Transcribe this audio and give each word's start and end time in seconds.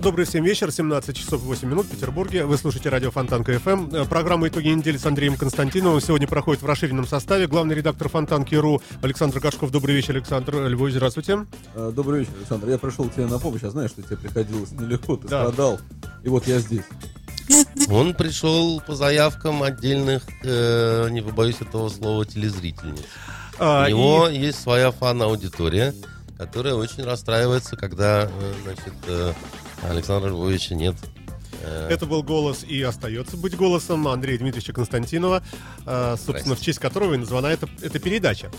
Добрый 0.00 0.24
всем 0.24 0.44
вечер, 0.44 0.70
17 0.72 1.14
часов 1.16 1.42
8 1.42 1.68
минут 1.68 1.86
в 1.86 1.90
Петербурге. 1.90 2.44
Вы 2.46 2.56
слушаете 2.56 2.88
радио 2.88 3.10
Фонтанка 3.10 3.58
ФМ. 3.58 3.94
Э, 3.94 4.04
Программа 4.06 4.48
«Итоги 4.48 4.68
недели» 4.68 4.96
с 4.96 5.04
Андреем 5.04 5.36
Константиновым 5.36 6.00
сегодня 6.00 6.26
проходит 6.26 6.62
в 6.62 6.66
расширенном 6.66 7.06
составе. 7.06 7.46
Главный 7.46 7.74
редактор 7.74 8.08
Фонтанки.ру 8.08 8.80
Александр 9.02 9.40
Кашков. 9.40 9.70
Добрый 9.70 9.94
вечер, 9.94 10.16
Александр 10.16 10.66
Львович, 10.68 10.94
здравствуйте. 10.94 11.46
А, 11.74 11.92
Добрый 11.92 12.20
вечер, 12.20 12.32
Александр. 12.38 12.68
Я 12.70 12.78
пришел 12.78 13.08
к 13.10 13.14
тебе 13.14 13.26
на 13.26 13.38
помощь. 13.38 13.60
Я 13.62 13.70
знаю, 13.70 13.88
что 13.90 14.00
тебе 14.02 14.16
приходилось 14.16 14.72
нелегко, 14.72 15.16
ты 15.16 15.28
Да. 15.28 15.44
страдал. 15.44 15.78
И 16.24 16.28
вот 16.30 16.46
я 16.46 16.60
здесь. 16.60 16.84
Он 17.90 18.14
пришел 18.14 18.80
по 18.80 18.94
заявкам 18.94 19.62
отдельных, 19.62 20.22
э, 20.44 21.08
не 21.10 21.20
побоюсь 21.20 21.60
этого 21.60 21.88
слова, 21.90 22.24
телезрительниц. 22.24 23.02
А, 23.58 23.84
У 23.84 23.86
и- 23.86 23.90
него 23.90 24.28
есть 24.28 24.62
своя 24.62 24.92
фан-аудитория, 24.92 25.94
которая 26.38 26.74
очень 26.74 27.02
расстраивается, 27.04 27.76
когда 27.76 28.30
э, 28.30 28.52
значит, 28.64 28.94
э, 29.08 29.32
Александра 29.82 30.28
Львовича 30.28 30.74
нет. 30.74 30.96
Э, 31.62 31.88
Это 31.90 32.06
был 32.06 32.22
голос 32.22 32.64
и 32.64 32.80
остается 32.82 33.36
быть 33.36 33.56
голосом 33.56 34.06
Андрея 34.08 34.38
Дмитриевича 34.38 34.72
Константинова, 34.72 35.42
э, 35.86 36.16
собственно, 36.24 36.54
в 36.56 36.60
честь 36.60 36.78
которого 36.78 37.14
и 37.14 37.16
названа 37.16 37.46
эта, 37.48 37.68
эта 37.82 37.98
передача. 37.98 38.50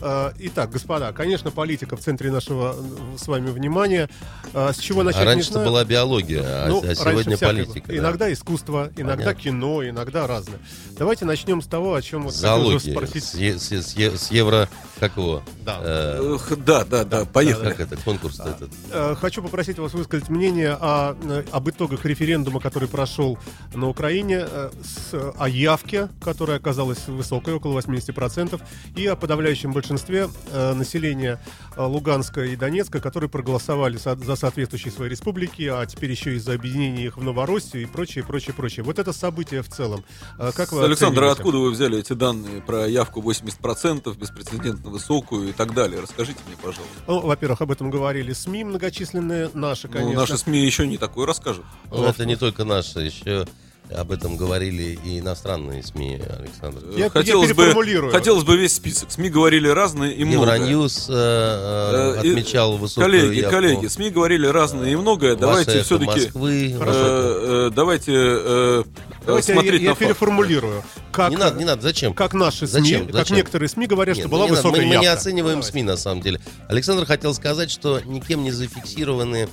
Э, 0.00 0.32
Итак, 0.38 0.70
господа, 0.70 1.12
конечно, 1.12 1.50
политика 1.50 1.96
в 1.96 2.00
центре 2.00 2.30
нашего 2.30 2.76
с 3.16 3.26
вами 3.26 3.50
внимания. 3.50 4.08
С 4.52 4.78
чего 4.78 5.02
начать, 5.02 5.22
а 5.22 5.24
раньше 5.24 5.50
это 5.50 5.64
была 5.64 5.84
биология, 5.84 6.42
а, 6.44 6.68
Ну, 6.68 6.82
а 6.86 6.94
сегодня 6.94 7.36
политика. 7.38 7.88
да. 7.88 7.96
Иногда 7.98 8.32
искусство, 8.32 8.90
иногда 8.96 9.24
Понятно. 9.24 9.42
кино, 9.42 9.88
иногда 9.88 10.26
разное. 10.26 10.58
Давайте 10.98 11.24
начнем 11.24 11.60
с 11.62 11.66
того, 11.66 11.94
о 11.94 12.02
чем 12.02 12.24
вот 12.24 12.34
хотел 12.34 12.58
уже 12.60 12.78
Зоология. 12.78 12.92
спросить. 12.94 13.24
С, 13.24 13.34
е- 13.34 13.58
с 13.58 13.72
е- 13.72 13.82
с 13.82 13.94
е- 13.96 14.16
с 14.16 14.30
евро, 14.30 14.68
как 15.00 15.16
его? 15.16 15.42
Да. 15.64 15.78
Э, 15.82 16.38
Да, 16.58 16.84
да, 16.84 17.04
да, 17.04 17.24
поехали. 17.24 17.70
как 17.70 17.80
это, 17.80 17.96
конкурс 17.96 18.38
этот? 18.40 18.70
Э, 18.92 19.16
Хочу 19.20 19.42
попросить 19.42 19.78
вас 19.78 19.92
высказать 19.92 20.28
мнение 20.28 20.72
о, 20.80 21.16
об 21.50 21.68
итогах 21.70 22.04
референдума, 22.04 22.43
который 22.60 22.88
прошел 22.88 23.38
на 23.74 23.88
Украине, 23.88 24.46
э, 24.48 24.70
с, 24.82 25.14
о 25.38 25.48
явке, 25.48 26.08
которая 26.22 26.58
оказалась 26.58 27.06
высокой, 27.06 27.54
около 27.54 27.78
80%, 27.80 28.60
и 28.96 29.06
о 29.06 29.16
подавляющем 29.16 29.72
большинстве 29.72 30.28
э, 30.52 30.72
населения 30.74 31.40
э, 31.76 31.82
Луганска 31.84 32.44
и 32.44 32.56
Донецка, 32.56 33.00
которые 33.00 33.28
проголосовали 33.30 33.96
со- 33.96 34.16
за 34.16 34.36
соответствующие 34.36 34.92
свои 34.92 35.08
республики, 35.08 35.62
а 35.62 35.84
теперь 35.86 36.10
еще 36.10 36.34
и 36.36 36.38
за 36.38 36.54
объединение 36.54 37.06
их 37.06 37.16
в 37.16 37.22
Новороссию 37.22 37.82
и 37.82 37.86
прочее, 37.86 38.24
прочее, 38.24 38.54
прочее. 38.54 38.84
Вот 38.84 38.98
это 38.98 39.12
событие 39.12 39.62
в 39.62 39.68
целом. 39.68 40.04
Как 40.38 40.72
вы 40.72 40.84
Александр, 40.84 41.18
оцениваете? 41.24 41.32
откуда 41.40 41.58
вы 41.58 41.70
взяли 41.70 41.98
эти 41.98 42.12
данные 42.12 42.60
про 42.62 42.86
явку 42.88 43.20
80%, 43.20 44.16
беспрецедентно 44.18 44.90
высокую 44.90 45.48
и 45.48 45.52
так 45.52 45.74
далее? 45.74 46.00
Расскажите 46.00 46.38
мне, 46.46 46.56
пожалуйста. 46.56 46.84
Ну, 47.06 47.20
во-первых, 47.20 47.60
об 47.62 47.70
этом 47.70 47.90
говорили 47.90 48.32
СМИ 48.32 48.64
многочисленные, 48.64 49.50
наши, 49.54 49.86
Ну, 49.88 49.92
конечно. 49.92 50.20
наши 50.20 50.38
СМИ 50.38 50.64
еще 50.64 50.86
не 50.86 50.98
такое 50.98 51.26
расскажут. 51.26 51.64
Ну, 51.90 52.04
это 52.04 52.24
не 52.26 52.33
только 52.36 52.64
наши, 52.64 53.00
еще 53.00 53.46
об 53.94 54.12
этом 54.12 54.38
говорили 54.38 54.98
и 55.04 55.18
иностранные 55.18 55.82
СМИ, 55.82 56.18
Александр. 56.38 56.80
Э, 56.86 56.92
Я- 56.96 57.04
я 57.04 57.10
хотелось, 57.10 57.50
бы, 57.50 57.54
переформулирую. 57.64 58.12
хотелось 58.12 58.42
бы 58.42 58.56
весь 58.56 58.72
список. 58.74 59.12
СМИ 59.12 59.28
говорили 59.28 59.68
разные 59.68 60.14
и 60.14 60.24
многое. 60.24 60.54
Евроньюз 60.54 61.06
э, 61.10 61.12
э, 61.12 62.14
Э, 62.22 62.24
и- 62.26 62.30
отмечал 62.30 62.78
высокую 62.78 63.04
Коллеги, 63.12 63.40
явку. 63.40 63.50
коллеги, 63.50 63.86
СМИ 63.86 64.08
говорили 64.10 64.46
разное 64.46 64.88
и 64.90 64.96
многое. 64.96 65.36
Давайте 65.36 65.82
все-таки... 65.82 66.06
Москвы. 66.22 66.74
э, 66.80 67.70
давайте 67.74 68.12
э, 68.16 68.84
Давайте 69.26 69.52
я- 69.52 69.58
смотреть 69.60 69.82
я, 69.82 69.88
на 69.90 69.94
факты. 69.94 70.04
переформулирую. 70.06 70.82
Как, 71.12 71.30
Не 71.30 71.36
надо, 71.36 71.58
не 71.58 71.64
надо, 71.66 71.82
зачем? 71.82 72.14
как 72.14 72.32
наши 72.32 72.66
СМИ, 72.66 72.80
Зачем? 72.82 73.06
как 73.06 73.14
Зачем? 73.16 73.36
некоторые 73.36 73.68
СМИ 73.68 73.86
говорят, 73.86 74.16
Нет, 74.16 74.24
что 74.24 74.30
ну 74.30 74.36
была 74.36 74.46
не 74.46 74.50
надо. 74.52 74.62
высокая 74.62 74.80
мы, 74.82 74.88
мы 74.88 74.96
не 74.96 75.04
явка. 75.04 75.20
оцениваем 75.20 75.56
Давайте. 75.56 75.70
СМИ 75.72 75.82
на 75.82 75.96
самом 75.98 76.22
деле. 76.22 76.40
Александр 76.68 77.04
хотел 77.04 77.34
сказать, 77.34 77.70
что 77.70 78.00
никем 78.00 78.42
не 78.42 78.50
зафиксированы, 78.50 79.48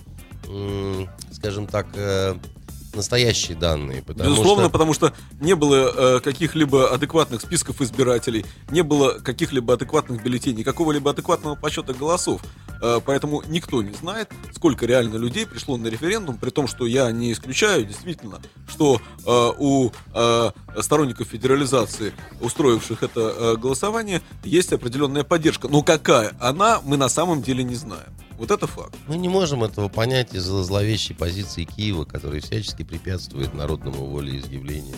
м, 0.47 1.09
скажем 1.33 1.67
так, 1.67 1.88
э, 1.95 2.35
настоящие 2.96 3.57
данные. 3.57 4.02
Потому 4.02 4.29
Безусловно, 4.29 4.63
что 4.63 4.72
потому 4.72 4.94
что 4.94 5.13
не 5.40 5.56
было 5.56 6.18
э, 6.18 6.19
каких-либо 6.19 6.94
адекватных 6.94 7.41
списков 7.41 7.81
избирателей, 7.81 8.46
не 8.69 8.81
было 8.84 9.13
каких-либо 9.19 9.74
адекватных 9.74 10.24
бюллетеней, 10.24 10.63
какого-либо 10.63 11.12
адекватного 11.12 11.56
подсчета 11.56 11.94
голосов. 11.94 12.41
Э, 12.81 13.00
поэтому 13.06 13.44
никто 13.47 13.81
не 13.81 13.94
знает, 13.94 14.31
сколько 14.53 14.85
реально 14.85 15.18
людей 15.18 15.46
пришло 15.46 15.78
на 15.78 15.88
референдум, 15.88 16.38
при 16.38 16.50
том, 16.50 16.68
что 16.68 16.85
я 16.85 17.12
не 17.12 17.31
исключаю 17.31 17.85
действительно, 17.85 18.41
что 18.68 19.01
э, 19.25 19.51
у 19.57 19.91
э, 20.13 20.51
сторонников 20.80 21.28
федерализации, 21.28 22.13
устроивших 22.40 23.03
это 23.03 23.22
э, 23.22 23.56
голосование, 23.57 24.22
есть 24.44 24.74
определенная 24.74 25.24
поддержка. 25.24 25.68
Но 25.68 25.84
какая 25.84 26.34
она, 26.40 26.81
мы 26.84 26.97
на 26.97 27.09
самом 27.09 27.41
деле 27.41 27.63
не 27.63 27.75
знаем. 27.75 28.12
Вот 28.41 28.50
это 28.50 28.66
факт. 28.66 28.96
мы 29.07 29.18
не 29.18 29.29
можем 29.29 29.63
этого 29.63 29.88
понять 29.88 30.34
из-за 30.34 30.63
зловещей 30.63 31.16
позиции 31.16 31.63
Киева, 31.63 32.06
который 32.06 32.40
всячески 32.41 32.81
препятствует 32.81 33.53
народному 33.53 34.07
волеизъявлению. 34.07 34.96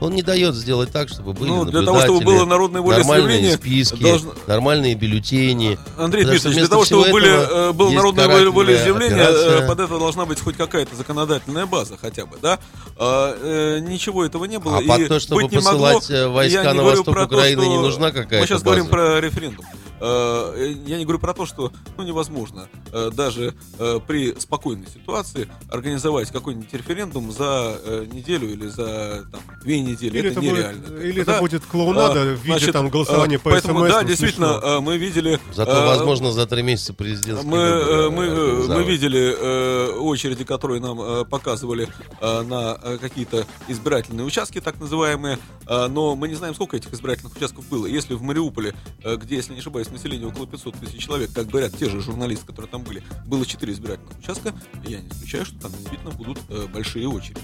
Он 0.00 0.12
не 0.14 0.20
дает 0.20 0.54
сделать 0.54 0.90
так, 0.92 1.08
чтобы 1.08 1.32
были 1.32 1.48
Ну, 1.48 1.64
для 1.64 1.80
того, 1.80 1.98
чтобы 2.00 2.20
было 2.20 2.44
народное 2.44 2.82
нормальные 2.82 3.06
волеизъявление, 3.06 3.56
списки, 3.56 4.02
должно- 4.02 4.34
нормальные 4.46 4.96
бюллетени. 4.96 5.78
Андрей 5.96 6.24
Дмитриевич, 6.26 6.58
для 6.58 6.68
того, 6.68 6.84
чтобы 6.84 7.10
были, 7.10 7.30
э, 7.70 7.72
было 7.72 7.90
народное 7.90 8.50
волеизъявление, 8.50 9.18
э, 9.18 9.22
операция. 9.28 9.66
под 9.68 9.80
это 9.80 9.98
должна 9.98 10.26
быть 10.26 10.40
хоть 10.40 10.56
какая-то 10.58 10.94
законодательная 10.94 11.64
база 11.64 11.96
хотя 11.98 12.26
бы, 12.26 12.36
да? 12.42 12.58
А, 12.98 13.34
э, 13.40 13.78
ничего 13.78 14.26
этого 14.26 14.44
не 14.44 14.58
было. 14.58 14.76
А 14.76 14.82
и 14.82 14.86
под 14.86 15.08
то, 15.08 15.20
чтобы 15.20 15.44
не 15.44 15.56
могло. 15.58 15.94
посылать, 15.94 16.10
э, 16.10 16.28
войска 16.28 16.74
на 16.74 16.82
восток 16.82 17.14
то, 17.16 17.24
Украины, 17.24 17.62
что- 17.62 17.70
не 17.70 17.78
нужна 17.78 18.10
какая-то 18.10 18.40
Мы 18.42 18.46
сейчас 18.46 18.62
говорим 18.62 18.84
база? 18.84 18.92
про 18.92 19.20
референдум. 19.22 19.64
Э, 20.00 20.74
Я 20.86 20.98
не 20.98 21.04
говорю 21.04 21.18
про 21.18 21.34
то, 21.34 21.46
что 21.46 21.72
ну, 21.96 22.04
невозможно 22.04 22.68
э, 22.92 23.10
даже 23.14 23.54
э, 23.78 24.00
при 24.06 24.34
спокойной 24.38 24.86
ситуации 24.86 25.48
организовать 25.70 26.30
какой-нибудь 26.30 26.72
референдум 26.72 27.32
за 27.32 27.78
э, 27.84 28.06
неделю 28.12 28.50
или 28.50 28.66
за 28.68 29.24
там, 29.30 29.40
две 29.62 29.80
недели. 29.80 30.18
Или 30.18 30.30
это, 30.30 30.40
это, 30.40 30.40
будет, 30.40 30.52
нереально. 30.52 31.00
или 31.00 31.22
Да? 31.22 31.32
это 31.32 31.40
будет 31.40 31.64
клоунада 31.64 32.20
А, 32.22 32.24
в 32.24 32.38
виде 32.40 32.58
значит, 32.58 32.72
там 32.72 32.88
голосования 32.88 33.36
э, 33.36 33.38
по 33.38 33.50
поэтому, 33.50 33.80
СМС. 33.80 33.88
Да, 33.92 34.02
действительно, 34.04 34.52
смешно. 34.54 34.68
э, 34.76 34.80
мы 34.80 34.98
видели... 34.98 35.40
Зато, 35.54 35.70
э, 35.72 35.86
возможно, 35.86 36.32
за 36.32 36.46
три 36.46 36.62
месяца 36.62 36.92
президентские 36.94 37.50
мы, 37.50 37.58
э, 37.58 38.08
выборы 38.08 38.10
мы, 38.10 38.24
э, 38.24 38.76
мы 38.78 38.82
видели 38.84 39.34
э, 39.38 39.92
очереди, 39.98 40.44
которые 40.44 40.80
нам 40.80 41.00
э, 41.00 41.24
показывали 41.24 41.88
э, 42.20 42.42
на 42.42 42.78
э, 42.82 42.98
какие-то 43.00 43.46
избирательные 43.68 44.24
участки, 44.26 44.60
так 44.60 44.78
называемые, 44.80 45.38
э, 45.66 45.86
но 45.88 46.14
мы 46.16 46.28
не 46.28 46.34
знаем, 46.34 46.54
сколько 46.54 46.76
этих 46.76 46.92
избирательных 46.92 47.36
участков 47.36 47.68
было. 47.68 47.86
Если 47.86 48.14
в 48.14 48.22
Мариуполе, 48.22 48.74
э, 49.02 49.16
где, 49.16 49.36
если 49.36 49.52
не 49.54 49.60
ошибаюсь, 49.60 49.83
население 49.90 50.28
около 50.28 50.46
500 50.46 50.74
тысяч 50.76 51.04
человек, 51.04 51.32
как 51.32 51.46
говорят 51.46 51.76
те 51.76 51.88
же 51.88 52.00
журналисты, 52.00 52.46
которые 52.46 52.70
там 52.70 52.82
были, 52.82 53.02
было 53.26 53.44
4 53.44 53.72
избирательных 53.72 54.18
участка, 54.18 54.54
я 54.86 55.00
не 55.00 55.08
исключаю, 55.08 55.44
что 55.44 55.58
там 55.60 55.72
действительно 55.72 56.10
будут 56.10 56.38
э, 56.48 56.66
большие 56.72 57.08
очереди. 57.08 57.40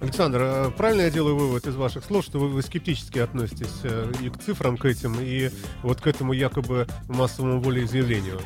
Александр, 0.00 0.40
э, 0.42 0.70
правильно 0.76 1.02
я 1.02 1.10
делаю 1.10 1.36
вывод 1.36 1.66
из 1.66 1.76
ваших 1.76 2.04
слов, 2.04 2.24
что 2.24 2.38
вы, 2.38 2.48
вы 2.48 2.62
скептически 2.62 3.20
относитесь 3.20 3.80
э, 3.84 4.12
и 4.20 4.30
к 4.30 4.38
цифрам, 4.38 4.76
к 4.76 4.84
этим, 4.84 5.16
и 5.20 5.50
вот 5.82 6.00
к 6.00 6.06
этому 6.06 6.32
якобы 6.32 6.86
массовому 7.08 7.60
волеизъявлению? 7.60 8.40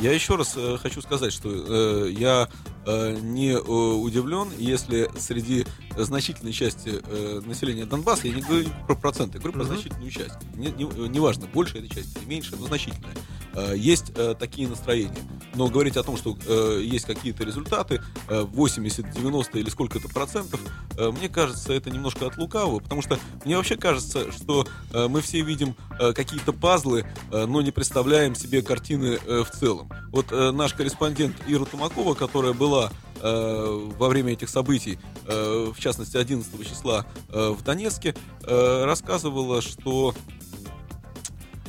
Я 0.00 0.12
еще 0.12 0.34
раз 0.36 0.54
э, 0.56 0.76
хочу 0.82 1.00
сказать, 1.02 1.32
что 1.32 1.48
э, 1.50 2.10
я 2.10 2.48
э, 2.84 3.16
не 3.22 3.52
э, 3.52 3.58
удивлен, 3.58 4.48
если 4.58 5.08
среди 5.18 5.66
значительной 5.96 6.52
части 6.52 7.00
э, 7.06 7.40
населения 7.46 7.86
Донбасса, 7.86 8.26
я 8.26 8.34
не 8.34 8.42
говорю 8.42 8.66
про 8.86 8.96
проценты, 8.96 9.38
я 9.38 9.40
говорю 9.40 9.52
про 9.54 9.64
Мгм. 9.64 9.72
значительную 9.74 10.10
часть, 10.10 10.34
не, 10.56 10.66
не- 10.72 11.08
неважно, 11.08 11.46
больше 11.46 11.78
этой 11.78 11.88
части 11.88 12.18
или 12.18 12.24
меньше, 12.28 12.56
но 12.58 12.66
значительная, 12.66 13.14
э, 13.54 13.74
есть 13.76 14.10
э, 14.16 14.34
такие 14.38 14.68
настроения. 14.68 15.14
Но 15.54 15.68
говорить 15.68 15.96
о 15.96 16.02
том, 16.02 16.16
что 16.16 16.36
э, 16.44 16.80
есть 16.82 17.04
какие-то 17.04 17.44
результаты, 17.44 18.02
э, 18.28 18.42
80, 18.42 19.08
90 19.12 19.58
или 19.60 19.70
сколько-то 19.70 20.08
процентов, 20.08 20.60
э, 20.98 21.10
мне 21.12 21.28
кажется, 21.28 21.72
это 21.72 21.90
немножко 21.92 22.26
от 22.26 22.36
лукавого, 22.36 22.80
потому 22.80 23.00
что 23.00 23.16
мне 23.44 23.56
вообще 23.56 23.76
кажется, 23.76 24.32
что 24.32 24.66
э, 24.92 25.06
мы 25.06 25.20
все 25.22 25.40
видим 25.42 25.76
э, 26.00 26.12
какие-то 26.12 26.52
пазлы, 26.52 27.06
э, 27.30 27.46
но 27.46 27.62
не 27.62 27.70
представляем 27.70 28.34
себе 28.34 28.60
картины 28.60 29.20
э, 29.24 29.44
в 29.44 29.50
целом. 29.56 29.83
Вот 30.12 30.26
э, 30.30 30.50
наш 30.52 30.74
корреспондент 30.74 31.34
Ира 31.46 31.64
Тумакова, 31.64 32.14
которая 32.14 32.52
была 32.52 32.90
э, 33.20 33.88
во 33.98 34.08
время 34.08 34.32
этих 34.32 34.48
событий, 34.48 34.98
э, 35.26 35.72
в 35.74 35.80
частности 35.80 36.16
11 36.16 36.68
числа 36.68 37.04
э, 37.30 37.50
в 37.50 37.62
Донецке, 37.62 38.14
э, 38.42 38.84
рассказывала, 38.84 39.60
что 39.60 40.14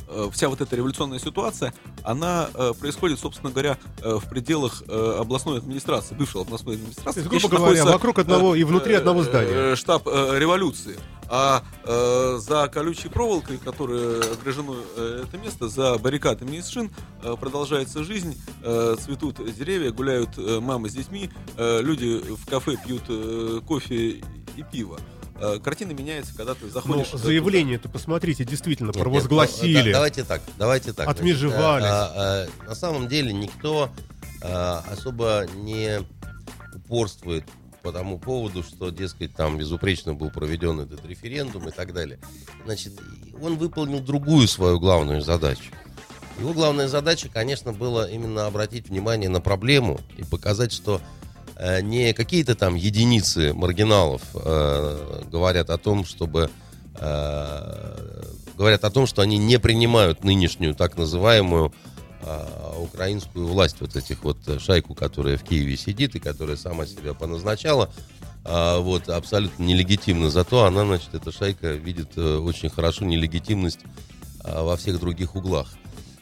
э, 0.08 0.28
вся 0.32 0.48
вот 0.48 0.60
эта 0.60 0.76
революционная 0.76 1.18
ситуация, 1.18 1.74
она 2.04 2.48
э, 2.54 2.72
происходит, 2.78 3.18
собственно 3.18 3.50
говоря, 3.50 3.78
э, 4.02 4.18
в 4.22 4.28
пределах 4.28 4.82
э, 4.86 5.16
областной 5.20 5.58
администрации, 5.58 6.14
бывшей 6.14 6.42
областной 6.42 6.76
То 6.76 6.80
администрации. 6.82 7.20
есть, 7.20 7.28
где 7.30 7.38
грубо 7.40 7.56
говоря, 7.56 7.72
находится, 7.84 7.92
вокруг 7.92 8.18
одного 8.20 8.54
э, 8.54 8.60
и 8.60 8.64
внутри 8.64 8.94
одного 8.94 9.20
э, 9.22 9.24
здания. 9.24 9.76
штаб 9.76 10.06
революции. 10.06 10.96
А 11.28 11.62
э, 11.84 12.38
за 12.40 12.68
колючей 12.68 13.08
проволокой, 13.08 13.58
которая 13.58 14.32
огражено 14.32 14.76
э, 14.96 15.24
это 15.26 15.38
место, 15.38 15.68
за 15.68 15.98
баррикадами 15.98 16.56
из 16.56 16.68
шин 16.68 16.90
э, 17.22 17.34
продолжается 17.38 18.04
жизнь, 18.04 18.40
э, 18.62 18.96
цветут 19.00 19.40
деревья, 19.56 19.90
гуляют 19.90 20.30
э, 20.38 20.60
мамы 20.60 20.88
с 20.88 20.92
детьми, 20.92 21.30
э, 21.56 21.80
люди 21.82 22.20
в 22.34 22.46
кафе 22.48 22.76
пьют 22.84 23.02
э, 23.08 23.60
кофе 23.66 24.22
и 24.56 24.62
пиво. 24.70 24.98
Э, 25.38 25.58
картина 25.62 25.92
меняется, 25.92 26.34
когда 26.36 26.54
ты 26.54 26.66
Но 26.66 26.70
заходишь... 26.70 27.08
туда. 27.08 27.24
заявление-то, 27.24 27.88
посмотрите, 27.88 28.44
действительно, 28.44 28.88
Нет, 28.88 28.96
нет, 28.96 29.02
провозгласили. 29.02 29.78
ну, 29.78 29.84
да, 29.86 29.92
давайте 29.92 30.24
так, 30.24 30.42
давайте 30.58 30.92
так. 30.92 31.04
значит, 31.06 31.20
Отмежевались. 31.20 31.84
а, 31.86 32.12
а, 32.14 32.46
а, 32.64 32.68
на 32.68 32.74
самом 32.74 33.08
деле 33.08 33.32
никто 33.32 33.90
а, 34.42 34.82
особо 34.90 35.46
не 35.56 36.00
упорствует 36.74 37.44
по 37.86 37.92
тому 37.92 38.18
поводу, 38.18 38.64
что, 38.64 38.90
дескать, 38.90 39.32
там 39.36 39.56
безупречно 39.56 40.12
был 40.12 40.30
проведен 40.30 40.80
этот 40.80 41.06
референдум 41.06 41.68
и 41.68 41.70
так 41.70 41.94
далее. 41.94 42.18
Значит, 42.64 42.94
он 43.40 43.56
выполнил 43.56 44.00
другую 44.00 44.48
свою 44.48 44.80
главную 44.80 45.22
задачу. 45.22 45.70
Его 46.40 46.52
главная 46.52 46.88
задача, 46.88 47.28
конечно, 47.32 47.72
была 47.72 48.10
именно 48.10 48.46
обратить 48.46 48.88
внимание 48.88 49.28
на 49.28 49.40
проблему 49.40 50.00
и 50.16 50.24
показать, 50.24 50.72
что 50.72 51.00
э, 51.54 51.80
не 51.80 52.12
какие-то 52.12 52.56
там 52.56 52.74
единицы 52.74 53.54
маргиналов 53.54 54.22
э, 54.34 55.22
говорят 55.30 55.70
о 55.70 55.78
том, 55.78 56.04
чтобы 56.04 56.50
э, 56.98 58.22
говорят 58.56 58.82
о 58.82 58.90
том, 58.90 59.06
что 59.06 59.22
они 59.22 59.38
не 59.38 59.60
принимают 59.60 60.24
нынешнюю 60.24 60.74
так 60.74 60.96
называемую 60.96 61.72
э, 62.22 62.72
украинскую 62.78 63.46
власть, 63.46 63.76
вот 63.80 63.96
этих 63.96 64.24
вот 64.24 64.38
э, 64.46 64.58
шайку, 64.58 64.94
которая 64.94 65.36
в 65.36 65.42
Киеве 65.42 65.76
сидит 65.76 66.14
и 66.14 66.20
которая 66.20 66.56
сама 66.56 66.86
себя 66.86 67.14
поназначала, 67.14 67.90
а, 68.48 68.78
вот 68.78 69.08
абсолютно 69.08 69.64
нелегитимно. 69.64 70.30
Зато 70.30 70.64
она, 70.64 70.84
значит, 70.84 71.14
эта 71.14 71.32
шайка 71.32 71.72
видит 71.72 72.10
э, 72.16 72.36
очень 72.36 72.70
хорошо 72.70 73.04
нелегитимность 73.04 73.80
а, 74.44 74.62
во 74.62 74.76
всех 74.76 75.00
других 75.00 75.34
углах. 75.34 75.74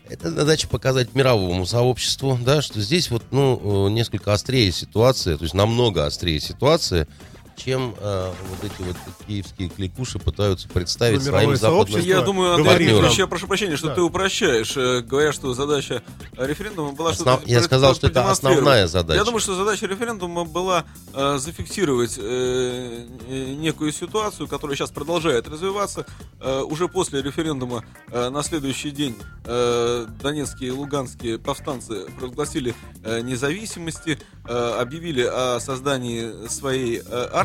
Это 0.08 0.30
задача 0.30 0.68
показать 0.68 1.14
мировому 1.14 1.66
сообществу, 1.66 2.38
да, 2.42 2.62
что 2.62 2.80
здесь 2.80 3.10
вот, 3.10 3.22
ну, 3.30 3.88
э, 3.88 3.90
несколько 3.90 4.32
острее 4.32 4.72
ситуация, 4.72 5.36
то 5.36 5.44
есть 5.44 5.54
намного 5.54 6.06
острее 6.06 6.40
ситуация, 6.40 7.08
чем 7.56 7.94
э, 7.98 8.32
вот 8.48 8.64
эти 8.70 8.82
вот 8.86 8.96
киевские 9.26 9.68
кликуши 9.68 10.18
пытаются 10.18 10.68
представить 10.68 11.18
Ну, 11.20 11.24
своим 11.30 11.56
западным 11.56 12.00
Я 12.02 12.20
думаю, 12.22 12.54
Андрей 12.54 12.92
нам. 13.00 13.10
я 13.10 13.26
прошу 13.26 13.46
прощения, 13.46 13.76
что 13.76 13.88
Да. 13.88 13.94
ты 13.94 14.02
упрощаешь, 14.02 14.76
э, 14.76 15.00
говоря, 15.02 15.32
что 15.32 15.54
задача 15.54 16.02
референдума 16.36 16.92
была 16.92 17.10
Основ- 17.12 17.38
что-то 17.40 17.42
я 17.50 17.62
сказал, 17.62 17.94
что 17.94 18.08
это 18.08 18.30
основная 18.30 18.86
задача. 18.86 19.18
Я 19.18 19.24
думаю, 19.24 19.40
что 19.40 19.54
задача 19.54 19.86
референдума 19.86 20.44
была 20.44 20.84
э, 21.12 21.38
зафиксировать 21.38 22.18
э, 22.18 23.06
э, 23.28 23.54
некую 23.54 23.92
ситуацию, 23.92 24.48
которая 24.48 24.76
сейчас 24.76 24.90
продолжает 24.90 25.48
развиваться. 25.48 26.04
Э, 26.40 26.60
уже 26.62 26.88
после 26.88 27.22
референдума 27.22 27.84
э, 28.10 28.28
на 28.30 28.42
следующий 28.42 28.90
день 28.90 29.16
э, 29.44 30.06
донецкие 30.20 30.70
и 30.70 30.72
луганские 30.72 31.38
повстанцы 31.38 32.06
провозгласили 32.18 32.74
э, 33.04 33.20
независимости, 33.20 34.18
э, 34.46 34.76
объявили 34.80 35.22
о 35.22 35.60
создании 35.60 36.48
своей 36.48 36.98
э, 37.04 37.28
армии. 37.32 37.43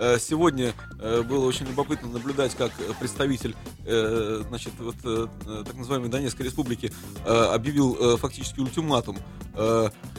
Э, 0.00 0.18
Сегодня 0.18 0.72
э, 0.98 1.22
было 1.22 1.44
очень 1.44 1.66
любопытно 1.66 2.08
наблюдать, 2.08 2.54
как 2.54 2.72
представитель 2.98 3.54
э, 3.84 4.42
значит, 4.48 4.72
вот, 4.78 4.96
так 5.66 5.74
называемой 5.74 6.08
Донецкой 6.08 6.46
республики 6.46 6.92
объявил 7.24 8.16
фактически 8.16 8.60
ультиматум 8.60 9.18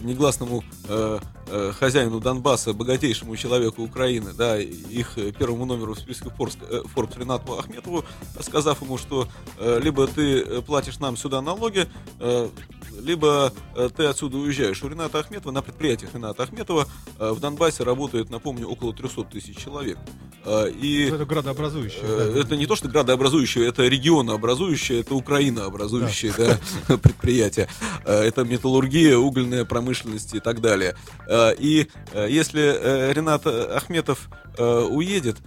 негласному 0.01 0.63
хозяину 1.79 2.19
Донбасса, 2.19 2.73
богатейшему 2.73 3.35
человеку 3.35 3.81
Украины, 3.83 4.33
да, 4.33 4.59
их 4.59 5.15
первому 5.37 5.65
номеру 5.65 5.93
в 5.93 5.99
списке 5.99 6.29
Forbes, 6.29 7.19
Ренату 7.19 7.57
Ахметову, 7.57 8.03
сказав 8.39 8.81
ему, 8.81 8.97
что 8.97 9.27
либо 9.59 10.07
ты 10.07 10.61
платишь 10.61 10.99
нам 10.99 11.17
сюда 11.17 11.41
налоги, 11.41 11.87
либо 12.99 13.53
э, 13.75 13.89
ты 13.95 14.05
отсюда 14.05 14.37
уезжаешь. 14.37 14.81
У 14.83 14.87
Рената 14.87 15.19
Ахметова, 15.19 15.51
на 15.51 15.61
предприятиях 15.61 16.13
Рената 16.13 16.43
Ахметова 16.43 16.87
э, 17.19 17.31
в 17.31 17.39
Донбассе 17.39 17.83
работает, 17.83 18.29
напомню, 18.29 18.67
около 18.67 18.93
300 18.93 19.23
тысяч 19.25 19.57
человек. 19.57 19.97
Э, 20.45 20.69
И 20.69 21.07
Ну, 21.09 21.15
Это 21.15 21.25
градообразующее. 21.25 22.01
Да. 22.03 22.39
Это 22.39 22.57
не 22.57 22.65
то, 22.65 22.75
что 22.75 22.87
градообразующее, 22.89 23.67
это 23.67 23.87
регионообразующее, 23.87 25.01
это 25.01 25.15
Украинообразующее 25.15 26.33
да, 26.37 26.97
предприятие. 26.97 27.67
Э, 28.05 28.21
Это 28.21 28.43
металлургия, 28.43 29.17
угольная 29.17 29.65
промышленность 29.65 30.33
и 30.33 30.39
так 30.39 30.61
далее. 30.61 30.95
И 31.59 31.87
если 32.13 33.11
Ренат 33.13 33.45
Ахметов 33.47 34.29
уедет, 34.57 35.37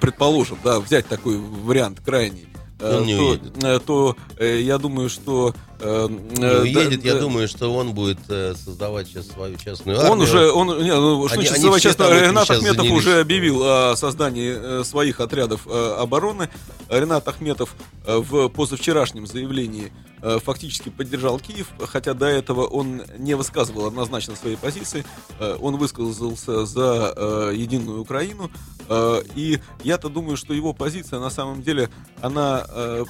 предположим, 0.00 0.58
да, 0.64 0.80
взять 0.80 1.06
такой 1.06 1.38
вариант 1.38 2.00
крайний, 2.00 2.48
то, 2.78 2.98
уедет. 3.00 3.84
то 3.84 4.16
я 4.38 4.78
думаю, 4.78 5.08
что... 5.08 5.54
э, 5.80 6.08
Не 6.08 6.44
э, 6.44 6.60
уедет, 6.62 7.02
да- 7.02 7.08
я 7.08 7.14
да, 7.14 7.20
думаю, 7.20 7.48
что 7.48 7.72
он 7.74 7.92
будет 7.94 8.18
э, 8.28 8.54
создавать 8.54 9.08
сейчас 9.08 9.28
свою 9.28 9.56
частную 9.56 9.98
армию. 9.98 10.12
Он 10.12 10.20
уже, 10.22 10.50
он, 10.52 10.66
не, 10.82 10.92
ну, 10.94 11.26
что 11.28 11.38
Они- 11.38 11.46
значит, 11.48 11.96
там 11.96 12.12
этим 12.12 12.24
Ренат 12.28 12.50
Ахметов 12.50 12.76
занялись. 12.76 12.98
уже 12.98 13.20
объявил 13.20 13.62
о 13.62 13.94
создании 13.96 14.54
э, 14.80 14.84
своих 14.84 15.20
отрядов 15.20 15.66
э, 15.66 15.96
обороны. 15.98 16.48
Ренат 16.88 17.26
Ахметов 17.28 17.74
э, 18.06 18.16
в 18.18 18.48
позавчерашнем 18.48 19.26
заявлении 19.26 19.92
э, 20.22 20.38
фактически 20.42 20.88
поддержал 20.90 21.38
Киев, 21.38 21.68
хотя 21.88 22.14
до 22.14 22.26
этого 22.26 22.64
он 22.66 23.02
не 23.18 23.34
высказывал 23.34 23.86
однозначно 23.86 24.36
своей 24.36 24.56
позиции. 24.56 25.04
Э, 25.38 25.56
Он 25.60 25.76
высказался 25.76 26.66
за 26.66 27.12
э, 27.16 27.52
единую 27.56 28.00
Украину. 28.00 28.50
Э, 28.88 29.22
И 29.34 29.60
я-то 29.82 30.08
думаю, 30.08 30.36
что 30.36 30.52
его 30.54 30.72
позиция 30.74 31.18
на 31.20 31.30
самом 31.30 31.62
деле, 31.62 31.88
она 32.20 32.64
э, 32.68 33.04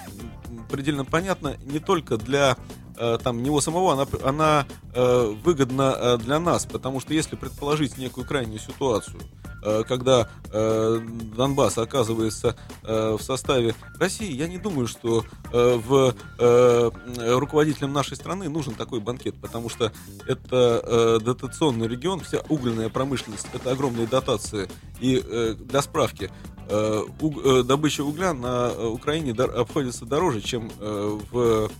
предельно 0.74 1.04
понятна 1.04 1.56
не 1.62 1.78
только 1.78 2.16
для 2.16 2.56
э, 2.96 3.18
там 3.22 3.42
него 3.42 3.60
самого, 3.60 3.92
она, 3.92 4.06
она 4.24 4.66
э, 4.94 5.34
выгодна 5.44 5.94
э, 5.96 6.18
для 6.18 6.38
нас, 6.38 6.66
потому 6.66 7.00
что 7.00 7.14
если 7.14 7.36
предположить 7.36 7.98
некую 7.98 8.26
крайнюю 8.26 8.58
ситуацию, 8.58 9.20
э, 9.62 9.82
когда 9.88 10.28
э, 10.52 11.00
Донбасс 11.36 11.78
оказывается 11.78 12.56
э, 12.82 13.16
в 13.18 13.22
составе 13.22 13.74
России, 13.98 14.32
я 14.32 14.46
не 14.48 14.58
думаю, 14.58 14.86
что 14.86 15.24
э, 15.52 15.74
в 15.76 16.14
э, 16.38 16.90
руководителям 17.36 17.92
нашей 17.92 18.16
страны 18.16 18.48
нужен 18.48 18.74
такой 18.74 19.00
банкет, 19.00 19.34
потому 19.40 19.68
что 19.68 19.92
это 20.26 20.82
э, 20.84 21.18
дотационный 21.24 21.88
регион, 21.88 22.20
вся 22.20 22.40
угольная 22.48 22.88
промышленность, 22.88 23.46
это 23.52 23.72
огромные 23.72 24.06
дотации. 24.06 24.68
И 25.00 25.22
э, 25.24 25.54
для 25.58 25.82
справки, 25.82 26.30
э, 26.68 27.02
уг- 27.20 27.40
э, 27.44 27.62
добыча 27.62 28.02
угля 28.04 28.32
на 28.32 28.70
э, 28.70 28.86
Украине 28.86 29.32
дор- 29.32 29.54
обходится 29.54 30.04
дороже, 30.04 30.40
чем 30.40 30.70
э, 30.78 31.18
в 31.32 31.70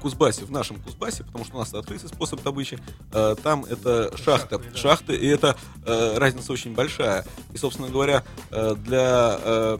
Кузбассе, 0.00 0.44
в 0.44 0.50
нашем 0.50 0.80
Кузбассе, 0.80 1.24
потому 1.24 1.44
что 1.44 1.56
у 1.56 1.58
нас 1.58 1.72
открытый 1.74 2.08
способ 2.08 2.42
добычи. 2.42 2.78
Э, 3.12 3.34
Там 3.42 3.64
это 3.64 4.16
шахта, 4.16 4.60
шахты, 4.74 5.14
и 5.14 5.26
это 5.26 5.56
э, 5.84 6.18
разница 6.18 6.52
очень 6.52 6.74
большая. 6.74 7.24
И, 7.52 7.58
собственно 7.58 7.88
говоря, 7.88 8.22
э, 8.50 8.74
для 8.76 9.38
э, 9.42 9.78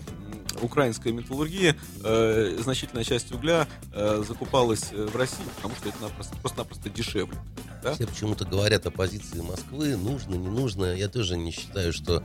украинской 0.60 1.12
металлургии 1.12 1.74
э, 2.04 2.58
значительная 2.62 3.04
часть 3.04 3.32
угля 3.32 3.66
э, 3.92 4.22
закупалась 4.26 4.88
э, 4.92 5.06
в 5.06 5.16
России, 5.16 5.44
потому 5.56 5.74
что 5.76 5.88
это 5.88 5.98
напросто- 6.02 6.36
просто-напросто 6.40 6.90
дешевле. 6.90 7.38
Да? 7.82 7.94
Все 7.94 8.06
почему-то 8.06 8.44
говорят 8.44 8.86
о 8.86 8.90
позиции 8.90 9.40
Москвы, 9.40 9.96
нужно, 9.96 10.34
не 10.34 10.48
нужно. 10.48 10.94
Я 10.94 11.08
тоже 11.08 11.36
не 11.36 11.50
считаю, 11.50 11.92
что 11.92 12.22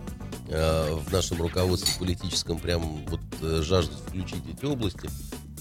э, 0.50 0.94
в 0.94 1.12
нашем 1.12 1.42
руководстве 1.42 1.92
политическом 2.00 2.60
прям 2.60 3.06
вот 3.08 3.22
э, 3.42 3.62
жаждут 3.64 3.98
включить 4.08 4.44
эти 4.52 4.66
области. 4.66 5.10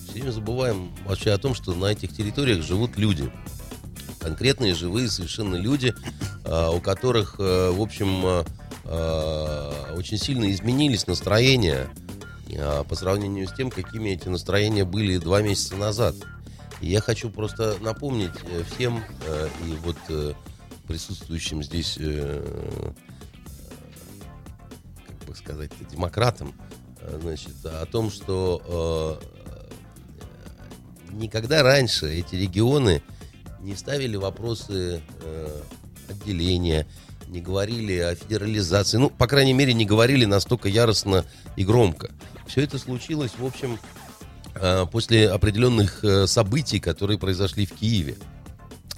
Все 0.07 0.13
время 0.15 0.31
забываем 0.31 0.95
вообще 1.05 1.33
о 1.33 1.39
том, 1.39 1.55
что 1.55 1.75
на 1.75 1.87
этих 1.87 2.15
территориях 2.15 2.63
живут 2.63 2.97
люди. 2.97 3.29
Конкретные, 4.21 4.75
живые 4.75 5.11
совершенно 5.11 5.57
люди, 5.57 5.93
э, 6.45 6.71
у 6.73 6.81
которых, 6.81 7.37
э, 7.39 7.71
в 7.71 7.83
общем, 7.83 8.25
э, 8.25 8.45
э, 8.85 9.95
очень 9.97 10.17
сильно 10.17 10.49
изменились 10.53 11.09
настроения 11.09 11.89
э, 12.49 12.85
по 12.89 12.95
сравнению 12.95 13.49
с 13.49 13.53
тем, 13.53 13.69
какими 13.71 14.11
эти 14.11 14.29
настроения 14.29 14.85
были 14.85 15.19
два 15.19 15.43
месяца 15.43 15.75
назад. 15.77 16.15
И 16.81 16.89
я 16.89 17.01
хочу 17.01 17.29
просто 17.29 17.77
напомнить 17.81 18.35
всем 18.71 19.03
и 19.67 19.77
вот 19.83 19.97
присутствующим 20.87 21.63
здесь, 21.63 21.99
как 25.07 25.27
бы 25.27 25.35
сказать, 25.35 25.71
демократам, 25.91 26.55
значит, 27.23 27.55
о 27.65 27.87
том, 27.87 28.11
что 28.11 29.19
никогда 31.17 31.63
раньше 31.63 32.13
эти 32.13 32.35
регионы 32.35 33.03
не 33.61 33.75
ставили 33.75 34.17
вопросы 34.17 35.03
э, 35.23 35.61
отделения, 36.09 36.87
не 37.29 37.41
говорили 37.41 37.99
о 37.99 38.15
федерализации, 38.15 38.99
ну, 38.99 39.11
по 39.11 39.27
крайней 39.27 39.53
мере, 39.53 39.75
не 39.75 39.85
говорили 39.85 40.25
настолько 40.25 40.69
яростно 40.69 41.25
и 41.57 41.65
громко. 41.65 42.11
Все 42.47 42.63
это 42.63 42.79
случилось, 42.79 43.33
в 43.37 43.45
общем, 43.45 43.79
э, 44.55 44.87
после 44.91 45.29
определенных 45.29 46.05
э, 46.05 46.27
событий, 46.27 46.79
которые 46.79 47.19
произошли 47.19 47.67
в 47.67 47.73
Киеве. 47.73 48.17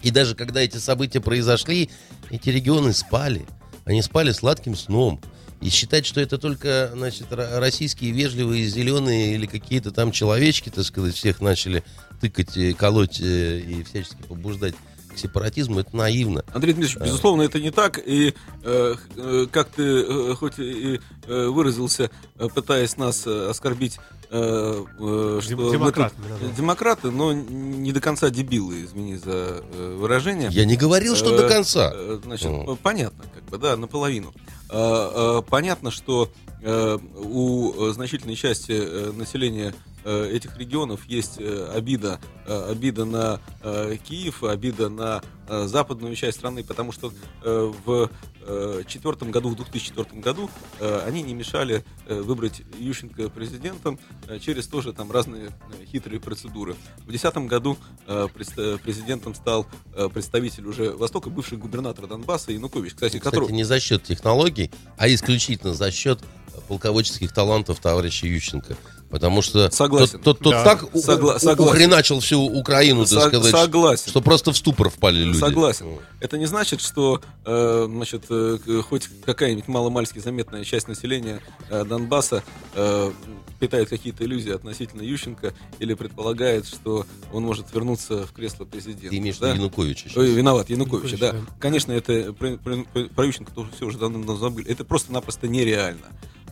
И 0.03 0.11
даже 0.11 0.35
когда 0.35 0.61
эти 0.61 0.77
события 0.77 1.21
произошли, 1.21 1.91
эти 2.31 2.51
регионы 2.51 2.93
спали. 2.93 3.47
Они 3.85 4.03
спали 4.03 4.33
сладким 4.33 4.77
сном. 4.77 5.21
И 5.61 5.71
считать, 5.71 6.07
что 6.07 6.21
это 6.21 6.39
только, 6.39 6.91
значит, 6.95 7.33
ро- 7.33 7.59
российские 7.59 8.13
вежливые, 8.13 8.69
зеленые 8.69 9.35
или 9.35 9.47
какие-то 9.47 9.91
там 9.91 10.13
человечки, 10.13 10.69
так 10.69 10.85
сказать, 10.85 11.17
всех 11.17 11.41
начали 11.41 11.83
тыкать, 12.21 12.57
и 12.57 12.73
колоть 12.73 13.21
э, 13.21 13.59
и 13.61 13.83
всячески 13.83 14.23
побуждать 14.29 14.75
к 15.15 15.19
сепаратизму, 15.19 15.81
это 15.81 15.97
наивно. 15.97 16.45
Андрей 16.53 16.75
Дмитриевич, 16.75 17.03
безусловно, 17.05 17.43
это 17.43 17.61
не 17.61 17.71
так. 17.71 17.99
И 17.99 18.35
э, 18.63 18.95
э, 19.17 19.47
как 19.51 19.69
ты 19.71 19.83
э, 19.83 20.35
хоть 20.35 20.59
и 20.59 21.01
э, 21.27 21.47
выразился, 21.49 22.11
э, 22.39 22.49
пытаясь 22.55 22.97
нас 22.97 23.27
э, 23.27 23.49
оскорбить, 23.51 23.99
э, 24.31 24.85
э, 24.99 25.41
что 25.43 25.49
Дем- 25.49 25.81
мы 25.81 25.91
тут 25.93 25.97
назвал. 25.97 26.51
демократы, 26.57 27.11
но 27.11 27.33
не 27.33 27.93
до 27.93 28.01
конца 28.01 28.31
дебилы, 28.31 28.85
извини 28.85 29.17
за 29.17 29.63
э, 29.73 29.97
выражение. 29.99 30.51
Я 30.53 30.65
не 30.67 30.77
говорил, 30.77 31.17
что 31.17 31.35
Э, 31.35 31.39
до 31.39 31.49
конца. 31.49 31.91
э, 31.95 32.21
Значит, 32.23 32.51
Ну. 32.51 32.75
э, 32.75 32.77
понятно, 32.83 33.25
как 33.35 33.45
бы, 33.45 33.59
да, 33.59 33.77
наполовину. 33.77 34.33
Э, 34.71 35.39
э, 35.39 35.43
Понятно, 35.49 35.91
что 35.91 36.31
э, 36.63 36.99
у 37.17 37.89
э, 37.89 37.93
значительной 37.93 38.37
части 38.37 38.73
э, 38.73 39.13
населения 39.17 39.73
э, 39.98 39.98
этих 40.09 40.57
регионов 40.59 41.07
есть 41.07 41.39
э, 41.39 41.71
обида, 41.75 42.21
э, 42.47 42.71
обида 42.71 43.05
на 43.05 43.41
э, 43.63 43.97
Киев, 43.97 44.43
обида 44.43 44.89
на 44.89 45.23
э, 45.47 45.67
западную 45.67 46.15
часть 46.17 46.39
страны, 46.39 46.65
потому 46.65 46.93
что 46.93 47.13
э, 47.43 47.73
в 47.85 48.11
э, 48.43 48.83
четвертом 48.87 49.31
году, 49.31 49.51
в 49.51 49.57
2004 49.57 50.21
году 50.21 50.51
э, 50.81 51.03
они 51.07 51.23
не 51.23 51.35
мешали 51.35 51.85
э, 52.07 52.21
выбрать 52.21 52.63
Ющенко 52.79 53.29
президентом 53.29 53.99
э, 54.27 54.39
через 54.39 54.67
тоже 54.67 54.93
там 54.93 55.13
разные 55.13 55.47
э, 55.49 55.85
хитрые 55.87 56.21
процедуры. 56.21 56.75
В 56.99 57.07
2010 57.09 57.37
году 57.49 57.77
э, 58.07 58.29
президентом 58.35 59.35
стал 59.35 59.67
э, 59.95 60.09
представитель 60.09 60.67
уже 60.67 60.93
Востока, 60.93 61.31
бывший 61.31 61.59
губернатор 61.59 62.07
Донбасса 62.07 62.53
Янукович, 62.53 62.95
кстати, 62.95 63.19
Кстати, 63.19 63.35
который... 63.35 63.53
не 63.53 63.65
за 63.65 63.81
счет 63.81 64.03
технологий, 64.03 64.71
а 64.97 65.09
исключительно 65.09 65.75
за 65.75 65.91
счет 65.91 66.21
полководческих 66.69 67.33
талантов 67.33 67.81
товарища 67.81 68.27
Ющенко. 68.27 68.77
Потому 69.11 69.41
что 69.41 69.71
Согласен. 69.71 70.19
тот, 70.21 70.39
тот, 70.39 70.39
тот 70.41 70.53
Да. 70.53 70.65
так 70.65 70.83
Согла- 70.95 71.37
у- 71.37 71.39
согласен. 71.39 71.61
ухреначил 71.61 72.21
всю 72.21 72.41
Украину, 72.43 73.05
так 73.07 73.13
Сог- 73.25 73.29
сказать, 73.29 73.53
согласен. 73.53 74.11
что 74.11 74.21
просто 74.21 74.53
в 74.53 74.57
ступор 74.59 74.91
впали 74.91 75.25
люди. 75.25 75.39
Согласен. 75.39 75.87
Это 76.21 76.37
не 76.37 76.45
значит, 76.45 76.83
что 76.83 77.23
э, 77.47 77.87
значит, 77.89 78.25
э, 78.29 78.59
хоть 78.87 79.09
какая-нибудь 79.25 79.67
маломальски 79.67 80.19
заметная 80.19 80.63
часть 80.65 80.89
населения 80.89 81.41
э, 81.71 81.85
Донбасса 81.87 82.43
э, 82.75 83.13
питает 83.59 83.89
какие-то 83.89 84.25
иллюзии 84.25 84.53
относительно 84.53 85.01
Ющенко 85.01 85.55
или 85.79 85.95
предполагает, 85.95 86.67
что 86.67 87.07
он 87.33 87.45
может 87.45 87.73
вернуться 87.73 88.27
в 88.27 88.33
кресло 88.33 88.67
президента. 88.67 89.09
Ты 89.09 89.17
имеешь 89.17 89.39
да? 89.39 89.55
Януковича 89.55 90.09
сейчас. 90.11 90.19
Ой, 90.19 90.33
виноват, 90.33 90.69
Януковича, 90.69 91.17
да. 91.17 91.27
Януковича, 91.29 91.53
Конечно, 91.59 91.93
это 91.93 92.35
про, 92.35 92.57
про- 92.59 92.85
про- 92.93 93.05
про 93.09 93.25
Ющенко 93.25 93.53
тоже 93.53 93.71
все 93.75 93.87
уже 93.87 93.97
давно 93.97 94.37
забыли. 94.37 94.69
Это 94.71 94.85
просто-напросто 94.85 95.49
нереально. 95.49 96.05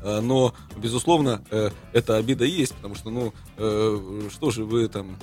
Э, 0.06 0.20
Но, 0.20 0.54
безусловно, 0.76 1.42
э, 1.50 1.70
эта 1.92 2.16
обида 2.16 2.44
есть, 2.44 2.74
потому 2.74 2.94
что, 2.94 3.10
ну, 3.10 3.34
э, 3.56 4.28
что 4.32 4.50
же 4.50 4.64
вы 4.64 4.88
там 4.88 5.18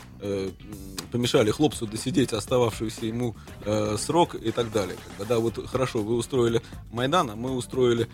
помешали 1.11 1.51
хлопцу 1.51 1.85
досидеть 1.85 2.33
остававшийся 2.33 3.05
ему 3.05 3.35
срок 3.97 4.35
и 4.35 4.51
так 4.51 4.71
далее. 4.71 4.95
Как 5.05 5.17
бы, 5.17 5.25
да, 5.25 5.39
вот 5.39 5.67
хорошо, 5.67 6.01
вы 6.01 6.15
устроили 6.15 6.61
Майдан, 6.91 7.29
а 7.29 7.35
мы 7.35 7.51
устроили 7.51 8.07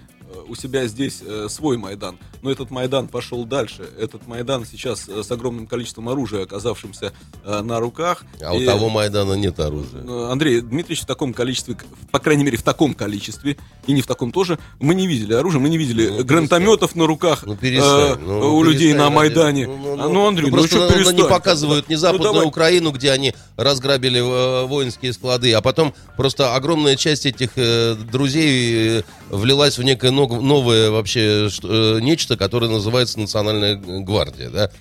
у 0.48 0.56
себя 0.56 0.86
здесь 0.88 1.24
свой 1.48 1.78
Майдан. 1.78 2.20
Но 2.42 2.52
этот 2.52 2.70
Майдан 2.72 3.08
пошел 3.08 3.46
дальше. 3.46 3.88
Этот 3.98 4.28
Майдан 4.28 4.66
сейчас 4.66 5.08
с 5.08 5.32
огромным 5.32 5.66
количеством 5.66 6.10
оружия, 6.10 6.44
оказавшимся 6.44 7.14
на 7.46 7.80
руках. 7.80 8.24
А 8.44 8.54
у 8.54 8.60
И- 8.60 8.66
того 8.66 8.90
Майдана 8.90 9.34
нет 9.34 9.60
оружия. 9.60 10.32
Андрей 10.32 10.62
Дмитриевич 10.62 11.04
в 11.04 11.08
таком 11.08 11.34
количестве, 11.34 11.78
по 12.12 12.20
крайней 12.20 12.44
мере, 12.44 12.58
в 12.58 12.64
таком 12.64 12.94
количестве, 12.94 13.58
и 13.88 13.94
не 13.94 14.02
в 14.02 14.08
таком 14.08 14.32
тоже, 14.32 14.60
мы 14.80 14.94
не 14.94 15.08
видели 15.08 15.34
оружия, 15.34 15.60
мы 15.60 15.70
не 15.70 15.78
видели 15.78 16.10
Ну, 16.10 16.24
гранатометов 16.60 16.96
на 16.96 17.08
руках 17.08 17.44
Ну, 17.46 17.56
перестань. 17.56 18.12
э, 18.14 18.16
Ну, 18.26 18.56
у 18.58 18.64
людей 18.64 18.94
на 18.94 19.10
Майдане. 19.10 19.68
Ну, 19.68 19.78
ну, 19.78 19.94
А, 19.94 20.08
ну, 20.08 20.14
ну, 20.14 20.28
Андрей, 20.28 20.50
ну, 20.50 20.58
просто 20.58 20.76
что 20.78 20.90
перестань? 20.94 21.16
не 21.16 21.24
показывают 21.24 21.90
ни 21.90 21.94
Ну, 21.96 22.00
Западную 22.00 22.34
давай. 22.34 22.48
Украину, 22.48 22.92
где 22.92 23.12
они 23.12 23.34
разграбили 23.58 24.20
э, 24.20 24.66
воинские 24.66 25.14
склады, 25.14 25.54
а 25.54 25.62
потом 25.62 25.94
просто 26.18 26.56
огромная 26.56 26.96
часть 26.96 27.26
этих 27.26 27.52
э, 27.56 27.96
друзей 27.96 29.00
э, 29.00 29.04
влилась 29.30 29.78
в 29.78 29.84
некое 29.84 30.12
новое 30.12 30.92
вообще 30.92 31.50
э, 31.64 32.00
нечто, 32.02 32.38
которое 32.38 32.70
называется 32.70 33.20
Национальная 33.20 33.76
гвардия, 33.76 34.50
да? 34.50 34.72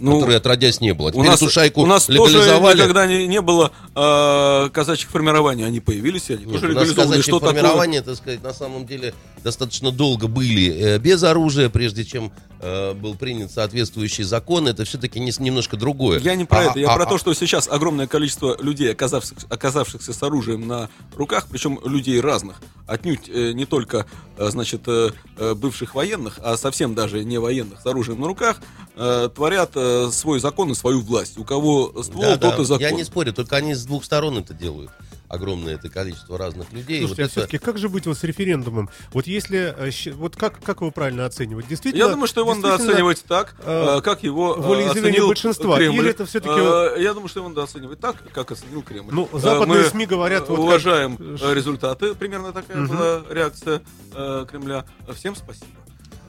Ну, 0.00 0.20
которой 0.20 0.36
отродясь 0.36 0.80
не 0.80 0.94
было. 0.94 1.08
У 1.08 1.10
Теперь 1.10 1.26
нас, 1.26 1.42
эту 1.42 1.50
шайку 1.50 1.82
у 1.82 1.86
нас 1.86 2.06
тоже 2.06 2.34
легализовали. 2.38 2.76
никогда 2.78 3.06
не, 3.08 3.26
не 3.26 3.40
было 3.40 3.72
э, 3.96 4.68
казачьих 4.72 5.10
формирований. 5.10 5.66
Они 5.66 5.80
появились, 5.80 6.30
они 6.30 6.44
Нет, 6.44 6.52
тоже 6.52 6.66
у 6.66 6.68
нас 6.68 6.82
легализованы. 6.84 7.10
казачьи 7.14 7.22
Что 7.22 7.40
такое? 7.40 8.02
так 8.02 8.14
сказать, 8.14 8.42
на 8.44 8.54
самом 8.54 8.86
деле 8.86 9.12
достаточно 9.42 9.90
долго 9.90 10.26
были 10.28 10.70
э, 10.72 10.98
без 10.98 11.22
оружия, 11.22 11.68
прежде 11.68 12.04
чем 12.04 12.32
э, 12.60 12.92
был 12.94 13.14
принят 13.14 13.50
соответствующий 13.52 14.24
закон. 14.24 14.68
Это 14.68 14.84
все-таки 14.84 15.20
немножко 15.20 15.76
другое. 15.76 16.18
Я 16.20 16.34
не 16.34 16.44
про 16.44 16.58
А- 16.58 16.62
это, 16.64 16.78
я 16.80 16.90
а- 16.90 16.94
про 16.96 17.04
а- 17.04 17.06
то, 17.06 17.18
что 17.18 17.32
сейчас 17.34 17.68
огромное 17.68 18.06
количество 18.06 18.56
людей, 18.60 18.90
оказавшихся, 18.92 19.46
оказавшихся 19.48 20.12
с 20.12 20.22
оружием 20.22 20.66
на 20.66 20.88
руках, 21.16 21.46
причем 21.50 21.78
людей 21.84 22.20
разных, 22.20 22.56
отнюдь 22.86 23.28
э, 23.28 23.52
не 23.52 23.64
только, 23.66 24.06
э, 24.36 24.48
значит, 24.50 24.82
э, 24.86 25.10
бывших 25.54 25.94
военных, 25.94 26.38
а 26.42 26.56
совсем 26.56 26.94
даже 26.94 27.24
не 27.24 27.38
военных 27.38 27.80
с 27.80 27.86
оружием 27.86 28.20
на 28.20 28.26
руках, 28.26 28.60
э, 28.96 29.28
творят 29.34 29.72
э, 29.74 30.10
свой 30.12 30.40
закон 30.40 30.72
и 30.72 30.74
свою 30.74 31.00
власть. 31.00 31.38
У 31.38 31.44
кого 31.44 32.02
ствол, 32.02 32.22
Да, 32.22 32.36
тот 32.36 32.56
да, 32.56 32.62
и 32.62 32.64
закон. 32.64 32.80
Я 32.80 32.90
не 32.90 33.04
спорю, 33.04 33.32
только 33.32 33.56
они 33.56 33.74
с 33.74 33.84
двух 33.84 34.04
сторон 34.04 34.38
это 34.38 34.54
делают. 34.54 34.90
Огромное 35.28 35.74
это 35.74 35.90
количество 35.90 36.38
разных 36.38 36.72
людей. 36.72 37.00
Слушайте, 37.00 37.08
Вот 37.08 37.18
а 37.18 37.22
это- 37.22 37.30
все-таки 37.32 37.58
как 37.58 37.76
же 37.78 37.88
быть 37.90 38.06
вот 38.06 38.16
с 38.16 38.24
референдумом? 38.24 38.88
Вот 39.12 39.26
если, 39.26 39.74
э, 39.76 40.12
вот 40.14 40.36
как, 40.36 40.58
как 40.62 40.80
его 40.80 40.90
правильно 40.90 41.26
оценивать? 41.26 41.68
Действительно, 41.68 42.02
Я 42.04 42.08
думаю, 42.10 42.26
что 42.28 42.40
его 42.40 42.54
надо 42.54 42.74
оценивать 42.76 43.22
так, 43.28 43.54
э, 43.62 43.98
э, 43.98 44.00
как 44.00 44.22
его 44.22 44.54
э, 44.54 44.60
волеизъявление 44.60 45.10
оценил 45.10 45.26
большинства, 45.28 45.76
Кремль. 45.76 45.96
или 46.00 46.10
это 46.10 46.24
всё-таки- 46.24 46.98
Э, 46.98 47.02
Я 47.02 47.12
думаю, 47.12 47.28
что 47.28 47.40
его 47.40 47.48
надо 47.50 47.62
оценивать 47.64 48.00
так, 48.00 48.16
как 48.32 48.50
оценил 48.52 48.82
Кремль. 48.82 49.12
Ну, 49.12 49.28
западные 49.34 49.82
мы, 49.82 49.88
СМИ 49.88 50.06
говорят, 50.06 50.48
вот 50.48 50.56
как- 50.56 50.64
уважаем 50.64 51.16
э, 51.18 51.54
результаты, 51.54 52.14
примерно 52.14 52.52
такая 52.52 52.78
Мгм. 52.78 52.96
была 52.96 53.22
реакция 53.30 53.82
э, 54.14 54.46
Кремля. 54.50 54.86
Всем 55.14 55.36
спасибо. 55.36 55.66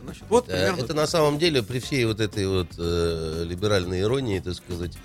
Значит, 0.03 0.23
вот 0.29 0.45
примерно 0.47 0.81
Это 0.81 0.93
на 0.93 1.07
самом 1.07 1.37
деле 1.39 1.61
при 1.63 1.79
всей 1.79 2.03
вот 2.05 2.19
этой 2.19 2.47
вот 2.47 2.67
э, 2.77 3.43
либеральной 3.47 4.01
иронии, 4.01 4.39
так 4.39 4.55
сказать, 4.55 4.97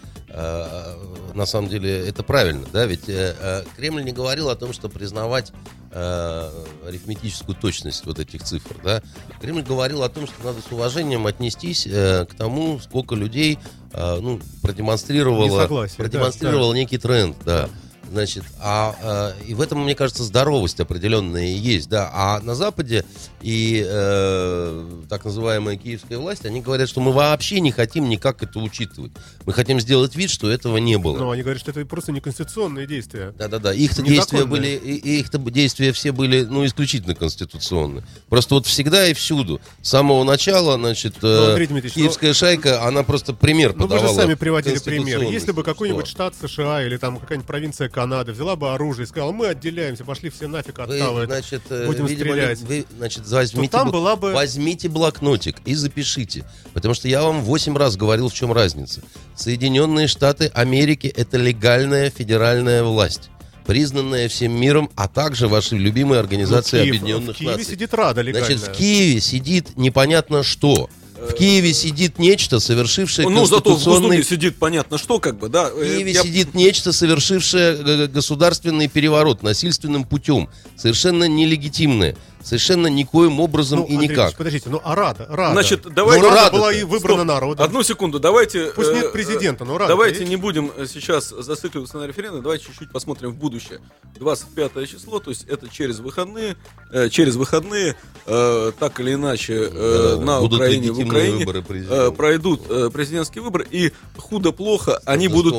на 1.34 1.46
самом 1.46 1.68
деле 1.68 2.06
это 2.08 2.22
правильно, 2.22 2.64
да, 2.72 2.86
ведь 2.86 3.08
э, 3.08 3.34
э, 3.38 3.64
Кремль 3.76 4.04
не 4.04 4.12
говорил 4.12 4.48
о 4.48 4.56
том, 4.56 4.72
что 4.72 4.88
признавать 4.88 5.52
э, 5.90 6.50
арифметическую 6.86 7.56
точность 7.56 8.06
вот 8.06 8.18
этих 8.18 8.42
цифр, 8.42 8.76
да. 8.82 9.02
Кремль 9.40 9.62
говорил 9.62 10.02
о 10.02 10.08
том, 10.08 10.26
что 10.26 10.34
надо 10.44 10.60
с 10.60 10.72
уважением 10.72 11.26
отнестись 11.26 11.86
э, 11.86 12.26
к 12.26 12.34
тому, 12.34 12.80
сколько 12.80 13.14
людей, 13.14 13.58
э, 13.92 14.18
ну, 14.20 14.40
продемонстрировало, 14.62 15.46
Несогласие, 15.46 15.96
да, 15.98 16.04
продемонстрировало 16.04 16.74
некий 16.74 16.98
тренд, 16.98 17.36
да. 17.44 17.68
Значит, 18.10 18.44
а, 18.60 19.34
э, 19.38 19.44
и 19.46 19.54
в 19.54 19.60
этом, 19.60 19.82
мне 19.82 19.94
кажется, 19.94 20.22
здоровость 20.24 20.80
определенная 20.80 21.46
есть, 21.46 21.88
да. 21.88 22.10
А 22.12 22.40
на 22.40 22.54
Западе 22.54 23.04
и 23.40 23.84
э, 23.86 25.04
так 25.08 25.24
называемая 25.24 25.76
киевская 25.76 26.18
власть, 26.18 26.46
они 26.46 26.60
говорят, 26.60 26.88
что 26.88 27.00
мы 27.00 27.12
вообще 27.12 27.60
не 27.60 27.72
хотим 27.72 28.08
никак 28.08 28.42
это 28.42 28.58
учитывать. 28.58 29.12
Мы 29.44 29.52
хотим 29.52 29.80
сделать 29.80 30.16
вид, 30.16 30.30
что 30.30 30.50
этого 30.50 30.78
не 30.78 30.96
было. 30.96 31.16
Ну, 31.18 31.30
они 31.30 31.42
говорят, 31.42 31.60
что 31.60 31.70
это 31.70 31.84
просто 31.84 32.12
неконституционные 32.12 32.86
действия. 32.86 33.34
Да-да-да, 33.36 33.74
их 33.74 33.94
действия 34.02 34.44
были, 34.44 34.68
их 34.68 35.30
действия 35.52 35.92
все 35.92 36.12
были, 36.12 36.42
ну, 36.42 36.64
исключительно 36.64 37.14
конституционные. 37.14 38.04
Просто 38.28 38.54
вот 38.54 38.66
всегда 38.66 39.06
и 39.08 39.14
всюду, 39.14 39.60
с 39.82 39.90
самого 39.90 40.24
начала, 40.24 40.76
значит, 40.76 41.16
э, 41.22 41.26
Ну, 41.26 41.50
Андрей 41.50 41.66
Дмитриевич, 41.66 41.94
киевская 41.94 42.32
шайка, 42.32 42.86
она 42.86 43.02
просто 43.02 43.32
пример 43.32 43.74
Ну, 43.74 43.84
вы 43.84 43.90
подавала. 43.90 44.14
же 44.14 44.20
сами 44.20 44.34
приводили 44.34 44.78
пример. 44.78 45.22
Если 45.22 45.52
бы 45.52 45.62
какой-нибудь 45.62 46.06
штат 46.06 46.34
США 46.34 46.84
или 46.84 46.96
там 46.96 47.18
какая-нибудь 47.18 47.46
провинция 47.46 47.88
Канады 47.94 48.32
взяла 48.32 48.56
бы 48.56 48.74
оружие 48.74 49.04
и 49.04 49.06
сказала, 49.06 49.30
мы 49.30 49.46
отделяемся, 49.46 50.04
пошли 50.04 50.28
все 50.28 50.48
нафиг 50.48 50.78
от 50.80 50.88
Вы, 50.88 50.96
это 50.96 51.26
значит, 51.26 51.62
э, 51.70 51.86
будем 51.86 52.06
видимо, 52.06 52.32
стрелять. 52.32 52.58
вы, 52.62 52.84
значит, 52.98 53.26
возьмите, 53.28 53.70
там 53.70 53.90
была 53.92 54.16
бы- 54.16 54.32
возьмите 54.32 54.88
блокнотик 54.88 55.56
и 55.64 55.74
запишите. 55.74 56.44
Потому 56.72 56.94
что 56.94 57.06
я 57.06 57.22
вам 57.22 57.42
8 57.42 57.76
раз 57.76 57.96
говорил, 57.96 58.28
в 58.28 58.34
чем 58.34 58.52
разница. 58.52 59.00
Соединенные 59.36 60.08
Штаты 60.08 60.50
Америки– 60.54 61.06
это 61.16 61.36
легальная 61.36 62.10
федеральная 62.10 62.82
власть 62.82 63.30
признанная 63.66 64.28
всем 64.28 64.52
миром, 64.52 64.90
а 64.94 65.08
также 65.08 65.48
вашей 65.48 65.78
любимой 65.78 66.18
Ну, 66.18 66.20
организации 66.20 66.82
Киев- 66.82 66.96
Объединенных 66.96 67.34
В 67.36 67.38
Киеве 67.38 67.52
Наций. 67.56 67.64
сидит 67.72 67.94
Рада 67.94 68.20
легальная. 68.20 68.58
Значит, 68.58 68.74
в 68.74 68.76
Киеве 68.78 69.20
сидит 69.22 69.76
непонятно 69.78 70.42
что. 70.42 70.90
В 71.28 71.34
Киеве 71.34 71.72
сидит 71.74 72.18
нечто, 72.18 72.60
совершившее 72.60 73.28
Ну, 73.28 73.46
зато 73.46 73.70
в 73.70 73.74
конституционный... 73.74 74.22
Сидит 74.24 74.56
понятно 74.56 74.98
что, 74.98 75.18
как 75.18 75.38
бы, 75.38 75.48
да. 75.48 75.70
В 75.70 75.78
Э, 75.80 75.96
Киеве 75.96 76.12
я- 76.12 76.22
сидит 76.22 76.54
нечто, 76.54 76.92
совершившее 76.92 77.76
э, 77.76 78.06
государственный 78.08 78.88
переворот 78.88 79.42
насильственным 79.42 80.04
путем, 80.04 80.48
совершенно 80.76 81.24
нелегитимное. 81.24 82.16
Совершенно 82.44 82.86
никоим 82.88 83.40
образом 83.40 83.80
Ну, 83.80 83.86
и 83.86 83.94
Андрей 83.94 84.08
никак. 84.10 84.34
Подождите, 84.36 84.68
ну 84.68 84.80
а 84.84 84.94
Рада, 84.94 85.26
Рада. 85.28 85.52
Значит, 85.54 85.86
давайте... 85.92 86.22
Ну, 86.22 86.30
Рада 86.30 86.52
была 86.52 86.72
и 86.72 86.84
выбрана 86.84 87.18
Стоп. 87.20 87.26
народом. 87.26 87.64
Одну 87.64 87.82
секунду, 87.82 88.20
давайте... 88.20 88.72
Пусть 88.74 88.90
э, 88.90 88.94
нет 88.94 89.12
президента, 89.12 89.64
но 89.64 89.78
Рада 89.78 89.88
Давайте 89.88 90.20
есть. 90.20 90.30
не 90.30 90.36
будем 90.36 90.70
э, 90.76 90.86
сейчас 90.86 91.30
зацикливаться 91.30 91.98
на 91.98 92.06
референдуме, 92.06 92.42
давайте 92.42 92.66
чуть-чуть 92.66 92.92
посмотрим 92.92 93.30
в 93.30 93.36
будущее. 93.36 93.80
25 94.18 94.88
число, 94.88 95.18
то 95.18 95.30
есть 95.30 95.44
это 95.48 95.68
через 95.68 96.00
выходные, 96.00 96.56
э, 96.92 97.08
через 97.08 97.36
выходные, 97.36 97.96
э, 98.26 98.72
так 98.78 99.00
или 99.00 99.14
иначе, 99.14 99.70
э, 99.72 100.16
Да, 100.18 100.24
на 100.24 100.40
будут 100.40 100.60
Украине, 100.60 100.92
в 100.92 100.98
Украине 101.00 101.44
э, 101.44 102.10
пройдут 102.10 102.62
э, 102.68 102.90
президентские 102.92 103.42
выборы, 103.42 103.66
и 103.70 103.92
худо-плохо 104.16 105.00
они 105.06 105.28
будут... 105.28 105.54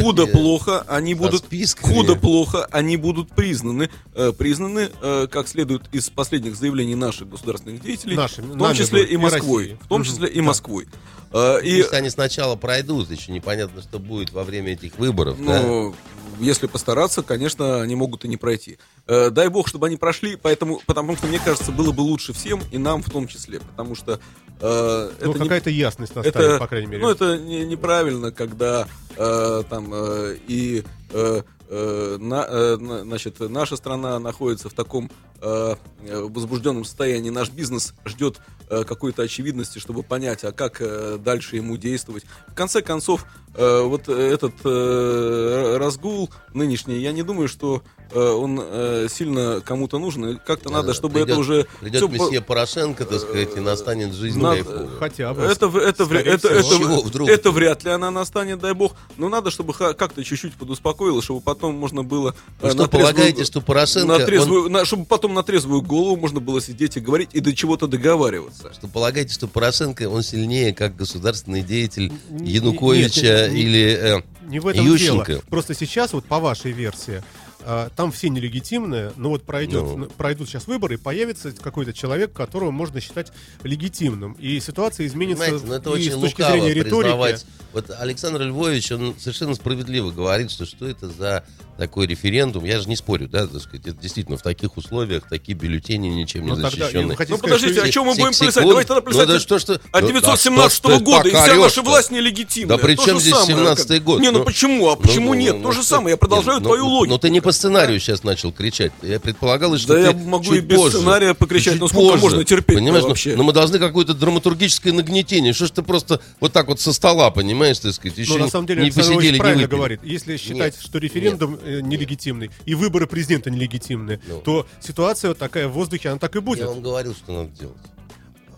Худо-плохо 0.00 0.84
они 0.88 1.14
будут 1.14 1.44
худо-плохо 1.80 2.66
они 2.70 2.96
будут 2.96 3.30
признаны 3.30 3.90
э, 4.14 4.32
признаны 4.32 4.90
э, 5.00 5.26
как 5.30 5.48
следует 5.48 5.82
из 5.92 6.10
последних 6.14 6.54
заявлений 6.56 6.94
наших 6.94 7.28
государственных 7.28 7.80
деятелей 7.82 8.16
Нашими, 8.16 8.52
в 8.54 8.58
том 8.58 8.74
числе 8.74 9.00
будет, 9.00 9.10
и 9.10 9.14
и 9.14 9.16
Москвой 9.16 9.62
Россией. 9.62 9.78
в 9.82 9.88
том 9.88 10.02
числе 10.04 10.28
и 10.28 10.36
да. 10.36 10.42
Москвой 10.42 10.88
Э, 11.34 11.60
и 11.62 11.80
Пусть 11.80 11.94
они 11.94 12.10
сначала 12.10 12.56
пройдут, 12.56 13.10
еще 13.10 13.32
непонятно, 13.32 13.80
что 13.80 13.98
будет 13.98 14.32
во 14.32 14.44
время 14.44 14.72
этих 14.74 14.98
выборов. 14.98 15.42
да. 15.42 15.62
ну, 15.62 15.94
если 16.40 16.66
постараться, 16.66 17.22
конечно, 17.22 17.80
они 17.82 17.94
могут 17.94 18.24
и 18.24 18.28
не 18.28 18.36
пройти. 18.36 18.78
Э, 19.06 19.30
дай 19.30 19.48
бог, 19.48 19.66
чтобы 19.68 19.86
они 19.86 19.96
прошли, 19.96 20.36
поэтому, 20.36 20.80
потому 20.86 21.16
что, 21.16 21.26
мне 21.26 21.38
кажется, 21.38 21.72
было 21.72 21.92
бы 21.92 22.00
лучше 22.02 22.32
всем, 22.34 22.60
и 22.70 22.76
нам 22.78 23.02
в 23.02 23.08
том 23.10 23.28
числе. 23.28 23.60
Потому 23.60 23.94
что 23.94 24.20
э, 24.60 25.10
Ну, 25.22 25.30
это 25.30 25.38
не- 25.38 25.44
какая-то 25.44 25.70
ясность 25.70 26.14
настанет, 26.14 26.36
это, 26.36 26.58
по 26.58 26.66
крайней 26.66 26.86
мере. 26.88 27.02
Ну, 27.02 27.08
это 27.10 27.38
не- 27.38 27.64
неправильно, 27.64 28.30
когда 28.32 28.86
э, 29.16 29.62
там 29.70 29.90
э, 29.92 30.36
и 30.48 30.84
э, 31.12 31.42
э, 31.72 32.18
э, 32.20 32.76
на- 32.76 33.02
значит, 33.02 33.40
наша 33.40 33.76
страна 33.76 34.18
находится 34.18 34.68
в 34.68 34.74
таком 34.74 35.10
э, 35.40 35.74
э, 36.06 36.20
возбужденном 36.20 36.84
состоянии. 36.84 37.30
Наш 37.30 37.50
бизнес 37.50 37.94
ждет 38.04 38.40
э, 38.68 38.84
какой-то 38.84 39.22
очевидности, 39.22 39.78
чтобы 39.78 40.02
понять, 40.02 40.44
а 40.44 40.52
как 40.52 40.76
э, 40.80 41.18
дальше 41.18 41.56
ему 41.56 41.76
действовать. 41.76 42.24
В 42.48 42.54
конце 42.54 42.82
концов, 42.82 43.24
э, 43.54 43.82
вот 43.82 44.08
этот 44.08 44.54
э, 44.64 45.76
разгул 45.78 46.30
нынешний, 46.54 46.98
я 47.00 47.12
не 47.12 47.22
думаю, 47.22 47.48
что 47.48 47.82
э, 48.12 48.20
он 48.20 48.60
э, 48.62 49.06
сильно 49.10 49.60
кому-то 49.64 49.98
нужен. 49.98 50.24
И 50.30 50.34
Как-то 50.36 50.68
Да, 50.68 50.76
надо, 50.76 50.88
да, 50.88 50.94
чтобы 50.94 51.14
придет- 51.14 51.28
это 51.30 51.38
уже 51.38 51.66
Придет 51.80 51.96
всё 52.02 52.08
по- 52.08 52.12
месье 52.12 52.40
Порошенко, 52.42 53.04
так 53.04 53.20
сказать, 53.20 53.56
и 53.56 53.60
настанет 53.60 54.12
жизнь 54.14 54.40
Надо- 54.40 54.56
кайфовая. 54.64 54.88
Хотя 54.98 55.34
бы. 55.34 55.42
это, 55.42 55.68
в- 55.68 55.76
это, 55.76 56.04
это, 56.04 56.48
это, 56.48 56.66
вдруг? 57.04 57.28
это 57.28 57.50
вряд 57.50 57.84
ли 57.84 57.90
она 57.90 58.10
настанет, 58.10 58.58
дай 58.60 58.74
бог. 58.74 58.94
Но 59.16 59.28
надо, 59.28 59.50
чтобы 59.50 59.72
как-то 59.72 60.22
чуть-чуть 60.24 60.54
подуспокоило, 60.54 61.22
чтобы 61.22 61.40
потом 61.40 61.74
можно 61.76 62.02
было... 62.02 62.34
Вы 62.60 62.68
э, 62.68 62.72
что, 62.72 62.84
трезвую- 62.86 62.88
полагаете, 62.90 63.44
что 63.44 63.60
Порошенко, 63.60 64.06
на 64.08 64.14
он- 64.16 64.24
трезвую- 64.26 64.68
на- 64.68 64.84
чтобы 64.84 65.04
потом 65.06 65.34
на 65.34 65.42
трезвую 65.42 65.80
голову 65.82 66.16
можно 66.16 66.40
было 66.40 66.60
сидеть 66.60 66.96
и 66.96 67.00
говорить 67.00 67.30
и 67.32 67.40
до 67.40 67.54
чего-то 67.54 67.86
договариваться. 67.86 68.72
Что 68.74 68.88
полагаете, 68.88 69.32
что 69.32 69.48
Порошенко, 69.48 70.08
он 70.08 70.22
сильнее 70.22 70.74
как 70.74 70.96
государственный 70.96 71.62
деятель 71.62 72.12
Януковича 72.40 73.20
нет, 73.22 73.24
нет, 73.24 73.41
или... 73.48 74.18
э, 74.18 74.22
Не 74.42 74.60
в 74.60 74.66
этом 74.66 74.84
Ющенко. 74.84 75.32
дело. 75.32 75.42
Просто 75.48 75.74
сейчас, 75.74 76.12
вот 76.12 76.24
по 76.24 76.38
вашей 76.38 76.72
версии, 76.72 77.22
а, 77.64 77.90
там 77.96 78.12
все 78.12 78.28
нелегитимные, 78.28 79.12
но 79.16 79.30
вот 79.30 79.44
пройдет, 79.44 79.82
Ну. 79.84 80.06
пройдут 80.16 80.48
сейчас 80.48 80.66
выборы, 80.66 80.94
и 80.94 80.96
появится 80.98 81.52
какой-то 81.52 81.92
человек, 81.92 82.32
которого 82.32 82.70
можно 82.70 83.00
считать 83.00 83.32
легитимным. 83.62 84.32
И 84.34 84.60
ситуация 84.60 85.06
изменится 85.06 85.44
Понимаете, 85.44 85.66
ну 85.66 85.74
это 85.74 85.90
и 85.90 85.92
очень 85.92 86.12
с 86.12 86.14
точки 86.14 86.40
лукаво 86.42 86.52
зрения 86.52 86.74
риторики. 86.74 87.02
признавать. 87.02 87.46
Вот 87.72 87.90
Александр 87.98 88.42
Львович, 88.42 88.92
он 88.92 89.14
совершенно 89.18 89.54
справедливо 89.54 90.10
говорит, 90.10 90.50
что 90.50 90.66
что 90.66 90.86
это 90.86 91.08
за 91.08 91.44
такой 91.78 92.06
референдум. 92.06 92.64
Я 92.64 92.78
же 92.80 92.88
не 92.88 92.96
спорю, 92.96 93.28
да, 93.28 93.46
так 93.46 93.62
сказать, 93.62 93.86
это 93.86 93.96
действительно 93.96 94.36
в 94.36 94.42
таких 94.42 94.76
условиях, 94.76 95.26
такие 95.28 95.56
бюллетени 95.56 96.08
ничем 96.08 96.42
не 96.44 96.50
Ну, 96.50 96.56
тогда, 96.56 96.68
защищены. 96.70 97.16
хотите 97.16 97.32
Ну 97.32 97.38
сказать, 97.38 97.40
подождите, 97.40 97.72
что 97.80 97.88
о 97.88 97.90
чем 97.90 98.04
мы 98.06 98.12
будем 98.12 98.24
плясать? 98.26 98.54
секунд. 98.54 98.68
Давайте 98.68 98.88
тогда 98.88 99.00
Ну, 99.00 99.06
плясать 99.10 99.28
да 99.28 99.40
что 99.40 99.58
ж 99.58 99.64
ты- 99.64 99.72
от 99.72 99.80
ну, 99.94 100.00
да 100.00 100.06
917 100.06 100.76
что 100.76 100.90
ж 100.90 100.98
ты 100.98 101.04
года, 101.04 101.28
и 101.28 101.30
вся 101.32 101.54
наша 101.56 101.82
власть 101.82 102.10
нелегитимная. 102.10 102.76
Да 102.76 102.82
при 102.82 102.94
чем 102.96 103.18
здесь 103.18 103.34
самое, 103.34 103.56
17-й 103.56 103.96
как- 103.96 104.04
год? 104.04 104.20
Не, 104.20 104.30
ну, 104.30 104.38
Ну, 104.40 104.44
почему? 104.44 104.88
А 104.90 104.96
Ну, 104.96 105.00
почему 105.00 105.28
ну, 105.28 105.34
нет? 105.34 105.56
ну, 105.56 105.62
То 105.62 105.72
же 105.72 105.78
что- 105.80 105.88
самое, 105.88 106.10
я 106.12 106.16
продолжаю 106.18 106.58
Нет, 106.58 106.66
твою 106.66 106.84
ну, 106.84 106.90
логику. 106.90 107.14
Ну 107.14 107.18
ты 107.18 107.30
не 107.30 107.40
по 107.52 107.56
сценарию 107.56 108.00
сейчас 108.00 108.24
начал 108.24 108.50
кричать. 108.50 108.92
Я 109.02 109.20
предполагал, 109.20 109.76
что 109.76 109.88
Да 109.88 110.10
ты 110.10 110.18
я 110.18 110.24
могу 110.24 110.44
и 110.44 110.56
чуть 110.56 110.64
без 110.64 110.76
позже. 110.78 110.96
сценария 110.96 111.34
покричать, 111.34 111.74
Чуть 111.74 111.80
но 111.82 111.88
сколько 111.88 112.12
позже. 112.12 112.22
можно 112.22 112.44
терпеть-то 112.44 112.80
Понимаешь, 112.80 113.02
ну, 113.02 113.08
вообще? 113.10 113.36
ну 113.36 113.42
мы 113.42 113.52
должны 113.52 113.78
какое-то 113.78 114.14
драматургическое 114.14 114.92
нагнетение. 114.94 115.52
Что 115.52 115.66
ж 115.66 115.70
ты 115.72 115.82
просто 115.82 116.20
вот 116.40 116.54
так 116.54 116.68
вот 116.68 116.80
со 116.80 116.94
стола, 116.94 117.30
понимаешь, 117.30 117.78
так 117.78 117.92
сказать, 117.92 118.16
еще 118.16 118.32
Но 118.32 118.38
не, 118.38 118.44
на 118.44 118.50
самом 118.50 118.66
деле 118.66 118.80
не 118.80 118.86
Александр 118.86 119.08
посидели, 119.10 119.26
Ильич 119.28 119.34
не 119.34 119.38
правильно 119.40 119.62
выпили. 119.64 119.76
говорит. 119.76 120.00
Если 120.02 120.36
считать, 120.38 120.74
Нет, 120.74 120.76
что 120.82 120.98
референдум 120.98 121.58
э, 121.62 121.80
нелегитимный 121.82 122.50
и 122.64 122.74
выборы 122.74 123.06
президента 123.06 123.50
нелегитимны, 123.50 124.18
Ну. 124.26 124.40
то 124.40 124.66
ситуация 124.80 125.28
вот 125.28 125.38
такая 125.38 125.68
в 125.68 125.72
воздухе, 125.72 126.08
она 126.08 126.18
так 126.18 126.34
и 126.34 126.40
будет. 126.40 126.60
Я 126.60 126.68
вам 126.68 126.80
говорил, 126.80 127.14
что 127.14 127.32
надо 127.34 127.50
делать. 127.50 127.76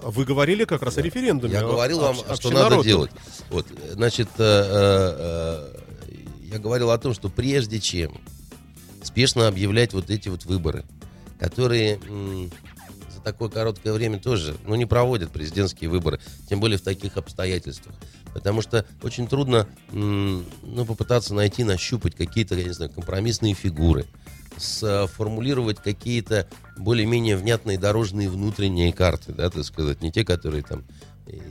Вы 0.03 0.25
говорили 0.25 0.65
как 0.67 0.83
раз 0.83 0.99
о 0.99 1.03
референдуме. 1.03 1.53
Я 1.55 1.63
о- 1.65 1.69
говорил 1.69 1.99
вам, 1.99 2.17
о 2.29 2.37
что 2.37 2.51
надо 2.51 2.81
делать. 2.85 3.11
Вот, 3.51 3.67
значит, 3.93 4.29
э, 4.39 4.43
э, 4.45 5.65
э, 5.73 5.81
я 6.53 6.59
говорил 6.61 6.91
о 6.93 6.99
том, 6.99 7.13
что 7.15 7.29
прежде 7.29 7.81
чем 7.81 8.21
спешно 9.15 9.47
объявлять 9.47 9.93
вот 9.93 10.11
эти 10.11 10.29
вот 10.29 10.45
выборы, 10.45 10.85
которые 11.39 12.01
за 13.15 13.21
такое 13.23 13.49
короткое 13.49 13.93
время 13.93 14.19
тоже, 14.19 14.57
ну, 14.67 14.75
не 14.75 14.87
проводят 14.87 15.31
президентские 15.31 15.89
выборы, 15.89 16.19
тем 16.49 16.59
более 16.59 16.79
в 16.79 16.83
таких 16.83 17.17
обстоятельствах. 17.17 17.95
Потому 18.33 18.61
что 18.61 18.85
очень 19.05 19.29
трудно, 19.29 19.69
ну, 19.93 20.45
попытаться 20.85 21.33
найти, 21.33 21.63
нащупать 21.63 22.17
какие-то, 22.17 22.57
я 22.57 22.65
не 22.65 22.73
знаю, 22.75 22.91
компромиссные 22.91 23.55
фигуры, 23.55 24.05
сформулировать 24.57 25.79
какие-то 25.79 26.49
более-менее 26.77 27.37
внятные 27.37 27.79
дорожные 27.79 28.29
внутренние 28.29 28.93
карты, 28.93 29.33
да, 29.33 29.49
так 29.49 29.63
сказать, 29.65 30.03
не 30.03 30.11
те, 30.11 30.25
которые 30.25 30.65
там 30.65 30.83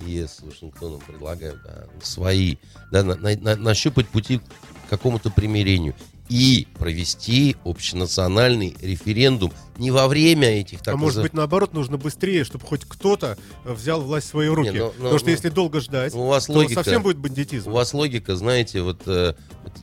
ЕС 0.05 0.39
с 0.39 0.41
Вашингтоном 0.41 0.99
предлагают, 0.99 1.61
а 1.63 1.87
свои, 2.01 2.57
да, 2.91 3.03
на- 3.03 3.15
на- 3.15 3.37
на- 3.37 3.55
нащупать 3.55 4.09
пути 4.09 4.39
к 4.39 4.89
какому-то 4.89 5.31
примирению 5.31 5.95
и 6.33 6.65
провести 6.79 7.55
общенациональный 7.63 8.75
референдум 8.81 9.53
не 9.77 9.91
во 9.91 10.07
время 10.07 10.47
этих 10.47 10.81
так 10.81 10.95
А 10.95 10.97
может 10.97 11.21
быть, 11.21 11.33
наоборот, 11.33 11.73
нужно 11.73 11.97
быстрее, 11.97 12.43
чтобы 12.43 12.65
хоть 12.65 12.85
кто-то 12.85 13.37
э, 13.65 13.71
взял 13.71 14.01
власть 14.01 14.27
в 14.27 14.29
свои 14.31 14.47
руки. 14.47 14.71
Не, 14.71 14.79
ну, 14.79 14.85
ну, 14.85 14.91
Потому 14.93 15.17
что 15.19 15.27
ну, 15.27 15.31
если 15.31 15.49
долго 15.49 15.79
ждать, 15.79 16.15
у 16.15 16.25
вас 16.25 16.47
то 16.47 16.53
логика- 16.53 16.83
совсем 16.83 17.03
будет 17.03 17.17
бандитизм. 17.17 17.69
У 17.69 17.73
вас 17.73 17.93
логика, 17.93 18.35
знаете, 18.35 18.81
вот 18.81 19.01
э, 19.05 19.35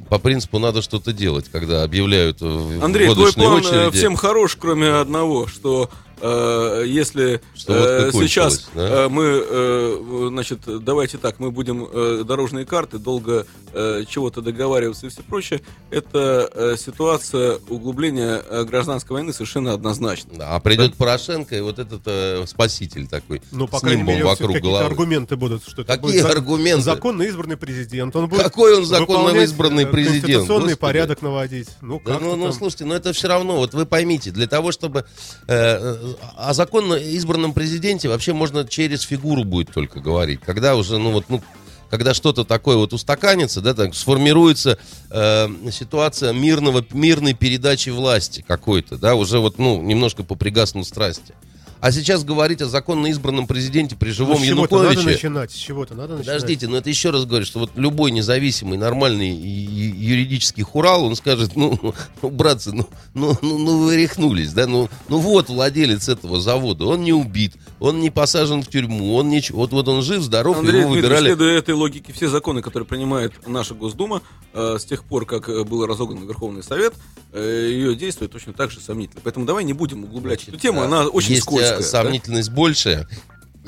по 0.08 0.18
принципу 0.18 0.58
надо 0.58 0.82
что-то 0.82 1.12
делать, 1.12 1.48
когда 1.48 1.84
объявляют 1.84 2.40
в 2.40 2.84
Андрей, 2.84 3.08
в 3.10 3.14
твой 3.14 3.32
план 3.32 3.52
э, 3.52 3.56
очереди. 3.58 3.96
всем 3.96 4.16
хорош, 4.16 4.56
кроме 4.56 4.88
одного, 4.88 5.46
что 5.46 5.88
э, 6.20 6.84
если 6.86 7.40
Что 7.54 7.74
э, 7.74 8.10
сейчас 8.12 8.68
да? 8.74 9.06
э, 9.06 9.08
мы, 9.08 9.24
э, 9.24 10.26
значит, 10.30 10.60
давайте 10.66 11.18
так, 11.18 11.38
мы 11.38 11.50
будем 11.50 11.86
э, 11.90 12.24
дорожные 12.26 12.66
карты 12.66 12.98
долго 12.98 13.46
э, 13.72 14.04
чего-то 14.08 14.40
договариваться 14.42 15.06
и 15.06 15.10
все 15.10 15.22
прочее, 15.22 15.60
это 15.90 16.50
э, 16.54 16.76
ситуация 16.78 17.58
углубления 17.68 18.42
э, 18.48 18.64
гражданской 18.64 19.14
войны 19.14 19.32
совершенно 19.32 19.72
однозначно. 19.72 20.30
Да, 20.36 20.54
а 20.56 20.60
придет 20.60 20.96
Порошенко, 20.96 21.56
и 21.56 21.60
вот 21.60 21.78
этот 21.78 22.02
э, 22.06 22.44
спаситель 22.46 23.06
такой 23.06 23.42
Ну, 23.50 23.66
по 23.68 23.80
крайней 23.80 24.02
мере, 24.02 24.24
вокруг 24.24 24.48
какие-то 24.54 24.66
головы. 24.68 24.84
аргументы 24.84 25.36
будут. 25.36 25.62
Что 25.66 25.82
это 25.82 25.96
Какие 25.96 26.20
будет 26.22 26.24
аргументы? 26.30 26.82
Законно 26.82 27.22
избранный 27.22 27.56
президент. 27.56 28.14
Он 28.16 28.28
будет 28.28 28.42
Какой 28.42 28.76
он 28.76 28.84
законно 28.84 29.36
избранный 29.38 29.84
э, 29.84 29.86
президент, 29.86 30.22
Конституционный 30.24 30.60
господи. 30.74 30.80
порядок 30.80 31.22
наводить. 31.22 31.68
Ну, 31.80 32.00
Да, 32.04 32.12
как 32.14 32.22
ну, 32.22 32.36
ну, 32.36 32.52
слушайте, 32.52 32.84
ну 32.84 32.94
это 32.94 33.12
все 33.12 33.28
равно, 33.28 33.56
вот 33.56 33.74
вы 33.74 33.86
поймите, 33.86 34.30
для 34.30 34.46
того, 34.46 34.72
чтобы 34.72 35.00
э, 35.00 35.04
э, 35.48 36.09
о 36.36 36.52
законно 36.54 36.94
избранном 36.94 37.52
президенте 37.52 38.08
вообще 38.08 38.32
можно 38.32 38.66
через 38.66 39.02
фигуру 39.02 39.44
будет 39.44 39.72
только 39.72 40.00
говорить, 40.00 40.40
когда 40.40 40.76
уже, 40.76 40.98
ну 40.98 41.12
вот, 41.12 41.26
ну, 41.28 41.42
когда 41.90 42.14
что-то 42.14 42.44
такое 42.44 42.76
вот 42.76 42.92
устаканится, 42.92 43.60
да, 43.60 43.74
так 43.74 43.94
сформируется 43.94 44.78
э, 45.10 45.48
ситуация 45.72 46.32
мирного, 46.32 46.84
мирной 46.92 47.34
передачи 47.34 47.90
власти 47.90 48.44
какой-то, 48.46 48.96
да, 48.96 49.16
уже 49.16 49.40
вот, 49.40 49.58
ну, 49.58 49.82
немножко 49.82 50.22
попригаснут 50.22 50.86
страсти. 50.86 51.34
А 51.80 51.92
сейчас 51.92 52.24
говорить 52.24 52.60
о 52.60 52.66
законно 52.66 53.06
избранном 53.06 53.46
президенте 53.46 53.96
при 53.96 54.08
Ну, 54.08 54.14
живом 54.14 54.38
с 54.38 54.42
чего-то 54.42 54.76
надо 54.76 54.90
Януковиче... 54.90 55.12
начинать. 55.12 55.50
С 55.50 55.54
чего-то 55.54 55.94
надо 55.94 56.16
начинать. 56.16 56.26
Подождите, 56.26 56.68
но 56.68 56.76
это 56.76 56.90
еще 56.90 57.10
раз 57.10 57.24
говорю, 57.24 57.46
что 57.46 57.58
вот 57.60 57.70
любой 57.76 58.10
независимый, 58.10 58.76
нормальный 58.76 59.30
юридический 59.30 60.62
хурал, 60.62 61.04
он 61.04 61.16
скажет, 61.16 61.56
ну, 61.56 61.78
ну, 61.82 61.94
ну, 62.22 62.30
братцы, 62.30 62.72
ну, 62.72 62.86
ну, 63.14 63.36
ну, 63.40 63.58
ну 63.58 63.78
вы 63.84 63.96
рехнулись, 63.96 64.52
да, 64.52 64.66
ну, 64.66 64.88
ну 65.08 65.18
вот 65.18 65.48
владелец 65.48 66.08
этого 66.08 66.40
завода, 66.40 66.84
он 66.84 67.02
не 67.02 67.12
убит, 67.12 67.54
он 67.80 67.98
не 68.00 68.10
посажен 68.10 68.62
в 68.62 68.68
тюрьму, 68.68 69.14
он 69.16 69.28
ничего, 69.30 69.60
вот, 69.60 69.72
вот 69.72 69.88
он 69.88 70.02
жив, 70.02 70.22
здоров, 70.22 70.58
Андрей 70.58 70.82
его 70.82 70.90
выбирали. 70.90 71.26
следуя 71.26 71.58
этой 71.58 71.74
логике, 71.74 72.12
все 72.12 72.28
законы, 72.28 72.62
которые 72.62 72.86
принимает 72.86 73.32
наша 73.48 73.74
Госдума, 73.74 74.22
э, 74.52 74.76
с 74.78 74.84
тех 74.84 75.02
пор, 75.04 75.26
как 75.26 75.48
э, 75.48 75.64
был 75.64 75.86
разогнан 75.86 76.26
Верховный 76.26 76.62
Совет, 76.62 76.92
э, 77.32 77.68
ее 77.70 77.96
действия 77.96 78.28
точно 78.28 78.52
так 78.52 78.70
же 78.70 78.80
сомнительны. 78.80 79.20
Поэтому 79.24 79.46
давай 79.46 79.64
не 79.64 79.72
будем 79.72 80.04
углублять 80.04 80.46
эту 80.46 80.58
тему, 80.58 80.80
Да, 80.80 80.86
она 80.86 81.06
очень 81.08 81.30
Есть 81.30 81.42
э, 81.42 81.44
скользкая. 81.46 81.78
да? 81.78 81.82
сомнительность 81.84 82.50
большая. 82.50 83.08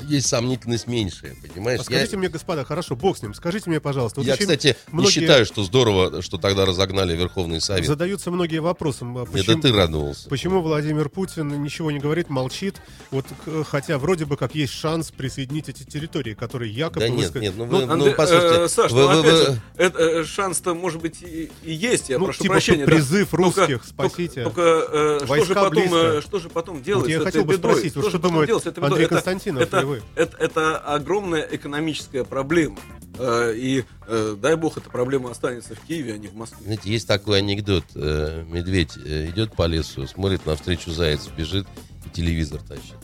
Есть 0.07 0.27
сомнительность 0.27 0.87
меньшая, 0.87 1.35
понимаешь? 1.53 1.79
А 1.79 1.83
Я- 1.83 1.97
скажите 1.97 2.17
мне, 2.17 2.29
господа, 2.29 2.65
хорошо, 2.65 2.95
бог 2.95 3.17
с 3.17 3.21
ним, 3.21 3.33
скажите 3.33 3.69
мне, 3.69 3.79
пожалуйста. 3.79 4.19
вот 4.19 4.27
я, 4.27 4.33
очень 4.33 4.43
кстати, 4.43 4.75
не 4.87 4.93
многие 4.93 5.11
считаю, 5.11 5.45
что 5.45 5.63
здорово, 5.63 6.21
что 6.21 6.37
тогда 6.37 6.65
разогнали 6.65 7.15
Верховный 7.15 7.61
Совет. 7.61 7.85
Задаются 7.85 8.31
многие 8.31 8.59
вопросы. 8.59 9.03
а 9.03 9.23
Это 9.23 9.31
Почему, 9.31 9.61
ты 9.61 9.71
радовался. 9.71 10.29
почему 10.29 10.61
Владимир 10.61 11.09
Путин 11.09 11.61
ничего 11.63 11.91
не 11.91 11.99
говорит, 11.99 12.29
молчит, 12.29 12.75
вот, 13.11 13.25
хотя 13.69 13.97
вроде 13.97 14.25
бы 14.25 14.35
как 14.37 14.55
есть 14.55 14.73
шанс 14.73 15.11
присоединить 15.11 15.69
эти 15.69 15.83
территории, 15.83 16.33
которые 16.33 16.71
якобы... 16.71 16.99
Да 17.01 17.09
нет, 17.09 17.19
выска- 17.25 17.39
нет, 17.39 17.53
ну 17.55 17.65
Ну, 17.65 17.77
вы, 17.79 17.85
ну, 17.85 17.93
Андрей- 17.93 18.15
послушайте, 18.15 18.61
э, 18.61 18.67
Саш, 18.67 18.91
вы- 18.91 19.01
ну, 19.01 19.07
вы- 19.07 19.19
опять 19.19 19.33
вы- 19.33 19.45
же, 19.53 19.61
это, 19.77 19.99
э, 19.99 20.23
шанс-то, 20.25 20.73
может 20.73 21.01
быть, 21.01 21.21
и, 21.21 21.51
и 21.63 21.73
есть, 21.73 22.09
я 22.09 22.17
Ну, 22.19 22.25
прошу 22.25 22.43
типа, 22.43 22.53
прощения. 22.53 22.85
да. 22.85 22.91
призыв 22.91 23.29
Только- 23.29 23.43
русских, 23.61 23.67
только- 23.67 23.87
спасите. 23.87 24.43
Только, 24.43 24.61
э, 24.61 25.19
что, 25.25 25.45
же 25.45 25.53
потом, 25.55 25.93
э, 25.95 26.21
что 26.21 26.39
же 26.39 26.49
потом 26.49 26.81
делать 26.83 27.03
Вот 27.03 27.09
я 27.11 27.19
с 27.19 27.23
хотел 27.23 27.45
бы 27.45 27.55
спросить, 27.55 27.91
что 27.91 28.17
думает? 28.17 28.49
Андрей 28.77 29.05
Это- 29.05 29.15
Константинов 29.15 29.63
это? 29.91 30.05
Это, 30.15 30.37
это 30.37 30.77
огромная 30.77 31.47
экономическая 31.51 32.23
проблема. 32.23 32.77
Э, 33.19 33.53
И 33.55 33.83
э, 34.07 34.35
дай 34.41 34.55
бог, 34.55 34.77
эта 34.77 34.89
проблема 34.89 35.31
останется 35.31 35.75
в 35.75 35.81
Киеве, 35.81 36.13
а 36.13 36.17
не 36.17 36.27
в 36.27 36.35
Москве. 36.35 36.59
Знаете, 36.63 36.89
есть 36.91 37.07
такой 37.07 37.39
анекдот. 37.39 37.83
э, 37.95 38.43
Медведь 38.47 38.97
идет 38.97 39.53
по 39.55 39.67
лесу, 39.67 40.07
смотрит 40.07 40.45
навстречу 40.45 40.91
заяц, 40.91 41.27
бежит 41.37 41.67
и 42.05 42.09
телевизор 42.09 42.61
тащит. 42.61 42.95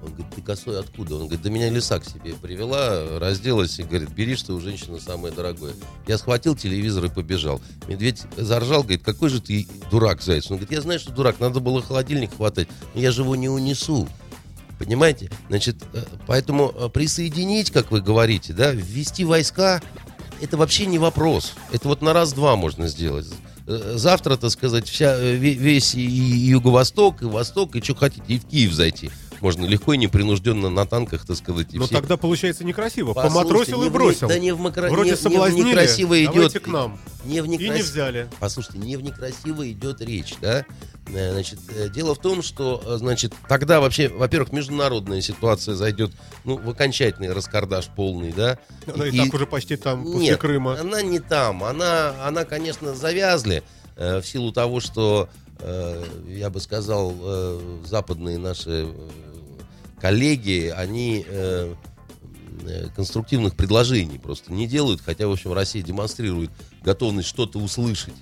Он 0.00 0.10
говорит, 0.10 0.26
ты 0.32 0.42
косой 0.42 0.78
откуда? 0.78 1.16
Он 1.16 1.22
говорит, 1.22 1.42
да 1.42 1.50
меня 1.50 1.68
лиса 1.70 1.98
к 1.98 2.04
себе 2.04 2.32
привела, 2.34 3.18
разделась 3.18 3.80
и 3.80 3.82
говорит, 3.82 4.10
бери, 4.10 4.36
что 4.36 4.54
у 4.54 4.60
женщины 4.60 5.00
самое 5.00 5.34
дорогое. 5.34 5.74
Я 6.06 6.18
схватил 6.18 6.54
телевизор 6.54 7.06
и 7.06 7.08
побежал. 7.08 7.60
Медведь 7.88 8.22
заржал, 8.36 8.82
говорит, 8.84 9.02
какой 9.02 9.28
же 9.28 9.40
ты 9.40 9.66
дурак, 9.90 10.22
заяц? 10.22 10.50
Он 10.52 10.56
говорит, 10.58 10.70
я 10.70 10.82
знаю, 10.82 11.00
что 11.00 11.10
дурак, 11.10 11.40
надо 11.40 11.58
было 11.58 11.82
холодильник 11.82 12.36
хватать, 12.36 12.68
но 12.94 13.00
я 13.00 13.10
же 13.10 13.22
его 13.22 13.34
не 13.34 13.48
унесу. 13.48 14.08
Понимаете? 14.78 15.30
Значит, 15.48 15.76
э, 15.92 16.02
поэтому 16.26 16.72
э, 16.76 16.88
присоединить, 16.88 17.70
как 17.70 17.90
вы 17.90 18.00
говорите, 18.00 18.52
да, 18.52 18.70
ввести 18.72 19.24
войска, 19.24 19.82
это 20.40 20.56
вообще 20.56 20.86
не 20.86 20.98
вопрос. 20.98 21.54
Это 21.72 21.88
вот 21.88 22.00
на 22.02 22.12
раз-два 22.12 22.54
можно 22.56 22.86
сделать. 22.88 23.26
Э, 23.66 23.94
Завтра, 23.96 24.36
так 24.36 24.50
сказать, 24.50 24.88
вся, 24.88 25.18
ве- 25.18 25.54
весь 25.54 25.94
и 25.94 26.00
юго-восток, 26.02 27.22
и 27.22 27.24
восток, 27.24 27.74
и 27.76 27.82
что 27.82 27.94
хотите, 27.94 28.22
и 28.28 28.38
в 28.38 28.46
Киев 28.46 28.72
зайти. 28.72 29.10
Можно 29.40 29.66
легко 29.66 29.92
и 29.92 29.98
непринужденно 29.98 30.68
на 30.68 30.84
танках, 30.84 31.24
так 31.24 31.36
сказать, 31.36 31.68
и 31.72 31.78
Но 31.78 31.86
все. 31.86 31.94
тогда 31.94 32.16
получается 32.16 32.64
некрасиво. 32.64 33.14
Послушайте, 33.14 33.38
Поматросил 33.48 33.80
не 33.82 33.86
и 33.86 33.90
бросил. 33.90 34.26
Да 34.28 34.38
не 34.38 34.52
в, 34.52 34.60
макро- 34.60 34.88
Вроде 34.90 35.04
не- 35.04 35.10
не 35.10 35.16
в 35.16 35.20
соблазнили, 35.20 35.68
некрасиво 35.68 36.24
идет. 36.24 36.60
к 36.60 36.66
нам. 36.66 36.98
Не 37.24 37.40
в 37.40 37.44
И 37.44 37.48
не 37.48 37.56
некрас- 37.58 37.82
взяли. 37.82 38.28
Послушайте, 38.40 38.78
не 38.78 38.96
в 38.96 39.02
некрасиво 39.02 39.70
идет 39.70 40.00
речь, 40.00 40.34
да? 40.40 40.64
Э, 41.14 41.32
Значит, 41.32 41.58
э, 41.74 41.88
дело 41.88 42.14
в 42.14 42.18
том, 42.18 42.42
что, 42.42 42.82
э, 42.84 42.96
значит, 42.98 43.32
тогда 43.48 43.80
вообще, 43.80 44.08
во-первых, 44.08 44.52
международная 44.52 45.20
ситуация 45.20 45.74
зайдет, 45.74 46.12
ну, 46.44 46.56
в 46.56 46.68
окончательный 46.68 47.32
раскардаш 47.32 47.88
полный, 47.94 48.32
да? 48.32 48.58
Она 48.92 49.06
и, 49.06 49.16
так 49.16 49.32
уже 49.32 49.46
почти 49.46 49.76
там, 49.76 50.04
после 50.04 50.20
Нет, 50.20 50.38
Крыма. 50.40 50.78
она 50.80 51.02
не 51.02 51.20
там. 51.20 51.64
Она, 51.64 52.26
она 52.26 52.44
конечно, 52.44 52.94
завязли 52.94 53.62
э, 53.96 54.20
в 54.20 54.26
силу 54.26 54.52
того, 54.52 54.80
что, 54.80 55.28
э, 55.60 56.04
я 56.28 56.50
бы 56.50 56.60
сказал, 56.60 57.14
э, 57.18 57.78
западные 57.86 58.38
наши 58.38 58.88
коллеги, 60.00 60.72
они 60.76 61.24
э, 61.26 61.74
конструктивных 62.94 63.56
предложений 63.56 64.20
просто 64.22 64.52
не 64.52 64.66
делают, 64.66 65.00
хотя, 65.00 65.26
в 65.26 65.32
общем, 65.32 65.52
Россия 65.52 65.82
демонстрирует 65.82 66.50
готовность 66.82 67.28
что-то 67.28 67.58
услышать. 67.58 68.14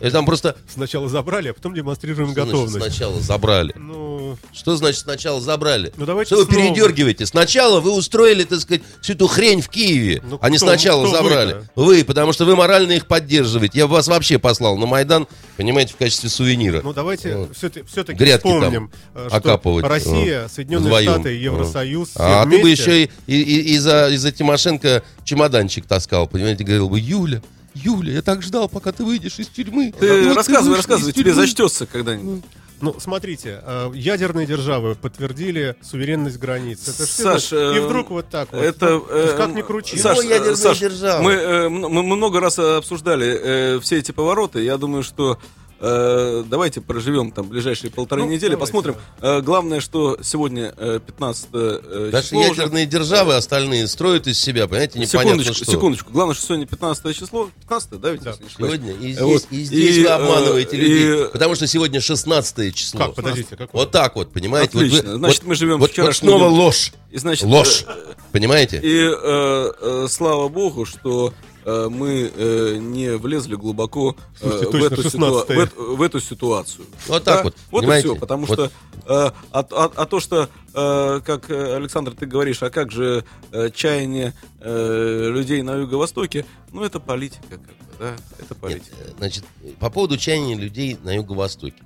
И 0.00 0.10
Там 0.10 0.24
просто 0.26 0.56
Сначала 0.72 1.08
забрали, 1.08 1.48
а 1.48 1.54
потом 1.54 1.74
демонстрируем 1.74 2.30
что 2.30 2.34
значит, 2.44 2.52
готовность. 2.52 2.86
сначала 2.86 3.20
забрали. 3.20 3.72
Ну, 3.76 4.38
Что 4.52 4.76
значит 4.76 5.00
сначала 5.00 5.40
забрали? 5.40 5.92
Ну, 5.96 6.06
давайте 6.06 6.28
Что 6.28 6.44
вы 6.44 6.44
снова. 6.44 6.60
передергиваете? 6.68 7.26
Сначала 7.26 7.80
вы 7.80 7.90
устроили, 7.92 8.44
так 8.44 8.60
сказать, 8.60 8.82
всю 9.00 9.14
эту 9.14 9.26
хрень 9.26 9.60
в 9.60 9.68
Киеве, 9.68 10.22
Ну, 10.24 10.38
а 10.40 10.50
не 10.50 10.58
сначала 10.58 11.04
кто 11.04 11.16
забрали. 11.16 11.54
вы-то? 11.54 11.66
Вы, 11.74 12.04
потому 12.04 12.32
что 12.32 12.44
вы 12.44 12.54
морально 12.54 12.92
их 12.92 13.06
поддерживаете. 13.08 13.76
Я 13.78 13.86
вас 13.88 14.06
вообще 14.06 14.38
послал 14.38 14.76
на 14.76 14.86
Майдан, 14.86 15.26
понимаете, 15.56 15.94
в 15.94 15.96
качестве 15.96 16.28
сувенира. 16.28 16.80
ну 16.84 16.92
давайте 16.92 17.34
Вот. 17.36 17.56
все-таки, 17.56 17.84
все-таки 17.86 18.18
Грядки 18.18 18.44
там 18.48 18.58
вспомним, 18.60 18.90
э, 19.14 19.26
что 19.28 19.36
окапывать, 19.36 19.84
Россия, 19.84 20.44
э, 20.44 20.48
Соединенные 20.48 20.86
вдвоем. 20.86 21.12
Штаты 21.14 21.36
и 21.36 21.42
Евросоюз 21.42 22.10
все 22.10 22.18
а 22.22 22.44
ты 22.46 22.62
бы 22.62 22.70
еще 22.70 23.02
и, 23.04 23.10
и- 23.26 23.42
и- 23.42 23.74
из-за, 23.74 24.10
из-за 24.10 24.30
Тимошенко 24.30 25.02
чемоданчик 25.24 25.86
таскал, 25.86 26.28
понимаете, 26.28 26.62
говорил 26.62 26.88
бы, 26.88 27.00
Юля, 27.00 27.42
Юля, 27.74 28.12
я 28.14 28.22
так 28.22 28.42
ждал, 28.42 28.68
пока 28.68 28.92
ты 28.92 29.04
выйдешь 29.04 29.38
из 29.38 29.48
тюрьмы. 29.48 29.92
Ты 29.98 30.28
Вот 30.28 30.36
рассказывай, 30.36 30.76
вышла 30.76 30.76
рассказывай, 30.76 31.12
тебе 31.12 31.30
тюрьмы». 31.30 31.40
зачтется 31.40 31.86
когда-нибудь. 31.86 32.42
Ну, 32.82 32.96
смотрите, 32.98 33.60
э, 33.64 33.92
ядерные 33.94 34.44
державы 34.44 34.96
подтвердили 34.96 35.76
суверенность 35.82 36.38
границ. 36.38 36.80
Это 36.88 37.06
Саш, 37.06 37.50
значит. 37.50 37.52
и 37.52 37.78
э, 37.78 37.80
вдруг 37.80 38.10
вот 38.10 38.28
так 38.28 38.52
вот. 38.52 38.60
Это, 38.60 38.90
Ну, 38.90 39.06
э, 39.08 39.36
как 39.36 39.54
ни 39.54 39.62
крути. 39.62 39.96
Саш, 39.96 40.18
Саш, 40.56 40.80
мы, 41.20 41.32
э, 41.32 41.68
мы 41.68 42.02
много 42.02 42.40
раз 42.40 42.58
обсуждали 42.58 43.38
э, 43.76 43.80
все 43.80 43.98
эти 43.98 44.10
повороты. 44.10 44.64
Я 44.64 44.78
думаю, 44.78 45.04
что 45.04 45.38
э, 45.82 46.44
давайте 46.48 46.80
проживем 46.80 47.32
там 47.32 47.48
ближайшие 47.48 47.90
полторы 47.90 48.22
Ну, 48.22 48.28
недели, 48.28 48.52
давайте, 48.52 48.60
посмотрим. 48.60 48.96
Э, 49.20 49.40
главное, 49.40 49.80
что 49.80 50.16
сегодня 50.22 50.72
э, 50.76 51.00
15 51.04 51.46
э, 51.52 52.08
Даже 52.12 52.26
число 52.28 52.40
уже. 52.40 52.48
ядерные 52.62 52.86
державы 52.86 53.34
остальные 53.34 53.88
строят 53.88 54.26
из 54.28 54.38
себя, 54.40 54.66
понимаете, 54.68 54.98
непонятно 55.00 55.42
Секундочку, 55.42 55.54
что. 55.64 55.72
секундочку. 55.72 56.12
Главное, 56.12 56.34
что 56.34 56.46
сегодня 56.46 56.66
15 56.66 57.16
число. 57.16 57.50
15 57.60 58.00
да, 58.00 58.10
ведь? 58.12 58.22
Да. 58.22 58.34
Сегодня 58.56 58.92
и 58.92 59.14
Э, 59.14 59.24
вот. 59.24 59.42
здесь, 59.42 59.60
и 59.60 59.64
здесь 59.64 59.96
И, 59.96 60.00
вы 60.02 60.06
э, 60.08 60.12
обманываете 60.12 60.76
и- 60.76 60.80
людей. 60.80 61.26
Потому 61.32 61.54
что 61.56 61.66
сегодня 61.66 62.00
16 62.00 62.74
число. 62.74 63.00
Как, 63.06 63.14
подождите, 63.16 63.50
какое? 63.56 63.68
Вот 63.72 63.90
так 63.90 64.14
вот, 64.16 64.32
понимаете? 64.32 64.70
Вот 64.74 64.84
Отлично. 64.84 65.10
вы- 65.12 65.18
Значит, 65.18 65.40
вот- 65.42 65.48
мы 65.48 65.54
живем 65.56 65.72
вот, 65.74 65.80
вот 65.80 65.90
вчерашним 65.90 66.28
снова 66.30 66.48
днем. 66.48 66.58
ложь. 66.60 66.92
И, 67.10 67.18
значит, 67.18 67.44
Ложь. 67.44 67.84
э, 67.86 68.12
Понимаете? 68.32 68.80
И 68.82 68.98
э, 69.04 69.72
э, 69.80 70.06
слава 70.08 70.48
богу, 70.48 70.86
что 70.86 71.28
э, 71.28 71.51
мы 71.64 72.30
э, 72.34 72.76
не 72.80 73.16
влезли 73.16 73.54
глубоко 73.54 74.16
э, 74.40 74.48
Слушайте, 74.48 74.78
в, 74.78 74.84
эту 74.84 75.02
ситуа- 75.02 75.44
16-е. 75.46 75.56
в 75.56 75.60
эту- 75.60 75.96
в 75.96 76.02
эту 76.02 76.20
ситуацию. 76.20 76.84
Вот 77.08 77.24
так 77.24 77.44
вот, 77.44 77.54
Вот 77.70 77.78
и 77.78 77.86
понимаете? 77.86 78.08
все, 78.08 78.16
потому 78.16 78.46
Вот. 78.46 78.54
что 78.54 78.64
э, 78.66 78.70
а, 79.06 79.32
а- 79.52 79.92
а 79.96 80.06
то, 80.06 80.20
что, 80.20 80.48
э, 80.74 81.20
как 81.24 81.50
э, 81.50 81.76
Александр, 81.76 82.14
ты 82.14 82.26
говоришь, 82.26 82.62
а 82.62 82.70
как 82.70 82.90
же 82.90 83.24
э, 83.52 83.70
чаяние 83.70 84.34
э, 84.60 85.28
людей 85.32 85.62
на 85.62 85.76
Юго-Востоке, 85.76 86.44
ну 86.72 86.82
это 86.84 87.00
политика, 87.00 87.42
как 87.50 87.60
бы, 87.60 87.66
да, 87.98 88.14
это 88.38 88.46
Нет, 88.54 88.58
политика. 88.60 88.96
э, 89.00 89.10
значит, 89.18 89.44
по 89.78 89.90
поводу 89.90 90.16
чаяния 90.18 90.56
людей 90.56 90.98
на 91.02 91.14
Юго-Востоке. 91.14 91.82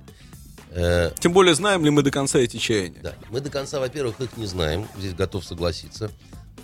Э, 0.71 1.11
Тем 1.19 1.31
более, 1.33 1.55
знаем 1.55 1.83
ли 1.85 1.89
мы 1.89 2.01
до 2.03 2.11
конца 2.11 2.39
эти 2.39 2.57
чаяния? 2.57 2.99
Да, 3.01 3.15
мы 3.29 3.39
до 3.41 3.49
конца, 3.49 3.79
во-первых, 3.79 4.19
их 4.21 4.35
не 4.37 4.45
знаем, 4.45 4.85
здесь 4.97 5.13
готов 5.13 5.43
согласиться. 5.45 6.11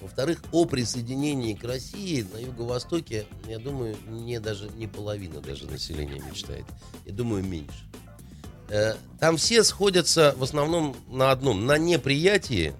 Во-вторых, 0.04 0.44
о 0.52 0.66
присоединении 0.66 1.54
к 1.54 1.64
России 1.64 2.28
на 2.34 2.38
Юго-Востоке, 2.38 3.26
я 3.48 3.58
думаю, 3.58 3.96
не 4.10 4.38
даже 4.42 4.70
не 4.76 4.86
половина 4.86 5.40
даже 5.40 5.66
населения 5.66 6.22
мечтает. 6.30 6.66
Я 7.06 7.14
думаю, 7.14 7.42
меньше. 7.42 7.86
Э, 8.68 8.96
Там 9.22 9.38
все 9.38 9.64
сходятся 9.64 10.36
в 10.38 10.44
основном 10.44 10.94
на 11.10 11.32
одном, 11.32 11.66
на 11.66 11.78
неприятии 11.78 12.74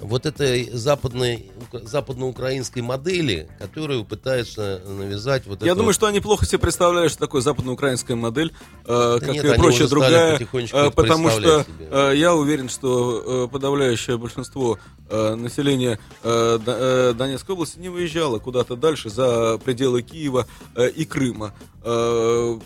вот 0.00 0.26
этой 0.26 0.70
западной, 0.70 1.50
западноукраинской 1.72 2.82
модели, 2.82 3.48
которую 3.58 4.04
пытаются 4.04 4.80
навязать 4.86 5.46
вот 5.46 5.62
Я 5.62 5.68
это 5.68 5.76
думаю, 5.76 5.92
что 5.92 6.06
они 6.06 6.20
плохо 6.20 6.46
себе 6.46 6.58
представляют, 6.58 7.12
что 7.12 7.20
такое 7.20 7.42
западноукраинская 7.42 8.16
модель, 8.16 8.52
э, 8.86 9.18
как 9.20 9.32
нет, 9.32 9.44
и 9.44 9.54
прочая 9.54 9.88
другая, 9.88 10.38
э, 10.38 10.90
потому 10.90 11.30
что 11.30 11.64
себе. 11.64 11.88
э, 11.90 12.12
я 12.16 12.34
уверен, 12.34 12.68
что 12.68 13.48
подавляющее 13.52 14.16
большинство 14.18 14.78
населения 15.10 15.98
Донецкой 16.22 17.54
области 17.54 17.78
не 17.80 17.88
выезжало 17.88 18.38
куда-то 18.38 18.76
дальше 18.76 19.10
за 19.10 19.58
пределы 19.58 20.02
Киева 20.02 20.46
и 20.94 21.04
Крыма. 21.04 21.52
Э, 21.82 22.58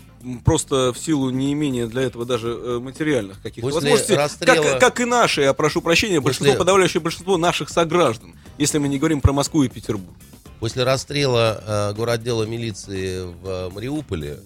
Просто 0.43 0.91
в 0.91 0.97
силу 0.97 1.29
неимения 1.29 1.85
для 1.85 2.01
этого 2.01 2.25
даже 2.25 2.47
э, 2.49 2.79
материальных 2.79 3.39
каких-то 3.43 3.69
После 3.69 3.91
возможностей, 3.91 4.15
расстрела- 4.15 4.71
как, 4.71 4.79
как 4.79 4.99
и 4.99 5.05
наши, 5.05 5.41
я 5.41 5.53
прошу 5.53 5.83
прощения, 5.83 6.15
После- 6.19 6.23
большинство, 6.39 6.55
подавляющее 6.57 6.99
большинство 6.99 7.37
наших 7.37 7.69
сограждан, 7.69 8.33
если 8.57 8.79
мы 8.79 8.87
не 8.87 8.97
говорим 8.97 9.21
про 9.21 9.33
Москву 9.33 9.61
и 9.63 9.69
Петербург. 9.69 10.17
После 10.59 10.83
расстрела 10.83 11.61
э, 11.63 11.93
городдела 11.93 12.41
милиции 12.43 13.21
в 13.23 13.47
э, 13.47 13.69
Мариуполе, 13.69 14.39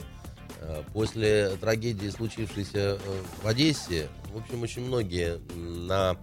э, 0.60 0.84
после 0.91 1.51
трагедии, 1.62 2.10
случившейся 2.10 2.77
э, 2.77 2.97
в 3.41 3.47
Одессе, 3.47 4.10
в 4.34 4.38
общем, 4.38 4.62
очень 4.62 4.84
многие 4.86 5.39
на 5.55 6.17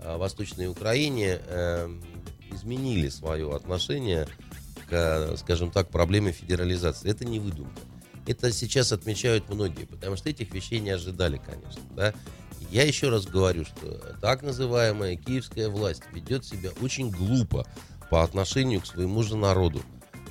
э, 0.00 0.16
Восточной 0.16 0.66
Украине 0.66 1.38
э, 1.46 1.88
изменили 2.52 3.08
свое 3.08 3.54
отношение 3.54 4.26
к, 4.45 4.45
э, 4.90 5.36
скажем 5.38 5.70
так, 5.70 5.90
проблеме 5.90 6.32
федерализации. 6.32 7.10
Это 7.10 7.24
не 7.24 7.38
выдумка. 7.38 7.80
Это 8.26 8.52
сейчас 8.52 8.92
отмечают 8.92 9.48
многие, 9.48 9.84
потому 9.84 10.16
что 10.16 10.28
этих 10.28 10.52
вещей 10.52 10.80
не 10.80 10.90
ожидали, 10.90 11.40
конечно. 11.44 11.82
Да? 11.94 12.12
Я 12.70 12.84
еще 12.84 13.08
раз 13.08 13.26
говорю, 13.26 13.64
что 13.64 14.16
так 14.20 14.42
называемая 14.42 15.16
киевская 15.16 15.68
власть 15.68 16.02
ведет 16.12 16.44
себя 16.44 16.70
очень 16.80 17.10
глупо 17.10 17.66
по 18.10 18.22
отношению 18.22 18.80
к 18.80 18.86
своему 18.86 19.22
же 19.22 19.36
народу. 19.36 19.82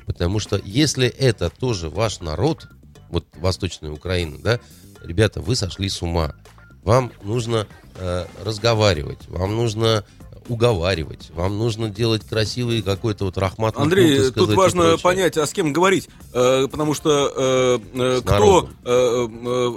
Потому 0.05 0.39
что 0.39 0.61
если 0.63 1.07
это 1.07 1.49
тоже 1.49 1.89
ваш 1.89 2.19
народ, 2.19 2.67
вот 3.09 3.25
Восточная 3.35 3.91
Украина, 3.91 4.37
да, 4.37 4.59
ребята, 5.01 5.41
вы 5.41 5.55
сошли 5.55 5.89
с 5.89 6.01
ума. 6.01 6.35
Вам 6.83 7.11
нужно 7.23 7.67
э, 7.95 8.25
разговаривать, 8.43 9.27
вам 9.27 9.55
нужно 9.55 10.05
уговаривать, 10.49 11.31
вам 11.35 11.57
нужно 11.57 11.89
делать 11.89 12.23
красивый 12.27 12.81
какой-то 12.81 13.25
вот 13.25 13.37
рахмат. 13.37 13.77
Андрей, 13.77 14.31
тут 14.31 14.53
важно 14.53 14.97
понять, 14.97 15.37
а 15.37 15.45
с 15.45 15.51
кем 15.53 15.73
говорить, 15.73 16.09
Э, 16.33 16.67
потому 16.69 16.93
что 16.93 17.31
э, 17.35 17.79
э, 17.93 18.17
С 18.19 18.21
кто, 18.21 18.31
народом. 18.31 18.69
э, 18.83 19.27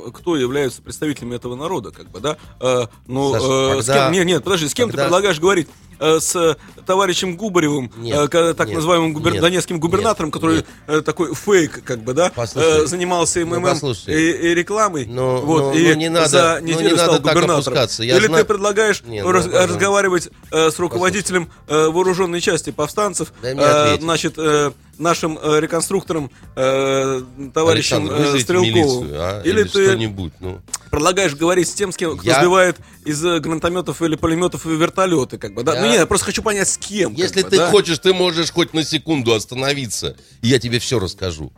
э, 0.07 0.11
кто 0.12 0.37
являются 0.37 0.83
представителями 0.83 1.37
этого 1.37 1.54
народа, 1.54 1.90
как 1.90 2.11
бы, 2.11 2.20
да? 2.20 2.37
Э, 2.61 2.87
ну, 3.07 3.33
Саша, 3.33 3.46
э, 3.46 3.83
с 3.83 3.87
когда- 3.87 4.04
кем, 4.07 4.12
нет, 4.12 4.26
нет, 4.26 4.44
подожди, 4.44 4.68
с 4.68 4.74
кем 4.74 4.88
когда- 4.88 5.04
ты 5.04 5.07
предлагаешь 5.09 5.40
говорить? 5.40 5.68
Э, 6.00 6.20
с 6.20 6.56
товарищем 6.87 7.37
Губаревым, 7.37 7.90
Нет, 7.96 8.16
э, 8.16 8.28
ка- 8.28 8.54
так 8.54 8.68
нет, 8.68 8.76
называемым 8.76 9.12
губер- 9.14 9.32
нет, 9.32 9.42
донецким 9.42 9.80
губернатором, 9.80 10.28
нет, 10.28 10.34
который 10.34 10.56
нет. 10.58 10.66
э, 10.87 11.00
такой 11.02 11.34
фейк, 11.34 11.82
как 11.84 12.00
бы, 12.04 12.14
да, 12.14 12.30
Послушай, 12.34 12.84
э, 12.84 12.87
занимался 12.87 13.40
ну, 13.40 13.46
МММ 13.56 13.62
послушай. 13.70 14.14
и, 14.14 14.30
и 14.50 14.54
рекламой, 14.54 15.06
Ну, 15.06 15.38
вот, 15.40 15.61
ну, 15.64 15.72
и 15.74 15.88
ну, 15.88 15.94
не 15.94 16.08
надо- 16.08 16.28
за 16.28 16.58
ну, 16.61 16.68
неделю 16.68 16.90
не 16.90 16.96
стал 16.96 17.12
надо 17.14 17.32
губернатором. 17.34 17.78
Или 17.98 18.26
знаю- 18.26 18.44
ты 18.44 18.48
предлагаешь 18.48 19.02
Не, 19.04 19.22
ну, 19.22 19.32
раз- 19.32 19.44
пожалуйста. 19.44 19.72
разговаривать 19.74 20.28
э, 20.52 20.70
с 20.70 20.78
руководителем 20.78 21.50
э, 21.66 21.88
вооруженной 21.88 22.40
части 22.40 22.70
повстанцев, 22.70 23.32
э, 23.42 23.98
значит, 24.00 24.34
э, 24.38 24.70
нашим 24.98 25.38
э, 25.40 25.61
реконструктором, 25.61 26.30
э, 26.56 27.22
товарищем 27.54 28.08
Александр, 28.08 28.37
э, 28.37 28.40
Стрелковым. 28.40 28.74
милицию, 28.74 29.11
а? 29.22 29.42
Или, 29.44 29.61
Или, 29.61 29.62
ты 29.68 29.84
что-нибудь, 29.87 30.32
ну. 30.40 30.61
предлагаешь 30.90 31.34
говорить 31.34 31.68
с 31.68 31.72
тем, 31.72 31.92
с 31.92 31.96
кем, 31.96 32.16
кто 32.16 32.28
Я- 32.28 32.40
сбивает 32.40 32.76
из 33.04 33.24
э, 33.24 33.38
гранатометов 33.40 34.02
или 34.02 34.16
пулеметов 34.16 34.66
и 34.66 34.70
вертолеты, 34.70 35.38
как 35.38 35.54
бы, 35.54 35.62
да? 35.62 35.74
Я- 35.74 35.80
Ну, 35.82 35.87
не, 35.88 35.94
я 35.94 36.06
просто 36.06 36.26
хочу 36.26 36.42
понять, 36.42 36.68
с 36.68 36.76
кем. 36.78 37.11
как 37.11 37.18
Если 37.18 37.42
бы, 37.42 37.50
ты 37.50 37.56
да? 37.58 37.70
хочешь, 37.70 37.98
ты 37.98 38.12
можешь 38.12 38.50
хоть 38.52 38.74
на 38.74 38.82
секунду 38.84 39.32
остановиться, 39.34 40.16
и 40.42 40.48
я 40.48 40.58
тебе 40.58 40.78
все 40.78 40.98
расскажу. 40.98 41.52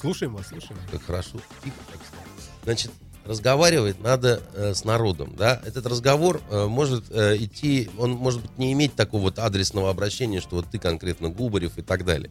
Слушаем 0.00 0.34
вас, 0.34 0.46
слушаем. 0.48 0.78
Как 0.92 1.04
хорошо. 1.04 1.32
Тихо, 1.64 1.74
так 1.90 2.00
стало. 2.06 2.22
Значит, 2.64 2.90
разговаривать 3.28 4.00
надо 4.00 4.42
э, 4.54 4.74
с 4.74 4.84
народом, 4.84 5.34
да? 5.36 5.60
Этот 5.64 5.86
разговор 5.86 6.40
э, 6.50 6.66
может 6.66 7.04
э, 7.10 7.36
идти, 7.36 7.90
он 7.98 8.12
может 8.12 8.40
быть 8.40 8.56
не 8.56 8.72
иметь 8.72 8.94
такого 8.94 9.22
вот 9.22 9.38
адресного 9.38 9.90
обращения, 9.90 10.40
что 10.40 10.56
вот 10.56 10.66
ты 10.70 10.78
конкретно 10.78 11.28
Губарев 11.28 11.76
и 11.76 11.82
так 11.82 12.06
далее. 12.06 12.30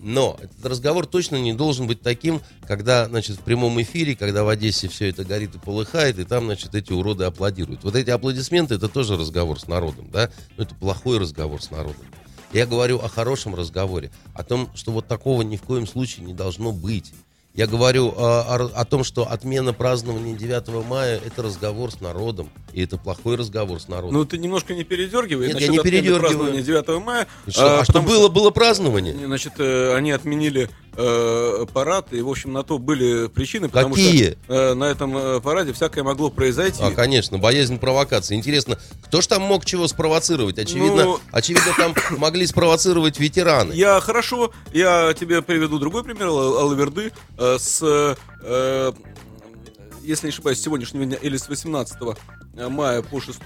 Но 0.00 0.38
этот 0.40 0.64
разговор 0.66 1.06
точно 1.06 1.36
не 1.36 1.54
должен 1.54 1.86
быть 1.86 2.02
таким, 2.02 2.40
когда, 2.66 3.06
значит, 3.06 3.38
в 3.38 3.40
прямом 3.40 3.80
эфире, 3.82 4.14
когда 4.14 4.44
в 4.44 4.48
Одессе 4.48 4.86
все 4.86 5.08
это 5.08 5.24
горит 5.24 5.56
и 5.56 5.58
полыхает, 5.58 6.18
и 6.18 6.24
там, 6.24 6.44
значит, 6.44 6.74
эти 6.74 6.92
уроды 6.92 7.24
аплодируют. 7.24 7.82
Вот 7.82 7.96
эти 7.96 8.10
аплодисменты, 8.10 8.74
это 8.76 8.88
тоже 8.88 9.16
разговор 9.16 9.58
с 9.58 9.66
народом, 9.66 10.10
да? 10.12 10.30
Но 10.56 10.64
это 10.64 10.74
плохой 10.74 11.18
разговор 11.18 11.60
с 11.60 11.70
народом. 11.70 12.04
Я 12.52 12.66
говорю 12.66 12.98
о 12.98 13.08
хорошем 13.08 13.54
разговоре, 13.54 14.10
о 14.34 14.44
том, 14.44 14.70
что 14.74 14.92
вот 14.92 15.06
такого 15.06 15.42
ни 15.42 15.56
в 15.56 15.62
коем 15.62 15.86
случае 15.86 16.26
не 16.26 16.32
должно 16.32 16.70
быть. 16.70 17.12
Я 17.58 17.66
говорю 17.66 18.10
э, 18.10 18.20
о, 18.20 18.70
о 18.72 18.84
том, 18.84 19.02
что 19.02 19.24
отмена 19.28 19.72
празднования 19.72 20.32
9 20.32 20.86
мая 20.86 21.20
это 21.26 21.42
разговор 21.42 21.90
с 21.90 22.00
народом. 22.00 22.50
И 22.72 22.84
это 22.84 22.98
плохой 22.98 23.34
разговор 23.34 23.80
с 23.80 23.88
народом. 23.88 24.16
Ну, 24.16 24.24
ты 24.24 24.38
немножко 24.38 24.76
не 24.76 24.84
передергивай. 24.84 25.48
Нет, 25.48 25.60
я 25.60 25.66
не 25.66 25.80
передергиваю. 25.80 26.20
празднования 26.20 26.62
9 26.62 27.02
мая. 27.04 27.26
Что- 27.48 27.80
а 27.80 27.82
что 27.82 27.94
потому 27.94 28.06
было, 28.10 28.28
было 28.28 28.50
празднование? 28.50 29.12
Значит, 29.26 29.54
э, 29.58 29.92
они 29.96 30.12
отменили 30.12 30.70
э, 30.98 31.66
парад, 31.72 32.12
и, 32.12 32.20
в 32.20 32.28
общем, 32.28 32.52
на 32.52 32.62
то 32.64 32.78
были 32.78 33.28
причины, 33.28 33.68
потому 33.68 33.94
Какие? 33.94 34.36
что 34.44 34.52
э, 34.52 34.74
на 34.74 34.84
этом 34.84 35.16
э, 35.16 35.40
параде 35.40 35.72
всякое 35.72 36.02
могло 36.02 36.28
произойти. 36.30 36.82
А, 36.82 36.90
конечно, 36.90 37.38
боязнь 37.38 37.78
провокации. 37.78 38.34
Интересно, 38.34 38.78
кто 39.04 39.20
ж 39.20 39.26
там 39.28 39.42
мог 39.42 39.64
чего 39.64 39.86
спровоцировать? 39.86 40.58
Очевидно, 40.58 41.04
Ну- 41.04 41.20
очевидно 41.30 41.72
там 41.76 41.94
могли 42.18 42.46
спровоцировать 42.46 43.18
ветераны. 43.20 43.72
Я 43.72 44.00
хорошо, 44.00 44.50
я 44.72 45.14
тебе 45.14 45.40
приведу 45.40 45.78
другой 45.78 46.02
пример 46.02 46.26
Ал- 46.26 46.58
Алаверды 46.58 47.12
э, 47.38 47.56
с, 47.58 47.80
э, 48.42 48.92
если 50.02 50.26
не 50.26 50.30
ошибаюсь, 50.32 50.58
с 50.58 50.62
сегодняшнего 50.62 51.04
дня 51.04 51.16
или 51.20 51.36
с 51.36 51.48
18 51.48 51.96
мая 52.68 53.02
по 53.02 53.20
6 53.20 53.38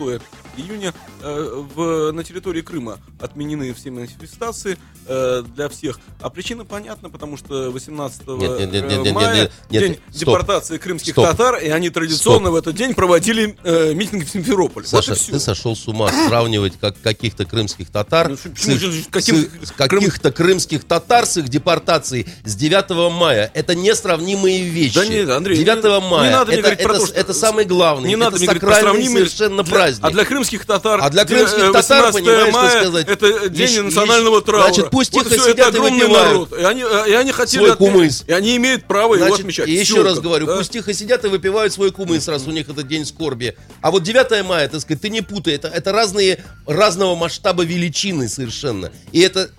июня 0.57 0.95
э, 1.23 1.63
в, 1.75 2.13
на 2.13 2.25
территории 2.25 2.63
Крыма 2.63 2.99
отменены 3.21 3.73
все 3.75 3.91
манифестации 3.91 4.79
э, 5.07 5.43
для 5.55 5.69
всех. 5.69 5.99
А 6.21 6.31
причина 6.31 6.65
понятна, 6.65 7.11
потому 7.11 7.37
что 7.37 7.71
18 7.71 8.27
Нет, 8.29 8.41
нет, 8.59 8.73
нет, 8.73 8.89
нет, 8.89 9.03
нет, 9.05 9.15
мая 9.15 9.35
нет, 9.35 9.53
нет, 9.71 9.83
день 9.83 9.91
нет, 9.93 10.01
стоп. 10.11 10.19
депортации 10.21 10.79
крымских 10.79 11.13
Стоп. 11.13 11.27
татар, 11.27 11.57
и 11.57 11.69
они 11.69 11.91
традиционно 11.91 12.51
в 12.51 12.55
этот 12.57 12.75
день 12.77 12.95
проводили 12.95 13.57
э, 13.65 13.93
митинг 13.95 14.25
в 14.27 14.31
Симферополе. 14.31 14.87
Саша, 14.87 15.11
вот 15.11 15.19
ты 15.21 15.39
сошел 15.41 15.75
с 15.77 15.87
ума 15.89 16.11
сравнивать 16.29 16.75
как 16.81 17.01
каких-то 17.01 17.45
крымских 17.45 17.91
татар 17.91 18.29
Ну, 18.29 18.37
с, 18.37 18.47
их- 18.47 18.59
с 18.59 19.07
каким- 19.11 19.37
их- 19.43 19.51
с 19.67 19.73
каких-то 19.73 20.33
крымских 20.33 20.85
татар 20.85 21.27
с 21.27 21.37
их 21.37 21.49
депортацией 21.49 22.27
с 22.45 22.55
9 22.55 23.11
мая. 23.13 23.51
Это 23.55 23.75
несравнимые 23.75 24.63
вещи. 24.65 24.95
Да 24.95 25.07
нет, 25.07 25.29
Андрей, 25.31 25.57
9 25.59 25.85
не- 25.85 26.09
мая. 26.11 26.29
не 26.31 26.37
надо 26.37 26.47
мне 26.53 26.61
это, 26.61 26.63
говорить 26.63 26.83
про 26.85 26.93
это, 26.95 27.01
то, 27.01 27.07
что- 27.07 27.17
это 27.17 27.35
самый 27.35 27.65
главный. 27.65 28.09
Не 28.09 28.15
это 28.15 28.25
надо 28.25 28.37
мне 28.37 28.47
говорить 28.47 28.63
про 28.63 28.71
сравнимые 29.05 29.27
совершенно 29.27 29.63
для- 29.63 29.75
праздник. 29.75 30.05
А 30.05 30.11
для 30.11 30.25
крымских 30.25 30.65
татар, 30.67 31.01
А 31.03 31.11
для 31.11 31.25
крымских 31.25 31.59
э, 31.59 31.73
татар, 31.73 32.13
18 32.13 32.15
понимаешь, 32.25 32.49
что 32.51 32.53
мая 32.61 32.81
сказать? 32.83 33.09
Это 33.09 33.49
день 33.49 33.71
Ещё- 33.71 33.83
национального 33.83 34.37
ещё- 34.37 34.45
траура. 34.45 34.67
значит, 34.73 34.91
пусть 34.91 35.13
вот 35.13 35.25
тихо 35.25 35.35
и 35.35 35.39
сидят 35.39 35.59
это 35.59 35.63
и 35.63 35.71
огромный 35.71 36.01
выпивают. 36.07 36.29
народ. 36.51 36.53
И 36.61 36.63
они, 36.65 36.83
э, 36.83 37.11
и 37.11 37.13
они 37.15 37.33
хотели 37.33 37.65
Свой 37.65 37.77
кумыс. 37.77 38.25
И 38.27 38.33
они 38.33 38.57
имеют 38.57 38.85
право 38.85 39.15
его 39.15 39.25
Значит, 39.27 39.41
отмечать. 39.41 39.69
и 39.69 39.73
еще 39.73 40.03
раз 40.03 40.19
говорю, 40.21 40.47
да? 40.47 40.57
пусть 40.57 40.71
тихо 40.73 40.93
сидят 40.95 41.25
и 41.25 41.29
выпивают 41.29 41.73
свой 41.73 41.91
кумыс, 41.91 42.27
раз 42.29 42.47
у 42.47 42.51
них 42.51 42.69
этот 42.69 42.87
день 42.89 43.05
скорби. 43.07 43.57
А 43.81 43.91
вот 43.91 44.03
9 44.03 44.43
мая, 44.43 44.69
так 44.69 44.81
сказать, 44.81 45.01
ты 45.03 45.09
не 45.09 45.21
путай, 45.23 45.55
это, 45.55 45.69
это 45.69 45.93
разные, 45.93 46.45
разного 46.67 47.15
масштаба 47.15 47.65
величины 47.65 48.29
совершенно. 48.29 48.91
И 49.13 49.21
это, 49.21 49.51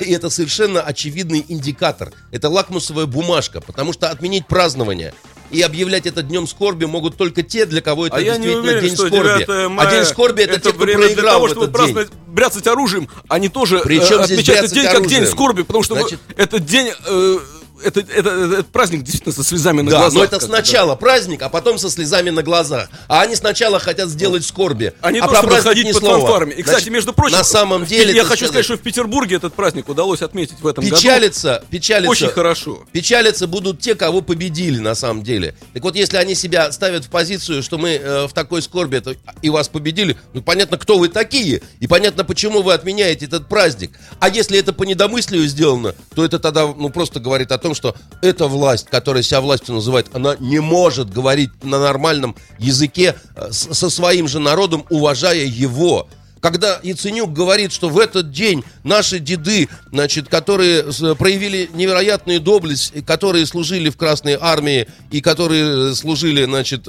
и 0.00 0.12
это 0.12 0.30
совершенно 0.30 0.80
очевидный 0.82 1.44
индикатор. 1.48 2.12
Это 2.30 2.48
лакмусовая 2.48 3.06
бумажка, 3.06 3.60
потому 3.60 3.92
что 3.92 4.08
отменить 4.10 4.46
празднование 4.46 5.14
и 5.50 5.60
объявлять 5.60 6.06
это 6.06 6.22
днем 6.22 6.46
скорби 6.48 6.84
могут 6.84 7.16
только 7.16 7.42
те, 7.42 7.66
для 7.66 7.80
кого 7.80 8.06
это 8.06 8.16
А 8.16 8.20
я 8.20 8.36
не 8.36 8.44
действительно 8.46 8.60
уверен, 8.62 8.80
день 8.82 8.94
что 8.96 9.06
скорби. 9.06 9.44
9 9.46 9.70
мая 9.70 9.88
а 9.88 9.90
день 9.90 10.04
скорби 10.04 10.42
это, 10.42 10.54
те, 10.60 10.72
кто 10.72 10.84
для 10.84 10.94
проиграл 10.96 11.34
того, 11.34 11.46
в 11.46 11.52
этот 11.52 11.86
день. 11.86 12.08
бряцать 12.26 12.66
оружием, 12.66 13.08
а 13.28 13.38
не 13.38 13.48
тоже 13.48 13.80
Причем 13.84 14.20
э, 14.20 14.24
отмечать 14.24 14.56
этот 14.56 14.72
день 14.72 14.84
как 14.84 14.92
день 14.94 15.02
оружием? 15.18 15.26
скорби, 15.26 15.62
потому 15.62 15.84
что 15.84 15.94
Значит- 15.94 16.18
вы- 16.28 16.34
этот 16.42 16.64
день... 16.64 16.90
э, 17.06 17.38
это, 17.82 18.00
это, 18.00 18.30
этот 18.30 18.66
праздник 18.68 19.02
действительно 19.02 19.34
со 19.34 19.42
слезами 19.42 19.80
на 19.82 19.90
Да, 19.90 19.98
глазах. 20.00 20.14
но 20.18 20.24
это 20.24 20.36
бы, 20.36 20.40
да. 20.40 20.46
сначала 20.46 20.94
праздник, 20.94 21.42
а 21.42 21.48
потом 21.48 21.78
со 21.78 21.90
слезами 21.90 22.30
на 22.30 22.42
глазах. 22.42 22.88
А 23.08 23.22
они 23.22 23.36
сначала 23.36 23.78
хотят 23.78 24.08
сделать 24.08 24.44
скорби. 24.44 24.92
А 25.00 25.10
не 25.10 25.18
а 25.18 25.22
то, 25.22 25.28
про 25.28 25.38
чтобы 25.38 25.56
ходить 25.60 25.86
ни 25.86 25.92
под 25.92 26.00
слова. 26.00 26.20
фанфарами. 26.20 26.52
И, 26.52 26.62
кстати, 26.62 26.74
Значит, 26.74 26.92
между 26.92 27.12
прочим, 27.12 27.36
на 27.36 27.44
самом 27.44 27.84
деле, 27.86 28.14
я 28.14 28.24
хочу 28.24 28.46
сказать, 28.46 28.48
сказать, 28.48 28.64
что 28.64 28.76
в 28.76 28.80
Петербурге 28.80 29.36
этот 29.36 29.54
праздник 29.54 29.88
удалось 29.88 30.22
отметить 30.22 30.60
в 30.60 30.66
этом 30.66 30.84
году. 30.84 30.96
печалиться, 30.96 31.62
печалиться, 31.70 32.10
Очень 32.10 32.28
хорошо. 32.28 32.84
Печалиться 32.92 33.46
будут 33.46 33.80
те, 33.80 33.94
кого 33.94 34.20
победили 34.20 34.78
на 34.78 34.94
самом 34.94 35.22
деле. 35.22 35.54
Так 35.72 35.82
вот, 35.82 35.96
если 35.96 36.16
они 36.16 36.34
себя 36.34 36.70
ставят 36.72 37.04
в 37.04 37.08
позицию, 37.08 37.62
что 37.62 37.78
мы 37.78 37.90
э, 37.90 38.26
в 38.26 38.32
такой 38.32 38.62
скорби 38.62 38.98
это, 38.98 39.16
и 39.42 39.50
вас 39.50 39.68
победили, 39.68 40.16
ну 40.32 40.42
понятно, 40.42 40.78
кто 40.78 40.98
вы 40.98 41.08
такие, 41.08 41.62
и 41.80 41.86
понятно, 41.86 42.24
почему 42.24 42.62
вы 42.62 42.72
отменяете 42.74 43.26
этот 43.26 43.48
праздник. 43.48 43.92
А 44.20 44.28
если 44.28 44.58
это 44.58 44.72
по 44.72 44.84
недомыслию 44.84 45.46
сделано, 45.46 45.94
то 46.14 46.24
это 46.24 46.38
тогда 46.38 46.66
ну, 46.66 46.90
просто 46.90 47.20
говорит 47.20 47.52
о 47.52 47.58
том, 47.58 47.63
что 47.72 47.94
эта 48.20 48.46
власть, 48.46 48.88
которая 48.90 49.22
себя 49.22 49.40
властью 49.40 49.74
называет, 49.76 50.08
она 50.12 50.36
не 50.38 50.60
может 50.60 51.08
говорить 51.10 51.50
на 51.62 51.78
нормальном 51.78 52.36
языке 52.58 53.14
э, 53.36 53.50
со 53.50 53.88
своим 53.88 54.28
же 54.28 54.40
народом, 54.40 54.84
уважая 54.90 55.46
его. 55.46 56.08
Когда 56.40 56.78
Яценюк 56.82 57.32
говорит, 57.32 57.72
что 57.72 57.88
в 57.88 57.98
этот 57.98 58.30
день 58.30 58.64
наши 58.82 59.18
деды, 59.18 59.70
значит, 59.90 60.28
которые 60.28 60.82
проявили 61.14 61.70
невероятную 61.72 62.38
доблесть, 62.38 62.92
которые 63.06 63.46
служили 63.46 63.88
в 63.88 63.96
Красной 63.96 64.36
Армии 64.38 64.86
и 65.10 65.22
которые 65.22 65.94
служили, 65.94 66.44
значит, 66.44 66.88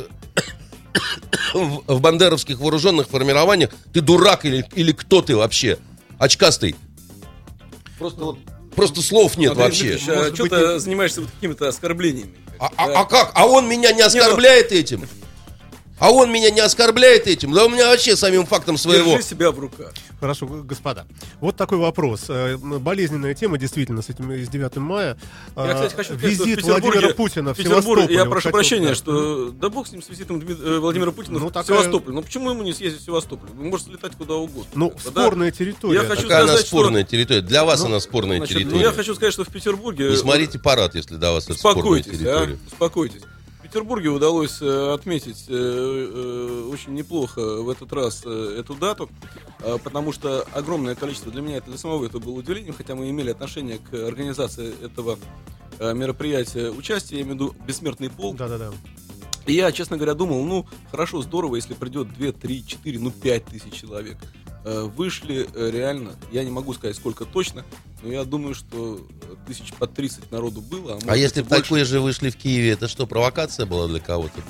в 1.54 2.02
бандеровских 2.02 2.60
вооруженных 2.60 3.08
формированиях, 3.08 3.70
ты 3.94 4.02
дурак 4.02 4.44
или, 4.44 4.66
или 4.76 4.92
кто 4.92 5.22
ты 5.22 5.38
вообще? 5.38 5.78
Очкастый. 6.20 6.76
Просто, 7.98 8.26
вот- 8.26 8.40
просто 8.76 9.02
слов 9.02 9.38
нет 9.38 9.52
Андрей 9.52 9.66
вообще. 9.68 9.84
Дмитриевич, 9.98 10.10
а 10.32 10.34
что 10.34 10.44
быть, 10.44 10.52
ты 10.52 10.80
занимаешься 10.80 11.22
вот 11.22 11.32
какими-то 11.32 11.68
оскорблениями? 11.68 12.34
А, 12.60 12.70
а- 12.78 13.02
а 13.02 13.06
как? 13.06 13.32
А 13.34 13.46
он 13.48 13.68
меня 13.68 13.92
не 13.92 14.02
оскорбляет 14.02 14.72
этим? 14.72 15.08
А 15.98 16.12
он 16.12 16.30
меня 16.30 16.50
не 16.52 16.60
оскорбляет 16.60 17.26
этим? 17.26 17.54
Да 17.54 17.66
у 17.66 17.70
меня 17.70 17.88
вообще 17.88 18.18
самим 18.18 18.46
фактом 18.46 18.78
своего. 18.78 19.12
Держи 19.12 19.24
себя 19.24 19.52
в 19.52 19.60
руках. 19.60 19.94
Хорошо, 20.20 20.46
господа. 20.46 21.06
Вот 21.40 21.56
такой 21.56 21.78
вопрос. 21.78 22.26
Э, 22.28 22.58
Болезненная 22.58 23.34
тема, 23.34 23.58
действительно, 23.58 24.02
с 24.02 24.10
этим 24.10 24.30
с 24.32 24.50
9 24.50 24.76
мая. 24.78 25.18
Я, 25.56 25.62
А, 25.64 25.74
кстати, 25.74 25.96
хочу 25.96 26.14
сказать, 26.18 26.34
что 26.36 26.44
в 26.44 26.48
Визит 26.48 26.64
Владимира 26.64 27.14
Путина 27.14 27.54
в 27.54 27.58
Севастополь. 27.58 28.12
я 28.12 28.26
прошу 28.26 28.50
хотел, 28.50 28.52
прощения, 28.52 28.88
да. 28.90 28.96
что 28.96 29.50
да 29.52 29.70
бог 29.70 29.88
с 29.88 29.92
ним, 29.94 30.02
с 30.02 30.10
визитом 30.10 30.42
э, 30.46 30.80
Владимира 30.80 31.12
Путина 31.12 31.40
Ну, 31.40 31.48
в 31.48 31.52
такая- 31.54 31.80
Севастополь. 31.80 32.14
Ну 32.14 32.22
почему 32.24 32.50
ему 32.50 32.64
не 32.64 32.74
съездить 32.74 33.02
в 33.02 33.06
Севастополь? 33.06 33.50
Вы 33.54 33.64
можете 33.66 33.92
летать 33.92 34.14
куда 34.18 34.34
угодно. 34.36 34.66
Ну, 34.76 34.94
да? 35.06 35.10
спорная 35.12 35.52
территория. 35.52 36.02
Я 36.02 36.06
хочу 36.08 36.24
Какая 36.24 36.40
она 36.40 36.48
сказать, 36.48 36.68
что- 36.68 36.78
спорная 36.78 37.04
территория? 37.06 37.42
Для 37.42 37.64
вас 37.64 37.80
Ну, 37.82 37.86
она 37.88 38.00
спорная 38.02 38.38
Значит, 38.38 38.58
территория. 38.58 38.82
я 38.82 38.92
хочу 38.92 39.16
сказать, 39.16 39.34
что 39.34 39.46
в 39.46 39.50
Петербурге... 39.50 40.10
Не 40.10 40.18
смотрите 40.18 40.60
парад, 40.60 40.96
если 40.96 41.16
для 41.16 41.32
вас 41.32 41.46
это 41.46 41.54
спорная 41.58 41.80
Успокойтесь, 41.82 42.08
а, 42.14 42.18
территория. 42.18 42.60
успокойтесь. 42.68 43.22
В 43.76 43.78
Петербурге 43.78 44.08
удалось 44.08 44.62
э, 44.62 44.94
отметить 44.94 45.48
э, 45.50 45.54
э, 45.54 46.70
очень 46.72 46.94
неплохо 46.94 47.62
в 47.62 47.70
этот 47.70 47.92
раз 47.92 48.24
эту 48.24 48.74
дату, 48.74 49.10
потому 49.84 50.14
что 50.14 50.48
огромное 50.54 50.96
количество, 50.96 51.30
для 51.30 51.42
меня 51.42 51.58
это 51.58 51.72
для 51.72 51.78
самого 51.78 52.06
это 52.06 52.20
было 52.20 52.36
удивлением, 52.36 52.74
хотя 52.74 52.96
мы 52.96 53.10
имели 53.10 53.32
отношение 53.32 53.80
к 53.80 53.94
организации 53.94 54.74
этого 54.82 55.20
мероприятия 55.78 56.72
участия, 56.72 57.18
я 57.18 57.24
имею 57.24 57.34
в 57.34 57.36
виду 57.36 57.56
бессмертный 57.68 58.10
полк, 58.10 58.38
Да-да-да. 58.38 58.72
И 59.46 59.52
я, 59.52 59.70
честно 59.74 59.98
говоря, 59.98 60.14
думал, 60.14 60.46
ну, 60.46 60.66
хорошо, 60.90 61.22
здорово, 61.22 61.58
если 61.58 61.74
придет 61.74 62.14
2, 62.14 62.32
3, 62.32 62.66
4, 62.66 63.00
ну, 63.00 63.12
5 63.12 63.46
тысяч 63.46 63.74
человек. 63.74 64.18
Э, 64.66 64.90
Вышли 64.96 65.48
э, 65.54 65.70
реально, 65.72 66.16
я 66.32 66.44
не 66.44 66.50
могу 66.50 66.74
сказать, 66.74 66.96
сколько 66.96 67.26
точно, 67.26 67.64
но 68.02 68.12
я 68.12 68.24
думаю, 68.24 68.56
что 68.56 68.98
э, 68.98 69.36
тысяч 69.46 69.72
по 69.74 69.86
30 69.86 70.32
народу 70.32 70.60
было. 70.62 70.94
А 70.94 70.96
может 70.96 71.18
если 71.18 71.42
бы 71.44 71.50
такое 71.50 71.86
же 71.86 72.00
вышли 72.00 72.32
в 72.32 72.36
Киеве, 72.36 72.72
это 72.72 72.88
что, 72.88 73.06
провокация 73.06 73.68
была 73.68 73.88
для 73.88 74.00
кого-то? 74.00 74.42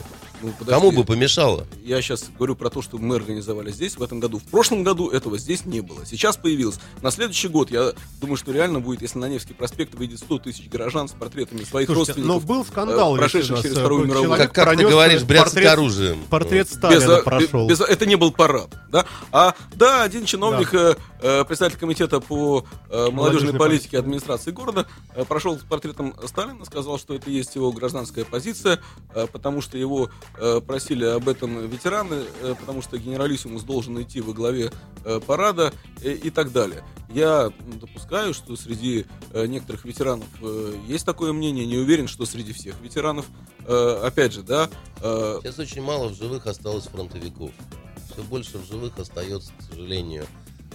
Ну, 0.45 0.53
подожди. 0.57 0.71
Кому 0.79 0.91
бы 0.91 1.03
помешало? 1.03 1.65
Я 1.83 2.01
сейчас 2.01 2.25
говорю 2.37 2.55
про 2.55 2.69
то, 2.69 2.81
что 2.81 2.97
мы 2.97 3.15
организовали 3.15 3.71
здесь 3.71 3.97
в 3.97 4.03
этом 4.03 4.19
году. 4.19 4.37
В 4.39 4.43
прошлом 4.43 4.83
году 4.83 5.09
этого 5.09 5.37
здесь 5.37 5.65
не 5.65 5.81
было. 5.81 6.05
Сейчас 6.05 6.37
появилось. 6.37 6.79
На 7.01 7.11
следующий 7.11 7.47
год, 7.47 7.71
я 7.71 7.93
думаю, 8.21 8.37
что 8.37 8.51
реально 8.51 8.79
будет, 8.79 9.01
если 9.01 9.17
на 9.19 9.27
Невский 9.27 9.53
проспект 9.53 9.95
выйдет 9.95 10.19
100 10.19 10.39
тысяч 10.39 10.69
горожан 10.69 11.07
с 11.07 11.11
портретами 11.13 11.63
своих 11.63 11.87
Слушайте, 11.89 12.21
но 12.21 12.35
родственников. 12.35 12.45
был 12.45 12.65
скандал, 12.65 13.15
э, 13.15 13.19
прошедших 13.19 13.57
если 13.57 13.63
через 13.69 13.77
Вторую 13.77 14.03
э, 14.03 14.07
мировую. 14.07 14.25
человек 14.27 14.51
Как, 14.53 14.65
как 14.67 14.77
ты 14.77 14.83
говоришь, 14.87 15.21
портрет- 15.23 15.67
оружием. 15.73 16.19
Портрет 16.29 16.67
без, 16.67 16.75
Сталина 16.75 17.11
э, 17.13 17.23
прошел. 17.23 17.67
без- 17.67 17.81
это 17.81 18.05
не 18.05 18.15
был 18.15 18.31
парад, 18.31 18.69
да? 18.89 19.05
А 19.31 19.55
да, 19.73 20.03
один 20.03 20.25
чиновник, 20.25 20.73
э, 20.73 20.95
э, 21.21 21.43
председатель 21.45 21.77
комитета 21.79 22.19
по 22.19 22.65
э, 22.89 23.09
молодежной 23.09 23.35
Молодежной 23.35 23.59
политике 23.59 23.97
администрации 23.99 24.51
города, 24.51 24.85
э, 25.15 25.25
прошел 25.25 25.57
с 25.57 25.63
портретом 25.63 26.13
Сталина, 26.27 26.63
сказал, 26.65 26.99
что 26.99 27.13
это 27.15 27.29
есть 27.29 27.55
его 27.55 27.71
гражданская 27.71 28.25
позиция, 28.25 28.79
э, 29.13 29.27
потому 29.31 29.61
что 29.61 29.77
его 29.77 30.09
э, 30.34 30.34
просили 30.65 31.05
об 31.05 31.29
этом 31.29 31.67
ветераны, 31.67 32.23
э, 32.41 32.55
потому 32.59 32.81
что 32.81 32.97
генералиссимус 32.97 33.63
должен 33.63 34.01
идти 34.01 34.21
во 34.21 34.33
главе 34.33 34.71
э, 35.03 35.19
парада 35.25 35.73
э, 36.01 36.11
и 36.13 36.29
так 36.29 36.51
далее. 36.51 36.83
Я 37.09 37.51
допускаю, 37.79 38.33
что 38.33 38.55
среди 38.55 39.05
э, 39.31 39.45
некоторых 39.45 39.85
ветеранов 39.85 40.27
э, 40.41 40.75
есть 40.87 41.05
такое 41.05 41.31
мнение, 41.33 41.65
не 41.65 41.77
уверен, 41.77 42.07
что 42.07 42.25
среди 42.25 42.53
всех 42.53 42.79
ветеранов. 42.81 43.25
Э, 43.67 44.01
опять 44.03 44.33
же, 44.33 44.43
да, 44.43 44.69
э, 45.01 45.39
Сейчас 45.41 45.59
очень 45.59 45.81
мало 45.81 46.09
в 46.09 46.15
живых 46.15 46.47
осталось 46.47 46.85
фронтовиков. 46.85 47.51
Все 48.11 48.23
больше 48.23 48.57
в 48.57 48.67
живых 48.67 48.97
остается, 48.99 49.51
к 49.57 49.61
сожалению, 49.61 50.25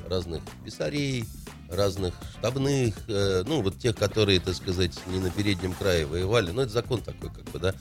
разных 0.08 0.42
писарей, 0.64 1.24
разных 1.70 2.14
штабных, 2.38 2.94
э, 3.08 3.44
ну, 3.46 3.62
вот 3.62 3.78
тех, 3.78 3.96
которые, 3.96 4.40
так 4.40 4.54
сказать, 4.54 4.98
не 5.06 5.18
на 5.18 5.30
переднем 5.30 5.72
крае 5.72 6.06
воевали. 6.06 6.50
Но 6.50 6.62
это 6.62 6.72
закон 6.72 7.00
такой, 7.00 7.30
как 7.30 7.44
бы, 7.44 7.58
да. 7.58 7.74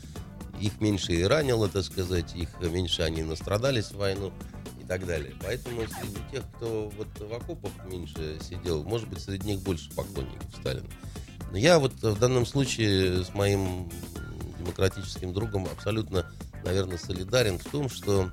Их 0.60 0.80
меньше 0.82 1.14
и 1.14 1.24
ранило, 1.24 1.70
так 1.70 1.84
сказать, 1.84 2.36
их 2.36 2.50
меньше 2.62 3.02
они 3.04 3.24
настрадались 3.24 3.86
в 3.92 3.96
войну 3.98 4.32
и 4.82 4.86
так 4.86 5.06
далее. 5.06 5.34
Поэтому 5.42 5.82
среди 5.88 6.18
тех, 6.32 6.44
кто 6.56 6.92
вот 6.98 7.08
в 7.20 7.34
окопах 7.34 7.72
меньше 7.90 8.38
сидел, 8.48 8.84
может 8.84 9.08
быть, 9.08 9.22
среди 9.22 9.48
них 9.48 9.60
больше 9.62 9.90
поклонников 9.92 10.54
Сталина. 10.60 10.88
Но 11.52 11.58
я 11.58 11.80
вот 11.80 11.94
в 12.02 12.20
данном 12.20 12.46
случае 12.46 13.24
с 13.24 13.34
моим 13.34 13.90
демократическим 14.60 15.34
другом 15.34 15.66
абсолютно, 15.72 16.26
наверное, 16.64 16.98
солидарен 16.98 17.58
в 17.58 17.64
том, 17.66 17.90
что 17.90 18.30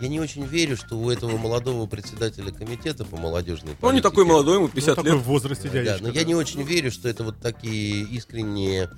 я 0.00 0.08
не 0.08 0.18
очень 0.18 0.44
верю, 0.46 0.76
что 0.78 0.96
у 0.98 1.10
этого 1.10 1.36
молодого 1.36 1.86
председателя 1.86 2.50
комитета 2.50 3.04
по 3.04 3.18
молодежной 3.18 3.74
ну, 3.82 3.90
не 3.92 3.98
политике- 3.98 4.02
такой 4.02 4.24
молодой, 4.24 4.54
ему 4.56 4.66
Ну, 4.66 4.72
50 4.72 4.96
такой 4.96 5.12
лет. 5.12 5.20
в 5.20 5.24
возрасте 5.24 5.68
Да, 5.68 5.74
дядечка. 5.74 6.02
но 6.04 6.08
я 6.08 6.24
не 6.24 6.34
очень 6.34 6.62
верю, 6.62 6.90
что 6.90 7.06
это 7.08 7.22
вот 7.22 7.38
такие 7.38 8.04
искренние 8.04 8.88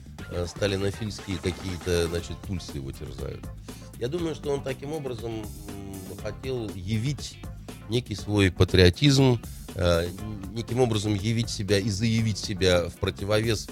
сталинофильские 0.46 1.38
какие-то, 1.38 2.08
значит, 2.08 2.36
пульсы 2.38 2.76
его 2.76 2.92
терзают. 2.92 3.44
Я 3.98 4.08
думаю, 4.08 4.34
что 4.34 4.50
он 4.50 4.62
таким 4.62 4.92
образом 4.92 5.44
хотел 6.22 6.70
явить 6.74 7.38
некий 7.88 8.14
свой 8.14 8.50
патриотизм, 8.50 9.40
э, 9.74 10.08
неким 10.52 10.80
образом 10.80 11.14
явить 11.14 11.50
себя 11.50 11.78
и 11.78 11.88
заявить 11.88 12.38
себя 12.38 12.88
в 12.88 12.94
противовес, 12.94 13.68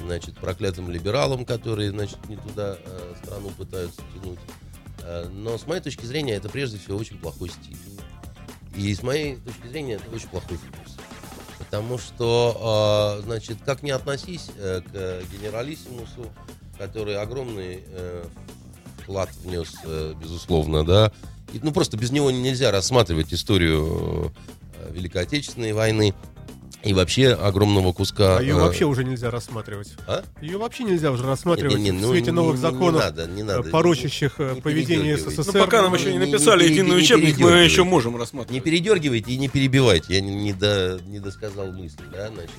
значит, 0.00 0.36
проклятым 0.36 0.90
либералам, 0.90 1.44
которые, 1.44 1.90
значит, 1.90 2.18
не 2.28 2.36
туда 2.36 2.76
э, 2.78 3.14
страну 3.22 3.50
пытаются 3.50 4.02
тянуть. 4.14 4.38
Э, 5.00 5.28
Но 5.32 5.58
с 5.58 5.66
моей 5.66 5.80
точки 5.80 6.04
зрения 6.04 6.34
это 6.34 6.48
прежде 6.48 6.78
всего 6.78 6.98
очень 6.98 7.18
плохой 7.18 7.48
стиль. 7.48 7.76
И 8.76 8.94
с 8.94 9.02
моей 9.02 9.36
точки 9.36 9.66
зрения 9.68 9.94
это 9.94 10.10
очень 10.14 10.28
плохой 10.28 10.56
вкус. 10.56 10.91
Потому 11.64 11.96
что, 11.96 13.18
э, 13.20 13.22
значит, 13.22 13.58
как 13.64 13.82
не 13.82 13.92
относись 13.92 14.48
э, 14.56 14.80
к 14.80 15.32
генералиссимусу, 15.32 16.26
который 16.76 17.16
огромный 17.16 17.84
э, 17.86 18.24
вклад 18.98 19.30
внес, 19.44 19.68
э, 19.84 20.14
безусловно, 20.20 20.84
да. 20.84 21.12
Ну, 21.52 21.70
просто 21.72 21.96
без 21.96 22.10
него 22.10 22.30
нельзя 22.30 22.72
рассматривать 22.72 23.32
историю 23.32 24.32
Великой 24.90 25.22
Отечественной 25.22 25.72
войны 25.72 26.14
и 26.84 26.92
вообще 26.94 27.32
огромного 27.32 27.92
куска... 27.92 28.38
А 28.38 28.40
ее 28.42 28.54
э, 28.56 28.60
вообще 28.60 28.84
уже 28.86 29.04
нельзя 29.04 29.30
рассматривать. 29.30 29.92
а? 30.06 30.24
Ее 30.40 30.58
вообще 30.58 30.84
нельзя 30.84 31.10
уже 31.12 31.24
рассматривать 31.24 31.76
в 31.76 31.92
ну, 31.92 32.10
свете 32.10 32.26
не- 32.26 32.32
новых 32.32 32.56
не- 32.56 32.60
законов, 32.60 32.94
не 32.94 32.98
надо, 33.06 33.26
не 33.28 33.42
надо. 33.42 33.68
э, 33.68 33.70
порочащих 33.70 34.34
э, 34.38 34.54
Не 34.56 34.60
поведение 34.60 35.16
передергивайте. 35.16 35.42
СССР. 35.42 35.58
Ну, 35.58 35.64
пока 35.64 35.82
нам 35.82 35.94
еще 35.94 36.06
не 36.06 36.18
не- 36.18 36.26
не 36.26 36.32
написали 36.32 36.62
пере- 36.64 36.72
единый 36.74 36.90
не 36.90 36.96
учебник, 36.96 37.38
мы 37.38 37.50
еще 37.52 37.84
можем 37.84 38.12
Не 38.14 38.18
рассматривать. 38.18 38.64
передергивайте 38.64 39.30
и 39.32 39.36
не 39.38 39.48
перебивайте, 39.48 40.14
я 40.14 40.20
не, 40.20 40.34
не 40.34 40.52
до- 40.52 41.00
не 41.06 41.20
досказал 41.20 41.70
мысли, 41.72 42.02
да, 42.12 42.28
значит. 42.28 42.50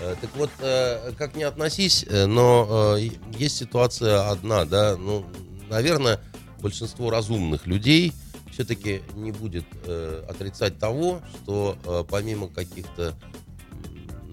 Э, 0.00 0.14
Так 0.20 0.30
вот, 0.36 0.50
э, 0.60 1.12
как 1.18 1.34
не 1.36 1.42
относись, 1.42 2.06
э, 2.08 2.26
но 2.26 2.96
э, 2.98 3.08
есть 3.36 3.56
ситуация 3.56 4.30
одна, 4.30 4.64
да, 4.64 4.96
ну, 4.96 5.26
наверное, 5.68 6.20
большинство 6.62 7.10
разумных 7.10 7.66
людей 7.66 8.12
все-таки 8.52 9.02
не 9.14 9.30
будет 9.30 9.64
э, 9.84 10.24
отрицать 10.28 10.78
того, 10.78 11.20
что 11.42 11.76
э, 11.84 12.04
помимо 12.10 12.48
каких-то, 12.48 13.14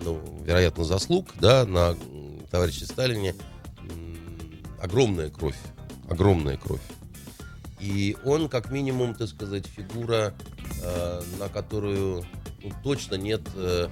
ну, 0.05 0.21
вероятно, 0.45 0.83
заслуг, 0.83 1.27
да, 1.41 1.65
на 1.65 1.89
м, 1.89 2.45
товарище 2.49 2.85
Сталине, 2.85 3.35
огромная 4.81 5.29
кровь, 5.29 5.57
огромная 6.09 6.57
кровь. 6.57 6.81
И 7.79 8.15
он, 8.23 8.47
как 8.47 8.71
минимум, 8.71 9.15
так 9.15 9.27
сказать, 9.27 9.65
фигура, 9.65 10.33
э, 10.81 11.21
на 11.39 11.49
которую 11.49 12.25
ну, 12.63 12.71
точно 12.83 13.15
нет 13.15 13.41
э, 13.55 13.89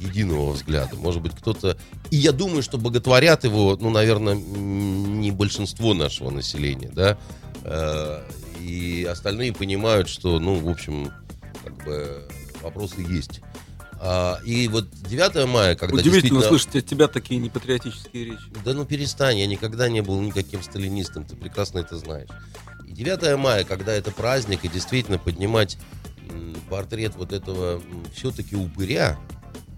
единого 0.00 0.52
взгляда. 0.52 0.96
Может 0.96 1.22
быть, 1.22 1.32
кто-то... 1.32 1.76
И 2.10 2.16
я 2.16 2.32
думаю, 2.32 2.62
что 2.62 2.78
боготворят 2.78 3.44
его, 3.44 3.76
ну, 3.80 3.90
наверное, 3.90 4.34
не 4.34 5.30
большинство 5.30 5.94
нашего 5.94 6.30
населения, 6.30 6.90
да. 6.92 7.18
Э, 7.64 8.22
и 8.60 9.06
остальные 9.10 9.52
понимают, 9.52 10.08
что, 10.08 10.38
ну, 10.38 10.54
в 10.54 10.68
общем, 10.68 11.10
как 11.64 11.84
бы 11.84 12.28
вопросы 12.62 13.00
есть. 13.00 13.40
А, 14.06 14.38
и 14.44 14.68
вот 14.68 14.90
9 14.90 15.48
мая, 15.48 15.76
когда 15.76 15.94
Удивительно 15.94 16.12
действительно... 16.12 16.42
слышать 16.42 16.76
от 16.76 16.86
тебя 16.86 17.08
такие 17.08 17.40
непатриотические 17.40 18.24
речи. 18.26 18.42
Да 18.62 18.74
ну 18.74 18.84
перестань, 18.84 19.38
я 19.38 19.46
никогда 19.46 19.88
не 19.88 20.02
был 20.02 20.20
никаким 20.20 20.62
сталинистом, 20.62 21.24
ты 21.24 21.36
прекрасно 21.36 21.78
это 21.78 21.96
знаешь. 21.96 22.28
И 22.86 22.92
9 22.92 23.38
мая, 23.38 23.64
когда 23.64 23.94
это 23.94 24.10
праздник, 24.10 24.64
и 24.64 24.68
действительно 24.68 25.18
поднимать 25.18 25.78
портрет 26.68 27.14
вот 27.16 27.32
этого 27.32 27.80
все-таки 28.12 28.56
упыря, 28.56 29.18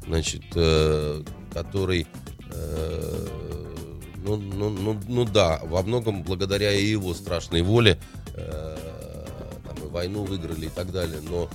значит, 0.05 0.43
э, 0.57 1.23
который, 1.53 2.09
э, 2.51 3.27
ну, 4.25 4.37
ну, 4.37 4.71
ну, 4.71 5.01
ну 5.07 5.25
да, 5.25 5.61
во 5.63 5.83
многом 5.83 6.25
благодаря 6.25 6.73
и 6.73 6.85
его 6.85 7.15
страшной 7.15 7.63
воле 7.63 7.99
э, 8.35 8.77
там, 9.69 9.87
и 9.87 9.89
войну 9.89 10.25
выиграли 10.25 10.67
и 10.67 10.71
так 10.71 10.91
далее, 10.91 11.21
но 11.21 11.49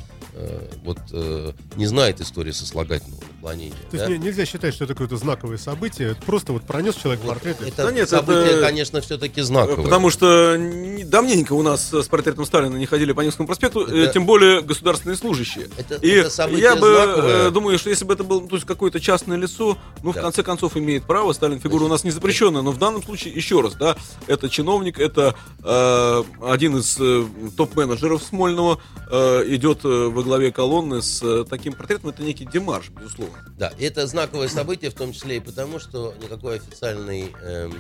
вот 0.84 1.00
э, 1.12 1.52
не 1.76 1.86
знает 1.86 2.22
истории 2.22 2.52
сослагательного 2.52 3.24
наклонения. 3.42 3.76
То 3.90 3.98
да? 3.98 4.06
есть 4.06 4.20
не- 4.20 4.26
нельзя 4.28 4.46
считать, 4.46 4.74
что 4.74 4.84
это 4.86 4.94
какое-то 4.94 5.18
знаковое 5.18 5.58
событие. 5.58 6.12
Это 6.12 6.22
просто 6.22 6.54
вот 6.54 6.64
пронес 6.64 6.96
человек 6.96 7.22
Вот 7.24 7.34
портрет. 7.34 7.58
это 7.62 7.86
Да 7.86 7.92
нет, 7.92 8.10
событие, 8.10 8.46
это- 8.54 8.62
конечно, 8.62 9.02
все-таки 9.02 9.42
знаковое. 9.42 9.84
Потому 9.84 10.10
что 10.10 10.56
не- 10.58 11.04
давненько 11.04 11.54
у 11.54 11.62
нас 11.64 11.92
с 11.94 12.08
портретом 12.08 12.46
Сталина 12.46 12.76
не 12.76 12.86
ходили 12.86 13.12
по 13.14 13.22
Невскому 13.22 13.48
проспекту, 13.48 13.86
э, 13.88 14.04
Это- 14.04 14.14
тем 14.14 14.26
более 14.26 14.62
государственные 14.62 15.18
служащие. 15.18 15.70
Это- 15.78 15.96
И 15.96 16.10
это 16.10 16.30
событие 16.30 16.64
я 16.64 16.76
бы 16.76 16.94
знаковое. 16.94 17.48
э, 17.48 17.52
думаю, 17.52 17.80
что 17.80 17.90
если 17.90 18.06
бы 18.06 18.14
это 18.14 18.24
было 18.24 18.48
то 18.48 18.56
есть 18.56 18.68
какое-то 18.68 19.00
частное 19.00 19.38
лицо, 19.38 19.78
ну, 20.04 20.12
в 20.12 20.16
Да. 20.16 20.22
конце 20.22 20.44
концов, 20.44 20.78
имеет 20.78 21.04
право, 21.04 21.34
Сталин 21.34 21.60
фигура 21.60 21.84
у 21.86 21.88
нас 21.88 22.04
не 22.04 22.12
запрещенная, 22.12 22.62
но 22.62 22.72
в 22.72 22.78
данном 22.78 23.02
случае, 23.04 23.34
еще 23.34 23.62
раз, 23.62 23.74
да, 23.76 23.96
это 24.28 24.50
чиновник, 24.50 25.00
это 25.00 25.36
э, 25.64 26.24
один 26.44 26.78
из 26.78 26.98
э, 27.00 27.26
топ-менеджеров 27.58 28.22
Смольного, 28.24 28.80
э, 29.10 29.44
идет 29.48 29.80
э, 29.84 29.88
во 30.08 30.24
главе 30.24 30.52
колонны 30.52 31.02
с 31.02 31.22
э, 31.24 31.46
таким 31.50 31.74
портретом, 31.74 32.10
это 32.10 32.24
некий 32.24 32.46
демарш, 32.46 32.90
безусловно. 32.90 33.31
Да, 33.58 33.72
это 33.80 34.08
знаковое 34.08 34.48
событие, 34.48 34.90
в 34.90 34.96
том 34.96 35.14
числе 35.14 35.38
и 35.38 35.40
потому, 35.40 35.80
что 35.80 36.16
никакой 36.22 36.56
официальной 36.56 37.32
эм, 37.42 37.74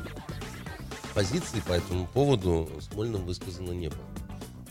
позиции 1.13 1.59
по 1.61 1.73
этому 1.73 2.07
поводу 2.07 2.69
Смольным 2.91 3.25
высказано 3.25 3.71
не 3.71 3.89
было. 3.89 4.05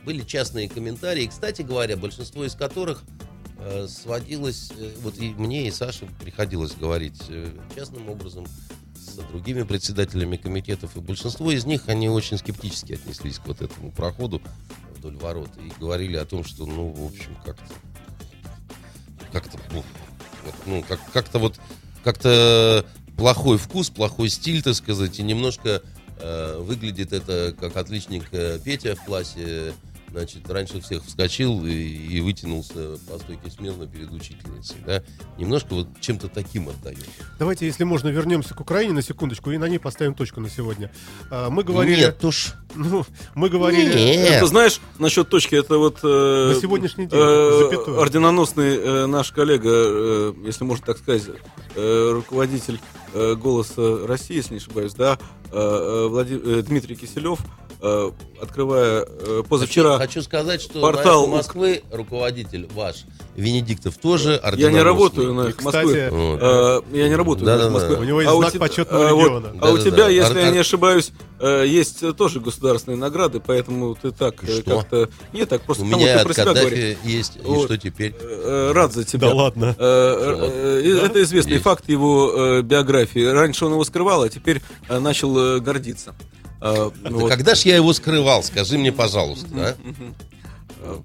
Были 0.04 0.22
частные 0.22 0.68
комментарии, 0.68 1.26
кстати 1.26 1.62
говоря, 1.62 1.96
большинство 1.96 2.44
из 2.44 2.54
которых 2.54 3.02
э, 3.58 3.86
сводилось, 3.88 4.70
э, 4.78 4.92
вот 5.02 5.18
и 5.18 5.30
мне, 5.34 5.66
и 5.68 5.70
Саше 5.70 6.06
приходилось 6.20 6.74
говорить 6.74 7.20
э, 7.28 7.48
частным 7.74 8.08
образом 8.08 8.46
с 8.94 9.16
другими 9.30 9.64
председателями 9.64 10.36
комитетов, 10.36 10.96
и 10.96 11.00
большинство 11.00 11.50
из 11.50 11.66
них, 11.66 11.88
они 11.88 12.08
очень 12.08 12.38
скептически 12.38 12.94
отнеслись 12.94 13.38
к 13.38 13.46
вот 13.46 13.60
этому 13.60 13.90
проходу 13.90 14.40
вдоль 14.96 15.16
ворот 15.16 15.50
и 15.58 15.80
говорили 15.80 16.16
о 16.16 16.24
том, 16.24 16.44
что, 16.44 16.66
ну, 16.66 16.92
в 16.92 17.06
общем, 17.06 17.36
как-то 17.44 17.74
как-то 19.32 19.58
вот, 20.44 20.54
ну, 20.66 20.84
как, 20.86 21.00
как-то 21.12 21.38
вот 21.38 21.58
как-то 22.04 22.86
плохой 23.16 23.58
вкус, 23.58 23.90
плохой 23.90 24.28
стиль, 24.30 24.62
так 24.62 24.74
сказать, 24.74 25.18
и 25.18 25.22
немножко 25.22 25.82
Э, 26.22 26.58
выглядит 26.60 27.12
это 27.12 27.54
как 27.58 27.76
отличник 27.76 28.24
э, 28.32 28.58
Петя 28.62 28.94
в 28.94 29.04
классе. 29.04 29.72
Значит, 30.10 30.50
раньше 30.50 30.80
всех 30.80 31.04
вскочил 31.04 31.64
и, 31.64 31.70
и 31.72 32.20
вытянулся 32.20 32.98
по 33.08 33.16
стойке 33.18 33.48
смирно 33.50 33.86
перед 33.86 34.10
учительницей. 34.10 34.76
Да? 34.84 35.02
Немножко 35.38 35.74
вот 35.74 35.86
чем-то 36.00 36.26
таким 36.28 36.68
отдает. 36.68 36.98
Давайте, 37.38 37.66
если 37.66 37.84
можно, 37.84 38.08
вернемся 38.08 38.52
к 38.54 38.60
Украине 38.60 38.92
на 38.92 39.02
секундочку 39.02 39.50
и 39.52 39.58
на 39.58 39.66
ней 39.68 39.78
поставим 39.78 40.14
точку 40.14 40.40
на 40.40 40.50
сегодня. 40.50 40.90
А, 41.30 41.48
Мы 41.48 41.62
говорили... 41.62 42.00
Нет 42.00 42.24
уж. 42.24 42.54
Ну, 42.74 43.04
мы 43.34 43.48
говорили... 43.48 43.92
Нет. 43.92 44.30
Это 44.30 44.46
знаешь, 44.46 44.80
насчет 45.00 45.28
точки, 45.28 45.56
это 45.56 45.76
вот... 45.78 45.98
э, 46.04 46.52
На 46.54 46.60
сегодняшний 46.60 47.06
день, 47.06 47.18
э, 47.20 47.62
запятую. 47.68 47.98
орденоносный 48.00 48.76
э, 48.76 49.06
наш 49.06 49.32
коллега, 49.32 49.68
э, 49.72 50.32
если 50.44 50.62
можно 50.64 50.86
так 50.86 50.98
сказать, 50.98 51.24
э, 51.74 52.10
руководитель 52.12 52.78
э, 53.12 53.34
«Голоса 53.34 54.06
России», 54.06 54.36
если 54.36 54.54
не 54.54 54.58
ошибаюсь, 54.60 54.94
да, 54.94 55.18
э, 55.50 55.50
э, 55.52 56.06
Влади- 56.08 56.40
э, 56.44 56.62
Дмитрий 56.62 56.94
Киселев, 56.94 57.40
открывая 58.40 59.06
э, 59.08 59.42
позавчера... 59.48 59.98
Хочу 59.98 60.22
сказать, 60.22 60.60
что 60.62 60.80
портал 60.80 61.22
на 61.26 61.30
«Эхо 61.30 61.36
Москвы 61.36 61.82
руководитель 61.90 62.68
ваш, 62.74 63.04
Венедиктов, 63.36 63.96
тоже 63.98 64.40
Я 64.56 64.70
не 64.70 64.80
работаю 64.82 65.34
на 65.34 65.46
И, 65.46 65.50
«Эхо 65.50 65.62
Москвы». 65.62 65.94
Э, 65.96 66.80
Я 66.92 67.08
не 67.08 67.14
работаю 67.14 67.46
на 67.46 67.52
Да-да-да. 67.56 67.68
«Эхо 67.68 67.72
Москвы». 67.88 67.96
У 68.04 68.04
него 68.08 68.20
есть 68.20 68.32
А 68.32 68.36
знак 68.36 68.52
те- 68.52 68.58
почетного 68.58 69.08
а 69.08 69.14
вот- 69.14 69.24
легиона. 69.24 69.56
А 69.60 69.70
у 69.70 69.78
тебя, 69.78 70.08
если 70.08 70.40
я 70.40 70.50
не 70.50 70.58
ошибаюсь, 70.58 71.12
э, 71.38 71.64
есть 71.66 72.02
э, 72.02 72.12
тоже 72.12 72.40
государственные 72.40 72.98
награды, 72.98 73.40
поэтому 73.40 73.94
ты 73.94 74.10
так 74.10 74.42
э, 74.44 74.60
Что? 74.60 74.80
как-то... 74.80 75.08
Нет, 75.32 75.48
так 75.48 75.62
просто 75.62 75.82
У 75.84 75.86
потому 75.86 76.02
меня 76.02 76.14
ты 76.14 76.20
от 76.20 76.26
про 76.26 76.34
себя 76.34 76.52
говоришь. 76.54 76.96
Есть, 77.04 77.36
и 77.36 77.40
Вот. 77.46 77.64
что 77.66 77.78
теперь? 77.78 78.14
Э, 78.20 78.72
Рад 78.74 78.92
за 78.92 79.04
тебя. 79.04 79.28
Да 79.28 79.34
ладно. 79.34 79.74
Э, 79.78 79.82
э, 80.82 80.82
э, 80.84 81.06
Это 81.06 81.22
известный 81.22 81.52
Есть. 81.54 81.64
факт 81.64 81.88
его 81.88 82.32
э, 82.36 82.62
биографии. 82.62 83.24
Раньше 83.24 83.64
он 83.64 83.72
его 83.72 83.84
скрывал, 83.84 84.22
а 84.22 84.28
теперь 84.28 84.60
э, 84.88 84.98
начал 84.98 85.36
э, 85.38 85.60
гордиться. 85.60 86.14
Э, 86.60 86.90
Да 87.02 87.10
вот. 87.10 87.30
когда 87.30 87.54
ж 87.54 87.60
я 87.62 87.76
его 87.76 87.92
скрывал, 87.92 88.42
скажи 88.42 88.76
мне, 88.78 88.92
пожалуйста. 88.92 89.46
а? 89.56 91.00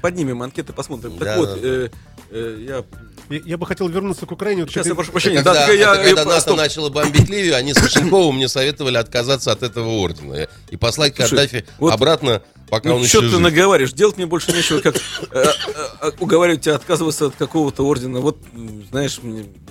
Поднимем 0.00 0.42
анкеты, 0.42 0.72
посмотрим. 0.72 1.12
Так 1.18 1.20
Да, 1.28 1.36
вот, 1.38 1.48
да, 1.48 1.54
да. 1.56 1.60
э, 1.68 1.88
э, 2.30 2.56
я... 2.66 2.84
Я, 3.30 3.40
я 3.44 3.58
бы 3.58 3.66
хотел 3.66 3.88
вернуться 3.88 4.24
к 4.24 4.32
Украине. 4.32 4.62
Вот 4.62 4.70
Сейчас 4.70 4.86
я 4.86 4.94
прошу 4.94 5.12
прощения. 5.12 5.36
Когда, 5.36 5.52
Да, 5.52 5.66
так 5.66 5.74
я- 5.76 5.92
это 5.94 6.02
когда 6.04 6.20
я- 6.22 6.26
НАТО 6.28 6.40
стоп. 6.40 6.56
начало 6.56 6.88
бомбить 6.88 7.28
Ливию, 7.28 7.56
они 7.56 7.74
с 7.74 7.76
Кошельковым 7.78 8.36
мне 8.36 8.48
советовали 8.48 8.96
отказаться 8.96 9.52
от 9.52 9.62
этого 9.62 9.90
ордена 9.98 10.48
и 10.70 10.76
послать 10.78 11.14
Слушай, 11.14 11.30
Каддафи 11.30 11.64
вот- 11.78 11.92
обратно, 11.92 12.42
пока 12.70 12.90
он 12.90 12.98
Ну, 12.98 13.02
еще 13.04 13.18
что 13.18 13.20
ты 13.22 13.28
жив. 13.30 13.40
наговариваешь? 13.40 13.92
Делать 13.92 14.16
мне 14.16 14.26
больше 14.26 14.52
нечего, 14.52 14.80
как 14.80 14.96
э, 14.96 15.00
э, 15.32 15.44
э, 16.02 16.10
уговаривать 16.20 16.62
тебя 16.62 16.74
отказываться 16.76 17.26
от 17.26 17.34
какого-то 17.36 17.84
ордена. 17.86 18.20
Вот, 18.20 18.38
знаешь, 18.90 19.20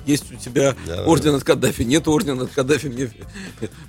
есть 0.06 0.32
у 0.32 0.36
тебя 0.36 0.76
Да. 0.86 1.04
орден 1.06 1.36
от 1.36 1.44
Каддафи, 1.44 1.84
нет 1.84 2.08
ордена 2.08 2.44
от 2.44 2.52
Каддафи, 2.52 2.88
мне 2.88 3.12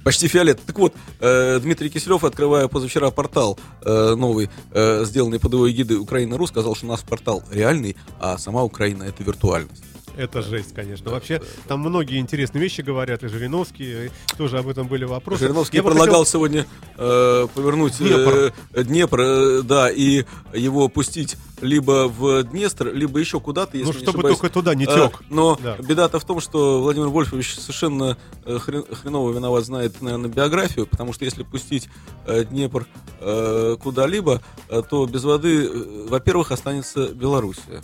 почти 0.05 0.29
фиолет. 0.29 0.61
Так 0.67 0.79
вот, 0.79 0.95
э, 1.21 1.59
Дмитрий 1.61 1.91
Киселев, 1.91 2.25
открывая 2.25 2.69
позавчера 2.69 3.11
портал 3.11 3.59
э, 3.83 4.15
новый, 4.17 4.51
э, 4.73 5.05
сделанный 5.05 5.39
под 5.41 5.53
его 5.53 5.71
эгидой 5.71 5.99
Украина.ру, 5.99 6.47
сказал, 6.47 6.75
что 6.75 6.87
у 6.87 6.89
нас 6.89 7.01
портал 7.01 7.43
реальный, 7.51 7.97
а 8.21 8.39
сама 8.39 8.63
Украина— 8.63 9.03
это 9.05 9.23
виртуальность. 9.23 9.83
Это 10.19 10.43
жесть, 10.43 10.75
конечно. 10.75 11.11
Вообще, 11.13 11.41
там 11.69 11.79
многие 11.81 12.19
интересные 12.19 12.61
вещи 12.61 12.81
говорят, 12.81 13.23
и 13.23 13.29
Жириновский, 13.29 14.07
и 14.07 14.11
тоже 14.37 14.59
об 14.59 14.67
этом 14.67 14.89
были 14.89 15.05
вопросы. 15.05 15.45
Жириновский 15.45 15.77
Я 15.77 15.85
предлагал 15.85 16.25
хотел- 16.25 16.27
сегодня 16.27 16.67
э, 16.97 17.47
повернуть 17.55 17.97
Днепр. 17.99 18.53
э, 18.75 18.83
Днепр, 18.85 19.21
э, 19.21 19.63
да, 19.63 19.89
и 19.91 20.25
его 20.53 20.89
пустить 20.89 21.37
либо 21.61 22.09
в 22.09 22.43
Днестр, 22.43 22.93
либо 22.93 23.19
еще 23.21 23.39
куда-то, 23.41 23.77
если 23.77 23.93
Ну, 23.93 23.99
не 23.99 24.03
чтобы 24.05 24.19
ошибаюсь. 24.19 24.39
только 24.39 24.53
туда 24.53 24.75
не 24.75 24.85
Э, 24.87 24.95
тек. 25.09 25.23
но 25.31 25.57
Да. 25.63 25.77
беда-то 25.77 26.19
в 26.19 26.25
том, 26.25 26.41
что 26.41 26.83
Владимир 26.83 27.09
Вольфович 27.09 27.55
совершенно 27.57 28.17
э, 28.45 28.59
хрен- 28.59 28.93
хреново 28.95 29.33
виноват, 29.33 29.65
знает, 29.65 30.01
наверное, 30.03 30.31
биографию, 30.31 30.87
потому 30.89 31.13
что 31.13 31.25
если 31.25 31.45
пустить 31.45 31.89
э, 32.27 32.45
Днепр 32.45 32.87
э, 33.21 33.77
куда-либо, 33.81 34.41
э, 34.69 34.83
то 34.89 35.07
без 35.07 35.23
воды, 35.23 35.65
э, 35.67 36.07
во-первых, 36.09 36.51
останется 36.51 37.09
Белоруссия. 37.09 37.83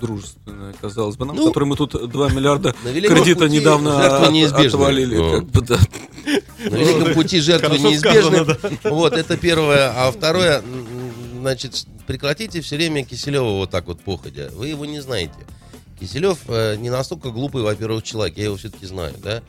Дружественная, 0.00 0.74
казалось 0.80 1.16
бы, 1.16 1.24
нам, 1.24 1.36
Ну, 1.36 1.46
которой 1.48 1.64
мы 1.64 1.76
тут 1.76 2.10
2 2.10 2.28
миллиарда 2.30 2.74
кредита 2.82 3.40
пути 3.44 3.52
недавно 3.58 4.04
от- 4.04 4.56
отвалили. 4.66 5.16
Ну. 5.16 5.30
Как 5.32 5.44
бы, 5.46 5.60
да. 5.62 5.78
На 6.70 6.76
великом 6.76 7.14
пути 7.14 7.40
жертвы 7.40 7.78
неизбежны. 7.78 8.56
Вот, 8.84 9.12
это 9.12 9.36
первое. 9.36 9.92
А 9.94 10.10
второе, 10.10 10.62
значит, 11.40 11.86
прекратите 12.06 12.60
все 12.60 12.76
время 12.76 13.04
Киселева 13.04 13.50
вот 13.50 13.70
так 13.70 13.86
вот 13.86 14.00
походя. 14.00 14.48
Вы 14.54 14.68
его 14.68 14.84
не 14.84 15.00
знаете. 15.00 15.34
Киселев 16.00 16.38
э, 16.48 16.76
не 16.76 16.90
настолько 16.90 17.30
глупый, 17.30 17.62
во-первых, 17.62 18.02
человек. 18.02 18.36
Я 18.36 18.44
его 18.44 18.56
все-таки 18.56 18.86
знаю, 18.86 19.14
да? 19.22 19.42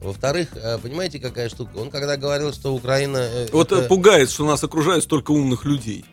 Во-вторых, 0.00 0.50
э, 0.54 0.78
понимаете, 0.78 1.18
какая 1.18 1.48
штука? 1.48 1.76
Он 1.76 1.90
когда 1.90 2.16
говорил, 2.16 2.52
что 2.52 2.72
Украина... 2.72 3.16
э, 3.18 3.48
Вот 3.52 3.72
это- 3.72 3.88
пугает, 3.88 4.30
что 4.30 4.46
нас 4.46 4.62
окружает 4.62 5.02
столько 5.02 5.32
умных 5.32 5.64
людей. 5.64 6.04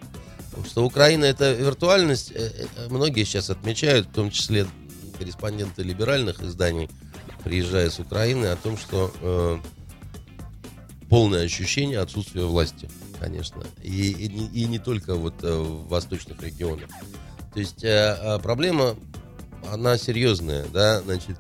Что 0.66 0.86
Украина 0.86 1.26
это 1.26 1.54
виртуальность, 1.54 2.32
э, 2.32 2.68
э, 2.78 2.88
многие 2.90 3.24
сейчас 3.24 3.50
отмечают, 3.50 4.08
в 4.08 4.12
том 4.14 4.32
числе 4.32 4.68
корреспонденты 5.18 5.84
либеральных 5.84 6.42
изданий, 6.42 6.90
приезжая 7.44 7.90
с 7.90 8.00
Украины, 8.00 8.46
о 8.48 8.56
том, 8.56 8.78
что 8.78 9.12
э, 9.22 9.60
полное 11.10 11.44
ощущение 11.46 12.00
отсутствия 12.00 12.46
власти, 12.46 12.90
конечно, 13.20 13.64
и, 13.84 14.12
и 14.12 14.28
не- 14.30 14.48
и 14.48 14.66
не 14.66 14.80
только 14.80 15.16
вот 15.16 15.44
э, 15.44 15.52
в 15.54 15.88
восточных 15.88 16.42
регионах. 16.42 16.90
То 17.54 17.60
есть 17.60 17.84
э, 17.84 18.18
э, 18.22 18.40
проблема, 18.40 18.96
она 19.72 19.98
серьезная, 19.98 20.66
да, 20.74 21.02
значит, 21.02 21.38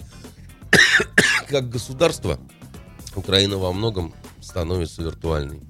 как 1.49 1.70
государство 1.70 2.39
Украина 3.16 3.57
во 3.57 3.72
многом 3.74 4.13
становится 4.41 5.01
виртуальной. 5.01 5.61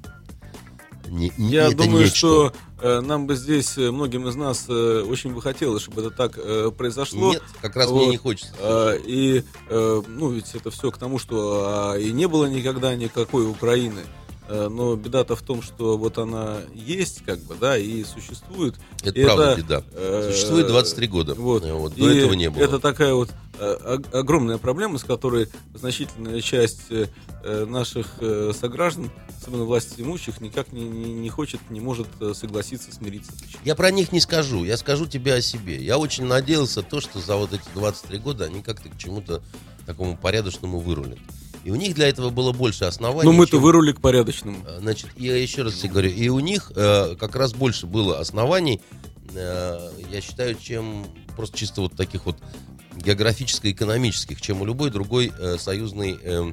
Не- 1.07 1.31
не- 1.37 1.51
Я 1.51 1.69
думаю, 1.71 2.03
нечто. 2.03 2.17
что 2.17 2.53
нам 3.01 3.25
бы 3.27 3.35
здесь, 3.35 3.77
э, 3.77 3.91
многим 3.91 4.27
из 4.27 4.35
нас, 4.35 4.65
э, 4.67 5.01
очень 5.07 5.33
бы 5.33 5.41
хотелось, 5.41 5.83
чтобы 5.83 6.01
это 6.01 6.09
так 6.11 6.37
э, 6.37 6.71
произошло. 6.77 7.31
Нет, 7.33 7.43
как 7.61 7.75
раз 7.75 7.89
Вот. 7.89 7.97
мне 8.01 8.07
не 8.09 8.17
хочется. 8.17 8.51
А, 8.59 8.95
И, 8.95 9.43
э, 9.69 10.01
ну, 10.07 10.29
ведь 10.31 10.53
это 10.55 10.71
все 10.71 10.91
к 10.91 10.97
тому, 10.97 11.17
что 11.19 11.63
а, 11.93 11.97
и 11.97 12.11
не 12.11 12.27
было 12.27 12.45
никогда 12.47 12.95
никакой 12.95 13.49
Украины. 13.49 14.01
Э, 14.47 14.67
Но 14.69 14.95
беда-то 14.95 15.35
в 15.35 15.41
том, 15.41 15.63
что 15.63 15.97
вот 15.97 16.17
она 16.19 16.57
есть, 16.75 17.23
как 17.25 17.39
бы, 17.39 17.55
да, 17.59 17.77
и 17.77 18.03
существует. 18.03 18.75
Это 19.03 19.19
И 19.19 19.23
правда 19.23 19.55
беда. 19.57 19.83
э, 19.93 20.29
Существует 20.31 20.67
23 20.67 21.07
года. 21.07 21.33
Вот. 21.33 21.63
Э, 21.65 21.73
вот, 21.73 21.95
до 21.95 22.09
этого 22.09 22.33
не 22.33 22.49
было. 22.51 22.61
Это 22.61 22.77
такая 22.79 23.13
вот 23.15 23.29
э, 23.29 23.33
огромная 23.59 24.57
проблема, 24.57 24.97
с 24.97 25.03
которой 25.03 25.47
значительная 25.73 26.41
часть 26.41 26.91
э, 26.91 27.07
э, 27.43 27.65
наших 27.65 28.07
э, 28.19 28.51
сограждан, 28.59 29.11
особенно 29.41 29.63
власти 29.63 30.01
имущих, 30.01 30.41
никак 30.41 30.71
не, 30.71 30.83
не, 30.83 31.13
не 31.13 31.29
хочет, 31.29 31.59
не 31.69 31.79
может 31.79 32.07
э, 32.19 32.33
согласиться, 32.35 32.93
смириться. 32.93 33.31
Я 33.63 33.75
про 33.75 33.91
них 33.91 34.11
не 34.11 34.19
скажу, 34.19 34.63
я 34.63 34.77
скажу 34.77 35.05
тебе 35.05 35.35
о 35.35 35.41
себе. 35.41 35.75
Я 35.83 35.97
очень 35.97 36.25
надеялся 36.25 36.81
то, 36.81 36.99
что 37.01 37.19
за 37.19 37.35
вот 37.35 37.53
эти 37.53 37.63
23 37.73 38.17
года 38.19 38.45
они 38.45 38.61
как-то 38.61 38.89
к 38.89 38.97
чему-то 38.97 39.41
такому 39.85 40.17
порядочному 40.17 40.79
вырулят. 40.79 41.19
И 41.63 41.71
у 41.71 41.75
них 41.75 41.95
для 41.95 42.07
этого 42.07 42.29
было 42.29 42.51
больше 42.51 42.85
оснований. 42.85 43.25
Но 43.25 43.33
мы-то 43.33 43.53
чем- 43.53 43.61
вырули 43.61 43.91
к 43.91 43.99
порядочному. 44.01 44.59
Э, 44.67 44.79
Значит, 44.81 45.09
я 45.17 45.35
еще 45.35 45.63
раз 45.63 45.73
тебе 45.75 45.89
говорю, 45.91 46.09
и 46.11 46.29
у 46.29 46.39
них 46.39 46.71
э, 46.75 47.15
как 47.19 47.35
раз 47.35 47.53
больше 47.53 47.87
было 47.87 48.19
оснований, 48.19 48.81
э, 49.33 49.89
я 50.11 50.21
считаю, 50.21 50.55
чем 50.55 51.05
просто 51.35 51.57
чисто 51.57 51.81
вот 51.81 51.93
таких 51.95 52.25
вот 52.25 52.37
географическо-экономических, 52.95 54.41
чем 54.41 54.61
у 54.61 54.65
любой 54.65 54.89
другой 54.89 55.31
э, 55.37 55.57
союзной 55.59 56.17
э, 56.21 56.51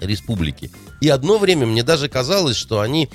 республики. 0.00 0.70
И 1.00 1.08
одно 1.08 1.38
время 1.38 1.66
мне 1.66 1.82
даже 1.82 2.08
казалось, 2.08 2.56
что 2.56 2.80
они, 2.80 3.08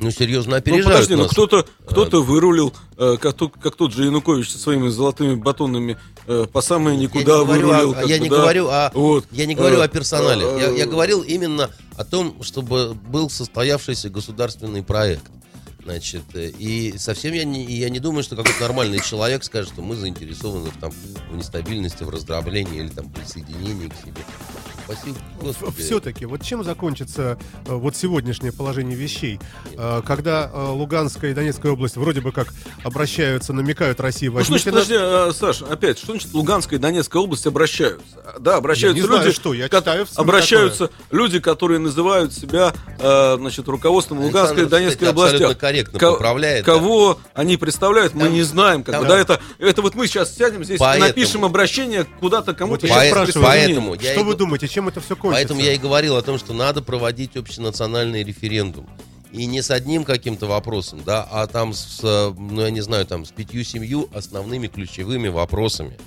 ну, 0.00 0.10
серьезно 0.10 0.52
Ну 0.52 0.56
опережают 0.58 0.86
подожди, 0.86 1.14
ну 1.16 1.22
нас. 1.24 1.32
кто-то 1.32 1.66
кто 1.86 2.22
вырулил, 2.22 2.72
э, 2.96 3.16
как, 3.20 3.34
тот, 3.34 3.54
как 3.60 3.76
тот 3.76 3.92
же 3.92 4.04
Янукович 4.04 4.50
со 4.50 4.58
своими 4.58 4.88
золотыми 4.88 5.34
батонами 5.34 5.98
э, 6.26 6.46
по 6.52 6.60
самое 6.60 6.96
никуда 6.96 7.32
я 7.32 7.38
не 7.38 7.44
говорю, 7.44 7.66
вырулил. 7.68 7.94
о, 7.94 8.02
я 8.08 8.18
не 8.18 8.28
говорю 8.28 8.68
о, 8.68 8.90
Вот. 8.94 9.26
я 9.32 9.46
не 9.46 9.54
говорю 9.54 9.78
Э, 9.78 9.84
о 9.84 9.88
персонале. 9.88 10.42
Я, 10.58 10.70
я 10.70 10.84
э, 10.84 10.86
говорил 10.86 11.22
именно 11.22 11.70
о 11.96 12.04
том, 12.04 12.42
чтобы 12.42 12.94
был 12.94 13.28
состоявшийся 13.30 14.08
государственный 14.10 14.82
проект. 14.82 15.24
Значит, 15.82 16.24
и 16.34 16.94
совсем 16.98 17.32
я 17.32 17.44
не, 17.44 17.64
я 17.64 17.88
не 17.88 18.00
думаю, 18.00 18.22
что 18.22 18.36
какой-то 18.36 18.60
нормальный 18.60 19.00
человек 19.00 19.44
скажет, 19.44 19.72
что 19.72 19.80
мы 19.80 19.96
заинтересованы 19.96 20.70
в, 20.70 20.78
там, 20.78 20.90
в 20.90 21.36
нестабильности, 21.36 22.02
в 22.02 22.10
раздроблении 22.10 22.80
или 22.80 22.88
там 22.88 23.08
присоединении 23.10 23.88
к 23.88 23.94
себе. 23.94 24.22
Спасибо, 24.90 25.18
Господи. 25.40 25.82
Все-таки, 25.82 26.24
вот 26.24 26.42
чем 26.42 26.64
закончится 26.64 27.38
э, 27.66 27.74
вот 27.74 27.94
сегодняшнее 27.96 28.52
положение 28.52 28.96
вещей, 28.96 29.38
Э, 29.76 30.00
когда 30.04 30.50
э, 30.52 30.66
Луганская 30.70 31.30
и 31.30 31.34
Донецкая 31.34 31.72
область 31.72 31.96
вроде 31.96 32.20
бы 32.20 32.32
как 32.32 32.48
обращаются, 32.84 33.52
намекают 33.52 34.00
России, 34.00 34.28
Ну, 34.28 34.42
значит, 34.42 34.50
возьмите 34.50 34.70
нас. 34.72 34.84
подожди, 34.86 34.96
а, 34.98 35.30
Саш, 35.32 35.62
опять, 35.62 35.98
что 35.98 36.12
значит 36.12 36.32
Луганская 36.34 36.78
и 36.78 36.82
Донецкая 36.82 37.22
область 37.22 37.46
обращаются? 37.46 38.06
Да, 38.40 38.56
обращаются 38.56 38.96
Я 38.98 39.02
не 39.02 39.06
знаю, 39.06 39.24
люди, 39.26 39.34
что, 39.36 39.54
я 39.54 39.68
читаю 39.68 40.06
в 40.06 40.18
обращаются 40.18 40.90
люди, 41.10 41.38
которые 41.38 41.78
называют 41.78 42.32
себя, 42.32 42.72
значит, 42.98 43.68
руководством 43.68 44.20
Луганской 44.20 44.64
и 44.64 44.66
Донецкой 44.66 45.08
кстати, 45.08 45.10
абсолютно 45.10 45.36
областях. 45.46 45.58
корректно 45.60 45.98
Ко- 45.98 46.12
поправляет, 46.12 46.64
да. 46.64 46.72
Кого 46.72 47.18
они 47.34 47.56
представляют, 47.56 48.14
мы 48.14 48.24
Там- 48.24 48.32
не 48.32 48.42
знаем. 48.42 48.82
Как 48.82 48.94
там- 48.96 49.06
да, 49.06 49.18
это, 49.18 49.40
это 49.58 49.82
вот 49.82 49.94
мы 49.94 50.06
сейчас 50.06 50.34
сядем 50.34 50.64
здесь 50.64 50.78
Поэтому- 50.78 51.04
и 51.04 51.08
напишем 51.08 51.44
обращение 51.44 52.04
куда-то 52.20 52.54
кому-то. 52.54 52.86
Вот 52.86 52.90
я 52.90 53.14
присоединения. 53.14 53.44
поэтому 53.76 53.94
я 53.94 54.12
Что 54.12 54.20
и 54.20 54.24
вы 54.24 54.34
думаете, 54.34 54.66
чем 54.78 54.88
это 54.88 55.00
все 55.00 55.16
кончится? 55.16 55.48
Поэтому 55.48 55.60
я 55.60 55.72
и 55.72 55.78
говорил 55.78 56.16
о 56.16 56.22
том, 56.22 56.38
что 56.38 56.52
надо 56.52 56.82
проводить 56.82 57.36
общенациональный 57.36 58.22
референдум. 58.22 58.88
И 59.32 59.44
не 59.46 59.60
с 59.60 59.72
одним 59.72 60.04
каким-то 60.04 60.46
вопросом, 60.46 61.00
да, 61.04 61.26
а 61.30 61.46
там 61.48 61.74
с, 61.74 61.98
э, 62.02 62.32
ну, 62.38 62.62
я 62.62 62.70
не 62.70 62.80
знаю, 62.80 63.04
там 63.04 63.24
с 63.26 63.30
пятью-семью 63.30 64.08
основными 64.14 64.68
ключевыми 64.68 65.28
вопросами. 65.28 65.98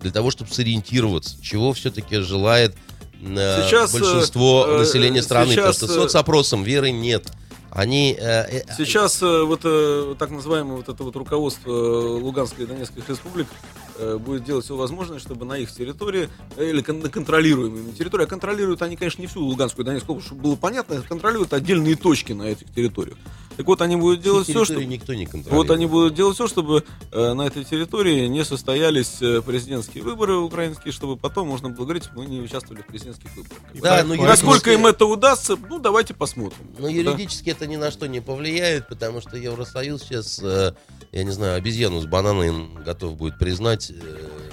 Для 0.00 0.12
того, 0.12 0.30
чтобы 0.30 0.50
сориентироваться, 0.52 1.42
чего 1.42 1.72
все-таки 1.72 2.18
желает 2.20 2.74
э, 3.20 3.64
Сейчас, 3.66 3.92
э, 3.94 3.98
большинство 3.98 4.64
э, 4.66 4.78
населения 4.78 5.22
страны. 5.22 5.50
сейчас, 5.52 5.76
Потому 5.76 5.92
что 5.92 6.04
э, 6.04 6.08
соцопросом 6.08 6.62
веры 6.62 6.92
нет. 6.92 7.26
Они... 7.70 8.16
э, 8.18 8.60
э, 8.60 8.62
Сейчас 8.78 9.20
э, 9.22 9.42
вот 9.42 9.60
э, 9.64 10.14
так 10.18 10.30
называемое 10.30 10.76
вот 10.76 10.88
это 10.88 11.02
вот 11.02 11.16
руководство 11.16 11.70
э, 11.70 12.20
Луганской 12.22 12.64
и 12.64 12.66
Донецкой 12.68 13.02
республик 13.06 13.48
э, 13.48 13.89
будет 14.18 14.44
делать 14.44 14.64
все 14.64 14.76
возможное, 14.76 15.18
чтобы 15.18 15.44
на 15.44 15.58
их 15.58 15.72
территории, 15.72 16.28
э, 16.56 16.70
или 16.70 16.84
на 16.90 17.08
контролируемой 17.08 17.92
территории, 17.92 18.24
а 18.24 18.26
контролируют 18.26 18.82
они, 18.82 18.96
конечно, 18.96 19.20
не 19.20 19.26
всю 19.26 19.40
Луганскую 19.42 19.84
и 19.84 19.86
Донецкую 19.86 20.14
область, 20.14 20.26
чтобы 20.28 20.42
было 20.42 20.56
понятно, 20.56 21.02
контролируют 21.02 21.52
отдельные 21.52 21.96
точки 21.96 22.32
на 22.32 22.44
этих 22.44 22.72
территориях. 22.72 23.16
Так 23.56 23.66
вот, 23.66 23.82
они 23.82 23.96
будут 23.96 24.22
делать 24.22 24.48
все, 24.48 24.64
чтобы... 24.64 24.86
никто 24.86 25.12
не 25.12 25.26
контролирует. 25.26 25.68
Вот 25.68 25.74
они 25.74 25.84
будут 25.84 26.14
делать 26.14 26.34
все, 26.34 26.46
чтобы 26.46 26.82
э, 27.12 27.32
на 27.34 27.42
этой 27.42 27.62
территории 27.64 28.26
не 28.26 28.42
состоялись 28.42 29.20
э, 29.20 29.42
президентские 29.42 30.02
выборы 30.02 30.36
украинские, 30.36 30.92
чтобы 30.92 31.18
потом 31.18 31.48
можно 31.48 31.68
было 31.68 31.84
говорить, 31.84 32.04
мы 32.14 32.24
не 32.24 32.40
участвовали 32.40 32.80
в 32.80 32.86
президентских 32.86 33.28
выборах. 33.36 33.58
Да, 33.74 34.02
ну, 34.02 34.14
Насколько 34.14 34.70
юридически- 34.70 34.80
им 34.80 34.86
это 34.86 35.04
удастся, 35.04 35.58
ну 35.68 35.78
давайте 35.78 36.14
посмотрим. 36.14 36.58
Но 36.78 36.88
юридически 36.88 37.50
это 37.50 37.66
ни 37.66 37.76
на 37.76 37.90
что 37.90 38.06
не 38.06 38.20
повлияет, 38.20 38.88
потому 38.88 39.20
что 39.20 39.36
Евросоюз 39.36 40.04
сейчас, 40.04 40.40
э, 40.42 40.72
я 41.12 41.24
не 41.24 41.30
знаю, 41.30 41.56
обезьяну 41.56 42.00
с 42.00 42.06
бананом 42.06 42.74
готов 42.84 43.16
будет 43.16 43.38
признать, 43.38 43.90
э, 43.90 43.94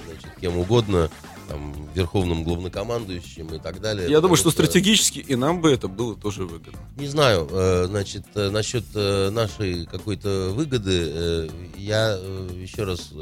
значит, 0.06 0.40
кем 0.40 0.58
угодно, 0.58 1.10
там, 1.48 1.74
верховным 1.94 2.44
главнокомандующим 2.44 3.54
и 3.54 3.58
так 3.58 3.80
далее. 3.80 4.10
Я 4.10 4.20
думаю, 4.20 4.36
что 4.36 4.50
Потому 4.50 4.66
стратегически 4.66 5.20
и 5.20 5.34
нам 5.34 5.60
бы 5.60 5.70
это 5.70 5.88
было 5.88 6.14
тоже 6.14 6.44
выгодно. 6.44 6.78
Не 6.96 7.06
знаю, 7.06 7.48
э, 7.50 7.86
значит, 7.86 8.24
э, 8.34 8.50
насчет 8.50 8.84
нашей 8.94 9.86
какой-то 9.86 10.50
выгоды, 10.52 11.50
я 11.76 12.10
еще 12.10 12.84
раз 12.84 13.12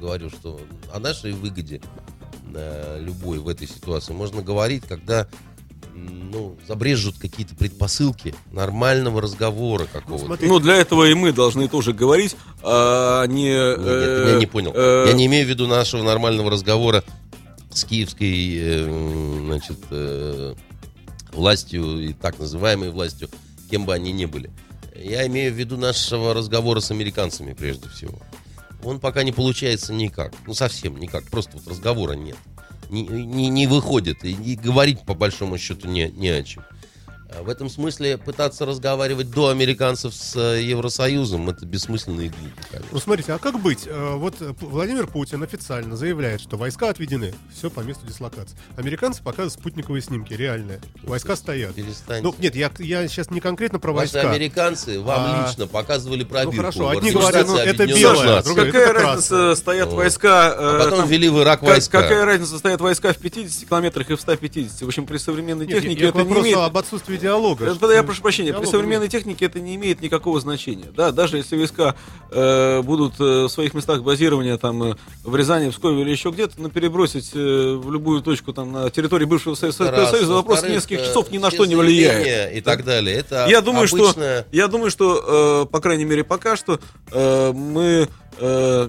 говорю, 0.00 0.30
что 0.30 0.60
о 0.92 1.00
нашей 1.00 1.32
выгоде 1.32 1.80
любой 3.00 3.38
в 3.38 3.48
этой 3.48 3.66
ситуации 3.66 4.12
можно 4.12 4.42
говорить, 4.42 4.84
когда 4.86 5.26
ну, 5.94 6.56
забрежут 6.66 7.18
какие-то 7.18 7.54
предпосылки 7.54 8.34
нормального 8.52 9.20
разговора 9.20 9.86
какого-то. 9.92 10.26
смотри, 10.26 10.48
Ну, 10.48 10.58
для 10.58 10.76
этого 10.76 11.08
и 11.08 11.14
мы 11.14 11.32
должны 11.32 11.68
тоже 11.68 11.92
говорить, 11.92 12.36
а 12.62 13.26
не... 13.26 13.44
Нет, 13.50 13.78
э, 13.80 14.30
я 14.32 14.38
не 14.38 14.46
понял. 14.46 14.72
э, 14.74 15.04
Я 15.08 15.12
не 15.12 15.26
имею 15.26 15.46
в 15.46 15.48
виду 15.48 15.66
нашего 15.66 16.02
нормального 16.02 16.50
разговора 16.50 17.04
с 17.70 17.84
киевской, 17.84 18.56
э, 18.58 19.38
значит, 19.46 19.78
э, 19.90 20.54
властью 21.32 22.00
и 22.08 22.12
так 22.12 22.38
называемой 22.38 22.90
властью, 22.90 23.28
кем 23.70 23.84
бы 23.86 23.94
они 23.94 24.12
ни 24.12 24.24
были. 24.26 24.50
Я 24.94 25.26
имею 25.26 25.52
в 25.52 25.56
виду 25.56 25.76
нашего 25.76 26.34
разговора 26.34 26.80
с 26.80 26.90
американцами 26.90 27.54
прежде 27.54 27.88
всего. 27.88 28.18
Он 28.84 28.98
пока 29.00 29.22
не 29.22 29.32
получается 29.32 29.92
никак. 29.92 30.32
Ну, 30.46 30.54
совсем 30.54 30.98
никак. 30.98 31.24
Просто 31.30 31.52
вот 31.54 31.66
разговора 31.68 32.12
нет. 32.12 32.36
Не, 32.92 33.02
не, 33.02 33.48
не 33.48 33.66
выходит. 33.66 34.22
И, 34.22 34.32
и 34.32 34.54
говорить, 34.54 35.00
по 35.00 35.14
большому 35.14 35.56
счету, 35.56 35.88
не, 35.88 36.08
не 36.08 36.28
о 36.28 36.42
чем. 36.42 36.62
А 37.34 37.42
В 37.42 37.48
этом 37.48 37.68
смысле 37.70 38.18
пытаться 38.18 38.66
разговаривать 38.66 39.30
до 39.30 39.48
американцев 39.48 40.14
с 40.14 40.36
э, 40.36 40.62
Евросоюзом 40.62 41.48
это 41.50 41.64
бессмысленно 41.64 42.20
и 42.22 42.28
глупо. 42.28 42.86
Ну, 42.90 42.98
смотрите, 42.98 43.32
а 43.32 43.38
как 43.38 43.60
быть? 43.60 43.86
Э, 43.86 44.14
Вот 44.16 44.34
э, 44.40 44.52
Владимир 44.60 45.06
Путин 45.06 45.42
официально 45.42 45.96
заявляет, 45.96 46.40
что 46.40 46.56
войска 46.56 46.90
отведены. 46.90 47.32
Все 47.56 47.70
по 47.70 47.80
месту 47.80 48.06
дислокации. 48.06 48.56
Американцы 48.76 49.22
показывают 49.22 49.52
спутниковые 49.54 50.02
снимки, 50.02 50.34
реальные. 50.34 50.80
Войска 51.02 51.36
стоят. 51.36 51.74
Перестаньте. 51.74 52.22
Ну, 52.22 52.34
нет, 52.38 52.54
я, 52.54 52.70
я 52.78 53.06
сейчас 53.08 53.30
не 53.30 53.40
конкретно 53.40 53.78
про 53.78 53.92
Ваши 53.92 54.12
войска. 54.14 54.30
американцы 54.30 55.00
вам 55.00 55.20
А, 55.20 55.46
лично 55.48 55.66
показывали 55.66 56.24
пробирку. 56.24 56.56
хорошо, 56.56 56.84
в 56.84 56.88
одни 56.88 57.10
говорят, 57.12 57.46
ну, 57.46 57.56
это 57.56 57.86
белое, 57.86 58.26
Наций. 58.26 58.44
другое- 58.54 58.66
Какая 58.72 58.84
это 58.84 58.92
разница, 58.92 59.28
красное. 59.28 59.54
стоят 59.56 59.88
Вот. 59.88 59.96
войска... 59.96 60.54
э, 60.56 60.76
А 60.76 60.78
потом 60.84 60.98
там, 61.00 61.08
ввели 61.08 61.28
в 61.28 61.38
Ирак 61.40 61.60
как- 61.60 61.68
войска. 61.70 62.02
какая 62.02 62.24
разница, 62.24 62.58
стоят 62.58 62.80
войска 62.80 63.12
в 63.12 63.18
50 63.18 63.68
километрах 63.68 64.10
и 64.10 64.14
в 64.16 64.20
150? 64.20 64.82
В 64.82 64.86
общем, 64.86 65.06
при 65.06 65.16
современной 65.18 65.66
Нет, 65.66 65.80
технике 65.80 66.02
я 66.04 66.08
это 66.10 66.22
не 66.22 66.32
имеет... 66.40 66.56
об 66.58 66.76
отсутствии 66.76 67.16
диалога. 67.22 67.64
Это, 67.66 67.74
что- 67.76 67.92
я 67.92 68.02
прошу 68.02 68.22
прощения, 68.22 68.50
при 68.52 68.58
диалога 68.60 68.70
современной 68.70 69.04
нет. 69.06 69.12
технике 69.12 69.46
это 69.46 69.60
не 69.60 69.74
имеет 69.76 70.00
никакого 70.02 70.40
значения. 70.40 70.88
Да, 70.96 71.10
даже 71.12 71.36
если 71.38 71.56
войска 71.56 71.94
э, 72.30 72.82
будут 72.82 73.14
э, 73.20 73.44
в 73.44 73.48
своих 73.48 73.74
местах 73.74 74.02
базирования 74.02 74.56
там 74.58 74.82
э, 74.82 74.94
в 75.24 75.34
Рязани, 75.36 75.70
в 75.70 75.72
Пскове 75.72 76.02
или 76.02 76.10
еще 76.10 76.30
где-то, 76.30 76.54
но 76.60 76.68
перебросить 76.68 77.30
э, 77.34 77.38
в 77.76 77.90
любую 77.90 78.22
точку 78.22 78.52
там 78.52 78.72
на 78.72 78.90
территории 78.90 79.24
бывшего 79.24 79.54
Советского 79.54 79.90
Раз. 79.90 80.10
Союза 80.10 80.32
вопрос 80.34 80.62
нескольких 80.62 81.00
э, 81.00 81.04
часов 81.06 81.30
ни 81.30 81.38
на 81.38 81.50
что 81.50 81.64
не 81.66 81.76
влияет. 81.76 82.54
И 82.56 82.60
так 82.60 82.84
далее. 82.84 83.16
Это 83.16 83.46
Я 83.48 83.60
думаю, 83.60 83.86
что 83.88 84.04
обычная- 84.10 84.46
я 84.52 84.68
думаю, 84.68 84.90
что, 84.90 85.64
э, 85.64 85.70
по 85.72 85.80
крайней 85.80 86.04
мере, 86.04 86.24
пока 86.24 86.56
что 86.56 86.78
э, 87.10 87.52
мы 87.52 88.08
э, 88.38 88.88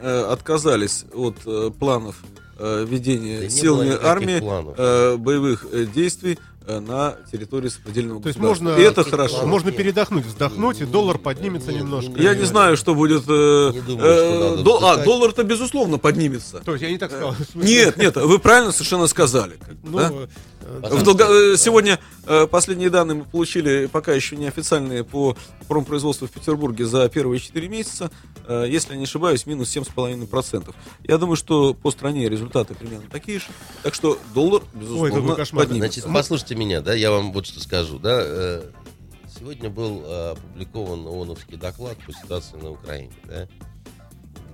э, 0.00 0.22
отказались 0.30 1.04
от 1.12 1.36
э, 1.46 1.70
планов 1.78 2.16
э, 2.58 2.84
ведения 2.88 3.40
Да 3.42 3.48
силами 3.50 3.96
армии 4.02 4.38
планов. 4.40 4.74
э, 4.78 5.16
боевых 5.16 5.66
э, 5.72 5.84
действий 5.92 6.38
на 6.66 7.16
территории 7.30 7.68
сопредельного 7.68 8.20
То 8.22 8.28
есть 8.28 8.38
можно, 8.38 8.70
И 8.70 8.82
это 8.82 9.04
хорошо. 9.04 9.46
можно 9.46 9.68
Нет. 9.68 9.76
передохнуть, 9.76 10.26
вздохнуть, 10.26 10.80
и 10.80 10.84
доллар 10.84 11.18
поднимется 11.18 11.72
не- 11.72 11.78
немножко. 11.78 12.10
не- 12.12 12.22
Я 12.22 12.34
не 12.34 12.44
знаю, 12.44 12.76
что 12.76 12.94
будет. 12.94 13.24
э, 13.28 13.70
Не 13.74 13.80
думаю, 13.80 14.14
что 14.14 14.24
э, 14.24 14.50
надо 14.50 14.62
дол- 14.62 14.84
а, 14.84 14.96
доллар-то 15.04 15.44
безусловно 15.44 15.98
поднимется. 15.98 16.58
То 16.64 16.72
есть 16.72 16.82
я 16.82 16.90
не 16.90 16.98
так 16.98 17.10
сказал. 17.10 17.34
Нет, 17.54 17.96
нет, 17.96 18.16
вы 18.16 18.38
правильно 18.38 18.72
совершенно 18.72 19.06
сказали. 19.06 19.58
Ну, 19.84 19.98
да? 19.98 20.12
В 20.66 21.02
долго- 21.04 21.24
э, 21.52 21.56
Сегодня 21.56 21.98
э, 22.26 22.46
последние 22.46 22.90
данные 22.90 23.18
мы 23.18 23.24
получили, 23.24 23.86
пока 23.86 24.12
еще 24.12 24.36
не 24.36 24.46
официальные, 24.46 25.04
по 25.04 25.36
промпроизводству 25.68 26.26
в 26.26 26.30
Петербурге 26.32 26.86
за 26.86 27.08
первые 27.08 27.38
4 27.40 27.68
месяца. 27.68 28.10
Э, 28.48 28.64
Если 28.68 28.92
я 28.92 28.98
не 28.98 29.04
ошибаюсь, 29.04 29.46
минус 29.46 29.74
7,5%. 29.74 30.74
Я 31.04 31.18
думаю, 31.18 31.36
что 31.36 31.72
по 31.74 31.90
стране 31.90 32.28
результаты 32.28 32.74
примерно 32.74 33.08
такие 33.10 33.38
же. 33.38 33.46
Так 33.82 33.94
что 33.94 34.18
доллар, 34.34 34.62
безусловно, 34.74 35.14
какой 35.20 35.36
кошмар. 35.36 35.66
поднимется. 35.66 36.00
Значит, 36.00 36.14
послушайте 36.14 36.54
меня, 36.56 36.80
да, 36.80 36.94
я 36.94 37.10
вам 37.10 37.32
вот 37.32 37.46
что 37.46 37.60
скажу, 37.60 37.98
да. 37.98 38.62
Сегодня 39.38 39.68
был 39.68 40.02
опубликован 40.32 41.06
ООНовский 41.06 41.56
доклад 41.58 41.96
по 42.06 42.12
ситуации 42.12 42.56
на 42.56 42.70
Украине, 42.70 43.12
да, 43.24 43.46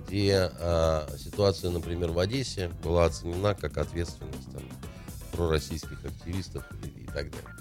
где 0.07 0.51
э, 0.59 1.07
ситуация, 1.17 1.71
например, 1.71 2.11
в 2.11 2.19
Одессе 2.19 2.69
была 2.83 3.05
оценена 3.05 3.55
как 3.55 3.77
ответственность 3.77 4.51
там, 4.51 4.61
пророссийских 5.33 6.03
активистов 6.05 6.63
и, 6.83 7.01
и 7.01 7.05
так 7.05 7.29
далее. 7.31 7.55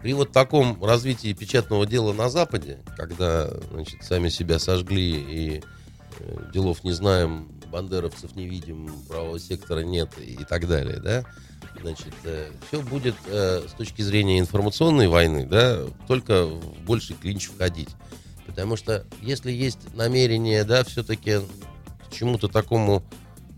При 0.00 0.14
вот 0.14 0.32
таком 0.32 0.82
развитии 0.84 1.32
печатного 1.32 1.86
дела 1.86 2.12
на 2.12 2.28
Западе, 2.28 2.80
когда, 2.96 3.48
значит, 3.70 4.02
сами 4.02 4.30
себя 4.30 4.58
сожгли 4.58 5.12
и 5.12 5.62
э, 6.18 6.50
делов 6.52 6.82
не 6.82 6.92
знаем, 6.92 7.48
бандеровцев 7.70 8.34
не 8.34 8.46
видим, 8.48 8.90
правого 9.08 9.38
сектора 9.38 9.80
нет 9.80 10.10
и 10.18 10.44
так 10.44 10.66
далее, 10.66 11.00
да, 11.00 11.24
значит, 11.80 12.12
все 12.68 12.82
будет 12.82 13.14
э, 13.26 13.66
с 13.68 13.72
точки 13.72 14.02
зрения 14.02 14.38
информационной 14.40 15.08
войны, 15.08 15.46
да, 15.46 15.84
только 16.08 16.46
в 16.46 16.80
больший 16.84 17.16
клинч 17.16 17.46
входить. 17.46 17.90
Потому 18.46 18.76
что 18.76 19.06
если 19.20 19.50
есть 19.50 19.94
намерение, 19.94 20.64
да, 20.64 20.84
все-таки 20.84 21.38
к 21.38 22.12
чему-то 22.12 22.48
такому, 22.48 23.02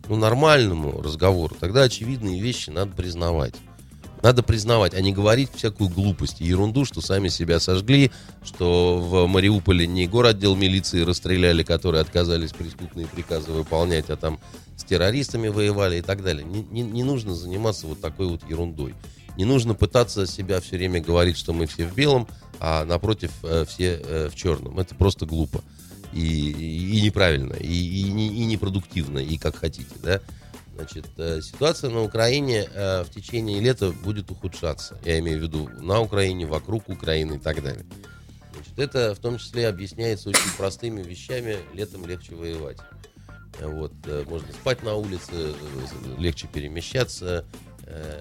ну, 0.09 0.17
нормальному 0.17 1.01
разговору, 1.01 1.57
тогда 1.59 1.83
очевидные 1.83 2.41
вещи 2.41 2.71
надо 2.71 2.93
признавать. 2.93 3.55
Надо 4.23 4.43
признавать, 4.43 4.95
а 4.95 5.03
не 5.03 5.13
говорить 5.13 5.51
всякую 5.55 5.91
глупость 5.91 6.41
и 6.41 6.47
ерунду, 6.47 6.87
что 6.87 7.03
сами 7.03 7.29
себя 7.29 7.61
сожгли, 7.61 8.11
что 8.43 8.99
в 8.99 9.27
Мариуполе 9.27 9.87
не 9.87 10.07
городдел 10.07 10.57
милиции 10.57 11.03
расстреляли, 11.03 11.63
которые 11.63 12.01
отказались 12.01 12.53
преступные 12.55 13.07
приказы 13.07 13.53
выполнять, 13.53 14.09
а 14.09 14.17
там 14.17 14.41
с 14.79 14.85
террористами 14.85 15.49
воевали 15.49 15.99
и 15.99 16.01
так 16.01 16.23
далее. 16.23 16.43
Не, 16.43 16.63
не- 16.63 16.91
не 16.91 17.03
нужно 17.05 17.35
заниматься 17.35 17.87
вот 17.87 18.01
такой 18.01 18.29
вот 18.29 18.49
ерундой. 18.49 18.95
Не 19.37 19.45
нужно 19.45 19.75
пытаться 19.75 20.27
себя 20.27 20.61
все 20.63 20.77
время 20.79 21.03
говорить, 21.03 21.37
что 21.37 21.53
мы 21.53 21.67
все 21.67 21.85
в 21.87 21.95
белом, 21.95 22.27
а 22.61 22.87
напротив 22.87 23.31
э, 23.43 23.67
все 23.69 24.01
э, 24.03 24.31
в 24.33 24.37
черном. 24.37 24.79
Это 24.81 24.95
просто 24.95 25.27
глупо. 25.27 25.61
И, 26.15 26.99
и- 26.99 27.03
неправильно, 27.03 27.55
и, 27.55 27.67
и 27.67 28.03
и 28.07 28.45
непродуктивно, 28.47 29.19
и 29.19 29.37
как 29.37 29.57
хотите, 29.57 29.95
да. 30.03 30.21
Значит, 30.77 31.07
э, 31.19 31.41
ситуация 31.41 31.91
на 31.91 32.03
Украине 32.03 32.69
э, 32.73 33.05
в 33.05 33.11
течение 33.11 33.61
лета 33.61 33.91
будет 33.91 34.31
ухудшаться. 34.31 34.99
Я 35.05 35.19
имею 35.21 35.39
в 35.39 35.43
виду 35.43 35.69
на 35.81 36.01
Украине, 36.01 36.47
вокруг 36.47 36.89
Украины 36.89 37.35
и 37.35 37.39
так 37.39 37.63
далее. 37.63 37.85
Значит, 38.53 38.79
это 38.79 39.15
в 39.15 39.19
том 39.19 39.39
числе 39.39 39.69
объясняется 39.69 40.31
очень 40.31 40.51
простыми 40.57 41.03
вещами. 41.03 41.59
Летом 41.75 42.07
легче 42.07 42.35
воевать. 42.35 42.79
Э, 43.61 43.69
Вот, 43.69 43.93
можно 44.29 44.53
спать 44.53 44.83
на 44.83 44.95
улице, 44.95 45.55
легче 46.19 46.49
перемещаться, 46.53 47.45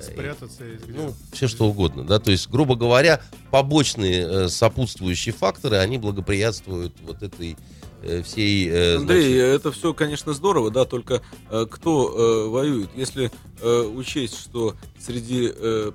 Спрятаться 0.02 0.66
из 0.66 0.82
ну, 0.90 1.14
все 1.32 1.48
что 1.48 1.70
угодно, 1.70 2.04
да, 2.04 2.20
то 2.20 2.32
есть, 2.32 2.50
грубо 2.50 2.76
говоря, 2.76 3.22
побочные 3.50 4.50
сопутствующие 4.50 5.34
факторы, 5.34 5.78
они 5.78 5.98
благоприятствуют 5.98 6.94
вот 7.02 7.24
этой 7.24 7.56
всей... 8.24 8.70
э, 8.70 8.98
Андрей, 8.98 9.38
значит, 9.38 9.56
это 9.56 9.72
все, 9.72 9.94
конечно, 9.94 10.34
здорово, 10.34 10.72
да, 10.72 10.86
только 10.86 11.22
э, 11.50 11.66
кто 11.70 12.46
э, 12.46 12.50
воюет? 12.50 12.90
Если 12.96 13.32
э, 13.62 13.82
учесть, 13.82 14.38
что 14.40 14.76
среди 15.00 15.52
э, 15.54 15.92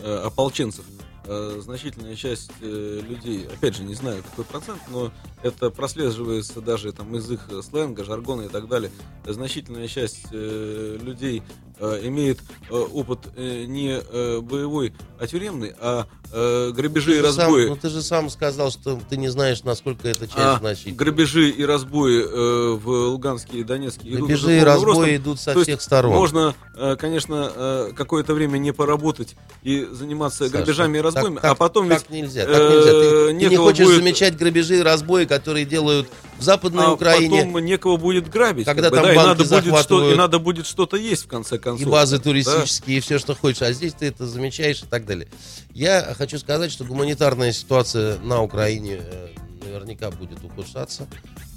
э, 0.00 0.22
ополченцев 0.24 0.84
э, 1.24 1.60
значительная 1.62 2.16
часть 2.16 2.50
э, 2.60 3.00
людей, 3.08 3.46
опять 3.46 3.76
же, 3.76 3.84
не 3.84 3.94
знаю 3.94 4.22
какой 4.22 4.44
процент, 4.44 4.80
но 4.88 5.12
это 5.42 5.70
прослеживается 5.70 6.60
даже 6.60 6.92
там 6.92 7.14
из 7.16 7.30
их 7.30 7.48
сленга, 7.62 8.04
жаргона 8.04 8.42
и 8.42 8.48
так 8.48 8.68
далее. 8.68 8.90
Значительная 9.26 9.88
часть 9.88 10.26
э, 10.32 10.98
людей 11.00 11.42
э, 11.80 12.00
имеет 12.04 12.38
э, 12.70 12.74
опыт 12.74 13.20
э, 13.36 13.64
не 13.66 13.98
э, 14.00 14.40
боевой, 14.40 14.92
а 15.18 15.26
тюремный, 15.26 15.72
а 15.80 16.06
э, 16.32 16.70
грабежи 16.74 17.18
и 17.18 17.20
ты 17.22 17.32
сам- 17.32 17.46
разбои. 17.46 17.66
ну, 17.68 17.76
ты 17.76 17.88
же 17.88 18.02
сам 18.02 18.30
сказал, 18.30 18.70
что 18.70 19.00
ты 19.08 19.16
не 19.16 19.28
знаешь, 19.28 19.62
насколько 19.64 20.06
эта 20.08 20.26
часть 20.26 20.38
А, 20.38 20.58
значительна. 20.58 20.96
грабежи 20.96 21.50
и 21.50 21.64
разбои 21.64 22.22
э, 22.22 22.74
в 22.76 22.88
Луганске 22.88 23.58
и 23.58 23.64
Донецке 23.64 24.08
идут 24.10 24.20
Грабежи 24.28 24.58
и 24.58 24.60
разбои 24.60 24.86
ростом. 24.94 25.16
идут 25.16 25.40
со 25.40 25.54
То 25.54 25.62
всех 25.62 25.80
сторон. 25.80 26.12
Можно, 26.12 26.54
э, 26.76 26.96
конечно, 26.98 27.50
э, 27.54 27.92
какое-то 27.96 28.34
время 28.34 28.58
не 28.58 28.72
поработать 28.72 29.34
и 29.62 29.86
заниматься 29.90 30.44
Саша, 30.44 30.52
грабежами 30.52 30.98
и 30.98 31.00
разбоями, 31.00 31.34
так- 31.36 31.42
так- 31.42 31.50
а 31.52 31.54
потом 31.54 31.88
так 31.88 32.00
ведь 32.02 32.10
нельзя, 32.10 32.46
так 32.46 32.56
нельзя. 32.70 32.90
Ты, 32.92 33.26
ты 33.28 33.32
не 33.50 33.56
хочешь 33.56 33.86
будет- 33.86 33.96
замечать 33.96 34.36
грабежи 34.36 34.78
и 34.78 34.82
разбои, 34.82 35.24
которые 35.24 35.64
делают 35.64 36.08
в 36.40 36.42
Западной 36.42 36.86
а 36.86 36.92
Украине, 36.92 37.44
потом 37.44 37.64
некого 37.64 37.96
будет 37.98 38.28
грабить. 38.30 38.64
Когда 38.64 38.84
как 38.84 38.92
бы, 38.92 38.96
там 38.96 39.04
да, 39.06 39.12
и 39.12 39.16
банки 39.16 39.28
надо, 39.28 39.44
будет 39.62 39.80
что, 39.84 40.12
и 40.12 40.16
надо 40.16 40.38
будет 40.38 40.66
что-то 40.66 40.96
есть 40.96 41.24
в 41.24 41.28
конце 41.28 41.58
концов. 41.58 41.86
и 41.86 41.90
базы 41.90 42.16
Да. 42.16 42.24
туристические, 42.24 42.98
и 42.98 43.00
все, 43.00 43.18
что 43.18 43.34
хочешь. 43.34 43.62
А 43.62 43.72
здесь 43.72 43.92
ты 43.92 44.06
это 44.06 44.26
замечаешь 44.26 44.82
и 44.82 44.86
так 44.86 45.04
далее. 45.04 45.28
Я 45.72 46.14
хочу 46.16 46.38
сказать, 46.38 46.72
что 46.72 46.84
гуманитарная 46.84 47.52
ситуация 47.52 48.18
на 48.20 48.42
Украине 48.42 49.00
э, 49.02 49.28
наверняка 49.64 50.10
будет 50.10 50.42
ухудшаться. 50.42 51.06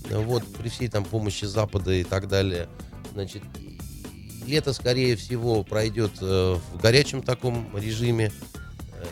Вот, 0.10 0.44
при 0.58 0.68
всей 0.68 0.90
там 0.90 1.06
помощи 1.06 1.46
Запада 1.46 1.94
и 1.94 2.04
так 2.04 2.28
далее. 2.28 2.68
Значит, 3.14 3.42
и- 3.58 3.80
и 4.46 4.52
лето, 4.52 4.74
скорее 4.74 5.16
всего, 5.16 5.64
пройдет 5.64 6.12
э, 6.20 6.58
в 6.74 6.82
горячем 6.82 7.24
таком 7.24 7.70
режиме. 7.76 8.32
Э, 8.98 9.06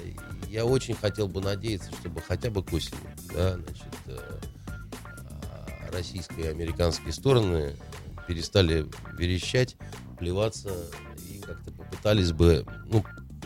Я 0.49 0.65
очень 0.65 0.95
хотел 0.95 1.29
бы 1.29 1.39
надеяться, 1.39 1.89
чтобы 2.01 2.21
хотя 2.21 2.49
бы 2.49 2.61
к 2.61 2.73
осени, 2.73 2.99
да, 3.33 3.53
значит, 3.55 3.85
российские 5.91 6.47
и 6.47 6.49
американские 6.49 7.13
стороны 7.13 7.75
перестали 8.27 8.85
верещать, 9.17 9.75
плеваться 10.19 10.69
и 11.27 11.39
как-то 11.39 11.71
попытались 11.71 12.31
бы 12.31 12.65
ну, 12.85 13.03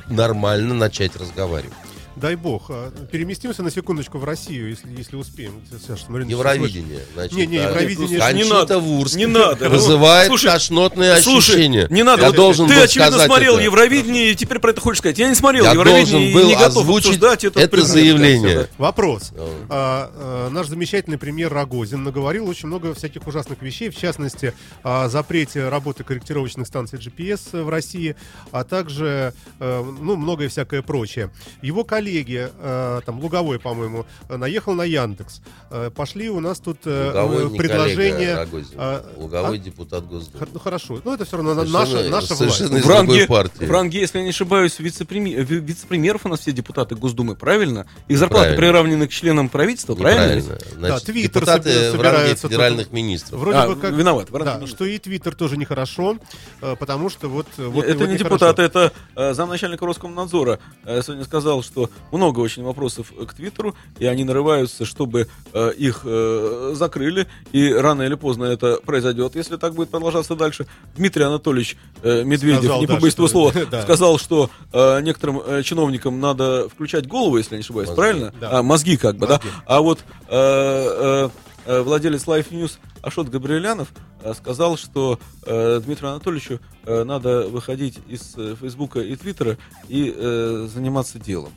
нормально 0.09 0.73
начать 0.73 1.15
разговаривать. 1.15 1.73
Дай 2.16 2.36
бог. 2.36 2.68
А, 2.70 2.91
Переместимся 3.11 3.61
на 3.61 3.70
секундочку 3.70 4.18
в 4.18 4.24
Россию, 4.24 4.70
если, 4.70 4.89
если 4.97 5.16
успеем. 5.18 5.61
Саша, 5.86 6.05
смотри, 6.05 6.26
Евровидение. 6.30 7.01
Значит, 7.13 7.38
Не, 7.38 7.45
не, 7.45 7.57
Евровидение- 7.57 8.34
Не 8.34 8.43
надо, 8.45 8.80
Вурст 8.80 9.16
не 9.16 9.26
надо. 9.26 9.70
вызывает 9.76 10.28
Слушай, 10.28 10.51
тошнотные 10.51 11.18
Слушай, 11.22 11.55
ощущения. 11.55 11.88
не 11.89 12.03
надо. 12.03 12.22
Я 12.24 12.28
вот 12.30 12.36
должен 12.38 12.68
ты, 12.68 12.76
был 12.76 12.82
очевидно, 12.84 13.11
сказать 13.11 13.28
смотрел 13.28 13.55
это. 13.55 13.63
Евровидение 13.63 14.32
и 14.32 14.36
теперь 14.36 14.59
про 14.59 14.72
это 14.72 14.80
хочешь 14.80 14.99
сказать. 14.99 15.20
Я 15.20 15.28
не 15.28 15.36
смотрел 15.36 15.66
Я 15.66 15.72
Евровидение 15.74 16.05
должен 16.11 16.22
и 16.30 16.34
был 16.34 16.47
не 16.47 16.55
готов 16.55 16.78
озвучить 16.84 17.05
обсуждать 17.07 17.43
это 17.43 17.59
предмет. 17.68 17.86
заявление. 17.88 18.55
Да. 18.59 18.68
Вопрос. 18.78 19.32
А, 19.70 20.11
а, 20.16 20.49
наш 20.49 20.68
замечательный 20.68 21.18
премьер 21.18 21.51
Рогозин 21.53 22.03
наговорил 22.03 22.47
очень 22.47 22.68
много 22.68 22.93
всяких 22.93 23.28
ужасных 23.28 23.61
вещей, 23.61 23.89
в 23.89 23.97
частности, 23.97 24.53
о 24.84 25.09
запрете 25.09 25.68
работы 25.68 26.03
корректировочных 26.05 26.66
станций 26.68 26.97
GPS 26.97 27.61
в 27.61 27.68
России, 27.70 28.16
а 28.51 28.63
также, 28.63 29.34
э, 29.59 29.84
ну, 30.01 30.16
многое 30.16 30.47
всякое 30.47 30.82
прочее. 30.82 31.30
Его 31.61 31.84
коллеги, 31.84 32.04
э, 32.09 33.01
там, 33.05 33.19
Луговой, 33.19 33.59
по-моему, 33.59 34.05
э, 34.29 34.37
наехал 34.37 34.73
на 34.73 34.83
Яндекс. 34.83 35.41
Э, 35.71 35.89
Пошли 35.95 36.29
у 36.29 36.39
нас 36.39 36.59
тут 36.59 36.77
э, 36.85 37.07
Луговой 37.07 37.45
э, 37.45 37.49
не 37.49 37.57
предложения... 37.57 38.35
коллега 38.45 38.67
а, 38.77 39.05
Луговой 39.17 39.55
а? 39.57 39.59
депутат 39.59 40.05
Госдумы. 40.05 40.39
Х- 40.39 40.51
Ну, 40.53 40.59
хорошо. 40.59 41.01
Ну, 41.03 41.13
это 41.13 41.25
все 41.25 41.37
равно 41.37 41.53
Совершенно- 41.55 41.79
наша, 41.79 41.95
наша 42.09 42.09
власть. 42.35 42.37
совершенно 42.37 42.77
из 42.77 42.85
В 42.85 42.89
ранге, 42.89 43.27
партии. 43.27 43.65
в 43.65 43.71
ранге, 43.71 43.99
если 43.99 44.17
я 44.19 44.23
не 44.23 44.29
ошибаюсь, 44.29 44.79
вице-преми- 44.79 45.35
ви- 45.43 45.59
вице-премьеров 45.59 46.25
у 46.25 46.29
нас 46.29 46.39
все 46.41 46.51
депутаты 46.51 46.95
Госдумы, 46.95 47.35
правильно? 47.35 47.85
Их 48.07 48.17
зарплаты 48.17 48.55
Правильно. 48.55 48.57
приравнены 48.57 49.07
к 49.07 49.11
членам 49.11 49.49
правительства, 49.49 49.95
правильно? 49.95 50.41
Значит, 50.75 51.05
Твиттер 51.05 51.41
депутаты 51.41 51.91
в 51.91 52.01
ранге 52.01 52.35
федеральных 52.35 52.91
министров. 52.91 53.39
Вроде 53.39 53.57
А, 53.57 53.67
бы 53.67 53.75
как... 53.75 53.93
виноват, 53.93 54.27
Да, 54.31 54.65
что 54.67 54.85
и 54.85 54.97
Твиттер 54.97 55.35
тоже 55.35 55.57
нехорошо, 55.57 56.17
э, 56.61 56.75
потому 56.79 57.09
что 57.09 57.27
вот... 57.29 57.47
э, 57.57 57.65
вот 57.65 57.85
это 57.85 57.97
вот 57.99 58.07
не 58.07 58.13
нехорошо. 58.13 58.17
депутат, 58.53 58.59
это 58.59 58.91
э, 59.15 59.33
замначальника 59.33 59.85
Роскомнадзора. 59.85 60.59
Э, 60.85 61.01
сегодня 61.01 61.23
сказал, 61.25 61.63
что 61.63 61.89
много 62.11 62.39
очень 62.39 62.63
вопросов 62.63 63.11
к 63.27 63.33
Твиттеру, 63.33 63.75
и 63.99 64.05
они 64.05 64.23
нарываются, 64.23 64.85
чтобы 64.85 65.27
э, 65.53 65.71
их 65.77 66.01
э, 66.03 66.73
закрыли, 66.75 67.27
и 67.51 67.71
рано 67.71 68.03
или 68.03 68.15
поздно 68.15 68.45
это 68.45 68.79
произойдет, 68.85 69.35
если 69.35 69.57
так 69.57 69.73
будет 69.73 69.89
продолжаться 69.89 70.35
дальше. 70.35 70.67
Дмитрий 70.95 71.23
Анатольевич 71.23 71.77
э, 72.03 72.23
Медведев, 72.23 72.59
Сказал, 72.59 72.79
не 72.81 72.87
да, 72.87 72.95
побоюсь 72.95 73.13
этого 73.13 73.27
слова, 73.27 73.53
да. 73.71 73.81
сказал, 73.81 74.17
что 74.17 74.49
э, 74.71 75.01
некоторым 75.01 75.41
э, 75.45 75.63
чиновникам 75.63 76.19
надо 76.19 76.69
включать 76.69 77.07
голову, 77.07 77.37
если 77.37 77.51
я 77.55 77.57
не 77.57 77.63
ошибаюсь, 77.63 77.89
Мозги. 77.89 77.99
правильно? 78.01 78.33
Да. 78.39 78.59
А, 78.59 78.63
мозги 78.63 78.97
как 78.97 79.17
бы, 79.17 79.27
Мозги. 79.27 79.47
да? 79.47 79.63
А 79.65 79.81
вот 79.81 79.99
э, 80.27 80.35
э, 80.35 81.29
э, 81.65 81.81
владелец 81.81 82.25
Life 82.25 82.49
News 82.51 82.73
Ашот 83.01 83.29
Габриэлянов 83.29 83.89
э, 84.23 84.33
сказал, 84.33 84.77
что 84.77 85.19
э, 85.45 85.79
Дмитрию 85.85 86.11
Анатольевичу 86.11 86.59
э, 86.85 87.03
надо 87.03 87.47
выходить 87.47 87.99
из 88.07 88.33
э, 88.37 88.55
Фейсбука 88.59 88.99
и 88.99 89.15
Твиттера 89.15 89.57
и 89.87 90.13
э, 90.15 90.67
заниматься 90.73 91.19
делом. 91.19 91.51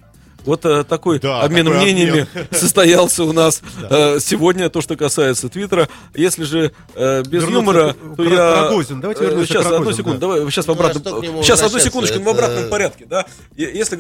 Вот 0.45 0.65
э, 0.65 0.85
такой 0.85 1.19
Да, 1.19 1.43
обмен 1.43 1.67
такой 1.67 1.81
мнениями 1.83 2.21
обмен. 2.21 2.47
состоялся 2.53 3.25
у 3.25 3.33
нас 3.33 3.61
э, 3.91 4.19
сегодня, 4.21 4.71
то, 4.71 4.81
что 4.81 4.97
касается 4.97 5.49
Твиттера. 5.49 5.89
Если 6.15 6.45
же 6.45 6.73
э, 6.95 7.23
без 7.23 7.43
Вернуться 7.45 7.53
юмора, 7.55 7.93
к- 7.93 8.17
то 8.17 8.23
к 8.25 8.27
я... 8.31 8.63
Рогозину. 8.63 9.01
Давайте 9.03 9.25
э, 9.25 9.27
вернемся 9.29 9.53
сейчас, 9.53 9.63
к 9.65 9.67
одну 9.67 9.79
Рогозину, 9.79 9.97
секунду, 9.99 10.19
да. 10.21 10.27
давай, 10.35 10.51
сейчас 10.51 10.65
в 10.65 10.69
Ну, 10.69 10.73
а 10.75 10.77
обратном... 10.77 11.03
что 11.03 11.21
к 11.21 11.23
нему 11.25 11.43
сейчас, 11.43 11.63
одну 11.63 11.79
секундочку, 11.81 12.19
в 12.19 12.23
Это- 12.23 12.31
обратном 12.31 12.71
порядке, 12.71 13.07
да. 13.07 13.27
Если 13.57 13.99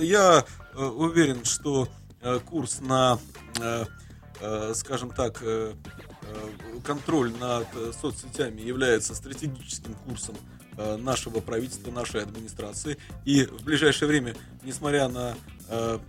э, 0.00 0.04
я 0.04 0.44
э, 0.74 0.82
уверен, 0.84 1.44
что 1.44 1.88
э, 2.22 2.40
курс 2.44 2.78
на, 2.80 3.18
э, 3.60 3.84
э, 4.40 4.72
скажем 4.74 5.10
так, 5.10 5.38
э, 5.42 5.74
э, 6.22 6.78
контроль 6.84 7.30
над 7.38 7.66
э, 7.76 7.92
соцсетями 8.00 8.62
является 8.62 9.14
стратегическим 9.14 9.94
курсом 10.08 10.34
э, 10.76 10.96
нашего 10.96 11.40
правительства, 11.40 11.90
нашей 11.92 12.22
администрации. 12.22 12.96
И 13.24 13.44
в 13.44 13.62
ближайшее 13.62 14.08
время, 14.08 14.34
несмотря 14.64 15.08
на 15.08 15.30
э, 15.30 15.34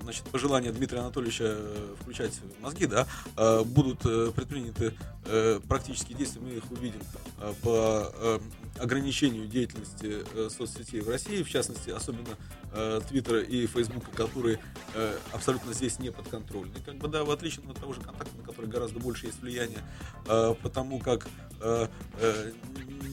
значит, 0.01 0.23
пожелания 0.25 0.71
Дмитрия 0.71 0.99
Анатольевича 0.99 1.43
э, 1.47 1.95
включать 2.01 2.33
мозги, 2.61 2.85
да, 2.85 3.07
э, 3.37 3.63
будут 3.63 4.05
э, 4.05 4.31
предприняты 4.35 4.93
э, 5.25 5.59
практические 5.67 6.17
действия, 6.17 6.41
мы 6.41 6.51
их 6.51 6.69
увидим 6.71 7.01
э, 7.39 7.53
по 7.61 8.11
э, 8.13 8.39
ограничению 8.79 9.47
деятельности 9.47 10.23
э, 10.33 10.49
соцсетей 10.49 11.01
в 11.01 11.09
России, 11.09 11.43
в 11.43 11.49
частности, 11.49 11.89
особенно 11.89 12.29
э, 12.29 12.64
Твиттера 13.07 13.41
и 13.41 13.65
Фейсбука, 13.67 14.11
которые 14.11 14.59
э, 14.93 15.17
абсолютно 15.33 15.73
здесь 15.73 15.99
не 15.99 16.11
подконтрольны. 16.11 16.75
Как 16.85 16.95
бы, 16.95 17.07
да, 17.07 17.23
в 17.23 17.31
отличие 17.31 17.65
от 17.69 17.79
того 17.79 17.93
же 17.93 18.01
контакта, 18.01 18.35
на 18.37 18.43
который 18.43 18.69
гораздо 18.69 18.99
больше 18.99 19.27
есть 19.27 19.41
влияние, 19.41 19.79
э, 20.27 20.55
потому 20.61 20.99
как 20.99 21.27
э, 21.61 21.87
э, 22.19 22.51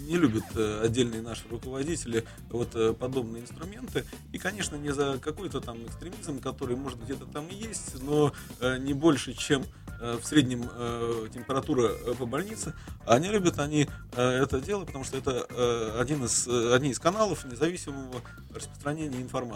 не 0.07 0.17
любят 0.17 0.45
э, 0.55 0.81
отдельные 0.85 1.23
наши 1.23 1.43
руководители 1.49 2.25
вот 2.51 2.75
э, 2.75 2.93
подобные 2.93 3.43
инструменты. 3.43 4.05
И, 4.33 4.39
конечно, 4.39 4.77
не 4.77 4.93
за 4.93 5.19
какой-то 5.19 5.61
там 5.61 5.85
экстремизм, 5.87 6.41
который, 6.41 6.77
может, 6.77 7.03
где-то 7.03 7.27
там 7.27 7.47
и 7.49 7.55
есть, 7.55 8.03
но 8.03 8.33
э, 8.61 8.79
не 8.79 8.95
больше, 8.95 9.33
чем 9.33 9.65
э, 10.01 10.19
в 10.21 10.27
среднем 10.27 10.69
э, 10.75 11.29
температура 11.33 11.89
э, 11.89 12.15
по 12.15 12.27
больнице. 12.27 12.75
Они 13.07 13.29
любят 13.29 13.59
они 13.59 13.89
э, 14.17 14.23
это 14.23 14.61
дело, 14.61 14.85
потому 14.85 15.05
что 15.05 15.17
это 15.17 15.47
э, 15.49 16.01
один 16.01 16.25
из, 16.25 16.47
э, 16.47 16.75
одни 16.75 16.91
из 16.91 16.99
каналов 16.99 17.45
независимого 17.45 18.21
распространения 18.55 19.21
информации. 19.21 19.52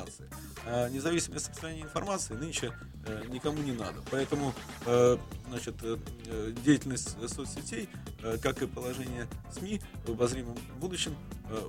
А 0.64 0.88
независимое 0.88 1.38
распространение 1.38 1.84
информации 1.84 2.34
нынче 2.34 2.72
э, 3.07 3.24
никому 3.28 3.59
не 3.62 3.72
надо. 3.72 4.03
Поэтому 4.11 4.53
э, 4.86 5.16
значит, 5.49 5.74
э, 5.82 5.97
э, 6.26 6.53
деятельность 6.64 7.16
соцсетей, 7.34 7.88
э, 8.22 8.36
как 8.42 8.62
и 8.62 8.66
положение 8.66 9.26
СМИ 9.59 9.80
в 10.07 10.11
обозримом 10.12 10.57
будущем 10.80 11.14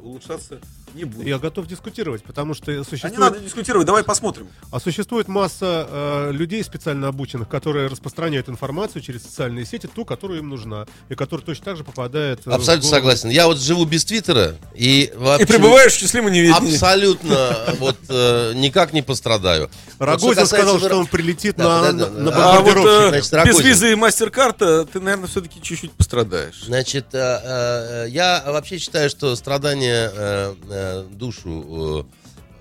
улучшаться 0.02 0.60
не 0.96 1.04
будет. 1.04 1.28
Я 1.28 1.38
готов 1.38 1.68
дискутировать, 1.68 2.24
потому 2.24 2.56
что 2.56 2.72
А 2.72 2.76
не 2.78 2.84
существует, 2.84 3.20
надо 3.20 3.40
дискутировать, 3.40 3.86
давай 3.86 4.04
посмотрим. 4.04 4.48
а 4.72 4.80
существует 4.80 5.28
масса 5.28 5.88
э, 5.88 6.32
людей 6.32 6.64
специально 6.64 7.10
обученных, 7.10 7.48
которые 7.48 7.86
распространяют 7.86 8.50
информацию 8.50 9.04
через 9.04 9.22
социальные 9.22 9.66
сети, 9.66 9.88
ту, 9.88 10.04
которая 10.04 10.40
им 10.40 10.50
нужна, 10.50 10.88
и 11.10 11.16
которая 11.16 11.46
точно 11.46 11.66
так 11.66 11.78
же 11.78 11.84
попадает... 11.84 12.40
э, 12.48 12.50
в 12.50 12.54
Абсолютно 12.54 12.90
согласен. 12.90 13.30
Я 13.30 13.46
вот 13.46 13.60
живу 13.60 13.86
без 13.86 14.04
Твиттера 14.06 14.56
и 14.74 15.14
вообще 15.16 15.44
И 15.44 15.48
пребываешь 15.48 15.94
в 15.94 16.00
счастливом 16.00 16.32
неведении. 16.32 16.74
абсолютно 16.74 17.76
вот 17.80 17.98
э, 18.10 18.54
никак 18.56 18.94
не 18.94 19.04
пострадаю. 19.04 19.70
Вот 20.00 20.06
Рогозин 20.08 20.34
что 20.34 20.46
сказал, 20.48 20.80
что 20.80 20.98
он 20.98 21.06
прилетит 21.06 21.56
Да, 21.56 21.82
на, 21.82 21.94
да, 21.94 22.06
да, 22.06 22.12
на, 22.12 22.32
на. 22.32 22.58
А 22.58 22.62
вот 22.62 22.78
э, 22.78 23.10
Значит, 23.10 23.46
без. 23.46 23.58
Визы 23.68 23.92
и 23.92 23.96
мастер-карта 23.96 24.86
ты, 24.86 25.00
наверное, 25.00 25.28
все-таки 25.28 25.62
чуть-чуть 25.62 25.92
пострадаешь. 25.92 26.64
Значит, 26.66 27.08
э, 27.14 27.18
э, 27.18 28.10
я 28.10 28.44
вообще 28.48 28.78
считаю, 28.78 29.10
что 29.10 29.36
страдания 29.36 30.12
э, 30.14 30.56
э, 30.70 31.06
душу, 31.12 32.08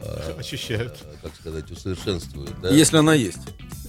э, 0.01 0.05
э, 0.07 0.41
Ощущают. 0.41 0.99
как 1.23 1.33
сказать, 1.39 1.71
усовершенствуют. 1.71 2.61
Да? 2.61 2.71
Если 2.71 2.97
она 2.97 3.15
есть. 3.15 3.39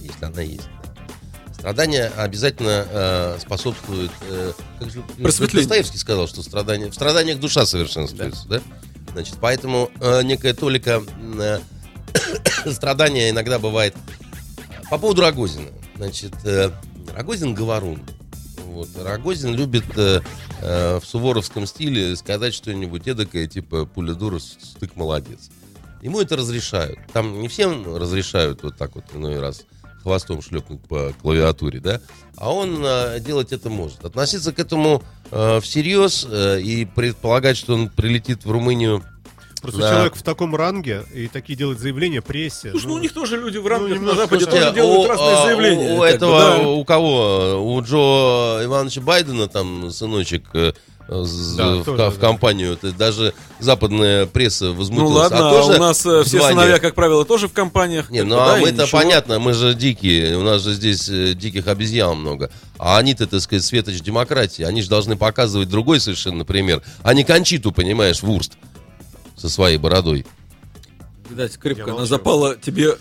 Если 0.00 0.24
она 0.24 0.42
есть. 0.42 0.68
да. 0.84 1.54
Страдания 1.54 2.12
обязательно 2.16 2.86
э, 2.88 3.38
способствуют... 3.40 4.12
э, 4.30 4.52
как 4.78 4.90
же 4.90 5.02
Просветлению. 5.20 5.66
Достоевский 5.68 5.98
сказал, 5.98 6.28
что 6.28 6.42
страдания, 6.42 6.88
в 6.88 6.94
страданиях 6.94 7.40
душа 7.40 7.66
совершенствуется. 7.66 8.46
Да. 8.48 8.60
Значит, 9.12 9.34
поэтому 9.40 9.90
э, 10.00 10.22
некая 10.22 10.54
толика 10.54 11.02
э, 11.40 11.58
страдания 12.72 13.30
иногда 13.30 13.58
бывает. 13.58 13.96
По 14.88 14.98
поводу 14.98 15.22
Рогозина. 15.22 15.68
Значит, 15.96 16.32
э, 16.44 16.70
Рогозин 17.14 17.54
говорун. 17.54 18.00
Вот. 18.66 18.88
Рогозин 19.02 19.54
любит 19.54 19.84
э, 19.96 20.20
э, 20.60 21.00
в 21.00 21.04
суворовском 21.04 21.66
стиле 21.66 22.14
сказать 22.16 22.54
что-нибудь 22.54 23.06
эдакое, 23.08 23.46
типа 23.46 23.86
«пуля 23.86 24.14
дура, 24.14 24.38
стык 24.38 24.94
молодец». 24.96 25.50
Ему 26.02 26.20
это 26.20 26.36
разрешают. 26.36 26.98
Там 27.12 27.40
не 27.40 27.48
всем 27.48 27.96
разрешают 27.96 28.62
вот 28.62 28.76
так 28.76 28.94
вот 28.94 29.04
иной 29.14 29.40
раз 29.40 29.64
хвостом 30.02 30.40
шлепнуть 30.42 30.80
по 30.82 31.12
клавиатуре, 31.20 31.80
да? 31.80 32.00
А 32.36 32.52
он 32.52 32.82
э, 32.84 33.20
делать 33.20 33.52
это 33.52 33.68
может. 33.68 34.04
Относиться 34.04 34.52
к 34.52 34.58
этому 34.58 35.02
э, 35.30 35.60
всерьез 35.60 36.26
э, 36.28 36.60
и 36.60 36.84
предполагать, 36.84 37.56
что 37.56 37.74
он 37.74 37.88
прилетит 37.88 38.44
в 38.44 38.50
Румынию 38.50 39.02
Просто 39.60 39.80
Да. 39.80 39.90
человек 39.90 40.14
в 40.16 40.22
таком 40.22 40.54
ранге 40.56 41.04
и 41.14 41.28
такие 41.28 41.56
делают 41.56 41.78
заявления 41.80 42.20
прессе. 42.22 42.70
Слушай, 42.70 42.86
ну, 42.86 42.94
у 42.94 42.98
них 42.98 43.12
тоже 43.12 43.36
люди 43.36 43.58
в 43.58 43.66
рамках 43.66 43.90
на 43.90 43.94
немножко 43.94 44.22
Западе 44.22 44.44
слушайте, 44.44 44.64
тоже 44.64 44.74
делают 44.74 45.06
у, 45.06 45.08
разные 45.08 45.36
а, 45.36 45.42
заявления. 45.44 45.90
У, 45.92 45.94
у 45.96 45.98
бы, 45.98 46.06
этого, 46.06 46.38
да. 46.38 46.68
у 46.68 46.84
кого? 46.84 47.74
У 47.76 47.82
Джо 47.82 48.64
Ивановича 48.64 49.00
Байдена, 49.00 49.48
там, 49.48 49.90
сыночек, 49.90 50.44
э, 50.54 50.72
Да, 51.08 51.76
в, 51.76 51.84
тоже, 51.84 52.10
в 52.10 52.18
компанию. 52.18 52.74
Это 52.74 52.92
даже 52.92 53.32
западная 53.60 54.26
пресса 54.26 54.66
Ну 54.66 54.74
возмутилась. 54.74 55.14
ладно, 55.14 55.38
а 55.38 55.48
а 55.48 55.52
тоже 55.52 55.78
у 55.78 55.80
нас 55.80 56.04
э, 56.06 56.22
все 56.24 56.38
звание. 56.38 56.50
сыновья, 56.50 56.78
как 56.78 56.94
правило, 56.94 57.24
тоже 57.24 57.48
в 57.48 57.52
компаниях. 57.52 58.10
Не, 58.10 58.22
ну 58.24 58.38
а 58.38 58.52
да, 58.52 58.58
и 58.58 58.60
мы-то 58.60 58.82
ничего. 58.82 58.98
понятно, 58.98 59.38
мы 59.38 59.54
же 59.54 59.74
дикие, 59.74 60.36
у 60.36 60.42
нас 60.42 60.62
же 60.62 60.74
здесь 60.74 61.08
э, 61.08 61.32
диких 61.34 61.66
обезьян 61.66 62.16
много. 62.18 62.50
А 62.78 62.98
они-то, 62.98 63.26
так 63.26 63.40
сказать, 63.40 63.64
светоч 63.64 64.00
демократии, 64.00 64.62
они 64.62 64.82
же 64.82 64.88
должны 64.90 65.16
показывать 65.16 65.68
другой 65.68 65.98
совершенно 66.00 66.44
пример, 66.44 66.82
а 67.02 67.14
не 67.14 67.24
Кончиту, 67.24 67.72
понимаешь, 67.72 68.22
Вурст 68.22 68.52
со 69.38 69.48
своей 69.48 69.78
бородой. 69.78 70.26
Видать, 71.30 71.54
Я 71.54 71.60
крепко 71.60 71.84
она 71.84 71.92
молчу. 71.92 72.06
запала 72.06 72.56
тебе 72.56 72.96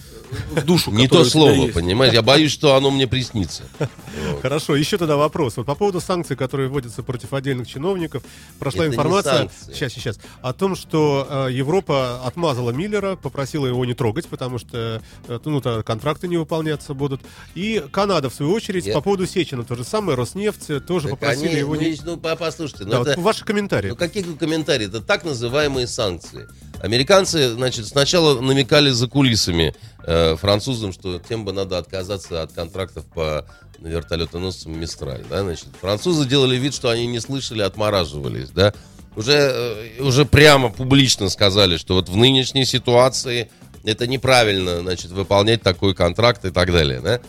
в 0.52 0.64
душу. 0.66 0.92
Не 0.92 1.08
то 1.08 1.24
слово, 1.26 1.68
понимаешь, 1.72 2.14
я 2.14 2.22
боюсь, 2.22 2.52
что 2.52 2.76
оно 2.76 2.92
мне 2.92 3.08
приснится. 3.08 3.64
Хорошо, 4.42 4.76
еще 4.76 4.98
тогда 4.98 5.16
вопрос. 5.18 5.58
Вот 5.58 5.66
по 5.66 5.76
поводу 5.76 6.02
санкций, 6.02 6.36
которые 6.36 6.70
вводятся 6.70 7.04
против 7.04 7.34
отдельных 7.34 7.68
чиновников, 7.68 8.24
прошла 8.60 8.86
Это 8.86 8.94
информация, 8.94 9.50
сейчас, 9.74 9.94
сейчас, 9.94 10.20
о 10.42 10.54
том, 10.54 10.76
что 10.76 11.48
э, 11.50 11.54
Европа 11.54 12.22
отмазала 12.26 12.72
Миллера, 12.72 13.16
попросила 13.16 13.68
его 13.68 13.86
не 13.86 13.94
трогать, 13.94 14.28
потому 14.28 14.58
что 14.60 15.02
э, 15.28 15.40
ну, 15.46 15.62
то 15.62 15.84
контракты 15.84 16.28
не 16.28 16.38
выполняться 16.38 16.94
будут. 16.94 17.22
И 17.56 17.84
Канада, 17.92 18.30
в 18.30 18.34
свою 18.34 18.52
очередь, 18.54 18.86
Я- 18.86 18.94
по 18.94 19.02
поводу 19.02 19.26
Сечина, 19.28 19.64
то 19.64 19.76
же 19.76 19.84
самое, 19.84 20.18
Роснефть 20.18 20.70
э, 20.70 20.80
тоже 20.80 21.10
Так 21.10 21.20
попросили 21.20 21.48
они- 21.50 21.58
его 21.60 21.76
ну, 21.76 21.82
не... 21.82 21.98
ну, 22.04 22.18
по- 22.18 22.36
послушайте, 22.36 22.86
ну, 22.86 22.92
Да, 22.92 23.00
вот 23.00 23.08
это- 23.08 23.22
ваши 23.22 23.46
комментарии. 23.46 23.90
Ну, 23.90 23.96
какие 23.96 24.24
комментарии? 24.24 24.88
Это 24.88 25.02
так 25.02 25.24
называемые 25.24 25.88
санкции. 25.88 26.48
Американцы, 26.82 27.50
значит, 27.54 27.88
сначала 27.88 28.40
намекали 28.40 28.90
за 28.92 29.08
кулисами 29.08 29.74
э, 30.08 30.36
французам, 30.38 30.92
что 30.92 31.20
тем 31.20 31.46
бы 31.46 31.54
надо 31.54 31.78
отказаться 31.78 32.42
от 32.42 32.54
контрактов 32.54 33.06
по 33.06 33.46
вертолетоносцам 33.78 34.80
Мистраль. 34.80 35.24
Да? 35.30 35.44
Значит, 35.44 35.68
французы 35.80 36.28
делали 36.28 36.56
вид, 36.56 36.74
что 36.74 36.90
они 36.90 37.06
не 37.06 37.20
слышали, 37.20 37.62
отмораживались. 37.62 38.50
Да? 38.50 38.74
Уже, 39.16 39.34
э, 39.34 40.02
уже 40.02 40.26
прямо 40.26 40.70
публично 40.70 41.30
сказали, 41.30 41.78
что 41.78 41.96
вот 41.96 42.10
в 42.10 42.16
нынешней 42.16 42.66
ситуации 42.66 43.52
это 43.84 44.08
неправильно, 44.08 44.80
значит, 44.80 45.12
выполнять 45.12 45.62
такой 45.62 45.94
контракт 45.94 46.46
и 46.46 46.52
так 46.52 46.72
далее. 46.72 47.02
Да? 47.02 47.22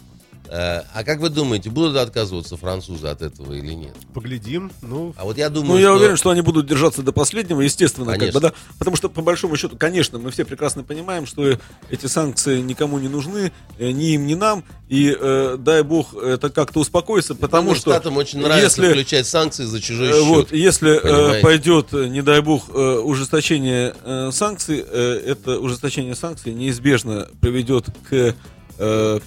Э, 0.50 0.82
а 0.94 1.04
как 1.04 1.20
вы 1.20 1.28
думаете, 1.28 1.70
будут 1.70 1.96
отказываться 1.96 2.56
французы 2.56 3.06
от 3.08 3.22
этого 3.22 3.52
или 3.52 3.72
нет? 3.74 3.94
Поглядим. 4.14 4.70
Ну, 4.82 5.14
А 5.16 5.24
вот 5.24 5.36
я 5.38 5.48
думаю, 5.50 5.72
Ну, 5.72 5.78
я 5.78 5.88
что... 5.88 5.96
уверен, 5.96 6.16
что 6.16 6.30
они 6.30 6.40
будут 6.40 6.66
держаться 6.66 7.02
до 7.02 7.12
последнего, 7.12 7.60
естественно, 7.60 8.06
как 8.12 8.20
Конечно. 8.20 8.40
бы, 8.40 8.48
да. 8.48 8.54
Потому 8.78 8.96
что, 8.96 9.08
по 9.08 9.22
большому 9.22 9.56
счету, 9.56 9.76
конечно, 9.76 10.18
мы 10.18 10.30
все 10.30 10.44
прекрасно 10.44 10.84
понимаем, 10.84 11.26
что 11.26 11.58
эти 11.90 12.06
санкции 12.06 12.60
никому 12.60 12.98
не 12.98 13.08
нужны, 13.08 13.52
ни 13.78 14.14
им, 14.14 14.26
ни 14.26 14.34
нам. 14.34 14.64
И 14.88 15.14
э, 15.18 15.56
дай 15.58 15.82
бог 15.82 16.14
это 16.14 16.48
как-то 16.48 16.80
успокоится, 16.80 17.34
потому 17.34 17.74
что 17.74 17.90
Штатам 17.90 18.16
очень 18.16 18.40
нравится 18.40 18.80
если, 18.82 18.92
включать 18.92 19.26
санкции 19.26 19.64
за 19.64 19.80
чужой 19.82 20.08
э, 20.08 20.12
счет. 20.12 20.24
вот, 20.24 20.52
если 20.52 20.96
э, 20.96 21.00
Понимаете? 21.00 21.42
пойдет, 21.42 21.92
не 21.92 22.22
дай 22.22 22.40
бог, 22.40 22.70
ужесточение 23.18 23.94
э, 24.04 24.30
санкций, 24.32 24.82
э, 24.86 25.22
это 25.26 25.58
ужесточение 25.60 26.14
санкций 26.14 26.54
неизбежно 26.54 27.28
приведет 27.40 27.86
к 28.08 28.34
э, 28.78 29.20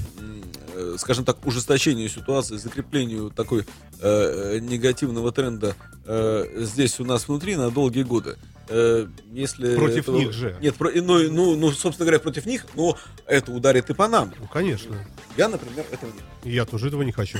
скажем 0.98 1.26
так, 1.26 1.46
ужесточению 1.46 2.10
ситуации, 2.10 2.58
закреплению 2.58 3.30
такой 3.30 3.66
э, 4.00 4.60
негативного 4.62 5.32
тренда 5.32 5.76
э, 6.06 6.46
здесь 6.58 7.00
у 7.00 7.06
нас 7.06 7.28
внутри 7.28 7.56
на 7.56 7.72
долгие 7.72 8.04
годы. 8.04 8.38
Э, 8.70 9.08
если 9.32 9.76
Против 9.76 10.08
них 10.08 10.32
же. 10.32 10.56
Нет, 10.62 10.76
про- 10.76 10.92
ну, 10.94 11.20
ну, 11.30 11.56
ну, 11.58 11.72
собственно 11.72 12.06
говоря, 12.06 12.20
против 12.20 12.46
них, 12.46 12.66
но 12.76 12.98
это 13.26 13.52
ударит 13.52 13.90
и 13.90 13.94
по 13.94 14.08
нам. 14.08 14.34
ну, 14.40 14.48
конечно. 14.48 14.96
Я, 15.38 15.50
например, 15.50 15.86
этого 15.92 16.12
не 16.44 16.52
Я 16.52 16.66
тоже 16.66 16.88
этого 16.88 17.02
не 17.02 17.12
хочу. 17.12 17.40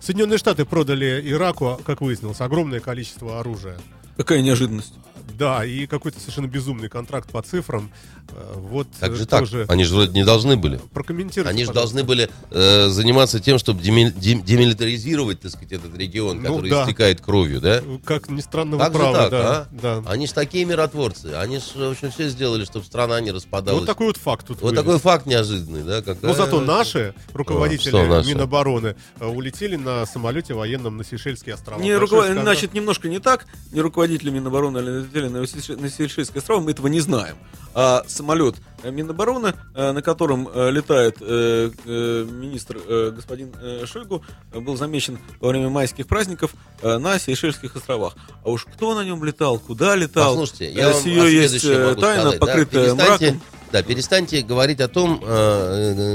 Соединенные 0.00 0.38
Штаты 0.38 0.64
продали 0.64 1.20
Ираку, 1.24 1.80
как 1.84 2.00
выяснилось, 2.00 2.40
огромное 2.40 2.80
количество 2.80 3.38
оружия. 3.38 3.78
Какая 4.16 4.42
неожиданность. 4.42 4.94
Да, 5.38 5.64
и 5.64 5.86
какой-то 5.86 6.20
совершенно 6.20 6.46
безумный 6.46 6.88
контракт 6.88 7.30
по 7.30 7.42
цифрам. 7.42 7.90
Э, 8.30 8.54
Вот 8.56 8.88
Так 9.00 9.12
э, 9.12 9.14
же 9.16 9.26
так. 9.26 9.40
тоже 9.40 9.66
Они 9.68 9.84
же 9.84 9.94
вроде 9.94 10.12
не 10.12 10.24
должны 10.24 10.56
были. 10.56 10.80
прокомментируйте. 10.92 11.50
Они 11.50 11.64
же 11.64 11.72
должны 11.72 12.04
были 12.04 12.28
э, 12.50 12.88
заниматься 12.88 13.40
тем, 13.40 13.58
чтобы 13.58 13.80
деми- 13.82 14.12
дем- 14.12 14.42
демилитаризировать, 14.42 15.40
так 15.40 15.50
сказать, 15.52 15.72
этот 15.72 15.96
регион, 15.96 16.38
Ну, 16.42 16.54
который 16.54 16.70
да. 16.70 16.82
истекает 16.84 17.20
кровью, 17.20 17.60
да? 17.60 17.82
Как 18.04 18.28
ни 18.30 18.40
странно, 18.40 18.76
вы 18.76 18.82
Так 18.84 18.92
же 18.92 18.98
правы, 18.98 19.16
так, 19.16 19.30
да, 19.30 19.56
а? 19.60 19.68
да. 20.02 20.10
Они 20.10 20.26
же 20.26 20.34
такие 20.34 20.64
миротворцы. 20.64 21.26
Они 21.34 21.56
же, 21.58 21.88
в 21.88 21.90
общем, 21.92 22.10
все 22.10 22.28
сделали, 22.28 22.64
чтобы 22.64 22.84
страна 22.84 23.20
не 23.20 23.30
распадалась. 23.32 23.80
Вот 23.80 23.86
такой 23.86 24.06
вот 24.08 24.16
факт 24.16 24.46
тут 24.46 24.60
Вот 24.60 24.70
вылез. 24.70 24.78
такой 24.82 24.98
факт 24.98 25.26
неожиданный, 25.26 25.82
да? 25.82 25.96
Но 25.96 26.02
какая- 26.02 26.34
зато 26.34 26.60
наши 26.60 27.14
руководители 27.32 27.92
наши? 28.06 28.28
Минобороны 28.30 28.96
э, 29.20 29.26
улетели 29.26 29.76
на 29.76 30.06
самолете 30.06 30.54
военном 30.54 30.96
на 30.96 31.04
Сейшельские 31.04 31.54
острова. 31.54 31.80
Не 31.80 31.94
руковод-. 31.94 32.32
Значит, 32.42 32.74
немножко 32.74 33.08
не 33.08 33.18
так. 33.18 33.46
Не 33.72 33.80
руководители 33.80 34.30
Минобороны 34.30 35.02
или 35.12 35.26
летели 35.26 35.28
на 35.28 35.42
Сейш- 35.44 35.80
на 35.80 35.88
Сейшельские 35.88 36.38
острова, 36.38 36.60
мы 36.60 36.70
этого 36.70 36.86
не 36.86 37.00
знаем. 37.00 37.36
А 37.74 38.04
самолет 38.06 38.56
э, 38.82 38.90
Минобороны, 38.90 39.54
э, 39.74 39.92
на 39.92 40.02
котором 40.02 40.48
э, 40.52 40.70
летает 40.70 41.20
министр 41.20 43.12
господин 43.12 43.52
Шойгу, 43.86 44.22
был 44.54 44.76
замечен 44.76 45.18
во 45.40 45.48
время 45.48 45.68
майских 45.68 46.06
праздников 46.06 46.54
на 46.82 47.18
Сейшельских 47.18 47.76
островах. 47.76 48.14
А 48.44 48.50
уж 48.50 48.64
кто 48.64 48.94
на 48.94 49.04
нем 49.04 49.24
летал, 49.24 49.58
куда 49.58 49.94
летал, 49.96 50.36
Послушайте, 50.36 50.72
я 50.72 50.90
вам 50.90 51.04
о 51.04 51.28
есть 51.28 51.64
могу 51.64 52.00
тайна, 52.00 52.22
сказать, 52.22 52.40
да. 52.40 52.46
покрытая 52.46 52.84
перестаньте, 52.84 53.24
мраком. 53.26 53.42
Да, 53.72 53.82
перестаньте 53.82 54.42
говорить 54.42 54.80
о 54.80 54.88
том, 54.88 55.18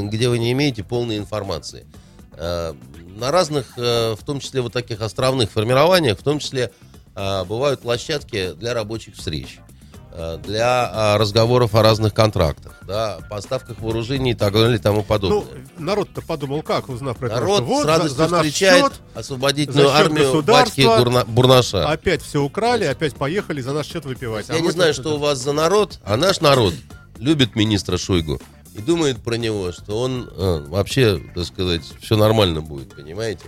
где 0.09 0.29
вы 0.29 0.39
не 0.39 0.51
имеете 0.51 0.83
полной 0.83 1.17
информации. 1.17 1.85
На 2.37 3.31
разных, 3.31 3.75
в 3.77 4.19
том 4.25 4.39
числе 4.39 4.61
вот 4.61 4.73
таких 4.73 5.01
островных 5.01 5.49
формированиях, 5.49 6.19
в 6.19 6.23
том 6.23 6.37
числе 6.39 6.71
бывают 7.45 7.81
площадки 7.81 8.53
для 8.53 8.73
рабочих 8.73 9.15
встреч, 9.15 9.59
э, 10.11 10.37
для 10.45 10.89
а, 10.93 11.17
разговоров 11.17 11.73
о 11.75 11.81
разных 11.81 12.13
контрактах, 12.13 12.73
да, 12.87 13.17
поставках 13.29 13.79
вооружений 13.79 14.31
и 14.31 14.35
так 14.35 14.53
далее 14.53 14.75
и 14.77 14.79
тому 14.81 14.97
Ну, 14.97 15.03
подобное. 15.03 15.65
народ-то 15.77 16.21
подумал, 16.21 16.61
как, 16.61 16.89
узнав 16.89 17.17
про 17.17 17.27
это, 17.27 17.35
Народ 17.37 17.63
вот 17.63 17.79
с 17.79 17.81
за- 17.83 17.87
радостью 17.87 18.17
за, 18.17 18.27
наш 18.29 18.45
встречает 18.45 18.83
счет 18.83 18.93
освободительную 19.15 19.87
за 19.89 19.93
счет 19.95 20.05
армию 20.05 20.43
батьки 20.43 20.81
Гурна- 20.81 21.25
Бурнаша. 21.27 21.89
опять 21.89 22.21
все 22.21 22.41
украли, 22.41 22.85
опять 22.85 23.15
поехали 23.15 23.61
за 23.61 23.73
наш 23.73 23.87
счет 23.87 24.05
выпивать. 24.05 24.49
А 24.49 24.53
Я 24.53 24.59
не 24.59 24.67
мы 24.67 24.71
знаю, 24.71 24.93
что 24.93 25.15
у 25.15 25.17
вас 25.17 25.39
за 25.39 25.53
народ, 25.53 25.99
а 26.03 26.17
наш 26.17 26.39
народ 26.41 26.73
любит 27.17 27.55
министра 27.55 27.97
Шойгу 27.97 28.39
и 28.75 28.81
думает 28.81 29.17
про 29.23 29.37
него, 29.37 29.71
что 29.71 29.99
он 29.99 30.29
э, 30.31 30.65
вообще, 30.67 31.19
так 31.33 31.45
сказать, 31.45 31.81
все 31.99 32.15
нормально 32.15 32.61
будет, 32.61 32.95
понимаете? 32.95 33.45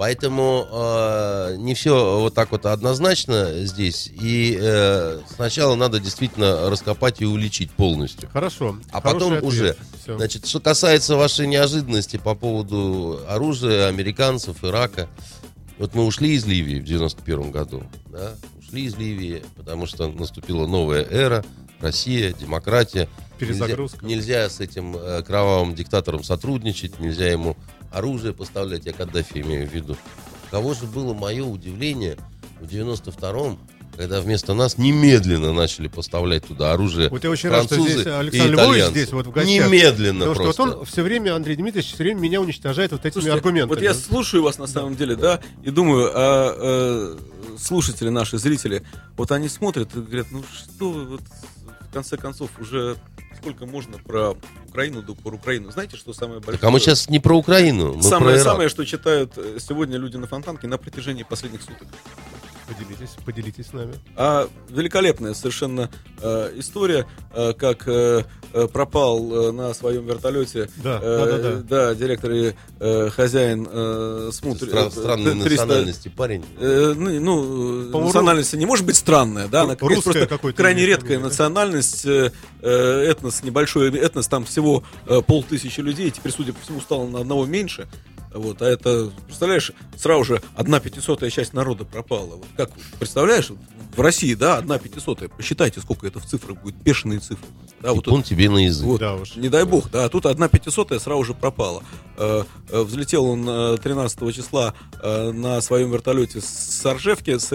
Поэтому 0.00 0.66
э, 0.72 1.56
не 1.58 1.74
все 1.74 2.20
вот 2.20 2.32
так 2.32 2.52
вот 2.52 2.64
однозначно 2.64 3.66
здесь. 3.66 4.10
И 4.10 4.56
э, 4.58 5.20
сначала 5.28 5.74
надо 5.74 6.00
действительно 6.00 6.70
раскопать 6.70 7.20
и 7.20 7.26
уличить 7.26 7.70
полностью. 7.70 8.30
Хорошо. 8.32 8.78
А 8.92 9.02
потом 9.02 9.34
ответ. 9.34 9.44
уже. 9.44 9.76
Всё. 10.02 10.16
Значит, 10.16 10.46
что 10.46 10.58
касается 10.58 11.16
вашей 11.16 11.46
неожиданности 11.46 12.16
по 12.16 12.34
поводу 12.34 13.20
оружия, 13.28 13.88
американцев, 13.88 14.64
Ирака. 14.64 15.06
Вот 15.76 15.94
мы 15.94 16.06
ушли 16.06 16.32
из 16.32 16.46
Ливии 16.46 16.80
в 16.80 16.84
91 16.84 17.50
году. 17.50 17.82
Да? 18.06 18.36
Ушли 18.58 18.84
из 18.84 18.96
Ливии, 18.96 19.42
потому 19.54 19.84
что 19.84 20.10
наступила 20.10 20.66
новая 20.66 21.04
эра. 21.04 21.44
Россия, 21.78 22.32
демократия. 22.32 23.06
Перезагрузка. 23.38 24.06
Нельзя, 24.06 24.44
нельзя 24.44 24.48
с 24.48 24.60
этим 24.60 24.96
э, 24.96 25.22
кровавым 25.22 25.74
диктатором 25.74 26.24
сотрудничать, 26.24 26.98
нельзя 27.00 27.30
ему 27.30 27.54
оружие 27.90 28.32
поставлять, 28.32 28.86
я 28.86 28.92
Каддафи 28.92 29.38
имею 29.38 29.68
в 29.68 29.72
виду. 29.72 29.96
Кого 30.50 30.74
же 30.74 30.86
было 30.86 31.14
мое 31.14 31.44
удивление 31.44 32.16
в 32.60 32.64
92-м, 32.64 33.58
когда 33.96 34.20
вместо 34.20 34.54
нас 34.54 34.78
немедленно 34.78 35.52
начали 35.52 35.88
поставлять 35.88 36.46
туда 36.46 36.72
оружие 36.72 37.08
Вот 37.08 37.22
я 37.22 37.30
очень 37.30 37.50
рад, 37.50 37.64
что 37.66 37.74
французы 37.74 38.00
здесь 38.00 38.06
и 38.06 38.10
Александр 38.10 38.52
Львович 38.54 38.84
здесь 38.86 39.12
вот 39.12 39.26
в 39.26 39.30
гостях. 39.30 39.66
Немедленно 39.66 40.26
Потому 40.26 40.34
что 40.34 40.42
просто. 40.44 40.62
вот 40.62 40.78
он 40.78 40.86
все 40.86 41.02
время, 41.02 41.34
Андрей 41.36 41.56
Дмитриевич, 41.56 41.92
все 41.92 42.02
время 42.02 42.20
меня 42.20 42.40
уничтожает 42.40 42.92
вот 42.92 43.00
этими 43.00 43.12
Слушайте, 43.12 43.34
аргументами. 43.34 43.68
Вот 43.68 43.82
я 43.82 43.94
слушаю 43.94 44.42
вас 44.42 44.58
на 44.58 44.66
самом 44.66 44.96
деле, 44.96 45.16
да, 45.16 45.40
и 45.62 45.70
думаю, 45.70 46.10
а 46.14 46.54
э, 46.56 47.18
слушатели 47.58 48.08
наши, 48.08 48.38
зрители, 48.38 48.82
вот 49.16 49.32
они 49.32 49.48
смотрят 49.48 49.94
и 49.94 50.00
говорят, 50.00 50.28
ну 50.30 50.42
что 50.52 50.90
вы 50.90 51.04
вот 51.04 51.22
в 51.90 51.92
конце 51.92 52.16
концов 52.16 52.50
уже 52.60 52.96
сколько 53.40 53.66
можно 53.66 53.98
про 53.98 54.36
Украину, 54.68 55.02
да 55.02 55.14
про 55.14 55.34
Украину. 55.34 55.70
Знаете, 55.70 55.96
что 55.96 56.12
самое 56.12 56.40
большое? 56.40 56.58
Так, 56.58 56.68
а 56.68 56.70
мы 56.70 56.78
сейчас 56.78 57.08
не 57.08 57.18
про 57.18 57.36
Украину, 57.36 57.94
мы 57.94 58.02
самое, 58.02 58.20
про 58.20 58.32
Ирак. 58.34 58.44
самое, 58.44 58.68
что 58.68 58.84
читают 58.84 59.32
э, 59.36 59.58
сегодня 59.58 59.96
люди 59.96 60.16
на 60.16 60.26
Фонтанке 60.26 60.66
на 60.66 60.78
протяжении 60.78 61.22
последних 61.22 61.62
суток. 61.62 61.88
Поделитесь, 62.70 63.16
поделитесь 63.24 63.66
с 63.66 63.72
нами. 63.72 63.94
А 64.16 64.48
великолепная 64.68 65.34
совершенно 65.34 65.90
э, 66.20 66.52
история, 66.56 67.04
э, 67.34 67.52
как 67.52 67.88
э, 67.88 68.22
э, 68.52 68.68
пропал 68.68 69.48
э, 69.48 69.52
на 69.52 69.74
своем 69.74 70.06
вертолете 70.06 70.70
Да, 70.76 71.00
э, 71.02 71.26
да-да-да. 71.26 71.62
да, 71.62 71.94
директор 71.96 72.30
и 72.30 72.52
э, 72.78 73.10
хозяин 73.10 73.66
э, 73.68 74.30
смут 74.32 74.62
Стра- 74.62 74.86
э, 74.86 74.90
странной 74.90 75.32
300 75.32 75.48
национальности 75.50 76.08
парень. 76.08 76.44
Э, 76.60 76.94
ну, 76.96 77.10
ну, 77.20 77.90
По-моему, 77.90 78.06
национальность 78.06 78.52
не 78.54 78.66
может 78.66 78.86
быть 78.86 78.96
странная, 78.96 79.48
да, 79.48 79.62
она 79.62 79.76
русская 79.80 80.02
просто 80.02 80.26
какой-то 80.26 80.56
крайне 80.56 80.86
редкая 80.86 81.02
фамилия, 81.18 81.22
да? 81.22 81.28
национальность, 81.28 82.06
э, 82.06 82.32
э, 82.62 83.04
этнос, 83.10 83.42
небольшой 83.42 83.90
этнос, 83.96 84.28
там 84.28 84.44
всего 84.44 84.84
э, 85.06 85.20
полтысячи 85.26 85.80
людей, 85.80 86.10
теперь, 86.12 86.30
судя 86.32 86.52
по 86.52 86.60
всему, 86.60 86.80
стало 86.80 87.08
на 87.08 87.20
одного 87.20 87.46
меньше, 87.46 87.88
вот, 88.32 88.62
а 88.62 88.66
это, 88.66 89.10
представляешь, 89.26 89.72
сразу 89.96 90.24
же 90.24 90.42
одна 90.54 90.80
пятисотая 90.80 91.30
часть 91.30 91.52
народа 91.52 91.84
пропала, 91.84 92.36
вот 92.36 92.46
как, 92.56 92.70
представляешь, 92.98 93.50
в 93.96 94.00
России, 94.00 94.34
да, 94.34 94.56
одна 94.58 94.78
пятисотая, 94.78 95.28
посчитайте, 95.28 95.80
сколько 95.80 96.06
это 96.06 96.20
в 96.20 96.26
цифрах 96.26 96.60
будет, 96.62 96.76
бешеные 96.76 97.20
цифры, 97.20 97.46
да, 97.80 97.94
вот 97.94 98.08
он 98.08 98.22
тебе 98.22 98.50
на 98.50 98.58
язык. 98.58 98.86
вот, 98.86 99.00
Да 99.00 99.14
уж. 99.14 99.36
не 99.36 99.48
дай 99.48 99.64
бог, 99.64 99.90
да, 99.90 100.04
а 100.04 100.08
тут 100.10 100.26
одна 100.26 100.48
пятисотая 100.48 100.98
сразу 100.98 101.24
же 101.24 101.34
пропала. 101.34 101.82
Э, 102.18 102.44
э, 102.68 102.82
взлетел 102.82 103.24
он 103.24 103.48
э, 103.48 103.78
13 103.82 104.34
числа 104.34 104.74
э, 105.02 105.32
на 105.32 105.62
своем 105.62 105.90
вертолете 105.90 106.42
с 106.42 106.84
Оржевки, 106.84 107.38
с, 107.38 107.48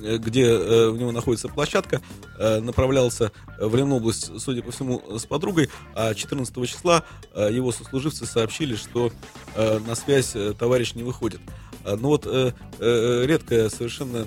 где 0.00 0.52
у 0.52 0.96
него 0.96 1.10
находится 1.10 1.48
площадка, 1.48 2.00
направлялся 2.38 3.32
в 3.58 3.74
Ленобласть, 3.74 4.40
судя 4.40 4.62
по 4.62 4.70
всему, 4.70 5.02
с 5.18 5.26
подругой, 5.26 5.68
а 5.94 6.14
14 6.14 6.68
числа 6.68 7.04
его 7.34 7.72
сослуживцы 7.72 8.24
сообщили, 8.26 8.76
что 8.76 9.12
на 9.56 9.94
связь 9.94 10.34
товарищ 10.58 10.94
не 10.94 11.02
выходит. 11.02 11.40
А, 11.84 11.96
Ну 11.96 12.08
вот 12.08 12.26
редкая 12.78 13.68
совершенно 13.68 14.26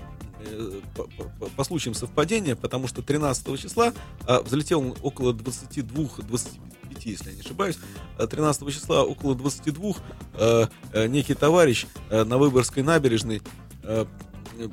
по, 0.96 1.04
по- 1.04 1.50
по 1.50 1.64
случаям 1.64 1.94
совпадения, 1.96 2.56
потому 2.56 2.88
что 2.88 3.02
13 3.02 3.60
числа 3.60 3.94
а, 4.28 4.42
взлетел 4.42 4.80
он 4.82 4.96
около 5.02 5.34
22-25, 5.34 6.50
если 7.06 7.30
я 7.30 7.36
не 7.36 7.42
ошибаюсь. 7.42 7.78
А 8.18 8.28
13 8.28 8.68
числа 8.74 9.04
около 9.04 9.36
22 9.36 9.94
э, 10.36 10.68
э, 10.94 11.08
некий 11.08 11.34
товарищ 11.34 11.86
э, 12.10 12.24
на 12.24 12.38
Выборгской 12.38 12.84
набережной 12.84 13.42
э, 13.84 14.06
э, 14.60 14.70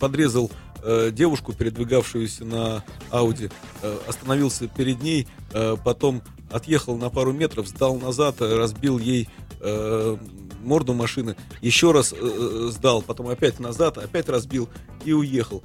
подрезал 0.00 0.50
э, 0.82 1.10
девушку, 1.12 1.52
передвигавшуюся 1.52 2.44
на 2.44 2.84
Ауди, 3.10 3.50
э, 3.82 3.98
остановился 4.06 4.68
перед 4.68 5.02
ней, 5.02 5.26
э, 5.52 5.76
потом 5.84 6.22
отъехал 6.50 6.96
на 6.96 7.10
пару 7.10 7.32
метров, 7.32 7.68
сдал 7.68 7.96
назад, 7.96 8.36
э, 8.40 8.56
разбил 8.56 8.98
ей 8.98 9.28
э, 9.60 10.16
морду 10.62 10.94
машины, 10.94 11.36
еще 11.60 11.92
раз 11.92 12.12
э, 12.12 12.16
э, 12.20 12.68
сдал, 12.70 13.02
потом 13.02 13.28
опять 13.28 13.58
назад, 13.60 13.98
опять 13.98 14.28
разбил 14.28 14.68
и 15.04 15.12
уехал. 15.12 15.62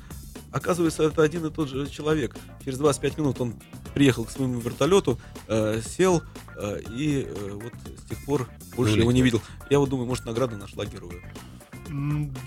Оказывается, 0.52 1.04
это 1.04 1.24
один 1.24 1.46
и 1.48 1.50
тот 1.50 1.68
же 1.68 1.90
человек. 1.90 2.36
Через 2.64 2.78
25 2.78 3.18
минут 3.18 3.42
он 3.42 3.56
приехал 3.96 4.24
к 4.24 4.30
своему 4.30 4.60
вертолету, 4.60 5.20
э, 5.48 5.82
сел 5.82 6.22
э, 6.56 6.80
и 6.92 7.28
э, 7.28 7.50
вот 7.54 7.74
с 7.98 8.10
тех 8.10 8.24
пор 8.26 8.48
больше 8.76 9.00
его 9.00 9.12
не 9.12 9.24
видел. 9.24 9.42
Я 9.72 9.80
вот 9.80 9.90
думаю, 9.90 10.08
может, 10.08 10.26
награда 10.26 10.56
нашла 10.56 10.86
героя. 10.86 11.20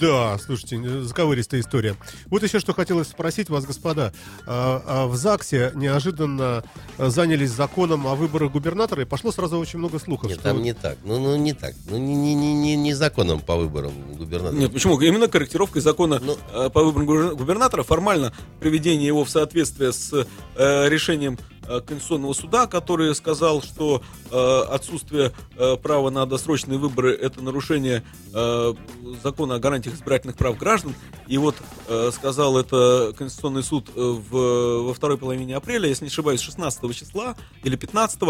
Да, 0.01 0.39
слушайте, 0.39 0.77
э, 0.83 1.01
заковыристая 1.03 1.61
история. 1.61 1.97
Вот 2.27 2.43
еще 2.43 2.59
что 2.59 2.73
хотелось 2.73 3.09
спросить 3.09 3.49
вас, 3.51 3.65
господа. 3.65 4.13
А, 4.47 4.83
а 4.87 5.07
В 5.07 5.17
ЗАГСе 5.17 5.73
неожиданно 5.75 6.65
э, 6.99 7.09
занялись 7.09 7.51
законом 7.51 8.07
о 8.07 8.15
выборах 8.15 8.53
губернатора, 8.53 9.03
и 9.03 9.05
пошло 9.05 9.33
сразу 9.33 9.59
очень 9.59 9.79
много 9.79 9.99
слухов. 9.99 10.29
Нет, 10.31 10.41
что 10.41 10.49
там 10.51 10.63
не 10.63 10.73
так. 10.75 10.99
Ну, 11.05 11.19
ну 11.19 11.37
не 11.37 11.53
так. 11.53 11.75
Ну, 11.89 11.99
не, 11.99 12.15
не, 12.15 12.35
не, 12.35 12.55
не, 12.55 12.77
не 12.77 12.95
законом 12.95 13.41
по 13.41 13.57
выборам 13.57 13.93
губернатора. 14.17 14.59
Нет, 14.59 14.73
почему? 14.73 15.01
Именно 15.01 15.29
корректировкой 15.29 15.83
закона 15.83 16.21
Ну- 16.23 16.37
э, 16.53 16.71
по 16.71 16.83
выборам 16.83 17.07
губер- 17.07 17.35
губернатора, 17.37 17.83
формально 17.83 18.33
приведение 18.61 19.07
его 19.07 19.25
в 19.25 19.31
соответствие 19.31 19.93
с 19.93 20.13
э, 20.57 20.89
решением 20.89 21.39
Конституционного 21.87 22.33
суда, 22.33 22.67
который 22.67 23.15
сказал, 23.15 23.63
что 23.63 24.03
э, 24.31 24.61
отсутствие 24.71 25.33
э, 25.57 25.77
права 25.77 26.11
на 26.11 26.27
досрочные 26.27 26.79
выборы 26.79 27.15
это 27.15 27.43
нарушение 27.43 28.03
э, 28.33 28.75
закона 29.23 29.57
о 29.57 29.59
гарантиях 29.59 29.95
избирательных 29.95 30.37
прав 30.37 30.57
граждан. 30.59 30.95
И 31.27 31.39
вот 31.39 31.57
э, 31.89 32.11
сказал 32.13 32.59
это 32.59 33.13
Конституционный 33.17 33.63
суд 33.63 33.89
э, 33.95 34.01
в, 34.01 34.87
во 34.87 34.95
второй 34.95 35.19
половине 35.19 35.57
апреля, 35.57 35.89
если 35.89 36.05
не 36.05 36.11
ошибаюсь, 36.11 36.41
16 36.41 36.97
числа 36.97 37.37
или 37.63 37.77
15, 37.77 38.21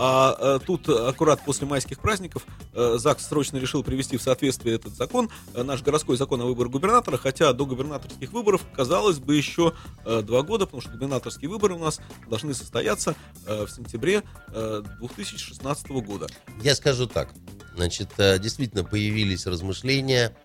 а 0.00 0.36
э, 0.38 0.60
тут 0.64 0.88
аккурат 0.88 1.44
после 1.44 1.66
майских 1.66 1.98
праздников 1.98 2.46
э, 2.72 2.98
ЗАГС 2.98 3.26
срочно 3.26 3.56
решил 3.56 3.82
привести 3.82 4.16
в 4.16 4.22
соответствие 4.22 4.76
этот 4.76 4.94
закон, 4.94 5.28
э, 5.54 5.64
наш 5.64 5.82
городской 5.82 6.16
закон 6.16 6.40
о 6.40 6.44
выборах 6.44 6.70
губернатора, 6.70 7.16
хотя 7.16 7.52
до 7.52 7.66
губернаторских 7.66 8.32
выборов, 8.32 8.62
казалось 8.74 9.18
бы, 9.18 9.34
еще 9.34 9.74
два 10.04 10.42
года, 10.42 10.66
потому 10.66 10.80
что 10.80 10.92
губернаторские 10.92 11.50
выборы 11.50 11.74
у 11.74 11.78
нас 11.78 12.00
должны 12.28 12.54
состояться 12.54 13.16
в 13.44 13.68
сентябре 13.68 14.22
э, 14.48 14.82
2016 15.00 15.88
года. 15.88 16.28
Я 16.62 16.76
скажу 16.76 17.06
так. 17.06 17.34
Значит, 17.74 18.10
действительно 18.16 18.84
появились 18.84 19.46
размышления 19.46 20.36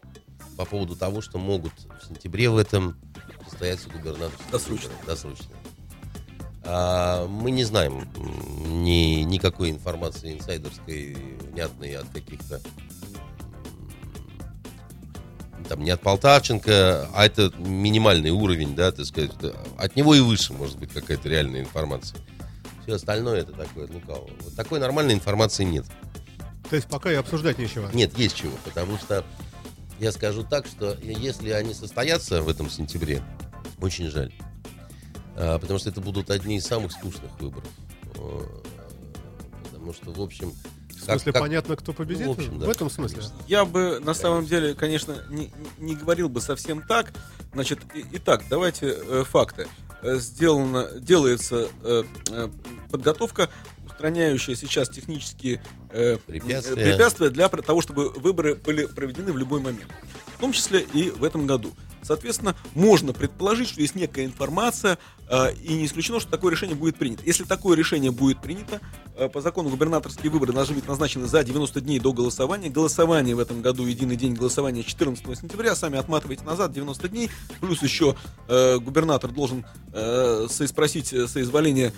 по 0.58 0.66
поводу 0.66 0.96
того, 0.96 1.22
что 1.22 1.38
могут 1.38 1.74
в 2.02 2.08
сентябре 2.08 2.50
в 2.50 2.58
этом 2.58 2.98
состояться 3.48 3.90
губернаторские 3.90 4.52
Досрочно. 4.52 4.90
выборы. 4.90 5.06
Досрочно. 5.08 5.63
А, 6.66 7.28
мы 7.28 7.52
не 7.52 7.64
знаем 7.64 8.08
ни, 8.66 9.24
никакой 9.24 9.70
информации 9.72 10.34
инсайдерской, 10.34 11.18
внятной 11.52 11.96
от 11.98 12.08
каких-то 12.10 12.62
там 15.68 15.84
не 15.84 15.92
от 15.92 16.02
Полтавченко, 16.02 17.08
а 17.14 17.26
это 17.26 17.52
минимальный 17.58 18.32
уровень, 18.32 18.76
да, 18.76 18.92
так 18.92 19.06
сказать. 19.06 19.32
От 19.78 19.96
него 19.96 20.14
и 20.14 20.20
выше 20.20 20.54
может 20.54 20.78
быть 20.78 20.92
какая-то 20.92 21.30
реальная 21.30 21.62
информация. 21.62 22.20
Все 22.84 22.96
остальное 22.96 23.42
это 23.42 23.54
такое 23.54 23.88
лукаво. 23.88 24.30
Вот 24.42 24.56
такой 24.56 24.80
нормальной 24.80 25.14
информации 25.14 25.64
нет. 25.64 25.86
То 26.70 26.76
есть 26.76 26.88
пока 26.88 27.12
и 27.12 27.16
обсуждать 27.16 27.58
нечего. 27.58 27.90
Нет, 27.94 28.18
есть 28.18 28.36
чего, 28.36 28.54
потому 28.66 28.98
что 28.98 29.24
я 30.00 30.12
скажу 30.12 30.44
так, 30.44 30.66
что 30.68 30.98
если 31.02 31.52
они 31.52 31.74
состоятся 31.74 32.42
в 32.42 32.50
этом 32.50 32.70
сентябре, 32.70 33.22
очень 33.80 34.10
жаль. 34.10 34.34
А, 35.36 35.58
Потому 35.60 35.80
что 35.80 35.90
это 35.90 36.02
будут 36.02 36.30
одни 36.30 36.58
из 36.58 36.66
самых 36.66 36.92
скучных 36.92 37.32
выборов. 37.40 37.68
Потому 39.64 39.94
что, 39.94 40.12
в 40.12 40.22
общем... 40.22 40.54
В 40.90 41.06
смысле, 41.06 41.34
понятно, 41.34 41.76
кто 41.76 41.92
победит? 41.92 42.26
Ну, 42.26 42.34
в 42.34 42.38
общем, 42.40 42.60
да. 42.60 42.66
В 42.66 42.70
этом 42.70 42.90
смысле? 42.90 43.24
Я 43.48 43.66
бы 43.66 44.00
на 44.00 44.14
самом 44.14 44.46
деле, 44.46 44.74
конечно, 44.74 45.18
не, 45.30 45.52
не 45.78 45.96
говорил 45.96 46.30
бы 46.30 46.40
совсем 46.40 46.82
так. 46.82 47.12
Значит, 47.54 47.80
и- 47.94 48.06
итак, 48.14 48.44
давайте 48.50 48.96
э, 48.98 49.24
факты. 49.30 49.68
Э, 50.02 50.16
Сделано, 50.18 50.88
делается 51.00 51.68
э, 51.84 52.04
э, 52.30 52.50
подготовка, 52.90 53.50
устраняющая 53.86 54.56
сейчас 54.56 54.88
технические 54.88 55.62
Препятствия. 55.94 56.76
препятствия 56.76 57.30
для 57.30 57.48
того, 57.50 57.82
чтобы 57.82 58.10
выборы 58.10 58.56
были 58.56 58.86
проведены 58.86 59.32
в 59.32 59.38
любой 59.38 59.62
момент. 59.62 59.92
В 60.38 60.40
том 60.40 60.52
числе 60.52 60.82
и 60.94 61.10
в 61.12 61.24
этом 61.24 61.46
году. 61.48 61.72
Соответственно, 62.04 62.56
можно 62.76 63.14
предположить, 63.14 63.70
что 63.70 63.82
есть 63.82 63.96
некая 63.96 64.26
информация, 64.26 64.98
э, 65.30 65.54
и 65.64 65.74
не 65.74 65.86
исключено, 65.86 66.20
что 66.20 66.30
такое 66.30 66.52
решение 66.52 66.76
будет 66.76 66.98
принято. 66.98 67.24
Если 67.26 67.46
такое 67.46 67.78
решение 67.78 68.12
будет 68.12 68.42
принято, 68.42 68.82
э, 69.16 69.30
по 69.30 69.42
закону 69.42 69.70
губернаторские 69.70 70.30
выборы 70.30 70.52
должны 70.52 70.76
быть 70.76 70.88
назначены 70.88 71.28
за 71.28 71.44
90 71.44 71.80
дней 71.82 72.00
до 72.00 72.12
голосования. 72.12 72.70
Голосование 72.70 73.36
в 73.36 73.40
этом 73.40 73.62
году, 73.62 73.86
единый 73.86 74.18
день 74.18 74.34
голосования 74.34 74.84
14 74.84 75.36
сентября, 75.36 75.76
сами 75.76 75.98
отматываете 75.98 76.44
назад 76.44 76.74
90 76.74 77.08
дней, 77.08 77.30
плюс 77.62 77.82
еще 77.82 78.16
э, 78.48 78.80
губернатор 78.80 79.32
должен 79.32 79.66
соиспросить 80.50 81.14
э, 81.14 81.28
соизволение 81.28 81.94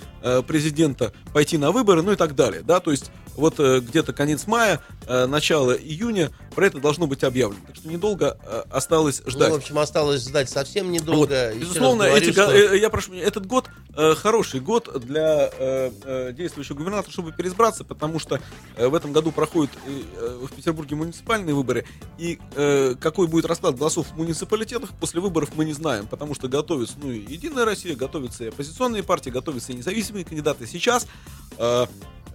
президента 0.48 1.14
пойти 1.34 1.58
на 1.58 1.72
выборы, 1.72 2.02
ну 2.02 2.12
и 2.12 2.16
так 2.16 2.36
далее. 2.36 2.62
Да? 2.62 2.80
То 2.82 2.92
есть 2.92 3.10
вот 3.36 3.60
э, 3.60 3.80
где-то 3.80 4.14
конец 4.14 4.48
мая, 4.48 4.82
э, 5.08 5.26
начало 5.26 5.72
июня 5.74 6.32
про 6.56 6.68
это 6.68 6.80
должно 6.80 7.06
быть 7.08 7.24
объявлено. 7.24 7.62
Так 7.68 7.76
что 7.76 7.88
недолго 7.90 8.38
э, 8.44 8.64
осталось 8.70 9.22
ждать. 9.26 9.50
Ну, 9.50 9.56
в 9.56 9.58
общем, 9.60 9.80
осталось 9.80 10.24
ждать 10.24 10.50
совсем 10.50 10.88
Вот. 10.88 10.94
недолго. 10.94 11.50
Еще 11.52 11.60
Безусловно, 11.60 12.06
говорю, 12.06 12.24
эти, 12.24 12.32
что- 12.32 12.76
я 12.76 12.90
прошу, 12.90 13.12
меня, 13.12 13.24
этот 13.24 13.46
год 13.46 13.70
хороший 14.18 14.60
год 14.60 14.90
для 15.06 15.50
действующего 16.34 16.76
губернатора, 16.76 17.12
чтобы 17.12 17.32
переизбраться, 17.32 17.84
потому 17.84 18.20
что 18.20 18.40
в 18.78 18.94
этом 18.94 19.14
году 19.14 19.32
проходят 19.32 19.72
в 19.86 20.50
Петербурге 20.54 20.96
муниципальные 20.96 21.54
выборы, 21.56 21.86
и 22.18 22.40
какой 23.00 23.28
будет 23.28 23.46
расклад 23.46 23.78
голосов 23.78 24.08
в 24.08 24.18
муниципалитетах 24.18 24.90
после 25.00 25.22
выборов 25.22 25.50
мы 25.56 25.66
не 25.66 25.74
знаем, 25.74 26.08
потому 26.08 26.36
что 26.36 26.48
готовится, 26.48 26.96
ну, 27.02 27.10
Единая 27.12 27.66
Россия, 27.66 27.96
готовятся 27.96 28.46
и 28.46 28.48
оппозиционные 28.48 29.04
партии, 29.04 29.30
готовятся 29.30 29.72
и 29.72 29.76
независимые 29.76 30.26
кандидаты. 30.26 30.68
Сейчас 30.68 31.08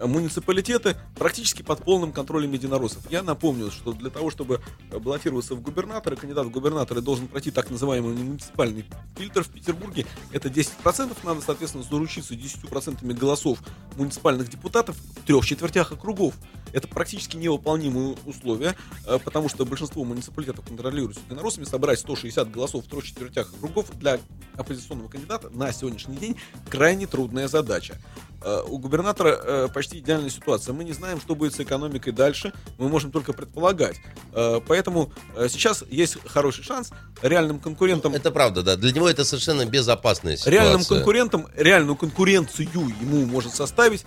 муниципалитеты 0.07 0.97
практически 1.15 1.63
под 1.63 1.85
полным 1.85 2.13
контролем 2.13 2.53
единороссов. 2.53 3.11
Я 3.11 3.23
напомню, 3.23 3.71
что 3.71 3.93
для 3.93 4.11
того, 4.11 4.31
чтобы 4.31 4.61
э, 4.91 4.99
баллотироваться 4.99 5.55
в 5.55 5.61
губернаторы, 5.61 6.17
кандидат 6.17 6.47
в 6.47 6.51
губернаторы 6.51 7.01
должен 7.01 7.29
пройти 7.29 7.51
так 7.51 7.71
называемый 7.71 8.15
муниципальный 8.15 8.85
фильтр 9.17 9.45
в 9.45 9.49
Петербурге. 9.49 10.07
Это 10.33 10.49
10%. 10.49 11.17
Надо, 11.25 11.41
соответственно, 11.41 11.85
заручиться 11.85 12.35
10% 12.35 13.13
голосов 13.15 13.59
муниципальных 13.97 14.49
депутатов 14.49 14.97
в 14.97 15.27
трех 15.27 15.45
четвертях 15.47 15.93
округов. 15.93 16.35
Это 16.73 16.87
практически 16.87 17.37
невыполнимые 17.37 18.17
условия, 18.27 18.77
э, 19.07 19.19
потому 19.25 19.49
что 19.49 19.65
большинство 19.65 20.05
муниципалитетов 20.05 20.67
контролируются 20.67 21.21
единороссами. 21.27 21.65
Собрать 21.65 21.99
160 21.99 22.51
голосов 22.51 22.85
в 22.85 22.89
трех 22.89 23.05
четвертях 23.05 23.53
округов 23.55 23.91
для 23.99 24.19
оппозиционного 24.57 25.09
кандидата 25.09 25.51
на 25.51 25.73
сегодняшний 25.73 26.17
день 26.17 26.37
крайне 26.69 27.07
трудная 27.07 27.49
задача. 27.49 27.99
Э, 28.43 28.63
У 28.67 28.79
губернатора 28.79 29.39
э, 29.43 29.69
почти 29.73 29.99
идеальная 29.99 30.31
ситуация. 30.31 30.73
Мы 30.73 30.85
не 30.85 30.93
знаем, 30.93 31.21
что 31.21 31.35
будет 31.35 31.55
с 31.55 31.61
экономикой 31.61 32.13
дальше. 32.13 32.53
Мы 32.79 32.89
можем 32.89 33.11
только 33.11 33.33
предполагать. 33.33 33.97
Э, 34.33 34.61
Поэтому 34.67 35.13
сейчас 35.49 35.85
есть 35.91 36.17
хороший 36.27 36.65
шанс 36.65 36.91
реальным 37.23 37.59
конкурентам 37.59 38.15
Это 38.15 38.31
правда, 38.31 38.63
да. 38.63 38.77
Для 38.77 38.93
него 38.93 39.09
это 39.09 39.25
совершенно 39.25 39.67
безопасная 39.67 40.37
ситуация. 40.37 40.53
реальным 40.63 40.85
конкурентам, 40.85 41.47
реальную 41.57 41.97
конкуренцию 41.97 42.69
ему 42.73 43.27
может 43.27 43.55
составить 43.55 44.05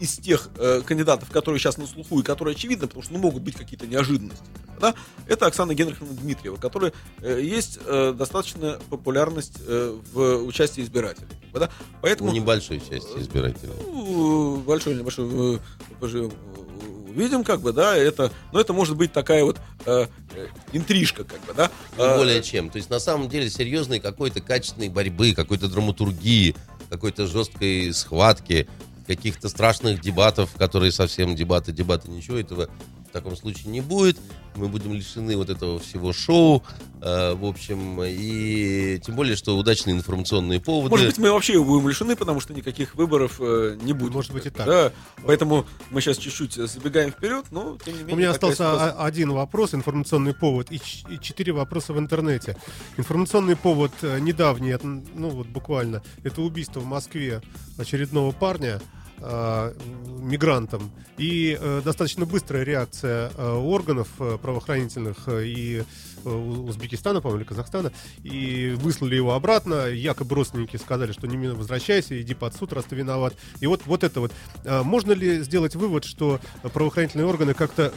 из 0.00 0.16
тех 0.16 0.50
э, 0.58 0.82
кандидатов, 0.84 1.30
которые 1.30 1.58
сейчас 1.60 1.76
на 1.78 1.86
слуху 1.86 2.20
и 2.20 2.22
которые 2.22 2.54
очевидны, 2.54 2.86
потому 2.86 3.02
что 3.02 3.12
ну, 3.12 3.18
могут 3.18 3.42
быть 3.42 3.54
какие-то 3.56 3.86
неожиданности. 3.86 4.44
Да? 4.80 4.94
Это 5.26 5.46
Оксана 5.46 5.74
Генриховна 5.74 6.14
Дмитриева, 6.14 6.56
которая 6.56 6.92
э, 7.20 7.40
есть 7.42 7.78
э, 7.84 8.12
достаточная 8.16 8.78
популярность 8.90 9.58
э, 9.66 9.98
в 10.12 10.44
участии 10.44 10.82
избирателей. 10.82 11.28
Да? 11.52 11.66
У 11.66 12.02
Поэтому 12.02 12.32
небольшой 12.32 12.80
части 12.80 13.18
избирателей. 13.18 13.72
ну, 13.82 14.56
большой 14.56 14.94
небольшой, 14.96 15.56
э, 15.56 15.58
поживем, 16.00 16.32
э, 16.32 17.12
видим, 17.12 17.44
как 17.44 17.60
бы, 17.60 17.72
да, 17.72 17.96
это, 17.96 18.32
но 18.52 18.60
это 18.60 18.72
может 18.72 18.96
быть 18.96 19.12
такая 19.12 19.44
вот 19.44 19.58
э, 19.86 20.06
э, 20.34 20.48
интрижка, 20.72 21.24
как 21.24 21.40
бы, 21.46 21.54
да. 21.54 21.70
Не 21.96 22.02
Э, 22.04 22.16
более 22.16 22.42
чем. 22.42 22.70
То 22.70 22.76
есть, 22.76 22.90
на 22.90 22.98
самом 22.98 23.28
деле, 23.28 23.48
серьезной 23.48 24.00
какой-то 24.00 24.40
качественной 24.40 24.88
борьбы, 24.88 25.32
какой-то 25.34 25.68
драматургии, 25.68 26.56
какой-то 26.90 27.26
жесткой 27.26 27.92
схватки, 27.94 28.68
каких-то 29.06 29.48
страшных 29.48 30.00
дебатов, 30.00 30.50
которые 30.56 30.92
совсем 30.92 31.34
дебаты, 31.34 31.72
дебаты, 31.72 32.10
ничего 32.10 32.38
этого 32.38 32.68
в 33.08 33.12
таком 33.12 33.36
случае 33.36 33.70
не 33.70 33.80
будет. 33.80 34.18
Мы 34.56 34.68
будем 34.68 34.92
лишены 34.92 35.36
вот 35.36 35.50
этого 35.50 35.78
всего 35.78 36.12
шоу, 36.12 36.62
э, 37.00 37.34
в 37.34 37.44
общем, 37.44 38.02
и 38.04 39.00
тем 39.04 39.16
более, 39.16 39.36
что 39.36 39.56
удачные 39.56 39.96
информационные 39.96 40.60
поводы. 40.60 40.90
Может 40.90 41.06
быть, 41.06 41.18
мы 41.18 41.32
вообще 41.32 41.54
его 41.54 41.64
будем 41.64 41.88
лишены, 41.88 42.16
потому 42.16 42.40
что 42.40 42.54
никаких 42.54 42.94
выборов 42.94 43.36
э, 43.40 43.76
не 43.82 43.92
будет. 43.92 44.14
Может 44.14 44.32
быть, 44.32 44.46
и 44.46 44.50
так. 44.50 44.66
Да, 44.66 44.92
поэтому 45.26 45.66
мы 45.90 46.00
сейчас 46.00 46.18
чуть-чуть 46.18 46.54
забегаем 46.54 47.10
вперед, 47.10 47.46
но 47.50 47.76
тем 47.84 47.94
не 47.94 48.00
менее. 48.00 48.14
У 48.14 48.18
меня 48.18 48.30
остался 48.30 48.56
ситуация. 48.56 48.92
один 48.92 49.32
вопрос, 49.32 49.74
информационный 49.74 50.34
повод, 50.34 50.68
и, 50.70 50.80
четыре 51.20 51.52
вопроса 51.52 51.92
в 51.92 51.98
интернете. 51.98 52.56
Информационный 52.96 53.56
повод 53.56 53.92
э, 54.02 54.18
недавний, 54.20 54.74
ну 54.82 55.30
вот 55.30 55.46
буквально, 55.48 56.02
это 56.22 56.42
убийство 56.42 56.80
в 56.80 56.86
Москве 56.86 57.42
очередного 57.78 58.32
парня 58.32 58.80
э, 59.18 59.72
мигрантом 60.20 60.90
и 61.18 61.56
э, 61.60 61.82
достаточно 61.84 62.26
быстрая 62.26 62.64
реакция 62.64 63.30
э, 63.36 63.52
органов 63.52 64.08
э, 64.18 64.38
правоохранительных 64.40 65.16
э, 65.28 65.46
и 65.46 65.84
э, 66.24 66.28
Узбекистана, 66.28 67.20
по-моему, 67.20 67.40
или 67.42 67.48
Казахстана, 67.48 67.92
и 68.22 68.74
выслали 68.78 69.14
его 69.14 69.34
обратно. 69.34 69.86
Якобы 69.88 70.34
родственники 70.34 70.76
сказали, 70.76 71.12
что 71.12 71.26
немедленно 71.26 71.58
возвращайся, 71.58 72.20
иди 72.20 72.34
под 72.34 72.54
суд, 72.54 72.72
раз 72.72 72.84
ты 72.86 72.96
виноват. 72.96 73.34
И 73.60 73.66
вот, 73.66 73.82
вот 73.86 74.02
это 74.04 74.20
вот. 74.20 74.32
А 74.64 74.82
Можно 74.82 75.12
ли 75.12 75.42
сделать 75.42 75.76
вывод, 75.76 76.04
что 76.04 76.40
правоохранительные 76.62 77.26
органы 77.26 77.54
как-то 77.54 77.92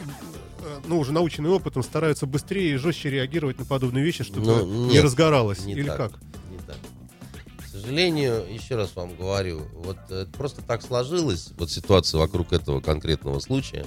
э, 0.60 0.78
ну, 0.86 0.98
уже 0.98 1.12
наученные 1.12 1.52
опытом, 1.52 1.82
стараются 1.82 2.26
быстрее 2.26 2.74
и 2.74 2.76
жестче 2.76 3.10
реагировать 3.10 3.58
на 3.58 3.64
подобные 3.64 4.04
вещи, 4.04 4.24
чтобы 4.24 4.46
Ну, 4.46 4.66
не 4.66 4.94
нет, 4.94 5.04
разгоралось? 5.04 5.64
Не 5.64 5.72
Или 5.72 5.86
так, 5.88 5.96
как? 5.96 6.12
Сожалению, 7.88 8.44
еще 8.52 8.76
раз 8.76 8.94
вам 8.96 9.16
говорю, 9.16 9.62
вот 9.72 9.96
э, 10.10 10.26
просто 10.36 10.60
так 10.60 10.82
сложилось, 10.82 11.52
вот 11.56 11.70
ситуация 11.70 12.18
вокруг 12.18 12.52
этого 12.52 12.82
конкретного 12.82 13.40
случая, 13.40 13.86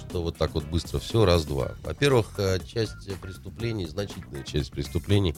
что 0.00 0.20
вот 0.20 0.36
так 0.36 0.52
вот 0.54 0.64
быстро 0.64 0.98
все, 0.98 1.24
раз-два. 1.24 1.76
Во-первых, 1.84 2.32
э, 2.38 2.58
часть 2.66 3.08
преступлений, 3.20 3.86
значительная 3.86 4.42
часть 4.42 4.72
преступлений, 4.72 5.36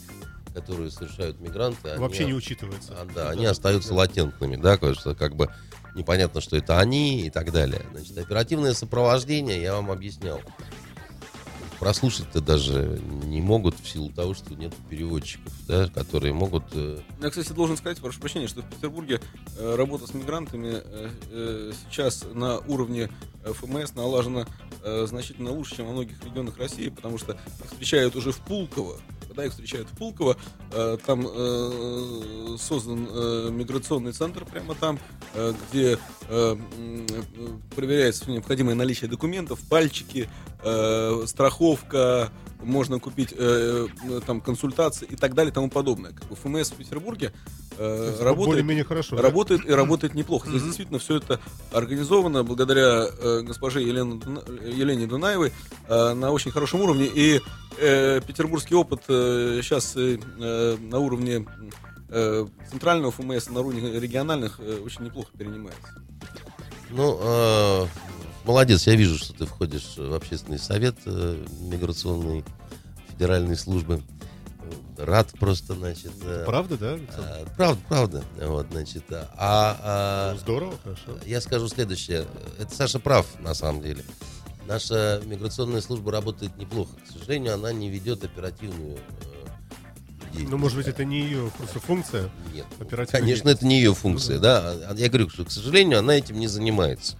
которые 0.54 0.90
совершают 0.90 1.38
мигранты, 1.38 1.90
они, 1.90 2.00
Вообще 2.00 2.24
не 2.24 2.32
учитывается. 2.32 2.94
а, 2.98 3.06
да, 3.14 3.28
они 3.28 3.44
остаются 3.44 3.92
латентными, 3.92 4.56
да, 4.56 4.78
что 4.94 5.14
как 5.14 5.36
бы 5.36 5.52
непонятно, 5.94 6.40
что 6.40 6.56
это 6.56 6.78
они 6.78 7.26
и 7.26 7.30
так 7.30 7.52
далее. 7.52 7.82
Значит, 7.92 8.16
оперативное 8.16 8.72
сопровождение, 8.72 9.60
я 9.60 9.74
вам 9.74 9.90
объяснял, 9.90 10.40
прослушать-то 11.78 12.40
даже 12.40 13.00
не 13.24 13.40
могут 13.40 13.78
в 13.78 13.88
силу 13.88 14.10
того, 14.10 14.34
что 14.34 14.54
нет 14.54 14.72
переводчиков, 14.90 15.52
да, 15.66 15.88
которые 15.88 16.32
могут... 16.32 16.64
э, 16.72 17.00
Я, 17.20 17.30
кстати, 17.30 17.52
должен 17.52 17.76
сказать, 17.76 17.98
прошу 17.98 18.20
прощения, 18.20 18.48
что 18.48 18.62
в 18.62 18.68
Петербурге 18.68 19.20
э, 19.58 19.74
работа 19.76 20.06
с 20.06 20.14
мигрантами 20.14 20.82
э, 20.82 21.72
сейчас 21.88 22.24
на 22.34 22.58
уровне 22.58 23.10
ФМС 23.44 23.94
налажена 23.94 24.46
значительно 25.04 25.50
лучше, 25.52 25.76
чем 25.76 25.86
во 25.86 25.92
многих 25.92 26.22
регионах 26.24 26.58
России, 26.58 26.88
потому 26.88 27.18
что 27.18 27.32
их 27.32 27.70
встречают 27.70 28.14
уже 28.16 28.32
в 28.32 28.38
Пулково. 28.38 28.98
Когда 29.36 29.48
их 29.48 29.52
встречают 29.52 29.86
в 29.90 29.98
Пулково, 29.98 30.38
э, 30.72 30.96
там 31.04 31.26
э, 31.28 32.56
создан 32.58 33.06
э, 33.06 33.50
миграционный 33.52 34.12
центр 34.12 34.46
прямо 34.46 34.74
там, 34.74 34.98
э, 35.34 35.52
где 35.68 35.98
э, 36.30 36.56
проверяется 37.74 38.30
необходимое 38.30 38.74
наличие 38.74 39.10
документов, 39.10 39.60
пальчики, 39.68 40.30
э, 40.62 41.24
страховка, 41.26 42.32
можно 42.62 42.98
купить 42.98 43.34
э, 43.36 43.86
э, 44.04 44.20
там 44.26 44.40
консультации 44.40 45.06
и 45.06 45.16
так 45.16 45.34
далее 45.34 45.50
и 45.50 45.54
тому 45.54 45.70
подобное. 45.70 46.12
Как 46.12 46.28
бы 46.28 46.36
ФМС 46.36 46.70
в 46.70 46.76
Петербурге 46.76 47.32
э, 47.78 48.08
есть 48.10 48.22
работает, 48.22 48.48
более-менее 48.48 48.84
хорошо, 48.84 49.16
да? 49.16 49.22
работает 49.22 49.64
и 49.64 49.72
работает 49.72 50.14
неплохо. 50.14 50.48
Здесь 50.48 50.62
действительно 50.62 50.98
все 50.98 51.16
это 51.16 51.40
организовано 51.72 52.42
благодаря 52.44 53.06
э, 53.06 53.42
госпоже 53.42 53.80
Елене, 53.82 54.20
Елене 54.64 55.06
Дунаевой 55.06 55.52
э, 55.88 56.12
на 56.14 56.30
очень 56.30 56.50
хорошем 56.50 56.80
уровне. 56.80 57.06
И 57.06 57.40
э, 57.78 58.20
петербургский 58.26 58.74
опыт 58.74 59.02
сейчас 59.06 59.94
на 59.96 60.98
уровне 60.98 61.46
э, 62.08 62.46
центрального 62.70 63.10
ФМС, 63.12 63.48
на 63.48 63.60
уровне 63.60 63.98
региональных 63.98 64.60
э, 64.60 64.80
очень 64.84 65.04
неплохо 65.04 65.30
перенимается. 65.36 66.02
Ну, 66.90 67.18
э, 67.20 67.86
молодец, 68.46 68.86
я 68.86 68.94
вижу, 68.94 69.18
что 69.18 69.32
ты 69.34 69.46
входишь 69.46 69.96
в 69.96 70.14
общественный 70.14 70.58
совет 70.58 70.96
э, 71.06 71.44
миграционной 71.60 72.44
федеральной 73.10 73.56
службы. 73.56 74.02
Рад 74.98 75.28
просто, 75.38 75.74
значит... 75.74 76.12
э, 76.22 76.44
Правда, 76.46 76.78
да? 76.78 76.92
Александр? 76.94 77.28
э, 77.28 77.46
правда, 77.56 77.80
правда. 77.88 78.24
Вот, 78.42 78.66
значит, 78.70 79.04
а- 79.10 79.28
а, 79.36 80.32
Ну, 80.32 80.38
Здорово, 80.40 80.74
хорошо. 80.82 81.18
Я 81.26 81.40
скажу 81.40 81.68
следующее. 81.68 82.26
Это 82.58 82.74
Саша 82.74 82.98
прав, 82.98 83.26
на 83.40 83.52
самом 83.54 83.82
деле. 83.82 84.02
Наша 84.66 85.20
миграционная 85.26 85.80
служба 85.82 86.10
работает 86.12 86.56
неплохо. 86.56 86.92
К 87.08 87.12
сожалению, 87.12 87.54
она 87.54 87.72
не 87.72 87.90
ведет 87.90 88.24
оперативную 88.24 88.96
э, 88.96 89.00
деятельность. 90.22 90.50
Ну, 90.50 90.56
может 90.58 90.78
быть, 90.78 90.88
это 90.88 91.04
не 91.04 91.20
ее 91.20 91.52
просто 91.58 91.78
функция. 91.78 92.30
Нет. 92.54 92.64
Оперативная 92.80 93.20
Конечно, 93.20 93.48
это 93.50 93.66
не 93.66 93.76
ее 93.76 93.94
функция, 93.94 94.38
да. 94.38 94.60
А 94.88 94.94
Я 94.96 95.08
говорю, 95.08 95.28
что, 95.28 95.44
к 95.44 95.50
сожалению, 95.52 95.98
она 96.00 96.14
этим 96.14 96.40
не 96.40 96.48
занимается. 96.48 97.16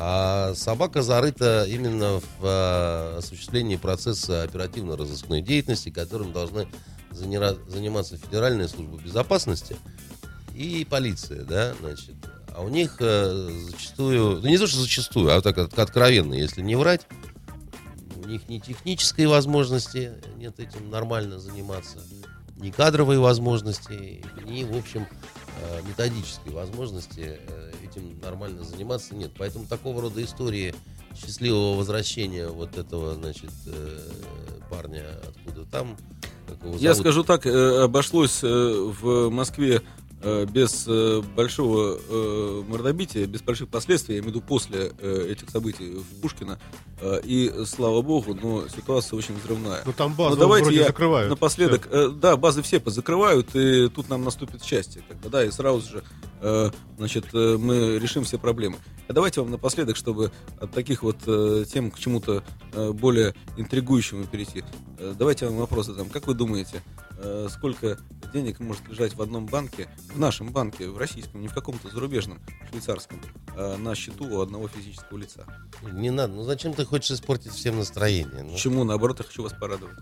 А 0.00 0.54
собака 0.54 1.02
зарыта 1.02 1.66
именно 1.68 2.20
в 2.20 2.42
а, 2.42 3.16
осуществлении 3.18 3.74
процесса 3.74 4.44
оперативно-розыскной 4.44 5.42
деятельности, 5.42 5.90
которым 5.90 6.32
должны 6.32 6.68
занира- 7.10 7.58
заниматься 7.68 8.16
Федеральная 8.16 8.68
служба 8.68 8.96
безопасности 9.02 9.76
и 10.54 10.86
полиция, 10.88 11.42
да, 11.42 11.74
значит. 11.80 12.14
А 12.54 12.62
у 12.62 12.68
них 12.68 12.98
э, 13.00 13.50
зачастую, 13.70 14.40
ну 14.40 14.48
не 14.48 14.56
то, 14.56 14.68
что 14.68 14.78
зачастую, 14.78 15.36
а 15.36 15.40
так 15.40 15.58
от- 15.58 15.76
откровенно, 15.76 16.34
если 16.34 16.62
не 16.62 16.76
врать, 16.76 17.04
у 18.22 18.28
них 18.28 18.48
ни 18.48 18.60
технической 18.60 19.26
возможности 19.26 20.12
нет 20.36 20.60
этим 20.60 20.90
нормально 20.90 21.40
заниматься, 21.40 21.98
ни 22.56 22.70
кадровой 22.70 23.18
возможности, 23.18 24.24
ни, 24.46 24.62
в 24.62 24.76
общем, 24.76 25.08
методической 25.86 26.52
возможности 26.52 27.40
э, 27.46 27.72
этим 27.84 28.18
нормально 28.20 28.64
заниматься, 28.64 29.14
нет. 29.14 29.32
Поэтому 29.36 29.66
такого 29.66 30.02
рода 30.02 30.22
истории 30.22 30.74
счастливого 31.16 31.76
возвращения 31.76 32.48
вот 32.48 32.76
этого, 32.76 33.14
значит, 33.14 33.50
э, 33.66 33.98
парня 34.70 35.04
откуда 35.26 35.64
там. 35.64 35.96
Я 36.78 36.94
зовут? 36.94 36.98
скажу 36.98 37.24
так, 37.24 37.46
э, 37.46 37.82
обошлось 37.82 38.40
э, 38.42 38.46
в 38.46 39.30
Москве 39.30 39.76
э, 39.76 39.80
без 40.52 40.84
э, 40.88 41.22
большого 41.36 41.98
э, 42.08 42.62
мордобития, 42.68 43.26
без 43.26 43.40
больших 43.42 43.68
последствий, 43.68 44.14
я 44.16 44.20
имею 44.20 44.32
в 44.32 44.36
виду 44.36 44.44
после 44.46 44.92
э, 44.98 45.28
этих 45.30 45.48
событий 45.50 45.90
в 45.94 46.20
Пушкино. 46.20 46.58
Э, 47.00 47.20
И 47.22 47.52
слава 47.66 48.02
богу, 48.02 48.34
но 48.34 48.66
ситуация 48.68 49.16
очень 49.16 49.36
взрывная. 49.38 49.82
Ну 49.86 49.92
там 49.92 50.10
Ну, 50.10 50.16
базу 50.16 50.36
давайте 50.36 50.64
вроде 50.64 50.78
я 50.80 50.86
закрывают. 50.86 51.30
напоследок, 51.30 51.88
э, 51.90 52.08
да, 52.08 52.36
базы 52.36 52.62
все 52.62 52.80
позакрывают, 52.80 53.54
и 53.54 53.88
тут 53.88 54.08
нам 54.08 54.24
наступит 54.24 54.64
счастье, 54.64 55.02
бы, 55.22 55.28
да, 55.30 55.44
и 55.44 55.50
сразу 55.50 55.88
же, 55.88 55.98
э, 55.98 56.02
значит, 56.96 57.26
э, 57.32 57.56
мы 57.58 57.98
решим 57.98 58.24
все 58.24 58.38
проблемы. 58.38 58.76
А 59.08 59.12
давайте 59.12 59.40
вам 59.40 59.50
напоследок, 59.50 59.96
чтобы 59.96 60.30
от 60.60 60.70
таких 60.72 61.02
вот 61.02 61.16
э, 61.26 61.64
тем 61.72 61.90
к 61.90 61.98
чему-то 61.98 62.44
э, 62.72 62.92
более 62.92 63.34
интригующему 63.56 64.24
перейти, 64.24 64.64
э, 64.98 65.14
давайте 65.18 65.46
вам 65.46 65.56
вопрос 65.56 65.86
задам. 65.86 66.10
Как 66.10 66.26
вы 66.26 66.34
думаете, 66.34 66.82
э, 67.18 67.48
сколько 67.50 67.98
денег 68.32 68.60
может 68.60 68.86
лежать 68.88 69.14
в 69.14 69.22
одном 69.22 69.46
банке, 69.46 69.88
в 70.12 70.18
нашем 70.18 70.50
банке, 70.50 70.88
в 70.88 70.98
российском, 70.98 71.40
не 71.40 71.48
в 71.48 71.54
каком-то 71.54 71.88
зарубежном, 71.88 72.38
швейцарском, 72.70 73.20
э, 73.56 73.76
на 73.76 73.94
счету 73.94 74.26
у 74.28 74.40
одного 74.40 74.68
физического 74.68 75.16
лица? 75.16 75.46
Не 75.92 76.10
надо. 76.10 76.34
Ну 76.34 76.42
зачем 76.44 76.74
ты 76.74 76.84
хочешь 76.84 77.12
испортить 77.12 77.52
всем 77.52 77.78
настроение? 77.78 78.42
Ну, 78.42 78.52
Почему? 78.52 78.84
Наоборот, 78.84 79.20
я 79.20 79.24
хочу 79.24 79.42
вас 79.42 79.54
порадовать. 79.54 79.96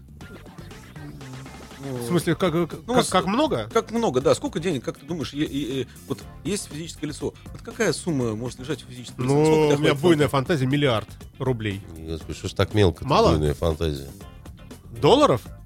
Ну, 1.92 1.96
В 1.98 2.06
смысле, 2.06 2.34
как, 2.34 2.52
как, 2.52 2.78
Ну, 2.86 2.94
как- 2.94 3.08
как 3.08 3.26
много? 3.26 3.68
Как 3.72 3.90
много, 3.90 4.20
да. 4.20 4.34
Сколько 4.34 4.58
денег, 4.60 4.84
как 4.84 4.98
ты 4.98 5.06
думаешь, 5.06 5.32
е- 5.32 5.44
е- 5.46 5.80
е- 5.80 5.86
вот 6.08 6.18
есть 6.44 6.68
физическое 6.72 7.06
лицо. 7.08 7.34
Вот 7.52 7.62
какая 7.62 7.92
сумма 7.92 8.34
может 8.34 8.58
лежать 8.58 8.82
у 8.84 8.86
физического 8.90 9.22
лица? 9.24 9.34
Ну, 9.34 9.68
у 9.74 9.78
меня 9.78 9.94
буйная 9.94 10.28
фантазия 10.28 10.66
миллиард 10.66 11.08
рублей. 11.38 11.80
Господи, 11.98 12.38
что 12.38 12.48
ж 12.48 12.52
так 12.52 12.74
мелко? 12.74 13.06
Мало? 13.06 13.30
Буйная 13.32 13.54
фантазия. 13.54 14.08
Долларов? 15.00 15.40
фантазии? 15.42 15.62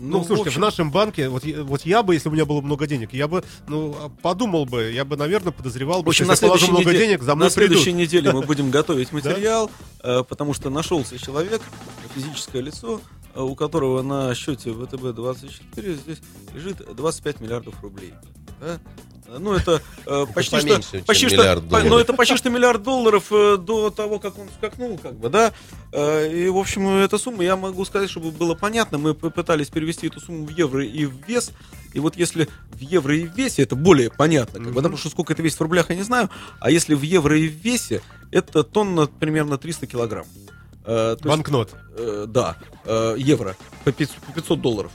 Ну, 0.00 0.18
слушайте, 0.18 0.44
в, 0.44 0.46
общем, 0.46 0.60
нашем 0.60 0.90
банке, 0.92 1.28
вот, 1.28 1.44
я- 1.44 1.64
вот 1.64 1.82
я 1.84 2.04
бы, 2.04 2.14
если 2.14 2.28
бы 2.28 2.34
у 2.34 2.36
меня 2.36 2.44
было 2.44 2.60
много 2.60 2.86
денег, 2.86 3.12
я 3.14 3.26
бы, 3.26 3.42
ну, 3.66 3.96
подумал 4.22 4.64
бы, 4.64 4.92
я 4.92 5.04
бы, 5.04 5.16
наверное, 5.16 5.50
подозревал 5.52 6.02
В 6.02 6.04
бы, 6.04 6.10
общем, 6.10 6.24
что 6.26 6.34
если 6.34 6.46
я 6.46 6.50
положу 6.50 6.68
много 6.68 6.90
неделе, 6.90 6.98
денег, 7.06 7.22
за 7.24 7.34
мной 7.34 7.46
на 7.46 7.50
следующей 7.50 7.84
придут. 7.86 8.00
неделе 8.00 8.32
мы 8.32 8.42
будем 8.46 8.70
готовить 8.70 9.10
материал, 9.10 9.70
э, 10.04 10.22
потому 10.28 10.54
что 10.54 10.70
нашелся 10.70 11.18
человек, 11.18 11.62
физическое 12.14 12.62
лицо, 12.62 13.00
у 13.34 13.54
которого 13.54 14.02
на 14.02 14.34
счете 14.34 14.70
ВТБ-24 14.70 15.94
здесь 15.94 16.18
лежит 16.54 16.94
25 16.94 17.40
миллиардов 17.40 17.74
рублей. 17.82 18.14
Да? 18.60 18.78
Ну, 19.38 19.52
это 19.52 19.82
э, 20.06 20.26
почти 20.34 20.56
что, 20.56 20.66
поменьше, 20.66 20.90
чем 20.92 21.04
почти 21.04 21.28
что, 21.28 21.60
по- 21.60 21.82
ну, 21.82 21.98
это 21.98 22.14
почти 22.14 22.34
что 22.36 22.48
миллиард 22.48 22.82
долларов 22.82 23.26
э, 23.30 23.58
до 23.58 23.90
того, 23.90 24.18
как 24.18 24.38
он 24.38 24.48
скакнул, 24.56 24.96
как 24.96 25.16
бы, 25.18 25.28
да. 25.28 25.52
Э, 25.92 26.32
и, 26.32 26.48
в 26.48 26.56
общем, 26.56 26.88
эта 26.88 27.18
сумма, 27.18 27.44
я 27.44 27.54
могу 27.56 27.84
сказать, 27.84 28.08
чтобы 28.08 28.30
было 28.30 28.54
понятно, 28.54 28.96
мы 28.96 29.12
попытались 29.12 29.68
перевести 29.68 30.06
эту 30.06 30.20
сумму 30.20 30.46
в 30.46 30.50
евро 30.50 30.84
и 30.84 31.04
в 31.04 31.12
вес. 31.28 31.52
И 31.92 32.00
вот 32.00 32.16
если 32.16 32.48
в 32.72 32.80
евро 32.80 33.14
и 33.16 33.26
в 33.26 33.34
весе, 33.36 33.62
это 33.62 33.76
более 33.76 34.10
понятно, 34.10 34.60
как 34.60 34.68
бы, 34.68 34.74
потому 34.74 34.96
что 34.96 35.10
сколько 35.10 35.34
это 35.34 35.42
весит 35.42 35.58
в 35.58 35.62
рублях, 35.62 35.90
я 35.90 35.96
не 35.96 36.02
знаю. 36.04 36.30
А 36.58 36.70
если 36.70 36.94
в 36.94 37.02
евро 37.02 37.38
и 37.38 37.48
в 37.48 37.52
весе, 37.52 38.00
это 38.30 38.62
тонна 38.62 39.06
примерно 39.06 39.58
300 39.58 39.86
килограмм. 39.86 40.26
Э, 40.88 41.16
то 41.20 41.28
есть, 41.28 41.36
Банкнот. 41.36 41.76
э, 41.98 42.24
да, 42.26 42.56
э, 42.86 43.16
евро 43.18 43.56
по 43.84 43.92
500, 43.92 44.16
по 44.16 44.32
500 44.32 44.60
долларов. 44.62 44.92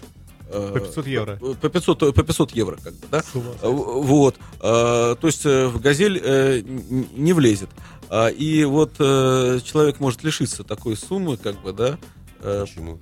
По 0.51 0.79
500 0.79 1.05
евро. 1.05 1.35
По 1.35 1.69
500, 1.69 1.99
по 2.15 2.23
500 2.23 2.51
евро, 2.51 2.77
как 2.83 2.93
бы, 2.93 3.07
да? 3.11 3.23
Вот. 3.33 4.35
То 4.59 5.17
есть 5.23 5.45
в 5.45 5.79
газель 5.79 6.63
не 7.15 7.33
влезет. 7.33 7.69
И 8.11 8.63
вот 8.69 8.97
человек 8.97 9.99
может 9.99 10.23
лишиться 10.23 10.63
такой 10.63 10.95
суммы, 10.95 11.37
как 11.37 11.59
бы, 11.63 11.73
да? 11.73 11.97
Э, 12.45 12.65
Почему? 12.67 12.99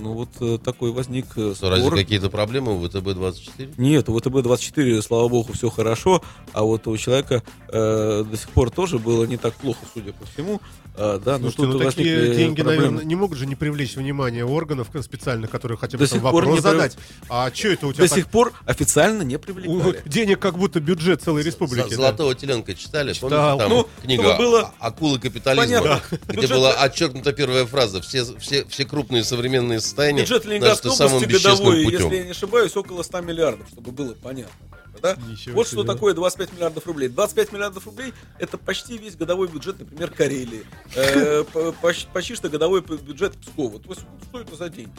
Ну 0.00 0.14
вот 0.14 0.30
э, 0.40 0.58
такой 0.64 0.92
возник 0.92 1.26
э, 1.36 1.52
Что, 1.54 1.68
разве 1.68 1.84
спор. 1.86 1.98
какие-то 1.98 2.30
проблемы 2.30 2.74
у 2.74 2.82
ВТБ-24? 2.86 3.74
Нет, 3.76 4.08
у 4.08 4.16
ВТБ-24, 4.18 5.02
слава 5.02 5.28
богу, 5.28 5.52
все 5.52 5.68
хорошо, 5.68 6.22
а 6.54 6.62
вот 6.62 6.86
у 6.86 6.96
человека 6.96 7.42
э, 7.68 8.24
до 8.28 8.36
сих 8.36 8.48
пор 8.50 8.70
тоже 8.70 8.98
было 8.98 9.24
не 9.24 9.36
так 9.36 9.54
плохо, 9.54 9.80
судя 9.92 10.12
по 10.14 10.24
всему. 10.26 10.60
А, 11.00 11.18
да, 11.20 11.38
но 11.38 11.50
Слушайте, 11.50 11.62
ну 11.66 11.72
тут 11.78 11.94
такие 11.94 12.16
возникли 12.16 12.36
деньги, 12.36 12.62
проблемы. 12.62 12.82
наверное, 12.86 13.04
не 13.04 13.14
могут 13.14 13.38
же 13.38 13.46
не 13.46 13.54
привлечь 13.54 13.94
внимание 13.94 14.44
органов 14.44 14.88
специальных, 15.00 15.48
которые 15.48 15.78
хотя 15.78 15.96
бы 15.96 16.04
До 16.04 16.10
там 16.10 16.16
сих 16.18 16.22
пор 16.22 16.34
вопрос 16.44 16.54
не 16.56 16.60
прив- 16.60 16.62
задать. 16.72 16.98
А 17.28 17.52
что 17.54 17.68
это 17.68 17.86
у 17.86 17.92
тебя 17.92 18.04
До 18.04 18.08
так- 18.08 18.18
сих 18.18 18.26
пор 18.28 18.52
официально 18.66 19.22
не 19.22 19.36
У- 19.36 19.38
привлекали. 19.38 20.02
денег 20.06 20.40
как 20.40 20.58
будто 20.58 20.80
бюджет 20.80 21.22
целой 21.22 21.44
республики. 21.44 21.86
З- 21.86 21.90
да? 21.90 21.96
Золотого 21.96 22.34
теленка 22.34 22.74
читали? 22.74 23.12
Читал. 23.12 23.28
Помните, 23.58 23.58
там 23.58 23.70
Ну, 23.70 23.88
книга 24.02 24.36
было 24.38 24.72
«А- 24.80 24.88
«Акулы 24.88 25.20
капитализма», 25.20 25.66
понятно. 25.82 26.00
где 26.26 26.34
Бюджет- 26.40 26.50
была 26.50 26.72
отчеркнута 26.72 27.32
первая 27.32 27.64
фраза. 27.66 28.00
Все, 28.02 28.24
все, 28.40 28.64
все 28.64 28.77
крупные 28.84 29.24
современные 29.24 29.80
состояния 29.80 30.22
Бюджет 30.22 30.44
Ленинградской 30.44 30.90
самым 30.92 31.16
области 31.22 31.32
годовой, 31.46 31.84
путем. 31.84 32.00
если 32.00 32.16
я 32.16 32.24
не 32.24 32.30
ошибаюсь, 32.30 32.76
около 32.76 33.02
100 33.02 33.20
миллиардов, 33.20 33.66
чтобы 33.68 33.92
было 33.92 34.14
понятно. 34.14 34.52
Да? 35.00 35.16
Ничего 35.28 35.54
Вот 35.54 35.68
себе. 35.68 35.82
что 35.82 35.92
такое 35.92 36.12
25 36.14 36.54
миллиардов 36.54 36.86
рублей. 36.86 37.08
25 37.08 37.52
миллиардов 37.52 37.86
рублей 37.86 38.12
это 38.40 38.58
почти 38.58 38.98
весь 38.98 39.14
годовой 39.14 39.46
бюджет, 39.46 39.78
например, 39.78 40.10
Карелии. 40.10 40.64
Э, 40.96 41.44
по- 41.52 41.70
поч- 41.80 42.06
Почти 42.12 42.34
что 42.34 42.48
годовой 42.48 42.80
бюджет 42.82 43.34
Пскова. 43.38 43.78
То 43.78 43.90
есть 43.90 44.00
что 44.28 44.40
это 44.40 44.56
за 44.56 44.68
деньги? 44.68 44.90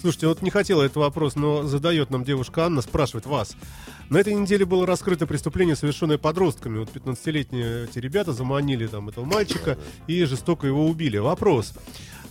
Слушайте, 0.00 0.26
вот 0.26 0.42
не 0.42 0.50
хотела 0.50 0.82
этот 0.82 0.96
вопрос, 0.96 1.36
но 1.36 1.62
задает 1.62 2.10
нам 2.10 2.24
девушка 2.24 2.66
Анна, 2.66 2.82
спрашивает 2.82 3.26
вас. 3.26 3.54
На 4.10 4.18
этой 4.18 4.34
неделе 4.34 4.64
было 4.64 4.86
раскрыто 4.86 5.26
преступление, 5.26 5.76
совершенное 5.76 6.18
подростками. 6.18 6.78
Вот 6.78 6.88
15-летние 6.90 7.84
эти 7.84 7.98
ребята 7.98 8.32
заманили 8.32 8.86
там 8.86 9.08
этого 9.08 9.24
мальчика 9.24 9.78
и 10.06 10.24
жестоко 10.24 10.66
его 10.66 10.86
убили. 10.86 11.18
Вопрос. 11.18 11.74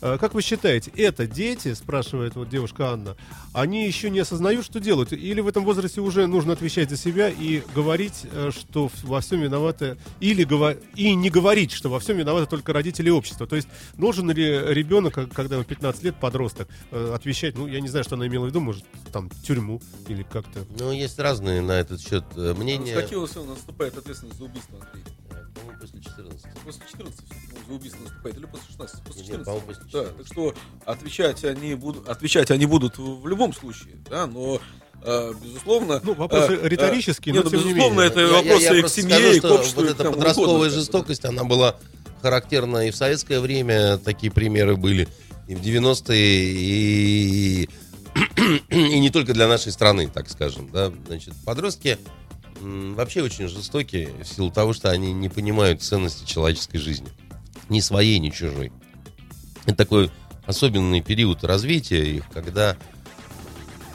Э, 0.01 0.17
Как 0.19 0.33
вы 0.33 0.41
считаете, 0.41 0.91
это 0.95 1.27
дети, 1.27 1.73
спрашивает 1.73 2.35
вот 2.35 2.49
девушка 2.49 2.91
Анна, 2.91 3.15
они 3.53 3.85
еще 3.87 4.09
не 4.09 4.19
осознают, 4.19 4.65
что 4.65 4.79
делают? 4.79 5.13
Или 5.13 5.41
в 5.41 5.47
этом 5.47 5.63
возрасте 5.65 6.01
уже 6.01 6.27
нужно 6.27 6.53
отвечать 6.53 6.89
за 6.89 6.97
себя 6.97 7.29
и 7.29 7.63
говорить, 7.75 8.25
э, 8.31 8.51
что 8.51 8.89
во 9.03 9.21
всем 9.21 9.41
виноваты, 9.41 9.97
или 10.19 10.43
гово- 10.45 10.77
и 10.95 11.13
не 11.15 11.29
говорить, 11.29 11.71
что 11.71 11.89
во 11.89 11.99
всем 11.99 12.17
виноваты 12.17 12.47
только 12.49 12.73
родители 12.73 13.07
и 13.07 13.11
общество? 13.11 13.47
То 13.47 13.55
есть 13.55 13.67
должен 13.97 14.29
ли 14.31 14.43
ребенок, 14.73 15.17
когда 15.33 15.55
ему 15.55 15.65
15 15.65 16.03
лет, 16.03 16.15
подросток, 16.19 16.67
э, 16.91 17.13
отвечать, 17.15 17.57
ну, 17.57 17.67
я 17.67 17.79
не 17.81 17.87
знаю, 17.87 18.03
что 18.03 18.15
она 18.15 18.27
имела 18.27 18.45
в 18.45 18.47
виду, 18.47 18.59
может, 18.59 18.83
там, 19.11 19.29
тюрьму 19.45 19.81
или 20.07 20.23
как-то. 20.23 20.65
Ну, 20.79 20.91
есть 20.91 21.17
разные 21.19 21.61
на 21.61 21.73
этот 21.73 22.01
счет 22.01 22.23
С 22.35 22.55
мнения. 22.57 22.93
какого 22.95 23.25
сына 23.27 23.45
наступает 23.53 23.97
ответственность 23.97 24.37
за 24.37 24.45
убийство, 24.45 24.77
Андрей? 24.79 25.03
По-моему, 25.59 25.79
после 25.81 26.01
14. 26.01 26.41
После 26.65 26.81
14 26.91 27.15
всё-таки 27.19 27.65
за 27.67 27.73
убийство 27.73 27.99
наступает 28.03 28.37
или 28.37 28.45
после 28.45 28.67
16? 28.69 29.01
После 29.03 29.21
Нет, 29.21 29.31
14. 29.31 29.45
по-моему, 29.45 29.67
после 29.67 29.83
Да, 29.83 29.89
14. 29.99 30.17
так 30.17 30.27
что 30.27 30.53
отвечать 30.85 31.43
они 31.45 31.75
будут, 31.75 32.07
отвечать 32.09 32.51
они 32.51 32.65
будут 32.65 32.97
в, 32.97 33.27
любом 33.27 33.53
случае, 33.53 33.95
да, 34.09 34.27
но 34.27 34.59
э, 35.03 35.33
безусловно. 35.43 35.99
Ну, 36.03 36.13
вопрос 36.13 36.49
э, 36.49 36.59
риторический, 36.67 37.31
э, 37.31 37.33
но 37.33 37.41
нет, 37.41 37.49
тем 37.51 37.59
не 37.59 37.65
безусловно, 37.73 38.01
менее. 38.01 38.07
это 38.11 38.19
Я- 38.21 38.27
я- 38.27 38.33
вопросы 38.33 38.63
я 38.63 38.79
и 38.79 38.81
к 38.83 38.89
семье, 38.89 39.15
скажу, 39.17 39.33
и 39.33 39.39
к 39.39 39.45
что 39.45 39.55
обществу, 39.55 39.81
Вот 39.81 39.91
эта 39.91 40.11
подростковая 40.11 40.49
угодно. 40.55 40.69
жестокость, 40.69 41.25
она 41.25 41.43
была 41.43 41.75
характерна 42.21 42.87
и 42.87 42.91
в 42.91 42.95
советское 42.95 43.39
время, 43.39 43.97
такие 43.99 44.31
примеры 44.31 44.75
были, 44.75 45.07
и 45.47 45.55
в 45.55 45.61
90-е, 45.61 46.17
и, 46.17 47.69
и 48.69 48.99
не 48.99 49.09
только 49.11 49.33
для 49.33 49.47
нашей 49.47 49.71
страны, 49.71 50.09
так 50.13 50.29
скажем. 50.29 50.69
Да? 50.71 50.91
Значит, 51.07 51.33
подростки 51.45 51.97
вообще 52.61 53.23
очень 53.23 53.47
жестокие 53.47 54.09
в 54.23 54.27
силу 54.27 54.51
того, 54.51 54.73
что 54.73 54.89
они 54.89 55.13
не 55.13 55.29
понимают 55.29 55.81
ценности 55.81 56.25
человеческой 56.25 56.79
жизни. 56.79 57.09
Ни 57.69 57.79
своей, 57.79 58.19
ни 58.19 58.29
чужой. 58.29 58.71
Это 59.65 59.75
такой 59.75 60.11
особенный 60.45 61.01
период 61.01 61.43
развития 61.43 62.03
их, 62.03 62.29
когда 62.29 62.77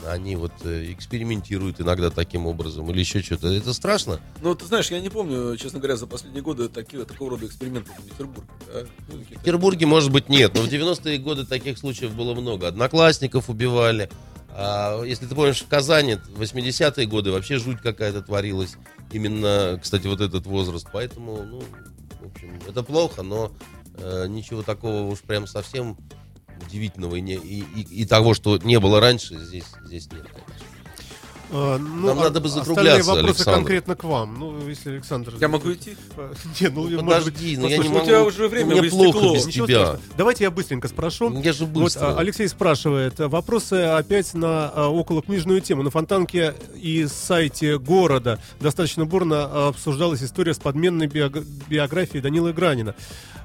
они 0.06 0.36
вот 0.36 0.52
э, 0.64 0.92
экспериментируют 0.92 1.80
иногда 1.80 2.10
таким 2.10 2.46
образом 2.46 2.90
или 2.90 3.00
еще 3.00 3.22
что-то. 3.22 3.48
Это 3.48 3.72
страшно. 3.72 4.20
Ну, 4.40 4.54
ты 4.54 4.66
знаешь, 4.66 4.90
я 4.90 5.00
не 5.00 5.08
помню, 5.08 5.56
честно 5.56 5.78
говоря, 5.78 5.96
за 5.96 6.06
последние 6.06 6.42
годы 6.42 6.68
такие, 6.68 7.04
такого 7.04 7.30
рода 7.30 7.46
эксперименты 7.46 7.90
в 7.98 8.08
Петербурге. 8.10 8.48
да. 8.66 8.80
Ну, 9.08 9.18
В 9.18 9.26
Петербурге, 9.26 9.86
может 9.86 10.10
быть, 10.10 10.28
нет, 10.28 10.54
но 10.54 10.62
в 10.62 10.68
90-е 10.68 11.18
годы 11.18 11.46
таких 11.46 11.78
случаев 11.78 12.14
было 12.14 12.34
много. 12.34 12.68
Одноклассников 12.68 13.48
убивали. 13.48 14.10
А, 14.54 15.02
если 15.02 15.26
ты 15.26 15.34
помнишь, 15.34 15.62
в 15.62 15.68
Казани 15.68 16.14
в 16.16 16.40
80-е 16.40 17.06
годы 17.06 17.32
вообще 17.32 17.58
жуть 17.58 17.80
какая-то 17.80 18.22
творилась. 18.22 18.74
Именно, 19.10 19.78
кстати, 19.82 20.06
вот 20.06 20.20
этот 20.20 20.46
возраст. 20.46 20.86
Поэтому, 20.92 21.42
ну, 21.42 21.62
в 22.20 22.26
общем, 22.26 22.58
это 22.68 22.82
плохо, 22.82 23.22
но 23.22 23.52
э, 23.98 24.26
ничего 24.28 24.62
такого 24.62 25.02
уж 25.10 25.20
прям 25.20 25.46
совсем 25.46 25.96
удивительного 26.66 27.16
и, 27.16 27.20
не- 27.20 27.34
и- 27.34 27.64
и- 27.74 28.02
и 28.02 28.04
того, 28.06 28.34
что 28.34 28.56
не 28.58 28.78
было 28.78 29.00
раньше, 29.00 29.36
здесь, 29.38 29.64
здесь 29.84 30.10
нет. 30.12 30.26
А, 31.54 31.78
ну, 31.78 32.06
Нам 32.06 32.18
а 32.18 32.22
надо 32.24 32.40
бы 32.40 32.46
остальные 32.46 32.64
закругляться, 32.64 33.10
вопросы 33.10 33.28
Александр. 33.40 33.58
конкретно 33.58 33.96
к 33.96 34.04
вам. 34.04 34.38
Ну, 34.38 34.68
если 34.68 34.90
Александр... 34.90 35.34
Я 35.38 35.48
могу 35.48 35.70
идти? 35.72 35.96
Нет, 36.60 36.72
ну, 36.74 36.82
может 36.84 36.96
быть, 36.96 37.04
Подожди, 37.04 37.56
ну 37.58 37.68
я 37.68 37.76
не 37.76 37.76
послушай, 37.76 37.90
у 37.90 37.94
могу. 37.94 38.06
тебя 38.06 38.22
уже 38.24 38.48
время 38.48 38.76
Мне 38.80 38.90
плохо 38.90 39.34
без 39.34 39.46
Ничего 39.46 39.66
тебя. 39.66 39.76
страшного. 39.86 40.02
Давайте 40.16 40.44
я 40.44 40.50
быстренько 40.50 40.88
спрошу. 40.88 41.40
Я 41.42 41.52
же 41.52 41.66
Вот 41.66 41.82
быстро. 41.84 42.06
а, 42.06 42.18
Алексей 42.18 42.48
спрашивает, 42.48 43.20
а, 43.20 43.28
вопросы 43.28 43.74
опять 43.74 44.32
на 44.32 44.70
а, 44.70 44.88
околокнижную 44.88 45.60
тему. 45.60 45.82
На 45.82 45.90
Фонтанке 45.90 46.54
и 46.74 47.06
сайте 47.06 47.78
города 47.78 48.40
достаточно 48.58 49.04
бурно 49.04 49.44
а, 49.44 49.68
обсуждалась 49.68 50.22
история 50.22 50.54
с 50.54 50.58
подменной 50.58 51.06
биог- 51.06 51.44
биографией 51.68 52.22
Данилы 52.22 52.54
Гранина. 52.54 52.94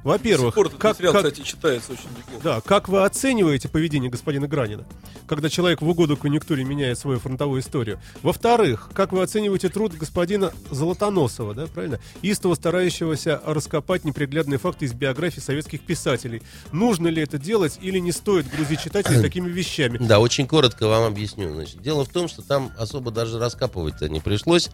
Во-первых, 0.03 0.55
как, 0.55 0.83
материал, 0.93 1.11
как- 1.13 1.25
кстати, 1.25 1.45
читается 1.45 1.91
очень 1.91 2.03
неплохо. 2.17 2.41
да, 2.43 2.61
как 2.61 2.87
вы 2.87 3.03
оцениваете 3.03 3.67
поведение 3.67 4.09
господина 4.09 4.47
Гранина, 4.47 4.85
когда 5.27 5.49
человек 5.49 5.81
в 5.81 5.89
угоду 5.89 6.15
конъюнктуре 6.15 6.63
меняет 6.63 6.97
свою 6.97 7.19
фронтовую 7.19 7.59
историю? 7.61 7.96
Во-вторых, 8.21 8.89
как 8.93 9.11
вы 9.11 9.21
оцениваете 9.21 9.69
труд 9.69 9.93
господина 9.93 10.51
Золотоносова, 10.71 11.53
да, 11.53 11.67
правильно? 11.67 11.99
Истово 12.21 12.55
старающегося 12.55 13.41
раскопать 13.45 14.05
неприглядные 14.05 14.57
факты 14.57 14.85
из 14.85 14.93
биографий 14.93 15.41
советских 15.41 15.81
писателей. 15.81 16.41
Нужно 16.71 17.07
ли 17.07 17.21
это 17.21 17.37
делать 17.37 17.79
или 17.81 17.99
не 17.99 18.11
стоит 18.11 18.49
грузить 18.49 18.81
читателей 18.81 19.21
такими 19.21 19.49
вещами? 19.49 19.97
Да, 19.97 20.19
очень 20.19 20.47
коротко 20.47 20.87
вам 20.87 21.03
объясню. 21.03 21.53
Значит, 21.53 21.81
дело 21.81 22.05
в 22.05 22.09
том, 22.09 22.27
что 22.27 22.41
там 22.41 22.71
особо 22.77 23.11
даже 23.11 23.39
раскапывать-то 23.39 24.09
не 24.09 24.19
пришлось, 24.19 24.69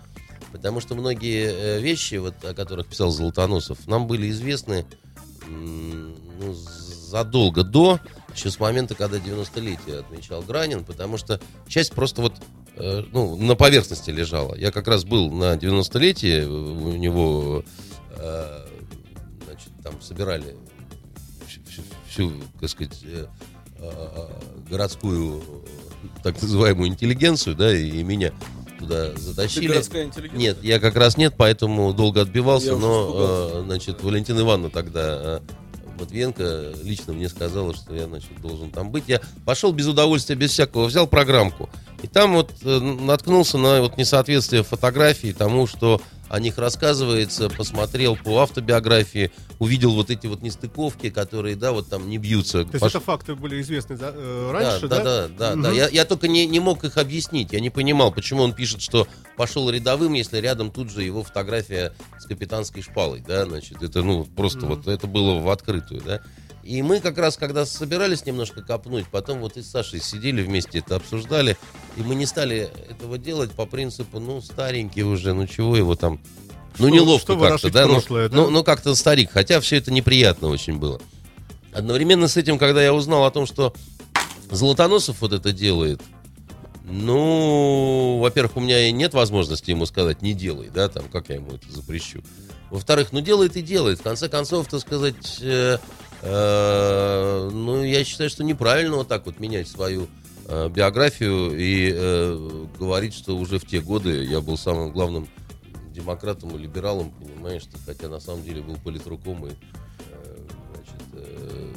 потому 0.52 0.82
что 0.82 0.96
многие 0.96 1.52
э, 1.52 1.82
вещи, 1.82 2.16
вот, 2.16 2.36
о 2.44 2.54
которых 2.54 2.88
писал 2.88 3.12
Золотоносов, 3.12 3.88
нам 3.88 4.08
были 4.08 4.30
известны 4.30 4.86
ну, 5.48 6.54
задолго 6.54 7.64
до, 7.64 8.00
еще 8.36 8.50
с 8.50 8.60
момента, 8.60 8.96
когда 8.96 9.18
90-летие 9.18 10.00
отмечал 10.00 10.42
Гранин, 10.42 10.84
потому 10.84 11.18
что 11.18 11.40
часть 11.68 11.94
просто 11.94 12.22
вот 12.22 12.34
э, 12.76 13.04
ну, 13.12 13.36
на 13.36 13.56
поверхности 13.56 14.10
лежала. 14.10 14.56
Я 14.56 14.72
как 14.72 14.88
раз 14.88 15.06
был 15.06 15.32
на 15.32 15.56
90-летие, 15.56 16.46
у 16.46 16.96
него 16.96 17.64
э, 18.18 18.66
значит, 19.46 19.70
там 19.84 20.02
собирали 20.02 20.56
всю, 21.48 21.62
всю- 21.64 21.84
всю, 22.10 22.34
так 22.60 22.70
сказать, 22.70 23.00
э, 23.04 23.26
э, 23.80 24.28
городскую 24.70 25.40
э, 25.40 26.22
так 26.24 26.42
называемую 26.42 26.90
интеллигенцию, 26.90 27.56
да, 27.56 27.74
и, 27.76 27.88
и 27.90 28.04
меня 28.04 28.32
туда 28.80 29.14
затащили. 29.16 29.68
Нет, 30.38 30.58
я 30.64 30.80
как 30.80 30.96
раз 30.96 31.16
нет, 31.18 31.36
поэтому 31.38 31.94
долго 31.94 32.22
отбивался, 32.22 32.72
Я 32.72 32.76
но, 32.78 33.14
э, 33.16 33.64
значит, 33.66 34.02
Валентина 34.04 34.42
Ивановна 34.42 34.70
тогда, 34.70 35.40
э, 35.40 35.40
Матвиенко, 36.04 36.74
лично 36.84 37.14
мне 37.14 37.30
сказала, 37.30 37.74
что 37.74 37.96
я, 37.96 38.06
значит, 38.06 38.30
должен 38.42 38.72
там 38.72 38.92
быть. 38.92 39.06
Я 39.08 39.22
пошел 39.46 39.72
без 39.72 39.88
удовольствия, 39.88 40.36
без 40.36 40.52
всякого, 40.52 40.86
взял 40.86 41.08
программку. 41.08 41.70
И 42.04 42.08
там 42.08 42.34
вот 42.34 42.52
э, 42.64 42.80
наткнулся 42.80 43.58
на 43.58 43.82
вот 43.82 43.98
несоответствие 43.98 44.64
фотографии 44.64 45.32
тому, 45.32 45.66
что 45.68 46.02
о 46.28 46.40
них 46.40 46.58
рассказывается, 46.58 47.48
посмотрел 47.50 48.18
по 48.18 48.40
автобиографии, 48.40 49.32
увидел 49.60 49.94
вот 49.94 50.10
эти 50.10 50.28
вот 50.28 50.42
нестыковки, 50.42 51.10
которые, 51.10 51.56
да, 51.56 51.72
вот 51.72 51.90
там 51.90 52.10
не 52.10 52.18
бьются. 52.18 52.66
То 52.66 52.72
есть 52.74 52.84
Пош- 52.84 52.90
это 52.90 53.00
факты 53.00 53.36
были 53.36 53.62
известны 53.62 53.96
да, 53.96 54.12
э, 54.14 54.52
раньше, 54.52 54.88
да, 54.90 54.98
да? 54.98 55.04
да, 55.04 55.28
да, 55.28 55.36
да, 55.38 55.52
Мгм. 55.54 55.62
да. 55.64 55.72
Я, 55.72 55.88
я 55.88 56.06
только 56.06 56.28
не, 56.28 56.46
не 56.46 56.60
мог 56.60 56.84
их 56.84 56.98
объяснить. 56.98 57.54
Я 57.54 57.62
не 57.62 57.70
понимал, 57.70 58.12
почему 58.12 58.42
он 58.42 58.54
пишет, 58.54 58.82
что 58.82 59.08
пошел 59.38 59.70
рядовым, 59.70 60.14
если 60.14 60.40
рядом 60.40 60.72
тут 60.72 60.92
же 60.92 61.04
его 61.04 61.24
фотография 61.24 61.94
с 62.20 62.26
капитанской 62.26 62.82
шпалой, 62.82 63.24
да, 63.26 63.46
значит, 63.46 63.82
это, 63.82 64.04
ну, 64.04 64.26
просто 64.26 64.66
вот 64.66 64.88
это 64.88 65.08
было 65.08 65.40
в 65.40 65.50
открытую, 65.50 66.02
да. 66.02 66.20
И 66.64 66.82
мы 66.82 67.02
как 67.02 67.18
раз, 67.18 67.36
когда 67.36 67.66
собирались 67.66 68.26
немножко 68.26 68.62
копнуть, 68.62 69.06
потом 69.08 69.40
вот 69.40 69.58
и 69.58 69.62
с 69.62 69.70
Сашей 69.70 70.00
сидели 70.02 70.42
вместе, 70.42 70.80
это 70.80 70.96
обсуждали, 70.96 71.58
и 71.98 72.02
мы 72.02 72.16
не 72.16 72.26
стали 72.26 72.70
этого 72.90 73.18
делать 73.18 73.52
по 73.52 73.66
принципу, 73.66 74.20
ну, 74.20 74.42
старенький 74.42 75.04
уже, 75.04 75.34
ну, 75.34 75.46
чего 75.46 75.76
его 75.76 75.96
там, 75.96 76.22
ну, 76.80 76.88
Что- 76.88 76.96
неловко 76.96 77.38
как-то, 77.38 77.70
да, 77.70 77.86
ну, 77.86 77.94
прошлое, 77.96 78.30
да? 78.30 78.36
ну, 78.38 78.50
ну, 78.50 78.64
как-то 78.64 78.96
старик, 78.96 79.32
хотя 79.32 79.60
все 79.60 79.78
это 79.78 79.92
неприятно 79.92 80.48
очень 80.48 80.78
было. 80.78 81.02
Одновременно 81.74 82.30
с 82.30 82.38
этим, 82.38 82.58
когда 82.58 82.82
я 82.82 82.94
узнал 82.94 83.26
о 83.26 83.32
том, 83.32 83.46
что 83.46 83.74
Золотоносов 84.50 85.20
вот 85.20 85.34
это 85.34 85.52
делает, 85.52 86.02
ну, 86.86 88.20
во-первых, 88.22 88.56
у 88.58 88.60
меня 88.62 88.88
и 88.88 88.92
нет 88.92 89.14
возможности 89.14 89.72
ему 89.72 89.86
сказать, 89.86 90.22
не 90.22 90.34
делай, 90.34 90.70
да, 90.74 90.88
там, 90.88 91.06
как 91.12 91.28
я 91.30 91.36
ему 91.36 91.54
это 91.56 91.70
запрещу. 91.72 92.22
Во-вторых, 92.70 93.10
ну, 93.12 93.22
делает 93.22 93.58
и 93.58 93.62
делает. 93.62 94.00
В 94.00 94.04
конце 94.04 94.30
концов, 94.30 94.68
так 94.68 94.82
сказать, 94.82 95.40
э, 95.42 95.78
ну, 96.24 97.84
я 97.84 98.04
считаю, 98.04 98.30
что 98.30 98.44
неправильно 98.44 98.96
вот 98.98 99.08
так 99.08 99.26
вот 99.26 99.40
менять 99.40 99.68
свою 99.68 100.08
э, 100.48 100.70
биографию 100.70 101.58
и 101.58 101.92
э, 101.94 102.68
говорить, 102.80 103.14
что 103.14 103.38
уже 103.38 103.60
в 103.60 103.66
те 103.66 103.82
годы 103.82 104.24
я 104.24 104.40
был 104.42 104.58
самым 104.58 104.92
главным 104.92 105.28
демократом 105.94 106.56
и 106.56 106.60
либералом, 106.60 107.12
понимаешь, 107.12 107.64
ты, 107.64 107.78
хотя 107.86 108.10
на 108.10 108.20
самом 108.20 108.44
деле 108.44 108.62
был 108.62 108.76
политруком 108.78 109.48
и 109.48 109.52
э, 109.52 110.38
э, 111.14 111.74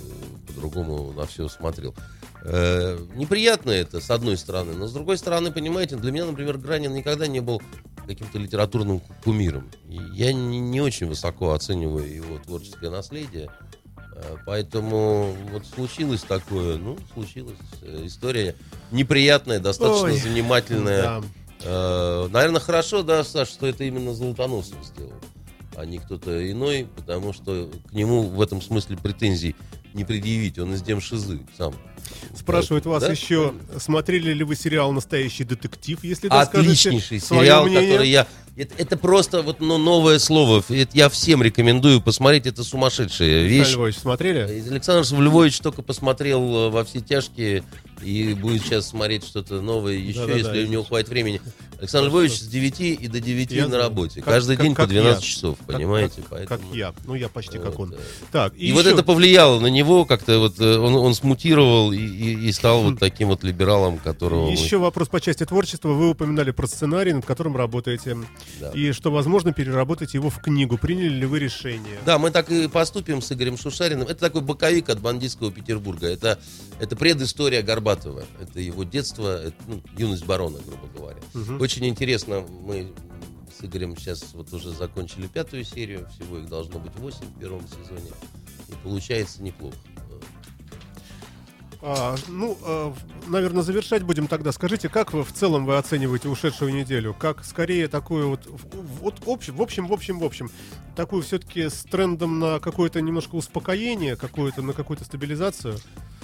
по-другому 0.48 1.12
на 1.12 1.26
все 1.26 1.48
смотрел. 1.48 1.94
Э, 2.42 2.98
неприятно 3.14 3.70
это, 3.70 4.00
с 4.00 4.10
одной 4.10 4.36
стороны, 4.36 4.72
но 4.72 4.86
с 4.86 4.92
другой 4.92 5.18
стороны, 5.18 5.52
понимаете, 5.52 5.96
для 5.96 6.12
меня, 6.12 6.26
например, 6.26 6.58
Гранин 6.58 6.94
никогда 6.94 7.26
не 7.26 7.40
был 7.40 7.62
каким-то 8.06 8.38
литературным 8.38 9.00
кумиром. 9.24 9.70
Я 9.88 10.32
не, 10.32 10.60
не 10.60 10.80
очень 10.80 11.08
высоко 11.08 11.52
оцениваю 11.52 12.12
его 12.12 12.38
творческое 12.38 12.90
наследие. 12.90 13.50
Э, 14.16 14.36
Поэтому 14.46 15.36
вот 15.52 15.66
случилось 15.66 16.22
такое, 16.22 16.78
ну, 16.78 16.98
случилась 17.12 17.58
э, 17.82 18.02
история 18.04 18.54
неприятная, 18.90 19.60
достаточно 19.60 20.06
Ой, 20.06 20.18
занимательная. 20.18 21.02
Да. 21.02 21.22
Э, 21.62 22.28
Наверное, 22.30 22.60
хорошо, 22.60 23.02
да, 23.02 23.24
Саш, 23.24 23.48
что 23.48 23.66
это 23.66 23.84
именно 23.84 24.14
Золотоносов 24.14 24.82
сделал, 24.84 25.12
а 25.76 25.84
не 25.84 25.98
кто-то 25.98 26.50
иной, 26.50 26.88
потому 26.96 27.32
что 27.32 27.70
к 27.88 27.92
нему 27.92 28.22
в 28.22 28.40
этом 28.40 28.62
смысле 28.62 28.96
претензий 28.96 29.54
не 29.92 30.04
предъявить, 30.04 30.58
он 30.58 30.74
из 30.74 30.82
демшизы 30.82 31.40
сам. 31.56 31.74
Спрашивают 32.34 32.86
вас 32.86 33.02
Да? 33.02 33.10
еще, 33.10 33.54
смотрели 33.78 34.32
ли 34.32 34.44
вы 34.44 34.54
сериал 34.54 34.92
«Настоящий 34.92 35.44
детектив», 35.44 36.02
если 36.04 36.28
да, 36.28 36.42
Отличнейший 36.42 37.20
скажете 37.20 37.44
сериал, 37.44 37.64
который 37.64 38.08
я... 38.08 38.26
Это, 38.56 38.74
это 38.78 38.96
просто 38.96 39.42
вот 39.42 39.60
ну, 39.60 39.76
новое 39.76 40.18
слово. 40.18 40.62
Это 40.70 40.96
я 40.96 41.10
всем 41.10 41.42
рекомендую 41.42 42.00
посмотреть. 42.00 42.46
Это 42.46 42.64
сумасшедшая 42.64 43.44
Александр 43.44 43.54
вещь. 43.54 43.74
Львович, 43.74 43.96
смотрели? 43.98 44.38
Александр 44.38 45.20
Львович 45.20 45.60
только 45.60 45.82
посмотрел 45.82 46.68
э, 46.68 46.70
во 46.70 46.84
все 46.84 47.00
тяжкие 47.00 47.64
и 48.02 48.34
будет 48.34 48.62
сейчас 48.62 48.88
смотреть 48.88 49.24
что-то 49.24 49.60
новое 49.60 49.94
еще, 49.94 50.20
Да-да-да, 50.26 50.38
если 50.38 50.64
у 50.66 50.68
него 50.68 50.84
хватит 50.84 51.08
времени. 51.08 51.40
Александр 51.78 52.08
Львович 52.08 52.32
с 52.38 52.46
9 52.46 52.80
и 52.80 53.06
до 53.08 53.20
9 53.20 53.50
Я 53.50 53.68
на 53.68 53.76
работе. 53.76 54.22
Как- 54.22 54.32
Каждый 54.32 54.56
как- 54.56 54.64
день 54.64 54.74
как 54.74 54.86
по 54.86 54.90
12 54.90 55.22
я. 55.22 55.28
часов, 55.30 55.58
Как- 55.58 55.76
понимаете? 55.76 56.22
Как, 56.22 56.30
Поэтому, 56.30 56.60
как 56.68 56.74
я. 56.76 56.94
Ну, 57.06 57.14
я 57.14 57.28
почти 57.28 57.58
как 57.58 57.78
вот, 57.78 57.88
он. 57.90 57.94
э. 57.94 57.98
Так, 58.32 58.54
И, 58.56 58.72
вот 58.72 58.80
еще- 58.86 58.94
это 58.94 59.02
повлияло 59.02 59.60
на 59.60 59.66
него, 59.66 60.06
как-то 60.06 60.38
вот 60.38 60.58
э, 60.58 60.78
он, 60.78 60.94
он 60.94 61.14
смутировал 61.14 61.92
и, 61.92 61.98
и- 61.98 62.48
и 62.48 62.52
стал 62.52 62.82
вот 62.82 62.98
таким 62.98 63.28
вот 63.28 63.44
либералом, 63.44 63.98
которого... 63.98 64.46
мы- 64.46 64.52
Еще 64.52 64.78
вопрос 64.78 65.08
по 65.08 65.20
части 65.20 65.44
творчества. 65.44 65.88
Вы 65.90 66.08
упоминали 66.10 66.50
про 66.50 66.66
сценарий, 66.66 67.12
над 67.12 67.26
которым 67.26 67.56
работаете. 67.56 68.16
Да. 68.58 68.70
И 68.70 68.92
что, 68.92 69.10
возможно, 69.12 69.52
переработать 69.52 70.14
его 70.14 70.30
в 70.30 70.40
книгу. 70.40 70.78
Приняли 70.78 71.10
ли 71.14 71.26
вы 71.26 71.40
решение? 71.40 71.98
Да, 72.06 72.18
мы 72.18 72.30
так 72.30 72.50
и 72.50 72.68
поступим 72.68 73.20
с 73.20 73.30
Игорем 73.32 73.58
Шушариным. 73.58 74.04
Это 74.08 74.16
такой 74.20 74.40
боковик 74.40 74.88
от 74.88 75.00
бандитского 75.00 75.52
Петербурга. 75.52 76.06
Это, 76.06 76.38
это 76.80 76.96
предыстория 76.96 77.60
Горбатова. 77.86 78.24
Это 78.40 78.60
его 78.60 78.84
детство, 78.84 79.42
это, 79.42 79.54
ну, 79.68 79.80
юность 79.96 80.26
барона, 80.26 80.58
грубо 80.66 80.88
говоря. 80.96 81.20
Мгм. 81.34 81.60
Очень 81.60 81.86
интересно, 81.86 82.40
мы 82.40 82.92
с 83.56 83.64
Игорем 83.64 83.96
сейчас 83.96 84.34
вот 84.34 84.52
уже 84.52 84.70
закончили 84.70 85.28
пятую 85.28 85.64
серию. 85.64 86.08
Всего 86.10 86.38
их 86.38 86.48
должно 86.48 86.80
быть 86.80 86.94
восемь 86.96 87.26
в 87.26 87.38
первом 87.38 87.66
сезоне. 87.68 88.10
И 88.68 88.72
получается 88.82 89.42
неплохо. 89.42 89.76
А, 91.82 92.16
ну, 92.26 92.58
наверное, 93.28 93.62
завершать 93.62 94.02
будем 94.02 94.26
тогда. 94.26 94.50
Скажите, 94.50 94.88
как 94.88 95.12
вы 95.12 95.22
в 95.22 95.32
целом 95.32 95.66
вы 95.66 95.76
оцениваете 95.76 96.28
ушедшую 96.28 96.74
неделю? 96.74 97.14
Как 97.14 97.44
скорее 97.44 97.86
такую 97.86 98.30
вот, 98.30 98.48
вот 99.00 99.20
общем, 99.26 99.54
в 99.54 99.62
общем, 99.62 99.86
в 99.86 99.92
общем, 99.92 100.18
в 100.18 100.24
общем, 100.24 100.50
такую 100.96 101.22
все-таки 101.22 101.68
с 101.68 101.84
трендом 101.84 102.40
на 102.40 102.58
какое-то 102.58 103.00
немножко 103.00 103.36
успокоение, 103.36 104.16
какое-то 104.16 104.62
на 104.62 104.72
какую-то 104.72 105.04
стабилизацию? 105.04 105.78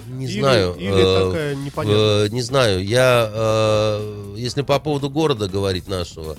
Не 0.07 0.25
Или- 0.25 0.39
знаю. 0.39 0.75
Или 0.75 0.91
э, 0.91 1.25
такая 1.25 1.55
непонятная? 1.55 2.25
Э, 2.25 2.29
не 2.29 2.41
знаю, 2.41 2.85
я, 2.85 3.29
э, 3.33 4.35
если 4.37 4.61
по 4.61 4.79
поводу 4.79 5.09
города 5.09 5.47
говорить 5.47 5.87
нашего, 5.87 6.37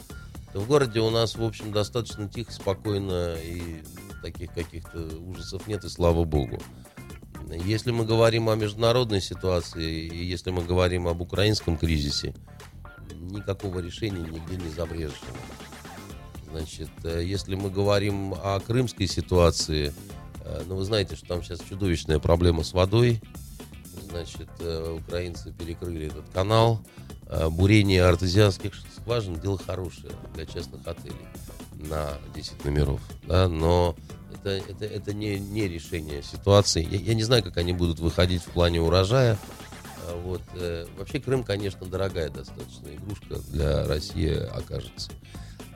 то 0.52 0.60
в 0.60 0.66
городе 0.66 1.00
у 1.00 1.10
нас, 1.10 1.36
в 1.36 1.42
общем, 1.42 1.72
достаточно 1.72 2.28
тихо, 2.28 2.52
спокойно, 2.52 3.34
и 3.42 3.82
таких 4.22 4.52
каких-то 4.52 4.98
ужасов 4.98 5.66
нет, 5.66 5.84
и 5.84 5.88
слава 5.88 6.24
богу. 6.24 6.60
Если 7.50 7.90
мы 7.90 8.04
говорим 8.04 8.48
о 8.48 8.56
международной 8.56 9.20
ситуации, 9.20 10.06
и 10.06 10.24
если 10.24 10.50
мы 10.50 10.62
говорим 10.62 11.08
об 11.08 11.20
украинском 11.20 11.76
кризисе, 11.76 12.34
никакого 13.12 13.80
решения 13.80 14.20
нигде 14.20 14.56
не 14.56 14.70
забрежено. 14.70 15.14
Значит, 16.50 16.90
э, 17.02 17.22
если 17.24 17.54
мы 17.54 17.70
говорим 17.70 18.34
о 18.34 18.60
крымской 18.60 19.06
ситуации, 19.06 19.92
э, 20.44 20.62
ну, 20.66 20.76
вы 20.76 20.84
знаете, 20.84 21.16
что 21.16 21.26
там 21.26 21.42
сейчас 21.42 21.60
чудовищная 21.60 22.18
проблема 22.18 22.62
с 22.62 22.72
водой, 22.72 23.20
Значит, 24.14 24.48
э, 24.60 24.96
украинцы 24.96 25.50
перекрыли 25.50 26.06
этот 26.06 26.28
канал. 26.32 26.80
э, 27.26 27.48
бурение 27.48 28.04
артезианских 28.04 28.72
скважин 28.96 29.40
дело 29.40 29.58
хорошее 29.58 30.12
для 30.34 30.46
частных 30.46 30.86
отелей 30.86 31.16
на 31.72 32.10
10 32.32 32.64
номеров, 32.64 33.00
да, 33.24 33.48
но 33.48 33.96
это, 34.32 34.50
это, 34.50 34.84
это 34.84 35.12
не, 35.12 35.40
не 35.40 35.66
решение 35.66 36.22
ситуации. 36.22 36.86
Я, 36.88 36.98
я 36.98 37.14
не 37.14 37.24
знаю, 37.24 37.42
как 37.42 37.56
они 37.56 37.72
будут 37.72 37.98
выходить 37.98 38.42
в 38.42 38.50
плане 38.52 38.80
урожая. 38.80 39.36
А 40.06 40.16
Вот. 40.16 40.42
э, 40.54 40.86
Вообще 40.96 41.18
Крым, 41.18 41.42
конечно, 41.42 41.84
дорогая 41.84 42.30
достаточно 42.30 42.94
игрушка 42.94 43.40
для 43.50 43.84
России 43.84 44.32
окажется. 44.32 45.10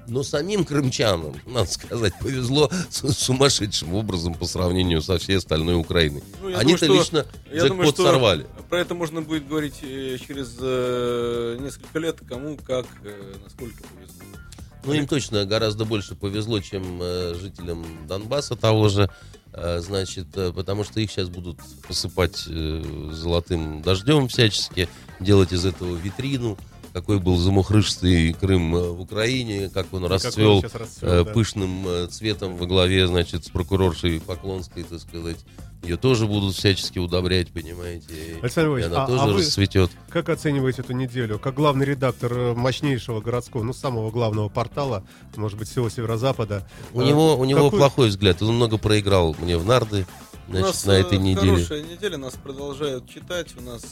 Но 0.08 0.22
самим 0.22 0.64
крымчанам, 0.64 1.34
надо 1.46 1.70
сказать, 1.70 2.14
повезло 2.20 2.70
с- 2.90 3.12
сумасшедшим 3.12 3.94
образом 3.94 4.34
по 4.34 4.46
сравнению 4.46 5.02
со 5.02 5.18
всей 5.18 5.36
остальной 5.36 5.74
Украиной. 5.76 6.22
Ну, 6.42 6.56
Они-то 6.56 6.86
думаю, 6.86 7.00
лично 7.02 7.26
думаю, 7.50 7.68
джекпот 7.68 7.94
что 7.94 8.02
сорвали. 8.04 8.46
Про 8.70 8.80
это 8.80 8.94
можно 8.94 9.20
будет 9.20 9.46
говорить 9.46 9.82
э, 9.82 10.16
через 10.26 10.56
э, 10.60 11.58
несколько 11.60 11.98
лет, 11.98 12.18
кому, 12.26 12.56
как, 12.56 12.86
э, 13.04 13.34
насколько 13.44 13.82
повезло. 13.84 14.38
Ну, 14.84 14.92
им 14.94 15.06
точно 15.06 15.44
гораздо 15.44 15.84
больше 15.84 16.14
повезло, 16.14 16.60
чем 16.60 17.00
э, 17.02 17.34
жителям 17.38 17.84
Донбасса 18.06 18.56
того 18.56 18.88
же. 18.88 19.10
Э, 19.52 19.80
значит, 19.80 20.28
э, 20.36 20.52
потому 20.54 20.84
что 20.84 21.00
их 21.00 21.10
сейчас 21.10 21.28
будут 21.28 21.58
посыпать 21.86 22.44
э, 22.48 23.10
золотым 23.12 23.82
дождем 23.82 24.28
всячески, 24.28 24.88
делать 25.20 25.52
из 25.52 25.66
этого 25.66 25.94
витрину, 25.96 26.56
какой 26.92 27.18
был 27.18 27.36
замухрышистый 27.36 28.32
Крым 28.32 28.74
э, 28.74 28.88
в 28.90 29.00
Украине, 29.00 29.68
как 29.68 29.86
он 29.92 30.02
Какой 30.02 30.06
он 30.06 30.12
расцвел 30.12 30.62
расцвел, 30.62 31.10
э, 31.10 31.24
да. 31.24 31.32
пышным 31.32 31.86
э, 31.86 32.06
цветом 32.08 32.56
во 32.56 32.66
главе, 32.66 33.06
значит, 33.06 33.44
с 33.44 33.50
прокуроршей 33.50 34.20
Поклонской, 34.20 34.82
так 34.82 35.00
сказать. 35.00 35.38
Ее 35.82 35.96
тоже 35.96 36.26
будут 36.26 36.56
всячески 36.56 36.98
удобрять, 36.98 37.52
понимаете. 37.52 38.38
Александр 38.42 38.70
и 38.70 38.80
Иванович, 38.80 38.86
она 38.86 39.04
а- 39.04 39.06
тоже 39.06 39.22
а 39.22 39.26
вы- 39.26 39.38
расцветет. 39.38 39.90
Как 40.08 40.28
оцениваете 40.28 40.82
эту 40.82 40.92
неделю? 40.92 41.38
Как 41.38 41.54
главный 41.54 41.86
редактор 41.86 42.54
мощнейшего 42.56 43.20
городского, 43.20 43.62
ну, 43.62 43.72
самого 43.72 44.10
главного 44.10 44.48
портала, 44.48 45.04
может 45.36 45.56
быть, 45.56 45.68
всего 45.68 45.88
Северо-Запада. 45.88 46.66
У 46.92 47.00
э, 47.00 47.06
него, 47.06 47.36
у 47.36 47.44
него 47.44 47.70
плохой 47.70 48.08
взгляд. 48.08 48.42
Он 48.42 48.56
много 48.56 48.76
проиграл 48.76 49.36
мне 49.38 49.56
в 49.56 49.64
нарды 49.64 50.04
у 50.48 50.50
значит, 50.50 50.66
нас 50.66 50.86
на 50.86 50.92
этой 50.92 51.18
неделе. 51.18 51.50
хорошая 51.52 51.82
неделя, 51.82 52.16
нас 52.16 52.34
продолжают 52.34 53.08
читать. 53.08 53.48
У 53.56 53.62
нас, 53.62 53.84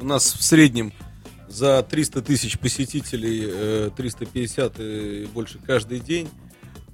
у 0.00 0.04
нас 0.04 0.32
в 0.32 0.42
среднем 0.42 0.92
за 1.50 1.82
300 1.82 2.22
тысяч 2.22 2.58
посетителей 2.58 3.44
э, 3.46 3.90
350 3.96 4.74
и 4.80 5.28
больше 5.34 5.58
каждый 5.58 6.00
день. 6.00 6.28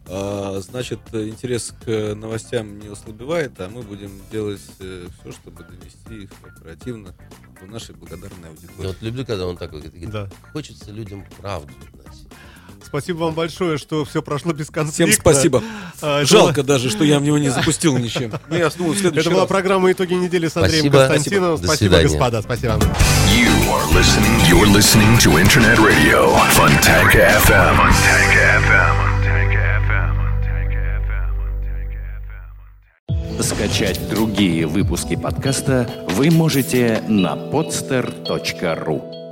А, 0.09 0.61
значит, 0.61 1.01
э, 1.13 1.29
интерес 1.29 1.75
к 1.85 2.15
новостям 2.15 2.79
не 2.79 2.89
ослабевает, 2.89 3.61
а 3.61 3.69
мы 3.69 3.83
будем 3.83 4.21
делать 4.31 4.61
все, 4.61 5.33
чтобы 5.33 5.65
донести 5.65 6.25
их 6.25 6.31
оперативно 6.45 7.15
до 7.61 7.67
нашей 7.67 7.95
благодарной 7.95 8.45
Я 8.45 8.49
аудитории. 8.51 8.87
вот 8.87 9.03
люблю, 9.03 9.27
когда 9.27 9.47
он 9.47 9.57
так 9.57 9.71
говорит. 9.71 9.93
говорит, 9.93 10.11
Да. 10.11 10.31
Хочется 10.53 10.91
людям 10.93 11.25
правду 11.39 11.73
знать. 11.93 12.26
Спасибо 12.87 13.19
вам 13.19 13.35
большое, 13.35 13.77
что 13.79 14.05
все 14.05 14.23
прошло 14.23 14.53
без 14.53 14.71
конфликта. 14.71 15.11
Всем 15.11 15.13
спасибо. 15.21 15.63
А, 16.01 16.21
это 16.23 16.31
Жалко 16.31 16.63
даже, 16.63 16.89
что 16.91 17.05
я 17.05 17.19
в 17.19 17.23
него 17.23 17.39
не 17.39 17.49
запустил 17.51 17.97
ничем. 17.99 18.33
Ну, 18.49 18.57
я 18.57 18.69
была- 18.71 18.95
следующий 18.95 19.21
Это 19.21 19.31
была 19.31 19.41
раз. 19.43 19.49
программа 19.49 19.91
«Итоги 19.93 20.15
недели» 20.15 20.47
с 20.49 20.57
Андреем 20.57 20.87
Спасибо. 20.87 21.09
Константиновым. 21.09 21.61
До 21.61 21.67
Спасибо, 21.67 21.89
свидания. 21.97 22.09
господа. 22.09 22.43
Спасибо. 22.43 22.73
You 22.75 23.51
are 23.71 23.87
listening. 23.93 24.41
You're 24.49 24.67
listening 24.73 25.19
to 25.19 25.39
Internet 25.41 25.79
Radio 25.79 26.31
Fontanka 26.53 27.29
FM. 27.45 27.77
Fontanka 27.77 28.61
FM. 28.69 28.97
Скачать 33.43 34.01
другие 34.09 34.67
выпуски 34.67 35.15
подкаста 35.17 35.89
вы 36.11 36.31
можете 36.31 37.03
на 37.09 37.35
podster.ru 37.37 39.26